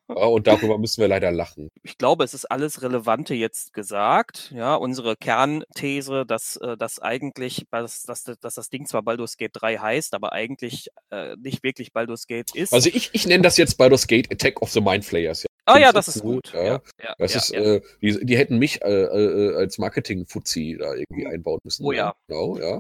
ja. 0.09 0.26
Und 0.26 0.47
darüber 0.47 0.77
müssen 0.77 1.01
wir 1.01 1.07
leider 1.07 1.31
lachen. 1.31 1.69
ich 1.84 1.97
glaube, 1.97 2.23
es 2.23 2.34
ist 2.34 2.45
alles 2.45 2.81
Relevante 2.81 3.34
jetzt 3.34 3.73
gesagt. 3.73 4.51
Ja, 4.55 4.76
unsere 4.76 5.15
Kernthese, 5.15 6.26
dass, 6.26 6.57
äh, 6.57 6.77
dass 6.77 6.99
eigentlich, 6.99 7.65
dass, 7.72 8.03
dass, 8.03 8.23
dass 8.23 8.55
das 8.55 8.69
Ding 8.69 8.85
zwar 8.85 9.03
Baldur's 9.03 9.38
Gate 9.38 9.51
3 9.53 9.77
heißt, 9.77 10.14
aber 10.14 10.34
eigentlich 10.34 10.89
äh, 11.11 11.35
nicht 11.38 11.64
wirklich 11.64 11.93
Baldur's 11.93 12.27
Gate 12.27 12.55
ist. 12.55 12.73
Also 12.73 12.89
ich, 12.91 13.09
ich 13.14 13.27
nenne 13.27 13.43
das 13.43 13.57
jetzt 13.57 13.77
Baldur's 13.77 14.07
Gate 14.07 14.31
Attack 14.31 14.61
of 14.61 14.72
the 14.72 14.81
Mind 14.81 15.05
Flayers. 15.05 15.45
Ah 15.68 15.77
ja, 15.80 15.91
das 15.91 16.07
ist 16.07 16.22
gut. 16.22 16.52
ja. 16.53 16.64
Ja, 16.64 16.81
ja, 17.03 17.15
Das 17.18 17.35
ist. 17.35 17.52
Äh, 17.53 17.81
die, 18.02 18.26
die 18.26 18.38
hätten 18.38 18.57
mich 18.57 18.81
äh, 18.84 18.88
äh, 19.03 19.56
als 19.56 19.77
Marketing-Fuzzi 19.77 20.77
da 20.80 20.94
irgendwie 20.94 21.27
einbauen 21.27 21.60
müssen. 21.64 21.85
Oh 21.85 21.91
ja. 21.91 22.15
Genau, 22.27 22.57
ja. 22.57 22.77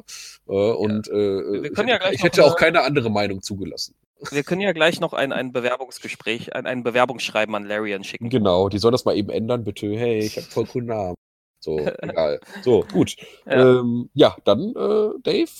Äh, 0.47 0.51
und 0.73 1.07
äh, 1.09 1.67
ich 1.67 1.77
hätte, 1.77 1.99
ich 2.13 2.23
hätte 2.23 2.43
auch 2.45 2.47
eine- 2.51 2.55
keine 2.55 2.81
andere 2.83 3.09
Meinung 3.11 3.41
zugelassen. 3.41 3.93
Wir 4.31 4.43
können 4.43 4.61
ja 4.61 4.71
gleich 4.71 4.99
noch 4.99 5.13
ein, 5.13 5.31
ein 5.31 5.51
Bewerbungsgespräch, 5.51 6.55
ein, 6.55 6.65
ein 6.65 6.81
Bewerbungsschreiben 6.83 7.53
an 7.53 7.65
Larian 7.65 8.03
schicken. 8.03 8.29
Genau, 8.29 8.67
die 8.69 8.79
soll 8.79 8.91
das 8.91 9.05
mal 9.05 9.15
eben 9.15 9.29
ändern, 9.29 9.63
bitte. 9.63 9.87
Hey, 9.95 10.19
ich 10.19 10.37
habe 10.37 10.47
voll 10.47 10.65
coolen 10.65 10.87
Namen. 10.87 11.15
So, 11.59 11.77
egal. 12.01 12.39
So, 12.63 12.83
gut. 12.91 13.15
Ja. 13.45 13.79
Ähm, 13.79 14.09
ja 14.13 14.35
dann, 14.45 14.69
äh, 14.75 15.09
Dave, 15.21 15.51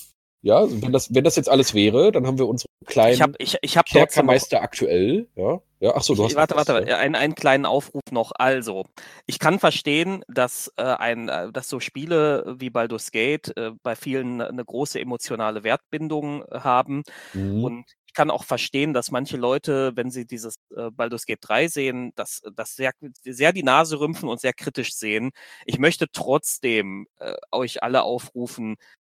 ja, 0.42 0.64
wenn 0.70 0.92
das, 0.92 1.14
wenn 1.14 1.24
das 1.24 1.36
jetzt 1.36 1.48
alles 1.48 1.74
wäre, 1.74 2.12
dann 2.12 2.26
haben 2.26 2.38
wir 2.38 2.46
unsere 2.46 2.68
kleinen 2.86 3.14
Ich 3.14 3.20
habe 3.22 3.32
ich, 3.38 3.56
ich 3.60 3.76
hab 3.76 3.86
Kerkermeister 3.86 4.62
aktuell. 4.62 5.28
Ja, 5.34 5.60
ja, 5.80 5.92
ach 5.94 6.02
so, 6.02 6.14
du 6.14 6.22
Ich- 6.22 6.28
hast 6.30 6.36
warte, 6.36 6.56
warte, 6.56 6.88
ja. 6.88 6.96
einen, 6.98 7.14
einen 7.14 7.34
kleinen 7.34 7.66
Aufruf 7.66 8.02
noch. 8.10 8.32
Also, 8.36 8.86
ich 9.26 9.38
kann 9.38 9.58
verstehen, 9.58 10.24
dass, 10.28 10.72
äh, 10.76 10.82
ein, 10.82 11.28
äh, 11.28 11.52
dass 11.52 11.68
so 11.68 11.80
Spiele 11.80 12.54
wie 12.58 12.70
Baldur's 12.70 13.10
Gate 13.10 13.56
äh, 13.56 13.72
bei 13.82 13.96
vielen 13.96 14.40
eine 14.40 14.64
große 14.64 15.00
emotionale 15.00 15.64
Wertbindung 15.64 16.44
äh, 16.44 16.60
haben. 16.60 17.02
Mhm. 17.34 17.64
Und 17.64 17.84
ich 18.06 18.14
kann 18.14 18.30
auch 18.30 18.44
verstehen, 18.44 18.94
dass 18.94 19.10
manche 19.10 19.36
Leute, 19.36 19.92
wenn 19.94 20.10
sie 20.10 20.26
dieses 20.26 20.54
äh, 20.74 20.90
Baldur's 20.90 21.26
Gate 21.26 21.38
3 21.42 21.68
sehen, 21.68 22.12
das, 22.16 22.40
das 22.56 22.74
sehr, 22.74 22.92
sehr 23.22 23.52
die 23.52 23.62
Nase 23.62 24.00
rümpfen 24.00 24.28
und 24.28 24.40
sehr 24.40 24.54
kritisch 24.54 24.94
sehen. 24.94 25.30
Ich 25.66 25.78
möchte 25.78 26.06
trotzdem 26.10 27.06
äh, 27.18 27.34
euch 27.52 27.82
alle 27.82 28.02
aufrufen, 28.02 28.76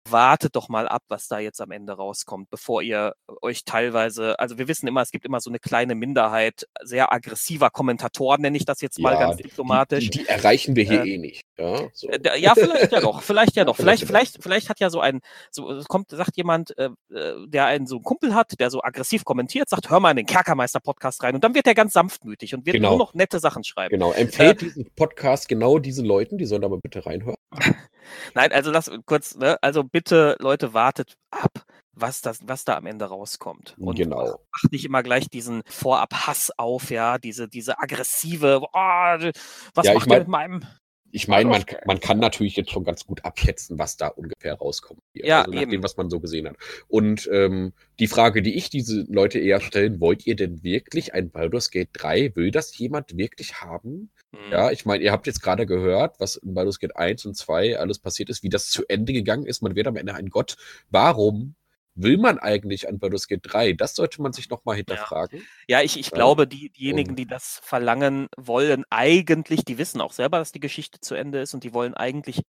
wartet 0.09 0.55
doch 0.55 0.67
mal 0.69 0.87
ab, 0.87 1.03
was 1.07 1.27
da 1.27 1.39
jetzt 1.39 1.61
am 1.61 1.71
Ende 1.71 1.93
rauskommt, 1.93 2.49
bevor 2.49 2.81
ihr 2.81 3.13
euch 3.41 3.63
teilweise, 3.65 4.37
also 4.39 4.57
wir 4.57 4.67
wissen 4.67 4.87
immer, 4.87 5.01
es 5.01 5.11
gibt 5.11 5.25
immer 5.25 5.39
so 5.39 5.49
eine 5.49 5.59
kleine 5.59 5.95
Minderheit 5.95 6.65
sehr 6.83 7.13
aggressiver 7.13 7.69
Kommentatoren, 7.69 8.41
nenne 8.41 8.57
ich 8.57 8.65
das 8.65 8.81
jetzt 8.81 8.99
mal 8.99 9.13
Ja, 9.13 9.19
ganz 9.19 9.37
die- 9.37 9.43
diplomatisch. 9.43 10.09
Die, 10.09 10.19
die 10.19 10.27
erreichen 10.27 10.75
wir 10.75 10.83
hier 10.83 11.03
Äh, 11.03 11.09
eh 11.13 11.17
nicht. 11.17 11.43
Ja, 11.57 11.87
so. 11.93 12.07
Äh, 12.09 12.39
Ja, 12.39 12.55
vielleicht 12.55 12.91
ja 12.91 12.99
doch, 12.99 13.21
vielleicht 13.21 13.55
ja 13.55 13.63
doch. 13.65 13.75
Vielleicht 13.75 14.05
Vielleicht, 14.05 14.41
vielleicht, 14.41 14.69
hat 14.69 14.79
ja 14.79 14.89
so 14.89 14.99
ein, 14.99 15.21
so 15.51 15.69
es 15.71 15.85
kommt, 15.85 16.09
sagt 16.09 16.35
jemand, 16.35 16.77
äh, 16.77 16.89
äh, 17.13 17.47
der 17.47 17.65
einen 17.65 17.85
so 17.85 17.95
einen 17.97 18.03
Kumpel 18.03 18.33
hat, 18.33 18.59
der 18.59 18.69
so 18.71 18.81
aggressiv 18.81 19.23
kommentiert, 19.23 19.69
sagt, 19.69 19.89
hör 19.89 19.99
mal 19.99 20.11
in 20.11 20.17
den 20.17 20.25
Kerkermeister-Podcast 20.25 21.23
rein 21.23 21.35
und 21.35 21.43
dann 21.43 21.53
wird 21.55 21.67
er 21.67 21.75
ganz 21.75 21.93
sanftmütig 21.93 22.53
und 22.55 22.65
wird 22.65 22.75
Genau. 22.75 22.89
nur 22.91 22.97
noch 22.97 23.13
nette 23.13 23.39
Sachen 23.39 23.63
schreiben. 23.63 23.91
Genau, 23.91 24.11
empfehlt 24.11 24.61
diesen 24.61 24.89
Podcast 24.95 25.47
genau 25.47 25.77
diesen 25.79 26.05
Leuten, 26.05 26.37
die 26.37 26.45
sollen 26.45 26.61
da 26.63 26.69
mal 26.69 26.79
bitte 26.81 27.05
reinhören. 27.05 27.35
Nein, 28.33 28.51
also 28.51 28.71
lass 28.71 28.91
kurz, 29.05 29.35
ne, 29.35 29.57
also 29.61 29.83
bitte, 29.91 30.35
Leute, 30.39 30.73
wartet 30.73 31.15
ab, 31.31 31.65
was 31.93 32.21
das, 32.21 32.39
was 32.47 32.63
da 32.63 32.77
am 32.77 32.85
Ende 32.85 33.05
rauskommt. 33.05 33.75
Und 33.77 33.95
Genau. 33.95 34.39
macht 34.51 34.71
nicht 34.71 34.85
immer 34.85 35.03
gleich 35.03 35.29
diesen 35.29 35.61
Vorab-Hass 35.67 36.51
auf, 36.57 36.89
ja, 36.89 37.17
diese, 37.17 37.47
diese 37.47 37.79
aggressive, 37.79 38.61
oh, 38.61 38.67
was 38.73 39.85
Ja, 39.85 39.91
ich 39.93 39.99
macht 39.99 40.07
mein- 40.07 40.15
ihr 40.17 40.19
mit 40.19 40.27
meinem 40.29 40.65
Ich 41.11 41.27
meine, 41.27 41.49
man, 41.49 41.63
man 41.85 41.99
kann 41.99 42.19
natürlich 42.19 42.55
jetzt 42.55 42.71
schon 42.71 42.83
ganz 42.83 43.05
gut 43.05 43.25
abschätzen, 43.25 43.77
was 43.77 43.97
da 43.97 44.07
ungefähr 44.07 44.53
rauskommt. 44.53 45.01
Hier. 45.13 45.25
Ja, 45.25 45.39
also 45.41 45.51
nach 45.51 45.61
eben. 45.61 45.71
dem, 45.71 45.83
was 45.83 45.97
man 45.97 46.09
so 46.09 46.19
gesehen 46.19 46.47
hat. 46.47 46.55
Und 46.87 47.29
ähm, 47.31 47.73
die 47.99 48.07
Frage, 48.07 48.41
die 48.41 48.55
ich 48.55 48.69
diese 48.69 49.05
Leute 49.09 49.39
eher 49.39 49.61
stellen, 49.61 49.99
wollt 49.99 50.25
ihr 50.25 50.35
denn 50.35 50.63
wirklich 50.63 51.13
ein 51.13 51.29
Baldur's 51.29 51.69
Gate 51.69 51.89
3? 51.93 52.35
Will 52.35 52.51
das 52.51 52.77
jemand 52.77 53.17
wirklich 53.17 53.61
haben? 53.61 54.11
Hm. 54.35 54.51
Ja, 54.51 54.71
ich 54.71 54.85
meine, 54.85 55.03
ihr 55.03 55.11
habt 55.11 55.27
jetzt 55.27 55.41
gerade 55.41 55.65
gehört, 55.65 56.19
was 56.19 56.37
in 56.37 56.53
Baldur's 56.53 56.79
Gate 56.79 56.95
1 56.95 57.25
und 57.25 57.35
2 57.35 57.77
alles 57.77 57.99
passiert 57.99 58.29
ist, 58.29 58.43
wie 58.43 58.49
das 58.49 58.69
zu 58.69 58.83
Ende 58.87 59.13
gegangen 59.13 59.45
ist. 59.45 59.61
Man 59.61 59.75
wird 59.75 59.87
am 59.87 59.97
Ende 59.97 60.13
ein 60.13 60.29
Gott. 60.29 60.55
Warum 60.89 61.55
will 61.95 62.17
man 62.17 62.39
eigentlich 62.39 62.87
an 62.87 62.99
Baldur's 62.99 63.27
Gate 63.27 63.41
3? 63.43 63.73
Das 63.73 63.95
sollte 63.95 64.21
man 64.21 64.33
sich 64.33 64.49
nochmal 64.49 64.77
hinterfragen. 64.77 65.45
Ja, 65.67 65.81
ich, 65.81 65.99
ich 65.99 66.07
Ja. 66.07 66.15
glaube, 66.15 66.47
die, 66.47 66.69
diejenigen, 66.69 67.15
die 67.15 67.25
das 67.25 67.59
verlangen 67.63 68.27
wollen, 68.37 68.83
eigentlich, 68.89 69.65
die 69.65 69.77
wissen 69.77 70.01
auch 70.01 70.13
selber, 70.13 70.39
dass 70.39 70.51
die 70.51 70.59
Geschichte 70.59 70.99
zu 70.99 71.15
Ende 71.15 71.41
ist 71.41 71.53
und 71.53 71.63
die 71.63 71.73
wollen 71.73 71.93
eigentlich 71.93 72.41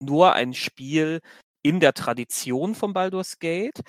nur 0.00 0.34
ein 0.34 0.54
Spiel 0.54 1.20
in 1.62 1.80
der 1.80 1.94
Tradition 1.94 2.74
von 2.74 2.92
Baldur's 2.92 3.38
Gate 3.38 3.80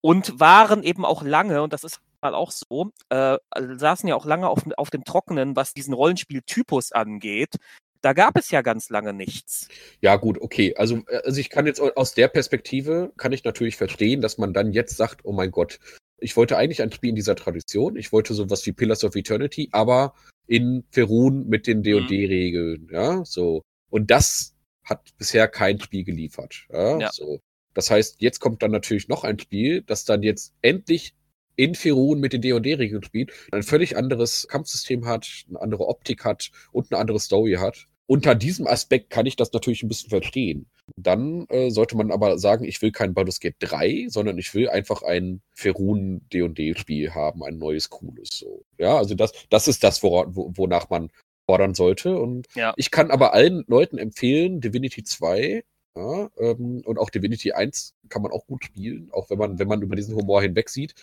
und 0.00 0.38
waren 0.38 0.82
eben 0.82 1.04
auch 1.04 1.22
lange, 1.22 1.62
und 1.62 1.72
das 1.72 1.84
ist 1.84 2.00
Mal 2.24 2.34
auch 2.34 2.52
so, 2.52 2.90
äh, 3.10 3.36
saßen 3.54 4.08
ja 4.08 4.14
auch 4.14 4.24
lange 4.24 4.48
auf, 4.48 4.62
auf 4.78 4.88
dem 4.88 5.04
Trockenen, 5.04 5.56
was 5.56 5.74
diesen 5.74 5.92
Rollenspieltypus 5.92 6.92
angeht. 6.92 7.56
Da 8.04 8.12
gab 8.12 8.36
es 8.36 8.50
ja 8.50 8.60
ganz 8.60 8.90
lange 8.90 9.14
nichts. 9.14 9.66
Ja, 10.02 10.16
gut, 10.16 10.38
okay. 10.38 10.74
Also, 10.76 10.98
äh, 11.08 11.22
also 11.24 11.40
ich 11.40 11.48
kann 11.48 11.64
jetzt 11.64 11.80
aus 11.80 12.12
der 12.12 12.28
Perspektive, 12.28 13.14
kann 13.16 13.32
ich 13.32 13.44
natürlich 13.44 13.76
verstehen, 13.76 14.20
dass 14.20 14.36
man 14.36 14.52
dann 14.52 14.72
jetzt 14.72 14.98
sagt, 14.98 15.24
oh 15.24 15.32
mein 15.32 15.50
Gott, 15.50 15.78
ich 16.18 16.36
wollte 16.36 16.58
eigentlich 16.58 16.82
ein 16.82 16.92
Spiel 16.92 17.10
in 17.10 17.16
dieser 17.16 17.34
Tradition. 17.34 17.96
Ich 17.96 18.12
wollte 18.12 18.34
sowas 18.34 18.66
wie 18.66 18.72
Pillars 18.72 19.04
of 19.04 19.16
Eternity, 19.16 19.70
aber 19.72 20.14
in 20.46 20.84
Ferun 20.90 21.48
mit 21.48 21.66
den 21.66 21.82
D&D-Regeln, 21.82 22.88
ja, 22.92 23.24
so. 23.24 23.62
Und 23.88 24.10
das 24.10 24.54
hat 24.84 25.16
bisher 25.16 25.48
kein 25.48 25.80
Spiel 25.80 26.04
geliefert, 26.04 26.66
ja, 26.70 26.98
Ja. 26.98 27.10
so. 27.10 27.40
Das 27.72 27.90
heißt, 27.90 28.16
jetzt 28.20 28.38
kommt 28.38 28.62
dann 28.62 28.70
natürlich 28.70 29.08
noch 29.08 29.24
ein 29.24 29.38
Spiel, 29.38 29.80
das 29.80 30.04
dann 30.04 30.22
jetzt 30.22 30.52
endlich 30.60 31.14
in 31.56 31.74
Ferun 31.74 32.20
mit 32.20 32.34
den 32.34 32.42
D&D-Regeln 32.42 33.02
spielt, 33.02 33.32
ein 33.50 33.62
völlig 33.62 33.96
anderes 33.96 34.46
Kampfsystem 34.46 35.06
hat, 35.06 35.44
eine 35.48 35.62
andere 35.62 35.86
Optik 35.88 36.24
hat 36.26 36.50
und 36.72 36.92
eine 36.92 37.00
andere 37.00 37.18
Story 37.18 37.54
hat. 37.54 37.86
Unter 38.06 38.34
diesem 38.34 38.66
Aspekt 38.66 39.10
kann 39.10 39.24
ich 39.26 39.36
das 39.36 39.52
natürlich 39.52 39.82
ein 39.82 39.88
bisschen 39.88 40.10
verstehen. 40.10 40.66
Dann 40.96 41.46
äh, 41.48 41.70
sollte 41.70 41.96
man 41.96 42.12
aber 42.12 42.38
sagen, 42.38 42.64
ich 42.64 42.82
will 42.82 42.92
kein 42.92 43.14
Baldur's 43.14 43.40
Gate 43.40 43.56
3, 43.60 44.06
sondern 44.08 44.36
ich 44.36 44.54
will 44.54 44.68
einfach 44.68 45.02
ein 45.02 45.40
Ferun 45.54 46.20
D&D-Spiel 46.32 47.14
haben, 47.14 47.42
ein 47.42 47.56
neues, 47.56 47.88
cooles. 47.88 48.28
So. 48.32 48.64
Ja, 48.78 48.98
also 48.98 49.14
das, 49.14 49.32
das 49.48 49.68
ist 49.68 49.82
das, 49.82 50.02
wora, 50.02 50.26
wo, 50.28 50.52
wonach 50.54 50.90
man 50.90 51.10
fordern 51.46 51.74
sollte. 51.74 52.18
Und 52.18 52.46
Ja. 52.54 52.74
ich 52.76 52.90
kann 52.90 53.10
aber 53.10 53.32
allen 53.32 53.64
Leuten 53.68 53.96
empfehlen, 53.96 54.60
Divinity 54.60 55.02
2 55.02 55.64
ja, 55.96 56.28
ähm, 56.38 56.82
und 56.84 56.98
auch 56.98 57.08
Divinity 57.08 57.52
1 57.52 57.94
kann 58.08 58.22
man 58.22 58.32
auch 58.32 58.46
gut 58.46 58.64
spielen, 58.64 59.10
auch 59.12 59.30
wenn 59.30 59.38
man, 59.38 59.58
wenn 59.58 59.68
man 59.68 59.80
über 59.80 59.94
diesen 59.94 60.16
Humor 60.16 60.42
hinweg 60.42 60.68
sieht. 60.68 60.94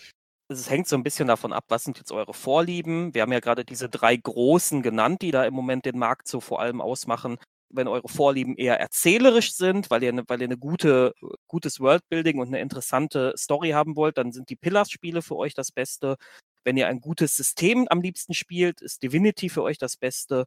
Es 0.51 0.69
hängt 0.69 0.87
so 0.87 0.97
ein 0.97 1.03
bisschen 1.03 1.27
davon 1.29 1.53
ab, 1.53 1.65
was 1.69 1.85
sind 1.85 1.97
jetzt 1.97 2.11
eure 2.11 2.33
Vorlieben. 2.33 3.13
Wir 3.13 3.21
haben 3.21 3.31
ja 3.31 3.39
gerade 3.39 3.63
diese 3.63 3.87
drei 3.89 4.17
großen 4.17 4.81
genannt, 4.81 5.21
die 5.21 5.31
da 5.31 5.45
im 5.45 5.53
Moment 5.53 5.85
den 5.85 5.97
Markt 5.97 6.27
so 6.27 6.41
vor 6.41 6.59
allem 6.59 6.81
ausmachen. 6.81 7.37
Wenn 7.69 7.87
eure 7.87 8.09
Vorlieben 8.09 8.57
eher 8.57 8.77
erzählerisch 8.79 9.53
sind, 9.53 9.89
weil 9.89 10.03
ihr, 10.03 10.11
ne, 10.11 10.23
weil 10.27 10.41
ihr 10.41 10.47
eine 10.47 10.57
gute, 10.57 11.13
gutes 11.47 11.79
Worldbuilding 11.79 12.39
und 12.39 12.49
eine 12.49 12.59
interessante 12.59 13.33
Story 13.37 13.69
haben 13.69 13.95
wollt, 13.95 14.17
dann 14.17 14.33
sind 14.33 14.49
die 14.49 14.57
Pillars-Spiele 14.57 15.21
für 15.21 15.37
euch 15.37 15.53
das 15.53 15.71
Beste. 15.71 16.17
Wenn 16.63 16.77
ihr 16.77 16.87
ein 16.87 17.01
gutes 17.01 17.35
System 17.35 17.87
am 17.89 18.01
liebsten 18.01 18.33
spielt, 18.33 18.81
ist 18.81 19.03
Divinity 19.03 19.49
für 19.49 19.63
euch 19.63 19.77
das 19.77 19.97
Beste. 19.97 20.45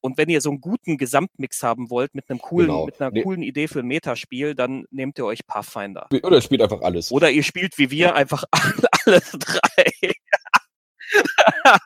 Und 0.00 0.18
wenn 0.18 0.28
ihr 0.28 0.40
so 0.40 0.50
einen 0.50 0.60
guten 0.60 0.96
Gesamtmix 0.98 1.62
haben 1.62 1.90
wollt 1.90 2.14
mit 2.14 2.28
einem 2.30 2.38
coolen, 2.40 2.68
Genau. 2.68 2.86
mit 2.86 3.00
einer 3.00 3.10
Nee. 3.10 3.22
coolen 3.22 3.42
Idee 3.42 3.66
für 3.68 3.80
ein 3.80 3.86
Metaspiel, 3.86 4.54
dann 4.54 4.84
nehmt 4.90 5.18
ihr 5.18 5.24
euch 5.26 5.46
Pathfinder. 5.46 6.06
Oder 6.22 6.40
spielt 6.40 6.62
einfach 6.62 6.80
alles. 6.82 7.10
Oder 7.12 7.30
ihr 7.30 7.42
spielt 7.42 7.78
wie 7.78 7.90
wir 7.90 8.14
einfach 8.14 8.44
alle 9.06 9.20
drei. 9.20 10.12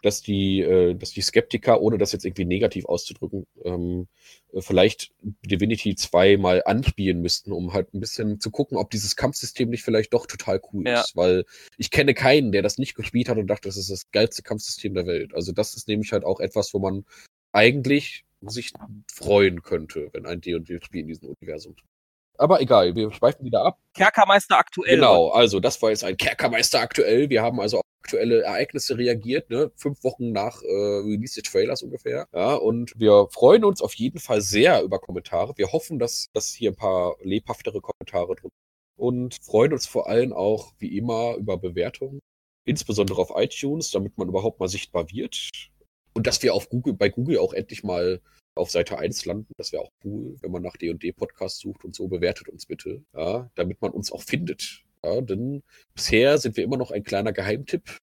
Dass 0.02 0.22
die, 0.22 0.60
äh, 0.60 0.94
dass 0.94 1.10
die 1.12 1.20
Skeptiker, 1.20 1.80
ohne 1.80 1.98
das 1.98 2.12
jetzt 2.12 2.24
irgendwie 2.24 2.44
negativ 2.44 2.84
auszudrücken, 2.86 3.46
ähm, 3.64 4.08
äh, 4.52 4.60
vielleicht 4.60 5.12
Divinity 5.22 5.94
2 5.94 6.36
mal 6.36 6.62
anspielen 6.64 7.20
müssten, 7.20 7.52
um 7.52 7.72
halt 7.72 7.92
ein 7.94 8.00
bisschen 8.00 8.40
zu 8.40 8.50
gucken, 8.50 8.76
ob 8.76 8.90
dieses 8.90 9.16
Kampfsystem 9.16 9.68
nicht 9.70 9.82
vielleicht 9.82 10.12
doch 10.14 10.26
total 10.26 10.60
cool 10.72 10.86
Ja. 10.86 11.00
ist. 11.00 11.16
Weil 11.16 11.44
ich 11.76 11.90
kenne 11.90 12.14
keinen, 12.14 12.52
der 12.52 12.62
das 12.62 12.78
nicht 12.78 12.94
gespielt 12.94 13.28
hat 13.28 13.38
und 13.38 13.46
dachte, 13.46 13.68
das 13.68 13.76
ist 13.76 13.90
das 13.90 14.10
geilste 14.10 14.42
Kampfsystem 14.42 14.94
der 14.94 15.06
Welt. 15.06 15.34
Also 15.34 15.52
das 15.52 15.74
ist 15.74 15.88
nämlich 15.88 16.12
halt 16.12 16.24
auch 16.24 16.40
etwas, 16.40 16.72
wo 16.74 16.78
man 16.78 17.04
eigentlich 17.52 18.24
sich 18.42 18.72
freuen 19.12 19.62
könnte, 19.62 20.08
wenn 20.12 20.26
ein 20.26 20.40
D&D-Spiel 20.40 21.02
in 21.02 21.08
diesem 21.08 21.28
Universum. 21.28 21.76
Aber 22.38 22.62
egal, 22.62 22.94
wir 22.94 23.12
schweifen 23.12 23.44
wieder 23.44 23.62
ab. 23.64 23.78
Kerkermeister 23.92 24.58
aktuell. 24.58 24.94
Genau, 24.94 25.28
also 25.28 25.60
das 25.60 25.82
war 25.82 25.90
jetzt 25.90 26.04
ein 26.04 26.16
Kerkermeister 26.16 26.80
aktuell. 26.80 27.28
Wir 27.28 27.42
haben 27.42 27.60
also 27.60 27.82
aktuelle 28.02 28.42
Ereignisse 28.42 28.96
reagiert, 28.98 29.50
ne? 29.50 29.70
Fünf 29.76 30.02
Wochen 30.04 30.32
nach 30.32 30.62
äh, 30.62 30.66
Release 30.66 31.40
des 31.40 31.50
Trailers 31.50 31.82
ungefähr. 31.82 32.26
Ja, 32.34 32.54
und 32.54 32.92
wir 32.98 33.28
freuen 33.30 33.64
uns 33.64 33.82
auf 33.82 33.94
jeden 33.94 34.18
Fall 34.18 34.40
sehr 34.40 34.82
über 34.82 34.98
Kommentare. 34.98 35.52
Wir 35.56 35.72
hoffen, 35.72 35.98
dass, 35.98 36.28
dass 36.32 36.52
hier 36.52 36.70
ein 36.70 36.76
paar 36.76 37.16
lebhaftere 37.22 37.80
Kommentare 37.80 38.34
drin 38.34 38.50
sind. 38.50 38.52
Und 38.96 39.38
freuen 39.42 39.72
uns 39.72 39.86
vor 39.86 40.08
allem 40.08 40.32
auch, 40.32 40.72
wie 40.78 40.96
immer, 40.96 41.36
über 41.36 41.56
Bewertungen. 41.56 42.20
Insbesondere 42.66 43.20
auf 43.20 43.32
iTunes, 43.34 43.90
damit 43.90 44.18
man 44.18 44.28
überhaupt 44.28 44.60
mal 44.60 44.68
sichtbar 44.68 45.10
wird. 45.10 45.50
Und 46.14 46.26
dass 46.26 46.42
wir 46.42 46.54
auf 46.54 46.68
Google, 46.68 46.94
bei 46.94 47.08
Google 47.08 47.38
auch 47.38 47.54
endlich 47.54 47.82
mal 47.82 48.20
auf 48.54 48.70
Seite 48.70 48.98
1 48.98 49.24
landen. 49.24 49.52
Das 49.56 49.72
wäre 49.72 49.82
auch 49.82 49.92
cool, 50.04 50.36
wenn 50.40 50.50
man 50.50 50.62
nach 50.62 50.76
D&D 50.76 51.12
Podcast 51.12 51.60
sucht 51.60 51.84
und 51.84 51.94
so. 51.94 52.08
Bewertet 52.08 52.48
uns 52.48 52.66
bitte, 52.66 53.02
ja, 53.14 53.50
damit 53.54 53.80
man 53.80 53.92
uns 53.92 54.12
auch 54.12 54.22
findet. 54.22 54.84
Ja, 55.04 55.20
denn 55.20 55.62
bisher 55.94 56.38
sind 56.38 56.56
wir 56.56 56.64
immer 56.64 56.76
noch 56.76 56.90
ein 56.90 57.04
kleiner 57.04 57.32
Geheimtipp. 57.32 57.98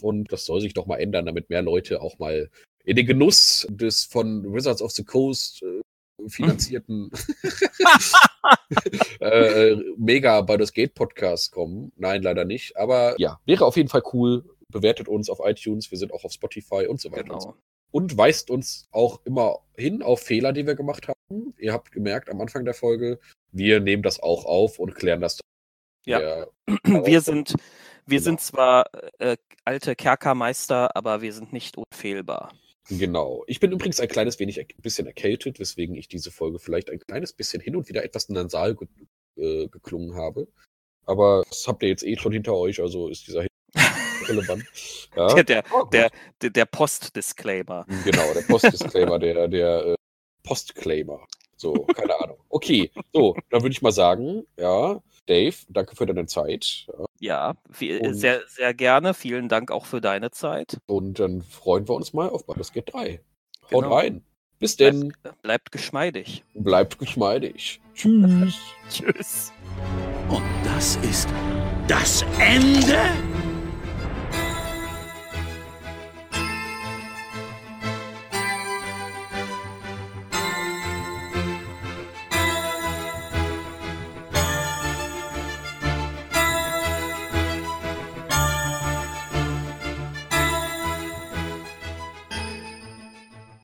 Und 0.00 0.32
das 0.32 0.46
soll 0.46 0.60
sich 0.60 0.74
doch 0.74 0.86
mal 0.86 0.96
ändern, 0.96 1.26
damit 1.26 1.50
mehr 1.50 1.62
Leute 1.62 2.00
auch 2.00 2.18
mal 2.18 2.50
in 2.84 2.96
den 2.96 3.06
Genuss 3.06 3.66
des 3.70 4.04
von 4.04 4.52
Wizards 4.52 4.82
of 4.82 4.90
the 4.92 5.04
Coast 5.04 5.62
äh, 5.62 6.28
finanzierten 6.28 7.10
äh, 9.20 9.76
Mega 9.96 10.40
Baldur's 10.40 10.72
Gate 10.72 10.94
Podcast 10.94 11.52
kommen. 11.52 11.92
Nein, 11.96 12.22
leider 12.22 12.44
nicht. 12.44 12.76
Aber 12.76 13.14
ja, 13.18 13.40
wäre 13.44 13.64
auf 13.64 13.76
jeden 13.76 13.88
Fall 13.88 14.02
cool. 14.12 14.44
Bewertet 14.68 15.08
uns 15.08 15.28
auf 15.28 15.40
iTunes, 15.42 15.90
wir 15.90 15.98
sind 15.98 16.12
auch 16.12 16.24
auf 16.24 16.32
Spotify 16.32 16.86
und 16.86 17.00
so 17.00 17.12
weiter. 17.12 17.34
Und, 17.34 17.42
so. 17.42 17.48
Genau. 17.50 17.60
und 17.90 18.16
weist 18.16 18.50
uns 18.50 18.88
auch 18.90 19.20
immer 19.24 19.58
hin 19.76 20.02
auf 20.02 20.20
Fehler, 20.20 20.52
die 20.52 20.66
wir 20.66 20.74
gemacht 20.74 21.08
haben. 21.08 21.54
Ihr 21.58 21.72
habt 21.72 21.92
gemerkt 21.92 22.30
am 22.30 22.40
Anfang 22.40 22.64
der 22.64 22.74
Folge, 22.74 23.20
wir 23.52 23.80
nehmen 23.80 24.02
das 24.02 24.20
auch 24.20 24.46
auf 24.46 24.78
und 24.78 24.94
klären 24.94 25.20
das. 25.20 25.40
Ja. 26.06 26.46
Wir 26.84 27.20
sind, 27.20 27.54
wir 28.06 28.18
Genau. 28.18 28.24
sind 28.24 28.40
zwar 28.40 28.86
äh, 29.18 29.36
alte 29.64 29.94
Kerkermeister, 29.94 30.96
aber 30.96 31.22
wir 31.22 31.32
sind 31.32 31.52
nicht 31.52 31.76
unfehlbar. 31.76 32.52
Genau. 32.88 33.44
Ich 33.46 33.60
bin 33.60 33.70
übrigens 33.70 34.00
ein 34.00 34.08
kleines 34.08 34.40
wenig 34.40 34.58
ein 34.58 34.66
bisschen 34.82 35.06
erkältet, 35.06 35.60
weswegen 35.60 35.94
ich 35.94 36.08
diese 36.08 36.32
Folge 36.32 36.58
vielleicht 36.58 36.90
ein 36.90 36.98
kleines 36.98 37.32
bisschen 37.32 37.60
hin 37.62 37.76
und 37.76 37.88
wieder 37.88 38.02
etwas 38.04 38.28
nasal 38.28 38.74
ge 38.74 38.88
äh, 39.36 39.68
geklungen 39.68 40.16
habe. 40.16 40.48
Aber 41.06 41.44
das 41.48 41.66
habt 41.68 41.82
ihr 41.84 41.88
jetzt 41.88 42.02
eh 42.04 42.16
schon 42.16 42.32
hinter 42.32 42.54
euch, 42.54 42.80
also 42.80 43.08
ist 43.08 43.26
dieser 43.28 43.46
relevant. 44.28 44.64
Ja, 45.16 45.34
Der, 45.34 45.44
der, 45.44 45.62
der, 45.92 46.10
der, 46.42 46.50
der 46.50 46.64
Post-Disclaimer. 46.66 47.86
Genau, 48.04 48.34
der 48.34 48.42
Postdisclaimer, 48.42 49.18
der, 49.20 49.46
der 49.48 49.86
äh, 49.86 49.94
Postclaimer. 50.42 51.24
So, 51.62 51.72
keine 51.94 52.20
Ahnung. 52.20 52.36
Okay, 52.48 52.90
so, 53.12 53.36
dann 53.50 53.62
würde 53.62 53.72
ich 53.72 53.82
mal 53.82 53.92
sagen, 53.92 54.44
ja, 54.58 55.00
Dave, 55.26 55.54
danke 55.68 55.94
für 55.94 56.06
deine 56.06 56.26
Zeit. 56.26 56.86
Ja, 57.20 57.54
viel, 57.70 58.00
Und- 58.00 58.14
sehr, 58.14 58.42
sehr 58.48 58.74
gerne. 58.74 59.14
Vielen 59.14 59.48
Dank 59.48 59.70
auch 59.70 59.86
für 59.86 60.00
deine 60.00 60.32
Zeit. 60.32 60.78
und 60.86 61.20
dann 61.20 61.40
freuen 61.42 61.86
wir 61.88 61.94
uns 61.94 62.12
mal 62.12 62.28
auf 62.28 62.44
Baldur's 62.46 62.72
Gate 62.72 62.92
3. 62.92 63.20
Haut 63.70 63.84
Genau. 63.84 63.94
rein. 63.94 64.24
Bis 64.58 64.76
denn. 64.76 65.12
Bleibt, 65.22 65.42
bleibt 65.42 65.72
geschmeidig. 65.72 66.44
Bleibt 66.54 66.98
geschmeidig. 66.98 67.80
Tschüss. 67.94 68.58
Tschüss. 68.90 69.52
Und 70.28 70.42
das 70.64 70.96
ist 70.96 71.28
das 71.88 72.24
Ende? 72.40 72.98